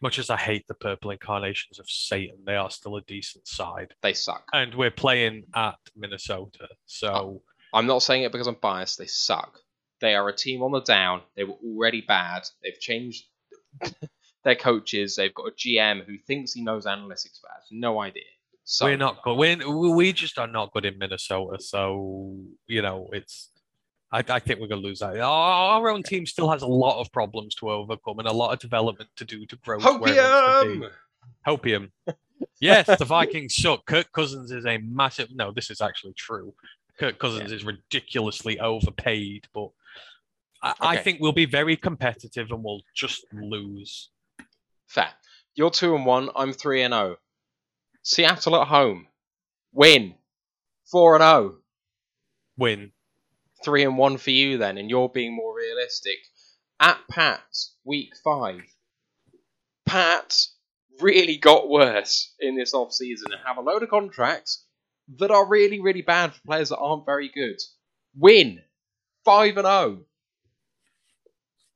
Much 0.00 0.18
as 0.18 0.30
I 0.30 0.36
hate 0.36 0.66
the 0.68 0.74
purple 0.74 1.10
incarnations 1.10 1.78
of 1.78 1.88
Satan, 1.88 2.38
they 2.46 2.56
are 2.56 2.70
still 2.70 2.96
a 2.96 3.02
decent 3.02 3.48
side. 3.48 3.94
They 4.02 4.12
suck. 4.12 4.48
And 4.52 4.74
we're 4.74 4.90
playing 4.90 5.44
at 5.54 5.78
Minnesota. 5.96 6.68
So 6.86 7.42
I'm 7.72 7.86
not 7.86 8.02
saying 8.02 8.22
it 8.22 8.32
because 8.32 8.46
I'm 8.46 8.56
biased. 8.60 8.98
They 8.98 9.06
suck. 9.06 9.58
They 10.00 10.14
are 10.14 10.28
a 10.28 10.36
team 10.36 10.62
on 10.62 10.72
the 10.72 10.80
down. 10.80 11.22
They 11.36 11.44
were 11.44 11.56
already 11.64 12.00
bad. 12.00 12.42
They've 12.62 12.78
changed 12.78 13.24
their 14.44 14.54
coaches. 14.54 15.16
They've 15.16 15.34
got 15.34 15.48
a 15.48 15.52
GM 15.52 16.04
who 16.04 16.16
thinks 16.18 16.52
he 16.52 16.62
knows 16.62 16.86
analytics, 16.86 17.40
but 17.42 17.50
has 17.54 17.66
no 17.70 18.00
idea. 18.00 18.22
So 18.64 18.84
we're 18.84 18.98
not 18.98 19.22
good. 19.22 19.36
We're, 19.36 19.94
we 19.94 20.12
just 20.12 20.38
are 20.38 20.46
not 20.46 20.72
good 20.72 20.84
in 20.84 20.98
Minnesota. 20.98 21.60
So, 21.60 22.36
you 22.66 22.82
know, 22.82 23.08
it's. 23.12 23.50
I, 24.10 24.24
I 24.28 24.38
think 24.38 24.60
we're 24.60 24.68
going 24.68 24.80
to 24.80 24.86
lose 24.86 25.00
that. 25.00 25.18
Our, 25.18 25.82
our 25.82 25.88
own 25.90 26.02
team 26.02 26.24
still 26.26 26.50
has 26.50 26.62
a 26.62 26.66
lot 26.66 27.00
of 27.00 27.12
problems 27.12 27.54
to 27.56 27.70
overcome 27.70 28.18
and 28.18 28.28
a 28.28 28.32
lot 28.32 28.52
of 28.52 28.58
development 28.58 29.10
to 29.16 29.24
do 29.24 29.44
to 29.46 29.56
grow. 29.56 29.78
to 29.78 29.98
where 29.98 30.14
it 30.14 30.16
wants 30.16 30.62
to 30.62 30.80
be. 30.80 30.86
Hopium! 31.46 31.90
Hopium. 32.00 32.14
Yes, 32.60 32.86
the 32.86 33.04
Vikings 33.04 33.54
suck. 33.54 33.84
Kirk 33.86 34.10
Cousins 34.12 34.50
is 34.52 34.64
a 34.64 34.78
massive. 34.78 35.28
No, 35.34 35.52
this 35.52 35.70
is 35.70 35.80
actually 35.80 36.14
true. 36.14 36.54
Kirk 36.98 37.18
Cousins 37.18 37.52
is 37.52 37.64
ridiculously 37.64 38.58
overpaid, 38.60 39.46
but 39.52 39.70
I, 40.62 40.74
I 40.80 40.96
think 40.96 41.18
we'll 41.20 41.32
be 41.32 41.46
very 41.46 41.76
competitive 41.76 42.50
and 42.50 42.64
we'll 42.64 42.82
just 42.94 43.26
lose. 43.32 44.10
Fair. 44.86 45.10
You're 45.54 45.70
two 45.70 45.94
and 45.94 46.06
one. 46.06 46.30
I'm 46.34 46.52
three 46.52 46.82
and 46.82 46.92
zero. 46.94 47.16
Seattle 48.02 48.56
at 48.56 48.68
home, 48.68 49.08
win. 49.72 50.14
Four 50.90 51.16
and 51.16 51.22
zero. 51.22 51.56
Win. 52.56 52.92
Three 53.64 53.84
and 53.84 53.98
one 53.98 54.18
for 54.18 54.30
you 54.30 54.58
then, 54.58 54.78
and 54.78 54.88
you're 54.88 55.08
being 55.08 55.34
more 55.34 55.54
realistic. 55.56 56.18
At 56.80 56.98
Pats, 57.10 57.74
week 57.84 58.10
five. 58.22 58.62
Pat 59.84 60.36
really 61.00 61.36
got 61.36 61.68
worse 61.68 62.34
in 62.40 62.56
this 62.56 62.74
off 62.74 62.92
season 62.92 63.32
and 63.32 63.40
have 63.44 63.56
a 63.56 63.60
load 63.60 63.82
of 63.82 63.88
contracts 63.88 64.64
that 65.16 65.30
are 65.30 65.46
really, 65.46 65.80
really 65.80 66.02
bad 66.02 66.34
for 66.34 66.40
players 66.46 66.68
that 66.68 66.78
aren't 66.78 67.06
very 67.06 67.30
good. 67.34 67.56
Win. 68.16 68.60
Five 69.24 69.56
and 69.56 69.66
oh. 69.66 69.86
zero. 69.86 70.04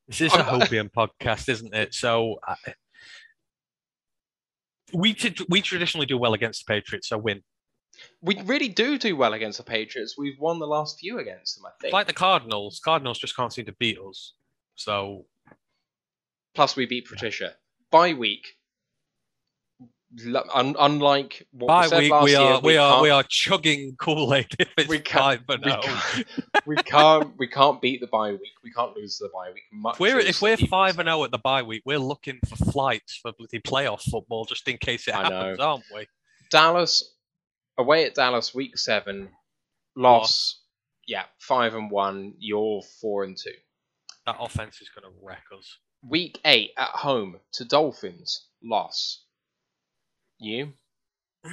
This 0.09 0.20
is 0.20 0.34
a 0.34 0.38
Hopium 0.42 0.90
podcast, 0.90 1.48
isn't 1.48 1.74
it? 1.74 1.94
So 1.94 2.36
uh, 2.46 2.54
we 4.92 5.14
t- 5.14 5.46
we 5.48 5.62
traditionally 5.62 6.06
do 6.06 6.18
well 6.18 6.34
against 6.34 6.66
the 6.66 6.72
Patriots, 6.72 7.09
so 7.09 7.18
win. 7.18 7.42
We 8.20 8.41
really 8.43 8.69
do 8.69 8.99
do 8.99 9.16
well 9.16 9.33
against 9.33 9.59
the 9.59 9.65
Patriots. 9.65 10.16
We've 10.19 10.39
won 10.39 10.59
the 10.59 10.66
last 10.66 10.99
few 11.01 11.19
against 11.19 11.57
them, 11.57 11.66
I 11.66 11.70
think. 11.81 11.93
Like 11.93 12.07
the 12.07 12.12
Cardinals, 12.12 12.81
Cardinals 12.85 13.19
just 13.19 13.37
can't 13.37 13.53
seem 13.53 13.66
to 13.66 13.73
beat 13.73 13.99
us. 13.99 14.33
So 14.77 15.27
Plus, 16.55 16.77
we 16.77 16.87
beat 16.87 17.07
Patricia. 17.09 17.55
by 17.91 18.12
week. 18.15 18.57
Un- 20.55 20.77
unlike 20.79 21.47
what 21.53 21.69
by 21.69 21.83
we 21.85 21.89
said 21.89 21.99
week 22.01 22.11
last 22.12 22.24
we 22.24 22.31
year, 22.33 22.41
are 22.41 22.61
we, 22.61 22.77
are 22.77 23.03
we 23.03 23.09
are 23.09 23.23
chugging 23.23 23.97
Kool 23.99 24.35
Aid 24.35 24.55
if 24.59 24.69
it's 24.77 24.87
We 24.89 24.99
can't- 24.99 25.41
we 25.49 25.57
no. 25.57 25.81
can't, 25.81 26.27
we 26.66 26.77
can't 26.77 27.39
we 27.39 27.47
can't 27.47 27.81
beat 27.81 28.03
the 28.03 28.09
bye 28.09 28.33
week. 28.33 28.53
We 28.62 28.70
can't 28.73 28.95
lose 28.95 29.16
the 29.16 29.31
bye 29.33 29.51
week. 29.55 29.62
Much 29.73 29.95
If 29.95 30.01
we're 30.01 30.19
if 30.19 30.43
we're 30.43 30.59
five 30.59 30.99
and 30.99 31.07
zero 31.07 31.24
at 31.24 31.31
the 31.31 31.39
bye 31.39 31.62
week, 31.62 31.81
we're 31.87 31.97
looking 31.99 32.41
for 32.47 32.57
flights 32.70 33.16
for 33.23 33.33
bloody 33.33 33.61
playoff 33.61 34.03
football 34.03 34.45
just 34.45 34.69
in 34.69 34.77
case 34.77 35.09
it 35.09 35.15
I 35.16 35.31
know. 35.31 35.35
happens, 35.37 35.61
aren't 35.61 35.85
we? 35.95 36.07
Dallas 36.51 37.15
away 37.78 38.05
at 38.05 38.15
Dallas 38.15 38.55
week 38.55 38.78
seven, 38.78 39.31
loss. 39.97 40.61
Yeah, 41.07 41.24
five 41.39 41.74
and 41.74 41.90
one. 41.90 42.35
You're 42.39 42.82
four 43.01 43.24
and 43.24 43.36
two. 43.36 43.51
That 44.27 44.36
offense 44.39 44.81
is 44.81 44.89
going 44.89 45.11
to 45.11 45.19
wreck 45.20 45.44
us. 45.57 45.78
Week 46.09 46.39
eight 46.44 46.70
at 46.77 46.90
home 46.90 47.36
to 47.53 47.65
Dolphins, 47.65 48.47
loss. 48.62 49.24
You 50.39 50.73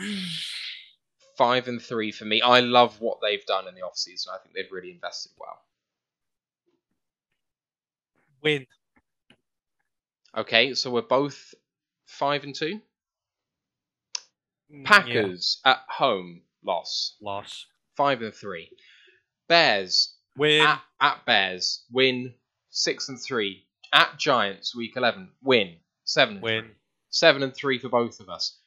five 1.38 1.68
and 1.68 1.82
three 1.82 2.12
for 2.12 2.26
me. 2.26 2.42
I 2.42 2.60
love 2.60 3.00
what 3.02 3.20
they've 3.22 3.46
done 3.46 3.68
in 3.68 3.76
the 3.76 3.82
off 3.82 3.98
season. 3.98 4.34
I 4.34 4.42
think 4.42 4.56
they've 4.56 4.72
really 4.72 4.92
invested 4.92 5.32
well. 5.40 5.60
Win. 8.42 8.66
Okay, 10.38 10.74
so 10.76 10.92
we're 10.92 11.02
both 11.02 11.54
five 12.06 12.44
and 12.44 12.56
two. 12.56 12.82
Mm, 14.74 14.82
yeah. 14.84 14.88
Packers 14.88 15.62
at 15.66 15.80
home, 15.90 16.42
loss. 16.64 17.16
Loss. 17.22 17.66
Five 17.96 18.22
and 18.22 18.34
three. 18.34 18.70
Bears 19.48 20.16
Win. 20.38 20.62
at, 20.66 20.82
at 21.02 21.26
Bears, 21.26 21.84
win 21.92 22.34
six 22.70 23.10
and 23.10 23.20
three. 23.20 23.66
At 23.92 24.18
Giants, 24.18 24.76
week 24.76 24.94
eleven, 24.96 25.32
win 25.44 25.78
seven. 26.06 26.36
And 26.36 26.44
Win. 26.44 26.64
Three. 26.66 26.72
Seven 27.12 27.42
and 27.44 27.56
three 27.56 27.80
for 27.80 27.90
both 27.90 28.20
of 28.20 28.30
us. 28.30 28.60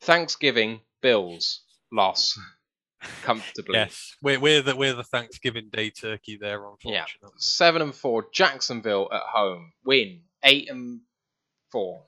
Thanksgiving, 0.00 0.80
Bills, 1.00 1.60
loss 1.92 2.36
comfortably. 3.22 3.74
Yes, 3.76 4.16
we're 4.20 4.40
we're 4.40 4.62
the 4.62 4.74
we're 4.74 4.94
the 4.94 5.04
Thanksgiving 5.04 5.68
Day 5.72 5.90
turkey 5.90 6.36
there, 6.40 6.60
Yeah. 6.82 7.02
unfortunately. 7.04 7.36
Seven 7.38 7.82
and 7.82 7.94
four. 7.94 8.26
Jacksonville 8.32 9.08
at 9.12 9.22
home, 9.22 9.72
win 9.84 10.22
eight 10.44 10.68
and 10.68 11.00
four. 11.70 12.02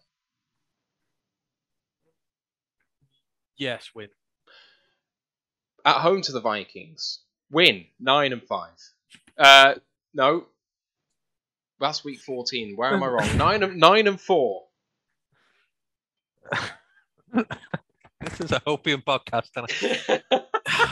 Yes, 3.56 3.90
win. 3.94 4.08
At 5.84 5.96
home 6.00 6.22
to 6.22 6.32
the 6.32 6.40
Vikings, 6.40 7.20
win 7.50 7.86
nine 8.00 8.32
and 8.32 8.42
five. 8.42 8.70
Uh, 9.38 9.74
no, 10.14 10.46
that's 11.78 12.04
week 12.04 12.20
fourteen. 12.20 12.76
Where 12.76 12.92
am 12.92 13.02
I 13.02 13.08
wrong? 13.08 13.36
Nine 13.36 13.62
and 13.62 13.76
nine 13.78 14.06
and 14.06 14.20
four. 14.20 14.62
This 17.32 18.40
is 18.40 18.52
a 18.52 18.60
Hopium 18.60 19.04
podcast, 19.04 19.50
and 19.56 20.20
I- 20.30 20.44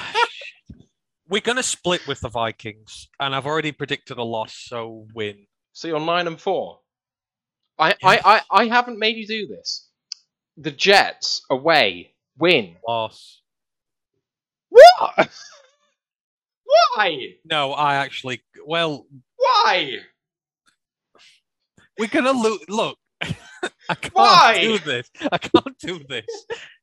we're 1.29 1.41
gonna 1.41 1.63
split 1.63 2.07
with 2.07 2.21
the 2.21 2.29
Vikings, 2.29 3.09
and 3.19 3.35
I've 3.35 3.47
already 3.47 3.73
predicted 3.73 4.19
a 4.19 4.23
loss, 4.23 4.53
so 4.55 5.07
win. 5.15 5.47
So 5.73 5.89
you're 5.89 6.01
nine 6.01 6.27
and 6.27 6.39
four. 6.41 6.81
I, 7.79 7.95
I, 8.03 8.21
I, 8.25 8.41
I 8.51 8.67
haven't 8.67 8.99
made 8.99 9.17
you 9.17 9.27
do 9.27 9.47
this. 9.47 9.89
The 10.59 10.71
Jets 10.71 11.43
away 11.51 12.12
win. 12.43 12.77
Loss. 12.87 13.41
What? 14.69 15.31
Why? 16.97 17.35
No, 17.45 17.73
I 17.73 17.95
actually. 17.97 18.43
Well, 18.67 19.07
Why? 19.37 19.99
we're 21.99 22.09
gonna 22.09 22.33
lose. 22.33 22.61
Look, 22.69 22.99
I 23.23 23.95
can't 23.95 24.15
Why? 24.15 24.59
do 24.61 24.79
this. 24.79 25.09
I 25.31 25.39
can't 25.39 25.79
do 25.79 26.01
this. 26.09 26.27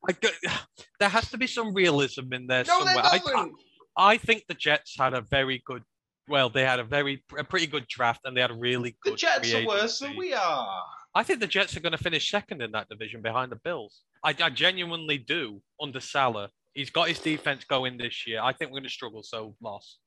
I 0.07 0.14
go- 0.14 0.30
there 0.99 1.10
has 1.10 1.30
to 1.31 1.38
be 1.38 1.48
some 1.48 1.73
realism 1.73 2.31
in 2.34 2.48
there 2.48 2.64
No, 2.65 2.80
somewhere. 2.80 3.03
I, 3.06 3.18
doesn't. 3.19 3.53
I 3.98 4.18
think 4.18 4.44
the 4.48 4.53
Jets 4.53 4.95
had 4.98 5.14
a 5.14 5.22
very 5.22 5.61
good. 5.65 5.84
Well, 6.27 6.49
they 6.49 6.64
had 6.64 6.80
a 6.80 6.84
very 6.84 7.23
a 7.38 7.44
pretty 7.44 7.65
good 7.68 7.88
draft, 7.88 8.22
and 8.26 8.38
they 8.38 8.41
had 8.41 8.52
a 8.52 8.56
really 8.56 8.95
good. 9.03 9.14
The. 9.14 9.18
Jets 9.18 9.52
free 9.52 9.64
are 9.64 9.68
worse 9.68 9.99
than 9.99 10.11
agency. 10.11 10.30
we 10.30 10.34
are. 10.36 10.84
I 11.20 11.24
think 11.24 11.41
the 11.41 11.48
Jets 11.48 11.76
are 11.76 11.82
going 11.82 11.91
to 11.91 11.98
finish 11.98 12.32
second 12.32 12.62
in 12.62 12.72
that 12.72 12.88
division 12.88 13.22
behind 13.22 13.52
the 13.52 13.58
Bills. 13.58 14.04
I, 14.24 14.34
I 14.41 14.50
genuinely 14.50 15.18
do 15.18 15.62
under 15.82 16.00
Saleh. 16.00 16.50
He's 16.74 16.91
got 16.91 17.10
his 17.10 17.20
defense 17.20 17.66
going 17.66 17.98
this 17.98 18.26
year. 18.26 18.41
I 18.41 18.54
think 18.54 18.72
we're 18.72 18.76
going 18.80 18.84
to 18.84 18.90
struggle, 18.90 19.22
so 19.22 19.54
loss. 19.62 19.98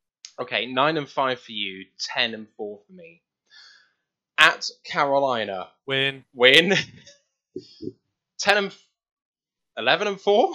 Okay, 0.41 0.65
nine 0.65 0.97
and 0.97 1.07
five 1.07 1.39
for 1.39 1.53
you, 1.53 1.85
ten 2.15 2.33
and 2.33 2.47
four 2.57 2.81
for 2.87 2.93
me. 2.95 3.21
At 4.39 4.67
Carolina, 4.87 5.69
Win. 5.87 6.25
win. 6.33 6.73
ten 8.41 8.57
and 8.57 8.67
f- 8.69 8.87
eleven 9.77 10.09
and 10.09 10.19
four. 10.19 10.55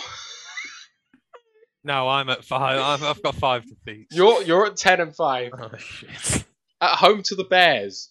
No, 1.83 2.09
I'm 2.09 2.29
at 2.29 2.43
five. 2.43 2.79
I'm, 2.79 3.07
I've 3.07 3.21
got 3.21 3.35
five 3.35 3.63
defeats. 3.67 4.15
You're 4.15 4.41
you're 4.41 4.65
at 4.65 4.75
ten 4.75 5.01
and 5.01 5.15
five. 5.15 5.51
Oh, 5.55 5.69
shit. 5.77 6.45
At 6.81 6.95
home 6.95 7.21
to 7.23 7.35
the 7.35 7.43
Bears, 7.43 8.09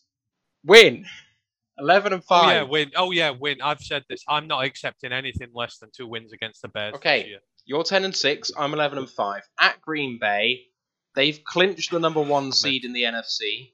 win. 0.64 1.06
Eleven 1.78 2.12
and 2.14 2.22
Oh 2.22 2.26
five. 2.28 2.52
yeah, 2.54 2.62
win. 2.62 2.90
Oh 2.96 3.10
yeah, 3.10 3.30
win. 3.30 3.60
I've 3.62 3.80
said 3.80 4.04
this. 4.08 4.24
I'm 4.28 4.46
not 4.46 4.64
accepting 4.64 5.12
anything 5.12 5.48
less 5.54 5.78
than 5.78 5.90
two 5.94 6.06
wins 6.06 6.32
against 6.32 6.62
the 6.62 6.68
Bears. 6.68 6.94
Okay. 6.94 7.36
You're 7.68 7.82
10 7.82 8.04
and 8.04 8.14
6, 8.14 8.52
I'm 8.56 8.72
11 8.74 8.96
and 8.96 9.10
5. 9.10 9.42
At 9.58 9.80
Green 9.80 10.18
Bay, 10.20 10.66
they've 11.16 11.42
clinched 11.44 11.90
the 11.90 11.98
number 11.98 12.20
one 12.22 12.52
seed 12.52 12.84
in 12.84 12.92
the 12.92 13.02
NFC. 13.02 13.72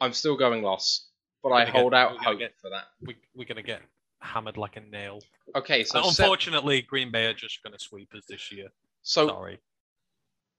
I'm 0.00 0.12
still 0.12 0.36
going 0.36 0.62
loss, 0.62 1.08
but 1.44 1.50
I 1.50 1.60
gonna 1.60 1.72
get- 1.72 1.80
hold 1.80 1.94
out 1.94 2.16
hope 2.24 2.38
get- 2.40 2.54
for 2.60 2.70
that. 2.70 2.86
We, 3.00 3.16
we're 3.36 3.44
going 3.44 3.56
to 3.56 3.62
get 3.62 3.82
hammered 4.20 4.56
like 4.56 4.76
a 4.76 4.80
nail. 4.80 5.20
Okay, 5.54 5.84
so 5.84 6.02
se- 6.02 6.08
Unfortunately, 6.24 6.82
Green 6.82 7.12
Bay 7.12 7.26
are 7.26 7.34
just 7.34 7.62
going 7.62 7.72
to 7.72 7.78
sweep 7.78 8.12
us 8.14 8.24
this 8.28 8.50
year. 8.50 8.66
so 9.02 9.28
Sorry. 9.28 9.60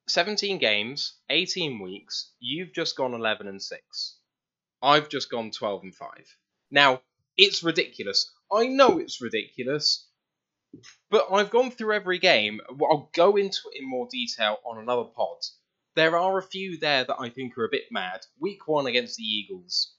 17 0.08 0.58
games, 0.60 1.16
18 1.30 1.80
weeks. 1.82 2.32
You've 2.40 2.74
just 2.74 2.96
gone 2.96 3.14
11 3.14 3.48
and 3.48 3.62
6. 3.62 4.19
I've 4.82 5.10
just 5.10 5.30
gone 5.30 5.52
12 5.52 5.84
and 5.84 5.96
5. 5.96 6.10
Now, 6.72 7.02
it's 7.38 7.64
ridiculous. 7.64 8.32
I 8.52 8.68
know 8.68 9.00
it's 9.00 9.22
ridiculous. 9.22 10.08
But 11.10 11.28
I've 11.32 11.50
gone 11.50 11.72
through 11.72 11.94
every 11.94 12.20
game. 12.20 12.62
I'll 12.70 13.10
go 13.14 13.36
into 13.38 13.60
it 13.72 13.82
in 13.82 13.90
more 13.90 14.08
detail 14.12 14.58
on 14.66 14.78
another 14.78 15.06
pod. 15.06 15.38
There 15.96 16.18
are 16.18 16.38
a 16.38 16.44
few 16.44 16.78
there 16.78 17.04
that 17.04 17.20
I 17.20 17.30
think 17.30 17.58
are 17.58 17.66
a 17.66 17.70
bit 17.72 17.86
mad. 17.92 18.26
Week 18.40 18.68
one 18.68 18.86
against 18.86 19.18
the 19.18 19.24
Eagles 19.24 19.94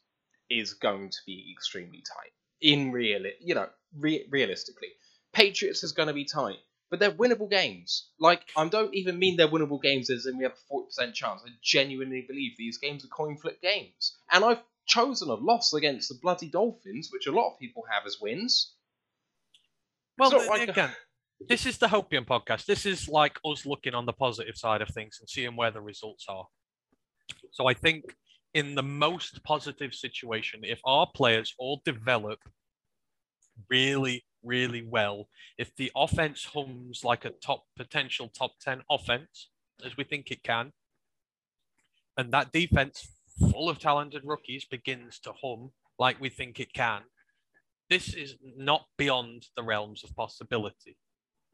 is 0.48 0.74
going 0.74 1.10
to 1.10 1.18
be 1.26 1.52
extremely 1.52 2.02
tight. 2.02 2.32
In 2.60 2.92
real, 2.92 3.22
you 3.40 3.54
know, 3.54 3.68
re- 3.98 4.26
realistically, 4.30 4.88
Patriots 5.32 5.82
is 5.82 5.92
going 5.92 6.08
to 6.08 6.14
be 6.14 6.24
tight, 6.24 6.58
but 6.90 7.00
they're 7.00 7.10
winnable 7.10 7.50
games. 7.50 8.10
Like 8.18 8.42
I 8.56 8.68
don't 8.68 8.94
even 8.94 9.18
mean 9.18 9.36
they're 9.36 9.48
winnable 9.48 9.80
games 9.82 10.10
as 10.10 10.26
in 10.26 10.36
we 10.36 10.44
have 10.44 10.52
a 10.52 10.68
forty 10.68 10.86
percent 10.86 11.14
chance. 11.14 11.42
I 11.44 11.50
genuinely 11.62 12.22
believe 12.22 12.52
these 12.56 12.78
games 12.78 13.04
are 13.04 13.08
coin 13.08 13.36
flip 13.36 13.62
games, 13.62 14.16
and 14.30 14.44
I've 14.44 14.62
chosen 14.90 15.28
a 15.30 15.34
loss 15.34 15.72
against 15.72 16.08
the 16.08 16.18
bloody 16.20 16.48
Dolphins, 16.48 17.08
which 17.12 17.26
a 17.26 17.32
lot 17.32 17.52
of 17.52 17.58
people 17.58 17.84
have 17.90 18.04
as 18.06 18.18
wins. 18.20 18.74
Well, 20.18 20.30
th- 20.30 20.48
like 20.48 20.68
a- 20.68 20.70
again, 20.72 20.90
this 21.48 21.64
is 21.64 21.78
the 21.78 21.86
Hopium 21.86 22.26
podcast. 22.26 22.66
This 22.66 22.84
is 22.84 23.08
like 23.08 23.38
us 23.44 23.64
looking 23.64 23.94
on 23.94 24.04
the 24.04 24.12
positive 24.12 24.56
side 24.56 24.82
of 24.82 24.88
things 24.88 25.18
and 25.20 25.28
seeing 25.28 25.56
where 25.56 25.70
the 25.70 25.80
results 25.80 26.26
are. 26.28 26.46
So 27.52 27.66
I 27.66 27.74
think 27.74 28.14
in 28.52 28.74
the 28.74 28.82
most 28.82 29.42
positive 29.44 29.94
situation, 29.94 30.60
if 30.64 30.80
our 30.84 31.06
players 31.14 31.54
all 31.58 31.80
develop 31.84 32.40
really, 33.70 34.24
really 34.42 34.82
well, 34.86 35.28
if 35.56 35.74
the 35.76 35.92
offense 35.96 36.44
hums 36.44 37.04
like 37.04 37.24
a 37.24 37.30
top 37.30 37.64
potential 37.76 38.28
top 38.28 38.52
10 38.60 38.82
offense, 38.90 39.50
as 39.84 39.96
we 39.96 40.04
think 40.04 40.30
it 40.30 40.42
can, 40.42 40.72
and 42.18 42.32
that 42.32 42.52
defense 42.52 43.08
full 43.50 43.68
of 43.68 43.78
talented 43.78 44.22
rookies 44.24 44.64
begins 44.64 45.18
to 45.20 45.32
hum 45.42 45.70
like 45.98 46.20
we 46.20 46.28
think 46.28 46.60
it 46.60 46.72
can, 46.72 47.02
this 47.90 48.14
is 48.14 48.36
not 48.56 48.86
beyond 48.96 49.46
the 49.56 49.62
realms 49.62 50.04
of 50.04 50.14
possibility. 50.14 50.96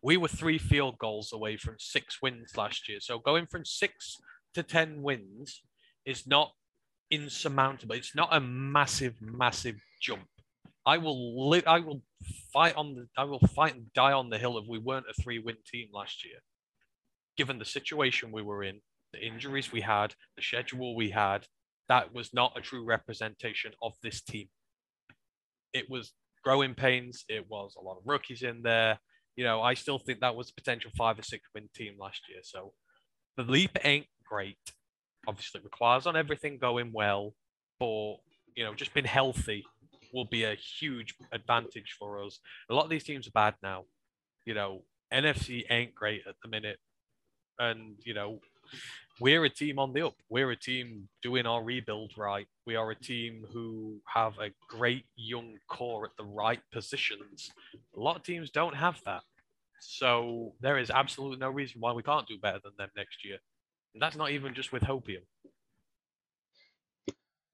We 0.03 0.19
were 0.19 0.29
three 0.29 0.59
field 0.59 0.99
goals 0.99 1.33
away 1.33 1.57
from 1.57 1.77
six 1.79 2.21
wins 2.21 2.57
last 2.57 2.89
year. 2.89 3.01
So 3.01 3.19
going 3.19 3.47
from 3.47 3.65
six 3.65 4.17
to 4.55 4.63
10 4.63 5.03
wins 5.03 5.63
is 6.05 6.27
not 6.27 6.53
insurmountable. 7.11 7.97
It's 7.97 8.15
not 8.15 8.29
a 8.31 8.41
massive, 8.41 9.15
massive 9.21 9.77
jump. 10.01 10.29
I 10.85 10.99
will 10.99 11.49
li- 11.49 11.67
I 11.67 11.81
will 11.81 12.03
fight 12.53 12.77
on 12.77 12.95
the 12.95 13.09
I 13.17 13.25
will 13.25 13.41
fight 13.41 13.75
and 13.75 13.93
die 13.93 14.13
on 14.13 14.31
the 14.31 14.39
hill 14.39 14.57
if 14.59 14.67
we 14.69 14.79
weren't 14.79 15.07
a 15.11 15.21
three 15.21 15.41
win 15.41 15.57
team 15.67 15.89
last 15.93 16.25
year. 16.25 16.39
Given 17.37 17.59
the 17.59 17.65
situation 17.65 18.31
we 18.31 18.43
were 18.43 18.63
in, 18.63 18.81
the 19.13 19.27
injuries 19.27 19.73
we 19.73 19.81
had, 19.81 20.15
the 20.37 20.43
schedule 20.43 20.95
we 20.95 21.11
had, 21.11 21.47
that 21.89 22.15
was 22.15 22.33
not 22.33 22.57
a 22.57 22.61
true 22.61 22.85
representation 22.85 23.73
of 23.83 23.93
this 24.03 24.21
team. 24.21 24.49
It 25.73 25.91
was 25.91 26.13
growing 26.45 26.75
pains, 26.75 27.25
it 27.29 27.47
was 27.49 27.75
a 27.79 27.83
lot 27.83 27.97
of 27.99 28.03
rookies 28.07 28.43
in 28.43 28.63
there. 28.63 28.99
You 29.37 29.45
know, 29.45 29.61
I 29.61 29.75
still 29.75 29.99
think 29.99 30.21
that 30.21 30.35
was 30.35 30.51
a 30.51 30.55
potential 30.55 30.91
five 30.97 31.19
or 31.19 31.23
six 31.23 31.49
win 31.55 31.69
team 31.75 31.95
last 31.99 32.23
year. 32.29 32.41
So 32.43 32.73
the 33.37 33.43
leap 33.43 33.77
ain't 33.85 34.07
great. 34.25 34.59
Obviously, 35.29 35.61
requires 35.61 36.07
on 36.07 36.17
everything 36.17 36.59
going 36.59 36.91
well, 36.93 37.35
but 37.79 38.17
you 38.55 38.65
know, 38.65 38.75
just 38.75 38.95
being 38.95 39.07
healthy 39.07 39.65
will 40.13 40.25
be 40.25 40.45
a 40.45 40.55
huge 40.55 41.15
advantage 41.33 41.97
for 41.99 42.25
us. 42.25 42.41
A 42.71 42.75
lot 42.75 42.85
of 42.85 42.91
these 42.91 43.05
teams 43.05 43.27
are 43.29 43.33
bad 43.33 43.55
now. 43.63 43.85
You 44.45 44.55
know, 44.55 44.83
NFC 45.13 45.65
ain't 45.71 45.95
great 45.95 46.23
at 46.27 46.37
the 46.43 46.49
minute. 46.49 46.79
And, 47.59 47.97
you 48.05 48.15
know, 48.15 48.41
we're 49.21 49.45
a 49.45 49.51
team 49.51 49.79
on 49.79 49.93
the 49.93 50.07
up. 50.07 50.17
We're 50.29 50.51
a 50.51 50.57
team 50.57 51.09
doing 51.23 51.47
our 51.47 51.63
rebuild 51.63 52.13
right. 52.17 52.47
We 52.67 52.77
are 52.77 52.91
a 52.91 52.95
team 52.95 53.45
who 53.53 54.01
have 54.13 54.35
a 54.39 54.51
great 54.69 55.05
young 55.17 55.57
core 55.69 56.05
at 56.05 56.17
the 56.19 56.25
right 56.25 56.61
positions. 56.73 57.51
A 57.97 58.01
lot 58.01 58.17
of 58.17 58.23
teams 58.23 58.51
don't 58.51 58.75
have 58.75 59.01
that. 59.07 59.23
So 59.81 60.55
there 60.61 60.79
is 60.79 60.91
absolutely 60.91 61.39
no 61.39 61.51
reason 61.51 61.81
why 61.81 61.93
we 61.93 62.03
can't 62.03 62.27
do 62.27 62.39
better 62.39 62.61
than 62.63 62.73
them 62.79 62.91
next 62.97 63.25
year. 63.25 63.39
And 63.95 64.03
that's 64.03 64.17
not 64.17 64.31
even 64.31 64.55
just 64.55 64.73
with 64.73 64.83
Hopium. 64.83 65.23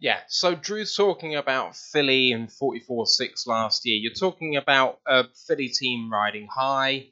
Yeah, 0.01 0.19
so 0.27 0.57
Drew's 0.57 0.97
talking 0.97 1.37
about 1.37 1.77
Philly 1.77 2.33
and 2.33 2.51
44 2.51 3.07
6 3.07 3.47
last 3.47 3.87
year. 3.87 3.97
You're 3.97 4.15
talking 4.15 4.57
about 4.57 4.99
a 5.07 5.27
Philly 5.47 5.69
team 5.69 6.11
riding 6.13 6.49
high. 6.53 7.11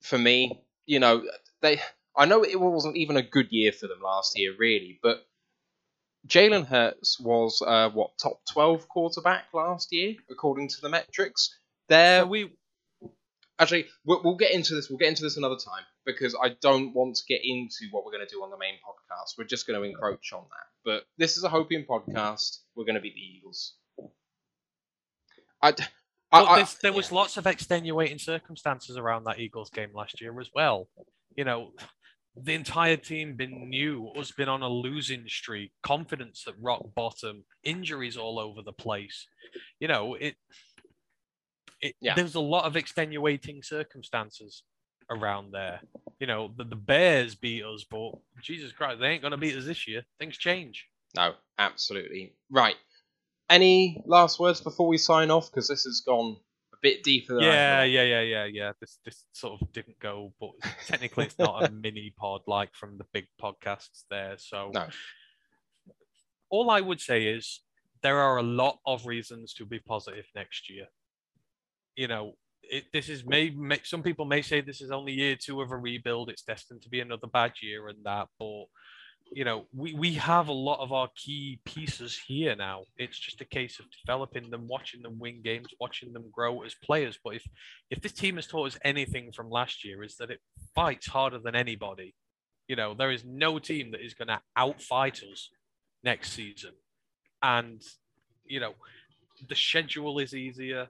For 0.00 0.16
me, 0.16 0.62
you 0.86 0.98
know, 0.98 1.22
they. 1.60 1.78
I 2.16 2.26
know 2.26 2.42
it 2.44 2.58
wasn't 2.58 2.96
even 2.96 3.16
a 3.16 3.22
good 3.22 3.48
year 3.50 3.72
for 3.72 3.86
them 3.86 4.00
last 4.02 4.38
year, 4.38 4.54
really, 4.58 4.98
but 5.02 5.24
Jalen 6.26 6.66
Hurts 6.66 7.18
was 7.20 7.62
uh, 7.66 7.88
what 7.90 8.10
top 8.22 8.40
12 8.52 8.88
quarterback 8.88 9.44
last 9.54 9.92
year, 9.92 10.14
according 10.30 10.68
to 10.68 10.80
the 10.82 10.88
metrics. 10.88 11.56
There, 11.88 12.26
we 12.26 12.50
Actually, 13.58 13.84
we'll, 14.06 14.22
we'll 14.24 14.36
get 14.36 14.52
into 14.52 14.74
this. 14.74 14.88
We'll 14.88 14.98
get 14.98 15.08
into 15.08 15.22
this 15.22 15.36
another 15.36 15.56
time 15.62 15.84
because 16.06 16.34
I 16.42 16.56
don't 16.62 16.94
want 16.94 17.16
to 17.16 17.22
get 17.28 17.42
into 17.44 17.88
what 17.90 18.06
we're 18.06 18.12
going 18.12 18.26
to 18.26 18.34
do 18.34 18.42
on 18.42 18.50
the 18.50 18.56
main 18.56 18.74
podcast. 18.76 19.34
We're 19.36 19.44
just 19.44 19.66
going 19.66 19.78
to 19.78 19.86
encroach 19.86 20.32
on 20.32 20.44
that. 20.44 20.66
But 20.82 21.02
this 21.18 21.36
is 21.36 21.44
a 21.44 21.50
Hopium 21.50 21.86
podcast. 21.86 22.60
We're 22.74 22.86
going 22.86 22.94
to 22.94 23.02
be 23.02 23.10
the 23.10 23.20
Eagles. 23.20 23.74
I, 25.60 25.74
I, 26.32 26.42
I- 26.62 26.66
there 26.80 26.94
was 26.94 27.12
lots 27.12 27.36
of 27.36 27.46
extenuating 27.46 28.18
circumstances 28.18 28.96
around 28.96 29.24
that 29.24 29.38
Eagles 29.38 29.68
game 29.68 29.90
last 29.94 30.22
year 30.22 30.38
as 30.40 30.48
well. 30.54 30.88
You 31.36 31.44
know, 31.44 31.72
the 32.36 32.54
entire 32.54 32.96
team 32.96 33.36
been 33.36 33.68
new, 33.68 34.08
us 34.08 34.30
been 34.30 34.48
on 34.48 34.62
a 34.62 34.68
losing 34.68 35.24
streak, 35.28 35.72
confidence 35.82 36.44
at 36.46 36.54
rock 36.60 36.82
bottom, 36.94 37.44
injuries 37.64 38.16
all 38.16 38.38
over 38.38 38.62
the 38.62 38.72
place. 38.72 39.26
You 39.78 39.88
know, 39.88 40.14
it. 40.14 40.36
It, 41.80 41.94
Yeah. 42.00 42.14
There's 42.14 42.34
a 42.34 42.40
lot 42.40 42.66
of 42.66 42.76
extenuating 42.76 43.62
circumstances 43.62 44.62
around 45.10 45.52
there. 45.52 45.80
You 46.18 46.26
know, 46.26 46.52
the, 46.56 46.64
the 46.64 46.76
Bears 46.76 47.34
beat 47.34 47.64
us, 47.64 47.84
but 47.90 48.12
Jesus 48.42 48.72
Christ, 48.72 49.00
they 49.00 49.08
ain't 49.08 49.22
going 49.22 49.32
to 49.32 49.38
beat 49.38 49.56
us 49.56 49.64
this 49.64 49.88
year. 49.88 50.04
Things 50.18 50.36
change. 50.36 50.86
no, 51.16 51.34
absolutely 51.58 52.34
right. 52.50 52.76
Any 53.48 54.02
last 54.06 54.38
words 54.38 54.60
before 54.60 54.86
we 54.86 54.98
sign 54.98 55.30
off? 55.30 55.50
Because 55.50 55.68
this 55.68 55.82
has 55.82 56.02
gone 56.06 56.36
bit 56.82 57.02
deeper 57.02 57.34
than 57.34 57.42
Yeah, 57.44 57.84
yeah, 57.84 58.02
yeah, 58.02 58.20
yeah, 58.20 58.44
yeah. 58.44 58.72
This 58.80 58.98
this 59.04 59.26
sort 59.32 59.60
of 59.60 59.72
didn't 59.72 59.98
go, 59.98 60.32
but 60.40 60.50
technically 60.86 61.26
it's 61.26 61.38
not 61.38 61.68
a 61.68 61.70
mini 61.84 62.14
pod 62.16 62.42
like 62.46 62.74
from 62.74 62.98
the 62.98 63.04
big 63.12 63.26
podcasts 63.40 64.04
there. 64.10 64.36
So 64.38 64.70
No. 64.74 64.88
all 66.50 66.70
I 66.70 66.80
would 66.80 67.00
say 67.00 67.26
is 67.26 67.60
there 68.02 68.18
are 68.18 68.38
a 68.38 68.42
lot 68.42 68.78
of 68.86 69.06
reasons 69.06 69.52
to 69.54 69.66
be 69.66 69.78
positive 69.78 70.26
next 70.34 70.70
year. 70.70 70.86
You 71.96 72.08
know, 72.08 72.34
it, 72.62 72.84
this 72.92 73.08
is 73.08 73.26
may, 73.26 73.50
may 73.50 73.80
some 73.84 74.02
people 74.02 74.24
may 74.24 74.42
say 74.42 74.60
this 74.60 74.80
is 74.80 74.90
only 74.90 75.12
year 75.12 75.36
two 75.36 75.60
of 75.60 75.70
a 75.70 75.76
rebuild. 75.76 76.30
It's 76.30 76.42
destined 76.42 76.82
to 76.82 76.88
be 76.88 77.00
another 77.00 77.26
bad 77.26 77.52
year 77.62 77.88
and 77.88 77.98
that, 78.04 78.28
but 78.38 78.64
you 79.32 79.44
know, 79.44 79.66
we, 79.72 79.94
we 79.94 80.14
have 80.14 80.48
a 80.48 80.52
lot 80.52 80.80
of 80.80 80.92
our 80.92 81.08
key 81.14 81.60
pieces 81.64 82.20
here 82.26 82.56
now. 82.56 82.82
It's 82.96 83.18
just 83.18 83.40
a 83.40 83.44
case 83.44 83.78
of 83.78 83.86
developing 84.04 84.50
them, 84.50 84.66
watching 84.66 85.02
them 85.02 85.18
win 85.18 85.40
games, 85.42 85.68
watching 85.80 86.12
them 86.12 86.24
grow 86.32 86.62
as 86.62 86.74
players. 86.74 87.18
But 87.22 87.36
if 87.36 87.46
if 87.90 88.02
this 88.02 88.12
team 88.12 88.36
has 88.36 88.46
taught 88.46 88.68
us 88.68 88.78
anything 88.84 89.30
from 89.32 89.48
last 89.48 89.84
year, 89.84 90.02
is 90.02 90.16
that 90.16 90.30
it 90.30 90.40
fights 90.74 91.06
harder 91.06 91.38
than 91.38 91.54
anybody. 91.54 92.14
You 92.66 92.76
know, 92.76 92.94
there 92.94 93.10
is 93.10 93.24
no 93.24 93.58
team 93.58 93.92
that 93.92 94.04
is 94.04 94.14
going 94.14 94.28
to 94.28 94.40
outfight 94.56 95.22
us 95.22 95.50
next 96.02 96.32
season. 96.32 96.72
And, 97.42 97.82
you 98.44 98.60
know, 98.60 98.74
the 99.48 99.56
schedule 99.56 100.18
is 100.18 100.34
easier 100.34 100.88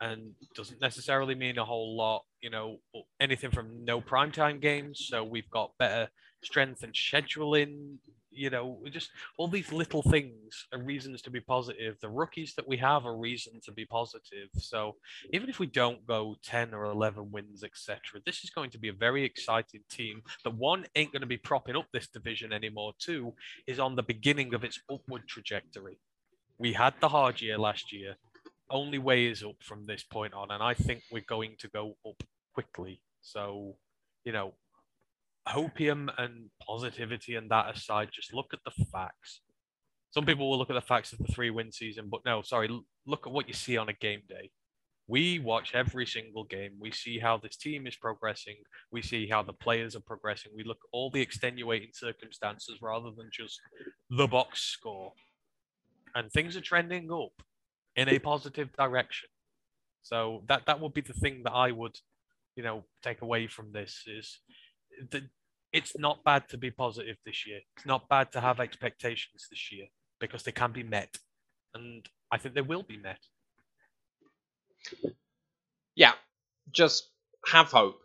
and 0.00 0.32
doesn't 0.54 0.80
necessarily 0.80 1.34
mean 1.34 1.58
a 1.58 1.64
whole 1.64 1.96
lot. 1.96 2.24
You 2.40 2.50
know, 2.50 2.78
anything 3.20 3.50
from 3.50 3.84
no 3.84 4.00
primetime 4.00 4.60
games. 4.60 5.06
So 5.08 5.24
we've 5.24 5.50
got 5.50 5.72
better 5.78 6.08
strength 6.42 6.82
and 6.82 6.92
scheduling. 6.92 7.98
You 8.30 8.50
know, 8.50 8.78
just 8.90 9.10
all 9.38 9.48
these 9.48 9.72
little 9.72 10.02
things 10.02 10.66
are 10.70 10.82
reasons 10.82 11.22
to 11.22 11.30
be 11.30 11.40
positive. 11.40 11.96
The 12.02 12.10
rookies 12.10 12.52
that 12.56 12.68
we 12.68 12.76
have 12.76 13.06
are 13.06 13.16
reason 13.16 13.60
to 13.64 13.72
be 13.72 13.86
positive. 13.86 14.48
So 14.58 14.96
even 15.32 15.48
if 15.48 15.58
we 15.58 15.66
don't 15.66 16.06
go 16.06 16.36
10 16.42 16.74
or 16.74 16.84
11 16.84 17.32
wins, 17.32 17.64
etc., 17.64 18.20
this 18.26 18.44
is 18.44 18.50
going 18.50 18.68
to 18.70 18.78
be 18.78 18.88
a 18.88 18.92
very 18.92 19.24
exciting 19.24 19.80
team. 19.90 20.20
The 20.44 20.50
one 20.50 20.84
ain't 20.94 21.12
going 21.12 21.22
to 21.22 21.26
be 21.26 21.38
propping 21.38 21.76
up 21.76 21.86
this 21.94 22.08
division 22.08 22.52
anymore. 22.52 22.92
Two 22.98 23.32
is 23.66 23.80
on 23.80 23.96
the 23.96 24.02
beginning 24.02 24.52
of 24.52 24.64
its 24.64 24.80
upward 24.92 25.26
trajectory. 25.26 25.98
We 26.58 26.74
had 26.74 26.94
the 27.00 27.08
hard 27.08 27.40
year 27.40 27.56
last 27.56 27.90
year. 27.90 28.16
Only 28.68 28.98
way 28.98 29.26
is 29.26 29.42
up 29.42 29.62
from 29.62 29.86
this 29.86 30.02
point 30.02 30.34
on, 30.34 30.50
and 30.50 30.62
I 30.62 30.74
think 30.74 31.04
we're 31.10 31.22
going 31.26 31.54
to 31.60 31.68
go 31.68 31.96
up 32.06 32.22
quickly. 32.52 33.00
So, 33.20 33.76
you 34.24 34.32
know, 34.32 34.54
hopium 35.48 36.08
and 36.18 36.50
positivity 36.66 37.34
and 37.36 37.50
that 37.50 37.74
aside, 37.74 38.08
just 38.12 38.34
look 38.34 38.52
at 38.52 38.60
the 38.64 38.84
facts. 38.86 39.40
Some 40.10 40.24
people 40.24 40.48
will 40.48 40.58
look 40.58 40.70
at 40.70 40.74
the 40.74 40.80
facts 40.80 41.12
of 41.12 41.18
the 41.18 41.32
three 41.32 41.50
win 41.50 41.70
season, 41.72 42.08
but 42.10 42.20
no, 42.24 42.42
sorry, 42.42 42.68
look 43.06 43.26
at 43.26 43.32
what 43.32 43.48
you 43.48 43.54
see 43.54 43.76
on 43.76 43.88
a 43.88 43.92
game 43.92 44.22
day. 44.28 44.50
We 45.08 45.38
watch 45.38 45.72
every 45.74 46.04
single 46.06 46.44
game. 46.44 46.72
We 46.80 46.90
see 46.90 47.18
how 47.18 47.36
this 47.36 47.56
team 47.56 47.86
is 47.86 47.94
progressing. 47.94 48.56
We 48.90 49.02
see 49.02 49.28
how 49.28 49.42
the 49.42 49.52
players 49.52 49.94
are 49.94 50.00
progressing. 50.00 50.50
We 50.56 50.64
look 50.64 50.80
all 50.92 51.10
the 51.10 51.20
extenuating 51.20 51.90
circumstances 51.92 52.78
rather 52.82 53.10
than 53.16 53.30
just 53.32 53.60
the 54.10 54.26
box 54.26 54.62
score. 54.62 55.12
And 56.16 56.32
things 56.32 56.56
are 56.56 56.60
trending 56.60 57.12
up 57.12 57.30
in 57.94 58.08
a 58.08 58.18
positive 58.18 58.72
direction. 58.72 59.28
So 60.02 60.42
that 60.48 60.62
that 60.66 60.80
would 60.80 60.94
be 60.94 61.02
the 61.02 61.12
thing 61.12 61.42
that 61.44 61.52
I 61.52 61.70
would, 61.70 61.96
you 62.56 62.64
know, 62.64 62.84
take 63.02 63.22
away 63.22 63.46
from 63.46 63.72
this 63.72 64.02
is 64.06 64.40
that 65.10 65.22
it's 65.72 65.98
not 65.98 66.24
bad 66.24 66.48
to 66.48 66.58
be 66.58 66.70
positive 66.70 67.16
this 67.24 67.46
year. 67.46 67.60
It's 67.76 67.86
not 67.86 68.08
bad 68.08 68.32
to 68.32 68.40
have 68.40 68.60
expectations 68.60 69.46
this 69.50 69.70
year 69.72 69.86
because 70.20 70.42
they 70.42 70.52
can 70.52 70.72
be 70.72 70.82
met. 70.82 71.18
And 71.74 72.08
I 72.32 72.38
think 72.38 72.54
they 72.54 72.62
will 72.62 72.82
be 72.82 72.96
met. 72.96 73.20
yeah, 75.94 76.12
just 76.72 77.10
have 77.46 77.70
hope, 77.70 78.00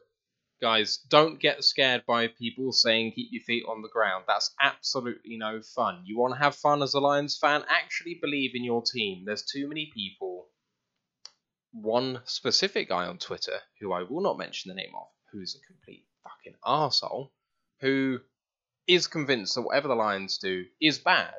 guys. 0.62 0.98
Don't 1.10 1.40
get 1.40 1.64
scared 1.64 2.04
by 2.06 2.28
people 2.28 2.74
saying 2.74 3.14
keep 3.14 3.30
your 3.32 3.44
feet 3.44 3.64
on 3.70 3.82
the 3.82 3.90
ground. 3.90 4.26
That's 4.28 4.54
absolutely 4.60 5.38
no 5.38 5.62
fun. 5.62 6.02
You 6.04 6.18
want 6.18 6.34
to 6.34 6.40
have 6.40 6.56
fun 6.56 6.84
as 6.84 6.94
a 6.94 7.00
Lions 7.00 7.38
fan? 7.38 7.64
Actually 7.70 8.20
believe 8.22 8.52
in 8.54 8.64
your 8.64 8.82
team. 8.82 9.24
There's 9.26 9.46
too 9.46 9.68
many 9.68 9.92
people. 9.94 10.48
One 11.72 12.22
specific 12.26 12.90
guy 12.90 13.06
on 13.06 13.18
Twitter, 13.18 13.60
who 13.80 13.94
I 13.94 14.04
will 14.04 14.22
not 14.22 14.38
mention 14.38 14.68
the 14.68 14.76
name 14.76 14.92
of, 14.94 15.08
who's 15.32 15.56
a 15.56 15.66
complete 15.66 16.06
fucking 16.24 16.58
arsehole, 16.66 17.30
who 17.80 18.20
is 18.88 19.08
convinced 19.08 19.56
that 19.56 19.62
whatever 19.62 19.88
the 19.88 19.96
Lions 19.96 20.38
do 20.38 20.66
is 20.82 21.00
bad. 21.00 21.34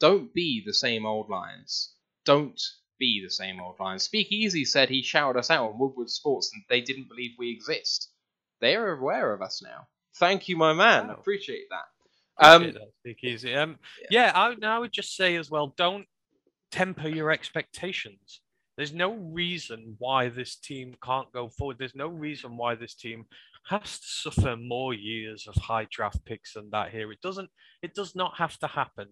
Don't 0.00 0.32
be 0.32 0.62
the 0.64 0.74
same 0.74 1.04
old 1.06 1.28
Lions. 1.28 1.94
Don't 2.24 2.60
be 2.98 3.22
the 3.24 3.30
same 3.30 3.60
old 3.60 3.76
Lions. 3.80 4.04
Speakeasy 4.04 4.64
said 4.64 4.88
he 4.88 5.02
shouted 5.02 5.38
us 5.38 5.50
out 5.50 5.70
on 5.70 5.78
Woodward 5.78 6.10
Sports 6.10 6.50
and 6.52 6.62
they 6.68 6.80
didn't 6.80 7.08
believe 7.08 7.32
we 7.38 7.50
exist. 7.50 8.10
They 8.60 8.76
are 8.76 8.92
aware 8.92 9.32
of 9.32 9.42
us 9.42 9.62
now. 9.62 9.86
Thank 10.16 10.48
you, 10.48 10.56
my 10.56 10.72
man. 10.72 11.08
Wow. 11.08 11.14
Appreciate 11.14 11.66
that. 11.70 12.44
Um, 12.44 12.62
Appreciate 12.62 12.80
that, 12.80 12.92
Speak 13.00 13.24
easy. 13.24 13.54
Um, 13.54 13.78
yeah, 14.10 14.32
I, 14.34 14.54
I 14.62 14.78
would 14.78 14.92
just 14.92 15.16
say 15.16 15.36
as 15.36 15.50
well, 15.50 15.74
don't 15.76 16.06
temper 16.70 17.08
your 17.08 17.30
expectations. 17.30 18.40
There's 18.76 18.92
no 18.92 19.14
reason 19.14 19.96
why 19.98 20.28
this 20.28 20.54
team 20.54 20.94
can't 21.02 21.32
go 21.32 21.48
forward. 21.48 21.78
There's 21.78 21.96
no 21.96 22.06
reason 22.06 22.56
why 22.56 22.76
this 22.76 22.94
team 22.94 23.26
has 23.68 23.98
to 23.98 24.06
suffer 24.06 24.56
more 24.56 24.94
years 24.94 25.46
of 25.46 25.54
high 25.62 25.86
draft 25.90 26.24
picks 26.24 26.54
than 26.54 26.70
that 26.70 26.90
here. 26.90 27.12
It 27.12 27.20
doesn't 27.20 27.50
it 27.82 27.94
does 27.94 28.14
not 28.14 28.36
have 28.38 28.58
to 28.58 28.66
happen. 28.66 29.08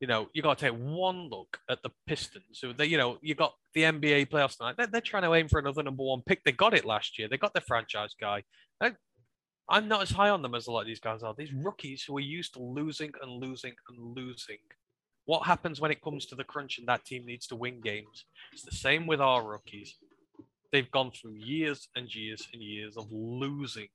You 0.00 0.08
know, 0.08 0.28
you 0.34 0.42
got 0.42 0.58
to 0.58 0.70
take 0.70 0.78
one 0.78 1.28
look 1.30 1.58
at 1.70 1.82
the 1.82 1.90
Pistons. 2.06 2.44
So 2.52 2.72
they, 2.72 2.86
you 2.86 2.98
know, 2.98 3.18
you 3.22 3.34
got 3.34 3.54
the 3.74 3.82
NBA 3.82 4.28
playoffs 4.28 4.58
tonight. 4.58 4.74
They're, 4.76 4.88
they're 4.88 5.00
trying 5.00 5.22
to 5.22 5.34
aim 5.34 5.48
for 5.48 5.58
another 5.58 5.82
number 5.82 6.02
one 6.02 6.22
pick. 6.26 6.42
They 6.44 6.52
got 6.52 6.74
it 6.74 6.84
last 6.84 7.18
year. 7.18 7.28
They 7.28 7.38
got 7.38 7.54
the 7.54 7.60
franchise 7.60 8.14
guy. 8.20 8.42
I, 8.80 8.92
I'm 9.68 9.88
not 9.88 10.02
as 10.02 10.10
high 10.10 10.30
on 10.30 10.42
them 10.42 10.54
as 10.54 10.66
a 10.66 10.72
lot 10.72 10.80
of 10.82 10.86
these 10.88 11.00
guys 11.00 11.22
are. 11.22 11.34
These 11.36 11.54
rookies 11.54 12.02
who 12.02 12.16
are 12.18 12.20
used 12.20 12.54
to 12.54 12.62
losing 12.62 13.12
and 13.22 13.40
losing 13.40 13.72
and 13.88 14.16
losing 14.16 14.58
what 15.26 15.46
happens 15.46 15.80
when 15.80 15.90
it 15.90 16.02
comes 16.02 16.26
to 16.26 16.34
the 16.34 16.44
crunch 16.44 16.78
and 16.78 16.88
that 16.88 17.04
team 17.04 17.24
needs 17.24 17.46
to 17.46 17.56
win 17.56 17.80
games? 17.80 18.26
It's 18.52 18.62
the 18.62 18.76
same 18.76 19.06
with 19.06 19.20
our 19.20 19.42
rookies. 19.42 19.96
They've 20.74 20.90
gone 20.90 21.12
through 21.12 21.36
years 21.36 21.88
and 21.94 22.12
years 22.12 22.48
and 22.52 22.60
years 22.60 22.96
of 22.96 23.06
losing. 23.12 23.86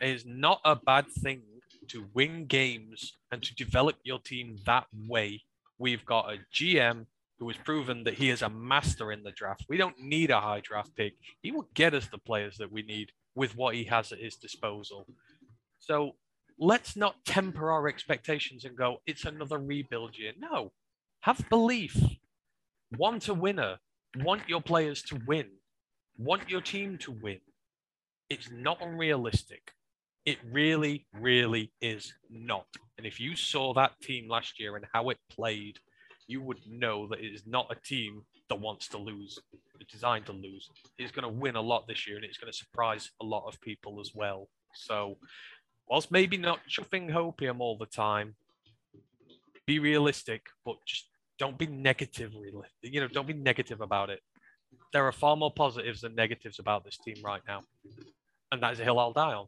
It 0.00 0.08
is 0.08 0.24
not 0.24 0.60
a 0.64 0.76
bad 0.76 1.08
thing 1.10 1.42
to 1.88 2.06
win 2.14 2.46
games 2.46 3.14
and 3.32 3.42
to 3.42 3.52
develop 3.56 3.96
your 4.04 4.20
team 4.20 4.60
that 4.66 4.86
way. 5.08 5.42
We've 5.78 6.04
got 6.04 6.32
a 6.32 6.38
GM 6.54 7.06
who 7.40 7.48
has 7.48 7.56
proven 7.56 8.04
that 8.04 8.14
he 8.14 8.30
is 8.30 8.42
a 8.42 8.48
master 8.48 9.10
in 9.10 9.24
the 9.24 9.32
draft. 9.32 9.64
We 9.68 9.76
don't 9.76 9.98
need 9.98 10.30
a 10.30 10.40
high 10.40 10.60
draft 10.60 10.94
pick. 10.94 11.14
He 11.42 11.50
will 11.50 11.68
get 11.74 11.92
us 11.92 12.06
the 12.06 12.18
players 12.18 12.56
that 12.58 12.70
we 12.70 12.82
need 12.82 13.10
with 13.34 13.56
what 13.56 13.74
he 13.74 13.82
has 13.82 14.12
at 14.12 14.20
his 14.20 14.36
disposal. 14.36 15.08
So 15.80 16.12
let's 16.56 16.94
not 16.94 17.24
temper 17.24 17.72
our 17.72 17.88
expectations 17.88 18.64
and 18.64 18.76
go, 18.76 18.98
it's 19.06 19.24
another 19.24 19.58
rebuild 19.58 20.16
year. 20.16 20.34
No, 20.38 20.70
have 21.22 21.44
belief. 21.50 22.00
Want 22.96 23.26
a 23.26 23.34
winner. 23.34 23.78
Want 24.18 24.48
your 24.48 24.62
players 24.62 25.02
to 25.08 25.20
win. 25.26 25.48
Want 26.18 26.48
your 26.48 26.60
team 26.60 26.98
to 26.98 27.10
win. 27.10 27.40
It's 28.30 28.50
not 28.50 28.78
unrealistic. 28.80 29.72
It 30.24 30.38
really, 30.50 31.06
really 31.12 31.72
is 31.82 32.14
not. 32.30 32.66
And 32.96 33.06
if 33.06 33.20
you 33.20 33.36
saw 33.36 33.74
that 33.74 34.00
team 34.00 34.28
last 34.28 34.58
year 34.58 34.76
and 34.76 34.86
how 34.92 35.10
it 35.10 35.18
played, 35.30 35.78
you 36.26 36.40
would 36.40 36.60
know 36.66 37.06
that 37.08 37.18
it 37.18 37.34
is 37.34 37.42
not 37.46 37.66
a 37.70 37.86
team 37.86 38.22
that 38.48 38.60
wants 38.60 38.88
to 38.88 38.98
lose. 38.98 39.38
It's 39.80 39.92
designed 39.92 40.26
to 40.26 40.32
lose. 40.32 40.70
It's 40.98 41.12
going 41.12 41.30
to 41.30 41.40
win 41.40 41.56
a 41.56 41.60
lot 41.60 41.86
this 41.86 42.06
year 42.06 42.16
and 42.16 42.24
it's 42.24 42.38
going 42.38 42.50
to 42.50 42.56
surprise 42.56 43.10
a 43.20 43.24
lot 43.24 43.44
of 43.46 43.60
people 43.60 44.00
as 44.00 44.12
well. 44.14 44.48
So 44.74 45.18
whilst 45.88 46.10
maybe 46.10 46.36
not 46.36 46.60
chuffing 46.68 47.10
hopium 47.10 47.60
all 47.60 47.76
the 47.76 47.86
time, 47.86 48.34
be 49.66 49.78
realistic, 49.78 50.46
but 50.64 50.76
just 50.86 51.08
don't 51.38 51.58
be 51.58 51.66
negative. 51.66 52.32
You 52.82 53.00
know, 53.00 53.08
don't 53.08 53.26
be 53.26 53.34
negative 53.34 53.80
about 53.80 54.10
it. 54.10 54.20
There 54.92 55.06
are 55.06 55.12
far 55.12 55.36
more 55.36 55.52
positives 55.52 56.02
than 56.02 56.14
negatives 56.14 56.58
about 56.58 56.84
this 56.84 56.98
team 56.98 57.16
right 57.24 57.42
now, 57.46 57.62
and 58.52 58.62
that 58.62 58.72
is 58.72 58.80
a 58.80 58.84
hill 58.84 58.98
I'll 58.98 59.12
die 59.12 59.34
on. 59.34 59.46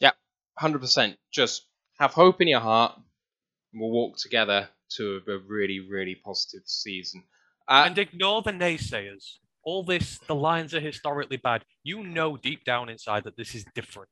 Yeah, 0.00 0.12
hundred 0.58 0.80
percent. 0.80 1.16
Just 1.30 1.66
have 1.98 2.12
hope 2.12 2.40
in 2.40 2.48
your 2.48 2.60
heart. 2.60 2.94
And 3.72 3.80
we'll 3.80 3.90
walk 3.90 4.16
together 4.16 4.68
to 4.96 5.20
a 5.28 5.38
really, 5.38 5.80
really 5.80 6.16
positive 6.16 6.62
season. 6.66 7.22
Uh, 7.68 7.84
and 7.86 7.98
ignore 7.98 8.42
the 8.42 8.50
naysayers. 8.50 9.36
All 9.62 9.84
this, 9.84 10.18
the 10.26 10.34
Lions 10.34 10.74
are 10.74 10.80
historically 10.80 11.36
bad. 11.36 11.64
You 11.84 12.02
know 12.02 12.36
deep 12.36 12.64
down 12.64 12.88
inside 12.88 13.24
that 13.24 13.36
this 13.36 13.54
is 13.54 13.64
different 13.74 14.08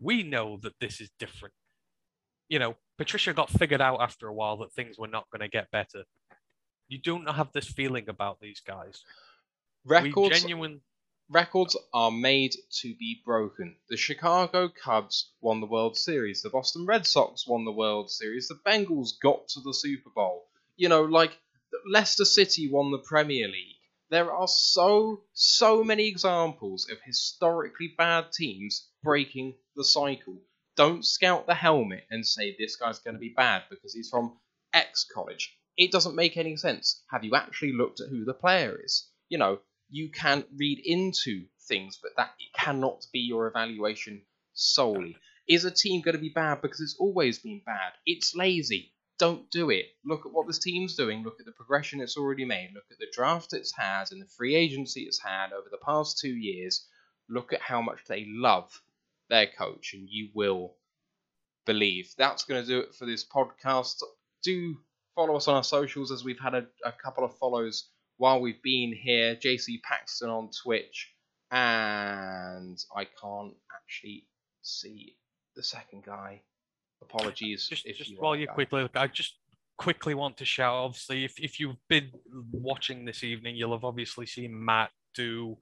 we 0.00 0.22
know 0.22 0.58
that 0.62 0.74
this 0.80 1.00
is 1.00 1.10
different. 1.18 1.54
You 2.48 2.58
know, 2.58 2.76
Patricia 2.96 3.32
got 3.32 3.50
figured 3.50 3.80
out 3.80 4.00
after 4.00 4.28
a 4.28 4.34
while 4.34 4.56
that 4.58 4.72
things 4.72 4.98
were 4.98 5.08
not 5.08 5.26
going 5.30 5.40
to 5.40 5.48
get 5.48 5.70
better. 5.70 6.04
You 6.88 6.98
don't 6.98 7.28
have 7.28 7.52
this 7.52 7.66
feeling 7.66 8.08
about 8.08 8.40
these 8.40 8.60
guys. 8.66 9.02
Records, 9.88 10.40
genuine... 10.40 10.80
records 11.30 11.76
are 11.94 12.10
made 12.10 12.54
to 12.80 12.94
be 12.94 13.22
broken. 13.24 13.76
The 13.88 13.96
Chicago 13.96 14.68
Cubs 14.68 15.32
won 15.40 15.60
the 15.60 15.66
World 15.66 15.96
Series. 15.96 16.42
The 16.42 16.50
Boston 16.50 16.86
Red 16.86 17.06
Sox 17.06 17.46
won 17.46 17.64
the 17.64 17.72
World 17.72 18.10
Series. 18.10 18.48
The 18.48 18.60
Bengals 18.66 19.10
got 19.20 19.48
to 19.48 19.60
the 19.60 19.74
Super 19.74 20.10
Bowl. 20.10 20.46
You 20.76 20.88
know, 20.88 21.02
like 21.02 21.38
Leicester 21.86 22.24
City 22.24 22.70
won 22.70 22.90
the 22.90 22.98
Premier 22.98 23.48
League. 23.48 23.76
There 24.10 24.32
are 24.32 24.48
so, 24.48 25.24
so 25.34 25.84
many 25.84 26.08
examples 26.08 26.88
of 26.90 26.98
historically 27.04 27.94
bad 27.96 28.32
teams 28.32 28.88
breaking 29.02 29.54
the 29.76 29.84
cycle. 29.84 30.36
Don't 30.76 31.04
scout 31.04 31.46
the 31.46 31.54
helmet 31.54 32.04
and 32.10 32.26
say 32.26 32.56
this 32.56 32.76
guy's 32.76 33.00
going 33.00 33.14
to 33.14 33.20
be 33.20 33.34
bad 33.36 33.64
because 33.68 33.92
he's 33.92 34.08
from 34.08 34.38
X 34.72 35.06
college. 35.12 35.54
It 35.76 35.92
doesn't 35.92 36.14
make 36.14 36.36
any 36.36 36.56
sense. 36.56 37.02
Have 37.10 37.24
you 37.24 37.34
actually 37.34 37.72
looked 37.72 38.00
at 38.00 38.08
who 38.08 38.24
the 38.24 38.34
player 38.34 38.78
is? 38.82 39.08
You 39.28 39.38
know, 39.38 39.58
you 39.90 40.10
can 40.10 40.44
read 40.56 40.80
into 40.84 41.46
things, 41.62 41.98
but 42.02 42.12
that 42.16 42.30
cannot 42.54 43.06
be 43.12 43.20
your 43.20 43.46
evaluation 43.46 44.22
solely. 44.52 45.16
Is 45.48 45.64
a 45.64 45.70
team 45.70 46.02
going 46.02 46.14
to 46.14 46.20
be 46.20 46.28
bad 46.28 46.60
because 46.60 46.80
it's 46.80 46.96
always 46.98 47.38
been 47.38 47.62
bad? 47.64 47.92
It's 48.04 48.34
lazy 48.34 48.92
don't 49.18 49.50
do 49.50 49.70
it. 49.70 49.86
Look 50.04 50.24
at 50.24 50.32
what 50.32 50.46
this 50.46 50.58
team's 50.58 50.94
doing. 50.94 51.22
Look 51.22 51.40
at 51.40 51.46
the 51.46 51.52
progression 51.52 52.00
it's 52.00 52.16
already 52.16 52.44
made. 52.44 52.70
Look 52.72 52.84
at 52.90 52.98
the 52.98 53.10
draft 53.12 53.52
it's 53.52 53.74
had 53.76 54.12
and 54.12 54.22
the 54.22 54.26
free 54.26 54.54
agency 54.54 55.02
it's 55.02 55.20
had 55.20 55.52
over 55.52 55.68
the 55.70 55.78
past 55.78 56.18
two 56.18 56.34
years. 56.34 56.86
Look 57.28 57.52
at 57.52 57.60
how 57.60 57.82
much 57.82 58.04
they 58.06 58.24
love 58.28 58.80
their 59.28 59.46
coach, 59.46 59.92
and 59.92 60.08
you 60.08 60.30
will 60.34 60.74
believe. 61.66 62.14
That's 62.16 62.44
going 62.44 62.62
to 62.62 62.66
do 62.66 62.80
it 62.80 62.94
for 62.94 63.04
this 63.04 63.24
podcast. 63.24 64.02
Do 64.42 64.76
follow 65.14 65.36
us 65.36 65.48
on 65.48 65.56
our 65.56 65.64
socials 65.64 66.10
as 66.10 66.24
we've 66.24 66.38
had 66.38 66.54
a, 66.54 66.66
a 66.84 66.92
couple 66.92 67.24
of 67.24 67.36
follows 67.36 67.90
while 68.18 68.40
we've 68.40 68.62
been 68.62 68.92
here. 68.92 69.34
JC 69.34 69.82
Paxton 69.82 70.28
on 70.28 70.50
Twitch, 70.62 71.14
and 71.50 72.78
I 72.94 73.04
can't 73.04 73.54
actually 73.74 74.26
see 74.62 75.16
the 75.56 75.62
second 75.62 76.04
guy. 76.04 76.42
Apologies. 77.02 77.66
Just, 77.68 77.86
just 77.86 78.10
you 78.10 78.16
while 78.18 78.36
you 78.36 78.46
quickly 78.46 78.82
look, 78.82 78.96
I 78.96 79.06
just 79.06 79.34
quickly 79.78 80.14
want 80.14 80.36
to 80.38 80.44
shout. 80.44 80.74
Obviously, 80.74 81.24
if 81.24 81.38
if 81.38 81.58
you've 81.58 81.76
been 81.88 82.10
watching 82.52 83.04
this 83.04 83.24
evening, 83.24 83.56
you'll 83.56 83.72
have 83.72 83.84
obviously 83.84 84.26
seen 84.26 84.64
Matt 84.64 84.90
do 85.14 85.56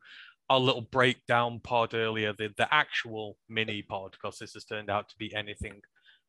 a 0.49 0.59
little 0.59 0.83
breakdown 0.83 1.61
pod 1.63 1.95
earlier, 1.95 2.33
the 2.33 2.49
the 2.57 2.73
actual 2.75 3.37
mini 3.49 3.83
pod, 3.83 4.13
because 4.13 4.39
this 4.39 4.55
has 4.55 4.65
turned 4.65 4.91
out 4.91 5.09
to 5.11 5.15
be 5.19 5.35
anything 5.35 5.81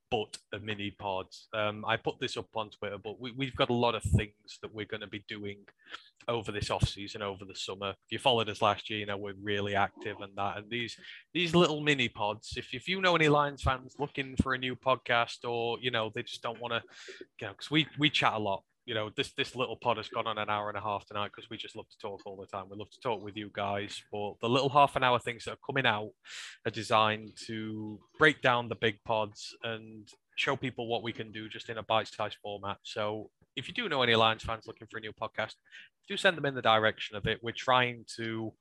but 0.10 0.38
a 0.54 0.60
mini 0.60 0.92
pod. 0.92 1.28
Um, 1.54 1.84
I 1.86 1.98
put 1.98 2.20
this 2.20 2.38
up 2.38 2.48
on 2.56 2.70
Twitter, 2.70 2.98
but 2.98 3.20
we, 3.20 3.32
we've 3.32 3.56
got 3.56 3.70
a 3.70 3.74
lot 3.74 3.96
of 3.96 4.04
things 4.04 4.60
that 4.62 4.74
we're 4.74 4.86
going 4.86 5.02
to 5.02 5.08
be 5.08 5.24
doing 5.28 5.58
over 6.28 6.52
this 6.52 6.70
off 6.70 6.88
season, 6.88 7.22
over 7.22 7.46
the 7.46 7.56
summer. 7.56 7.90
If 7.90 8.12
you 8.12 8.20
followed 8.20 8.50
us 8.50 8.62
last 8.62 8.90
year, 8.90 9.00
you 9.00 9.06
know 9.06 9.18
we're 9.18 9.34
really 9.42 9.76
active 9.76 10.18
and 10.22 10.32
that. 10.36 10.58
And 10.58 10.70
these 10.70 10.98
these 11.34 11.56
little 11.56 11.82
mini 11.82 12.10
pods. 12.10 12.54
If 12.58 12.74
if 12.74 12.88
you 12.88 13.02
know 13.02 13.16
any 13.16 13.30
Lions 13.30 13.64
fans 13.64 13.96
looking 14.00 14.36
for 14.42 14.54
a 14.54 14.58
new 14.58 14.76
podcast, 14.76 15.48
or 15.48 15.78
you 15.82 15.92
know 15.92 16.12
they 16.14 16.24
just 16.24 16.42
don't 16.42 16.62
want 16.62 16.74
to, 16.74 16.82
you 17.40 17.48
know, 17.48 17.54
because 17.54 17.72
we 17.72 17.88
we 17.98 18.10
chat 18.10 18.34
a 18.34 18.40
lot. 18.40 18.64
You 18.88 18.94
know, 18.94 19.12
this 19.18 19.34
this 19.34 19.54
little 19.54 19.76
pod 19.76 19.98
has 19.98 20.08
gone 20.08 20.28
on 20.28 20.38
an 20.38 20.50
hour 20.50 20.70
and 20.70 20.78
a 20.78 20.82
half 20.82 21.06
tonight 21.06 21.32
because 21.36 21.50
we 21.50 21.58
just 21.58 21.76
love 21.76 21.90
to 21.90 21.98
talk 21.98 22.22
all 22.26 22.38
the 22.38 22.46
time. 22.46 22.70
We 22.72 22.78
love 22.78 22.90
to 22.92 23.02
talk 23.02 23.22
with 23.22 23.36
you 23.36 23.52
guys, 23.54 24.02
but 24.14 24.36
the 24.42 24.48
little 24.48 24.70
half 24.70 24.96
an 24.96 25.04
hour 25.04 25.20
things 25.20 25.44
that 25.44 25.52
are 25.52 25.66
coming 25.66 25.86
out 25.86 26.12
are 26.66 26.72
designed 26.72 27.34
to 27.48 28.00
break 28.18 28.42
down 28.42 28.70
the 28.70 28.76
big 28.76 29.04
pods 29.04 29.54
and 29.62 30.08
show 30.38 30.56
people 30.56 30.88
what 30.88 31.04
we 31.04 31.12
can 31.12 31.34
do 31.34 31.50
just 31.50 31.68
in 31.70 31.78
a 31.78 31.84
bite-sized 31.84 32.38
format. 32.42 32.78
So 32.84 33.30
if 33.58 33.68
you 33.68 33.74
do 33.74 33.90
know 33.90 34.04
any 34.04 34.16
Lions 34.16 34.44
fans 34.44 34.68
looking 34.68 34.88
for 34.90 35.00
a 35.00 35.02
new 35.02 35.12
podcast, 35.12 35.56
do 36.08 36.16
send 36.16 36.38
them 36.38 36.46
in 36.46 36.56
the 36.56 36.62
direction 36.62 37.18
of 37.18 37.28
it. 37.28 37.40
We're 37.44 37.52
trying 37.52 38.06
to 38.16 38.54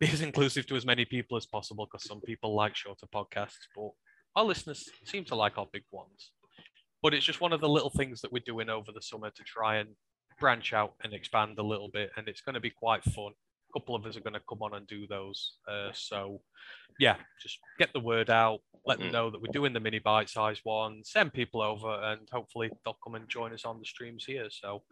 be 0.00 0.08
as 0.08 0.20
inclusive 0.20 0.66
to 0.66 0.74
as 0.74 0.84
many 0.84 1.04
people 1.04 1.36
as 1.36 1.46
possible 1.46 1.86
because 1.86 2.08
some 2.08 2.20
people 2.22 2.56
like 2.56 2.74
shorter 2.74 3.06
podcasts, 3.06 3.68
but 3.76 3.90
our 4.34 4.44
listeners 4.44 4.88
seem 5.04 5.24
to 5.26 5.36
like 5.36 5.58
our 5.58 5.68
big 5.72 5.84
ones. 5.92 6.32
But 7.02 7.14
it's 7.14 7.24
just 7.26 7.40
one 7.40 7.52
of 7.52 7.60
the 7.60 7.68
little 7.68 7.90
things 7.90 8.20
that 8.22 8.32
we're 8.32 8.42
doing 8.44 8.68
over 8.68 8.90
the 8.92 9.02
summer 9.02 9.30
to 9.30 9.42
try 9.44 9.76
and 9.76 9.90
branch 10.40 10.72
out 10.72 10.94
and 11.02 11.12
expand 11.12 11.58
a 11.58 11.62
little 11.62 11.88
bit, 11.88 12.10
and 12.16 12.28
it's 12.28 12.40
going 12.40 12.54
to 12.54 12.60
be 12.60 12.70
quite 12.70 13.04
fun. 13.04 13.32
A 13.70 13.78
couple 13.78 13.94
of 13.94 14.06
us 14.06 14.16
are 14.16 14.20
going 14.20 14.34
to 14.34 14.40
come 14.48 14.62
on 14.62 14.74
and 14.74 14.86
do 14.86 15.06
those. 15.06 15.58
Uh, 15.68 15.90
so, 15.92 16.40
yeah, 16.98 17.16
just 17.42 17.58
get 17.78 17.92
the 17.92 18.00
word 18.00 18.30
out, 18.30 18.60
let 18.86 18.98
them 18.98 19.08
Mm. 19.08 19.12
know 19.12 19.30
that 19.30 19.40
we're 19.42 19.52
doing 19.52 19.72
the 19.74 19.80
mini 19.80 19.98
bite 19.98 20.30
size 20.30 20.60
one, 20.64 21.02
send 21.04 21.32
people 21.34 21.60
over, 21.60 21.92
and 22.04 22.26
hopefully 22.32 22.70
they'll 22.84 22.98
come 23.04 23.14
and 23.14 23.28
join 23.28 23.52
us 23.52 23.64
on 23.64 23.78
the 23.78 23.84
streams 23.84 24.24
here. 24.24 24.48
So, 24.50 24.82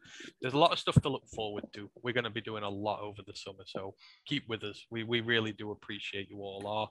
there's 0.41 0.55
a 0.55 0.59
lot 0.59 0.73
of 0.73 0.78
stuff 0.78 1.01
to 1.03 1.09
look 1.09 1.27
forward 1.35 1.65
to. 1.74 1.91
We're 2.03 2.12
going 2.12 2.24
to 2.24 2.31
be 2.31 2.41
doing 2.43 2.65
a 2.65 2.69
lot 2.69 3.01
over 3.01 3.23
the 3.27 3.35
summer, 3.35 3.65
so 3.66 3.95
keep 4.27 4.47
with 4.49 4.62
us. 4.62 4.85
We 4.91 5.05
we 5.05 5.20
really 5.23 5.53
do 5.53 5.70
appreciate 5.70 6.28
you 6.28 6.39
all. 6.39 6.66
Our 6.66 6.89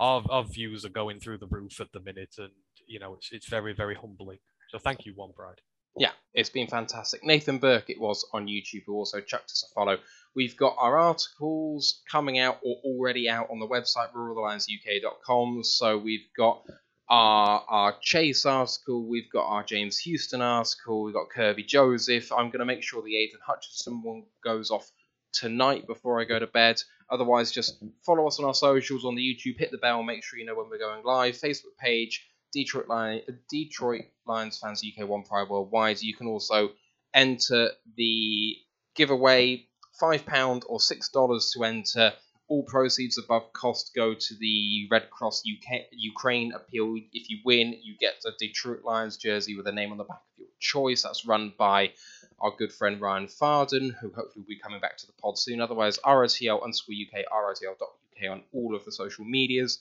our, 0.00 0.24
our 0.30 0.44
views 0.44 0.84
are 0.84 0.90
going 0.90 1.18
through 1.20 1.38
the 1.38 1.48
roof 1.48 1.80
at 1.80 1.90
the 1.92 2.00
minute, 2.00 2.36
and 2.38 2.52
you 2.88 2.98
know 2.98 3.14
it's 3.14 3.30
it's 3.32 3.48
very 3.48 3.74
very 3.74 3.94
humbling. 3.94 4.38
So 4.70 4.78
thank 4.78 5.06
you, 5.06 5.12
One 5.14 5.30
Bride. 5.36 5.60
Yeah, 5.96 6.12
it's 6.34 6.50
been 6.50 6.68
fantastic. 6.68 7.24
Nathan 7.24 7.58
Burke, 7.58 7.90
it 7.90 8.00
was 8.00 8.24
on 8.32 8.46
YouTube, 8.46 8.84
who 8.86 8.94
also 8.94 9.20
chucked 9.20 9.50
us 9.50 9.68
a 9.68 9.74
follow. 9.74 9.98
We've 10.36 10.56
got 10.56 10.76
our 10.78 10.96
articles 10.96 12.02
coming 12.10 12.38
out 12.38 12.58
or 12.62 12.76
already 12.84 13.28
out 13.28 13.50
on 13.50 13.58
the 13.58 13.66
website, 13.66 14.12
rurallionsuk.com. 14.12 15.64
So 15.64 15.98
we've 15.98 16.28
got 16.36 16.62
our 17.08 17.64
our 17.68 17.94
Chase 18.00 18.44
article, 18.46 19.08
we've 19.08 19.30
got 19.32 19.46
our 19.46 19.64
James 19.64 19.98
Houston 20.00 20.42
article, 20.42 21.04
we've 21.04 21.14
got 21.14 21.30
Kerby 21.34 21.66
Joseph. 21.66 22.30
I'm 22.30 22.50
going 22.50 22.60
to 22.60 22.64
make 22.64 22.82
sure 22.82 23.02
the 23.02 23.16
Aidan 23.16 23.40
Hutchinson 23.44 24.02
one 24.02 24.24
goes 24.44 24.70
off 24.70 24.90
tonight 25.32 25.86
before 25.86 26.20
I 26.20 26.24
go 26.24 26.38
to 26.38 26.46
bed. 26.46 26.80
Otherwise, 27.10 27.50
just 27.50 27.82
follow 28.04 28.26
us 28.26 28.38
on 28.38 28.44
our 28.44 28.54
socials 28.54 29.04
on 29.04 29.14
the 29.14 29.22
YouTube, 29.22 29.58
hit 29.58 29.70
the 29.70 29.78
bell, 29.78 30.02
make 30.02 30.22
sure 30.22 30.38
you 30.38 30.44
know 30.44 30.54
when 30.54 30.68
we're 30.68 30.78
going 30.78 31.04
live. 31.04 31.34
Facebook 31.34 31.76
page, 31.80 32.26
Detroit 32.52 32.88
Lion, 32.88 33.22
Detroit 33.50 34.04
Lions 34.26 34.58
fans 34.58 34.82
UK 34.84 35.08
One 35.08 35.22
Pride 35.22 35.48
Worldwide. 35.48 36.00
You 36.00 36.14
can 36.14 36.26
also 36.26 36.70
enter 37.14 37.70
the 37.96 38.56
giveaway, 38.94 39.66
five 39.98 40.26
pound 40.26 40.64
or 40.68 40.80
six 40.80 41.08
dollars 41.08 41.52
to 41.54 41.64
enter. 41.64 42.12
All 42.48 42.62
proceeds 42.62 43.18
above 43.18 43.52
cost 43.52 43.92
go 43.94 44.14
to 44.14 44.34
the 44.36 44.88
Red 44.90 45.10
Cross 45.10 45.42
UK, 45.42 45.82
Ukraine 45.92 46.52
appeal. 46.52 46.96
If 47.12 47.28
you 47.28 47.40
win, 47.44 47.76
you 47.82 47.94
get 47.98 48.24
a 48.24 48.30
Detroit 48.38 48.84
Lions 48.84 49.18
jersey 49.18 49.54
with 49.54 49.66
a 49.66 49.72
name 49.72 49.92
on 49.92 49.98
the 49.98 50.04
back 50.04 50.22
of 50.32 50.38
your 50.38 50.48
choice. 50.58 51.02
That's 51.02 51.26
run 51.26 51.52
by 51.58 51.92
our 52.40 52.50
good 52.50 52.72
friend 52.72 53.00
Ryan 53.02 53.28
Farden, 53.28 53.90
who 54.00 54.08
hopefully 54.08 54.42
will 54.42 54.48
be 54.48 54.58
coming 54.58 54.80
back 54.80 54.96
to 54.98 55.06
the 55.06 55.12
pod 55.20 55.38
soon. 55.38 55.60
Otherwise, 55.60 55.98
ROTL 56.06 56.62
underscore 56.62 56.94
UK, 56.94 57.24
ROTL.UK 57.30 58.30
on 58.30 58.42
all 58.54 58.74
of 58.74 58.84
the 58.86 58.92
social 58.92 59.26
medias. 59.26 59.80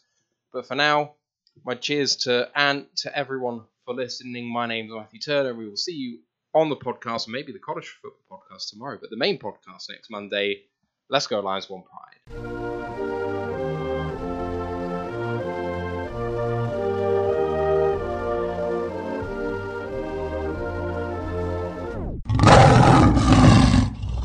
But 0.51 0.65
for 0.65 0.75
now, 0.75 1.13
my 1.65 1.75
cheers 1.75 2.15
to 2.17 2.49
and 2.55 2.85
to 2.97 3.17
everyone 3.17 3.61
for 3.85 3.93
listening. 3.93 4.51
My 4.51 4.67
name's 4.67 4.91
Matthew 4.93 5.19
Turner. 5.19 5.53
We 5.53 5.67
will 5.67 5.77
see 5.77 5.93
you 5.93 6.19
on 6.53 6.69
the 6.69 6.75
podcast, 6.75 7.27
maybe 7.27 7.51
the 7.51 7.59
Cottage 7.59 7.97
Football 8.01 8.43
podcast 8.49 8.69
tomorrow, 8.69 8.97
but 8.99 9.09
the 9.09 9.17
main 9.17 9.37
podcast 9.37 9.89
next 9.89 10.09
Monday. 10.09 10.63
Let's 11.09 11.27
go 11.27 11.39
Lions 11.39 11.69
One 11.69 11.83
Pride. 11.83 12.76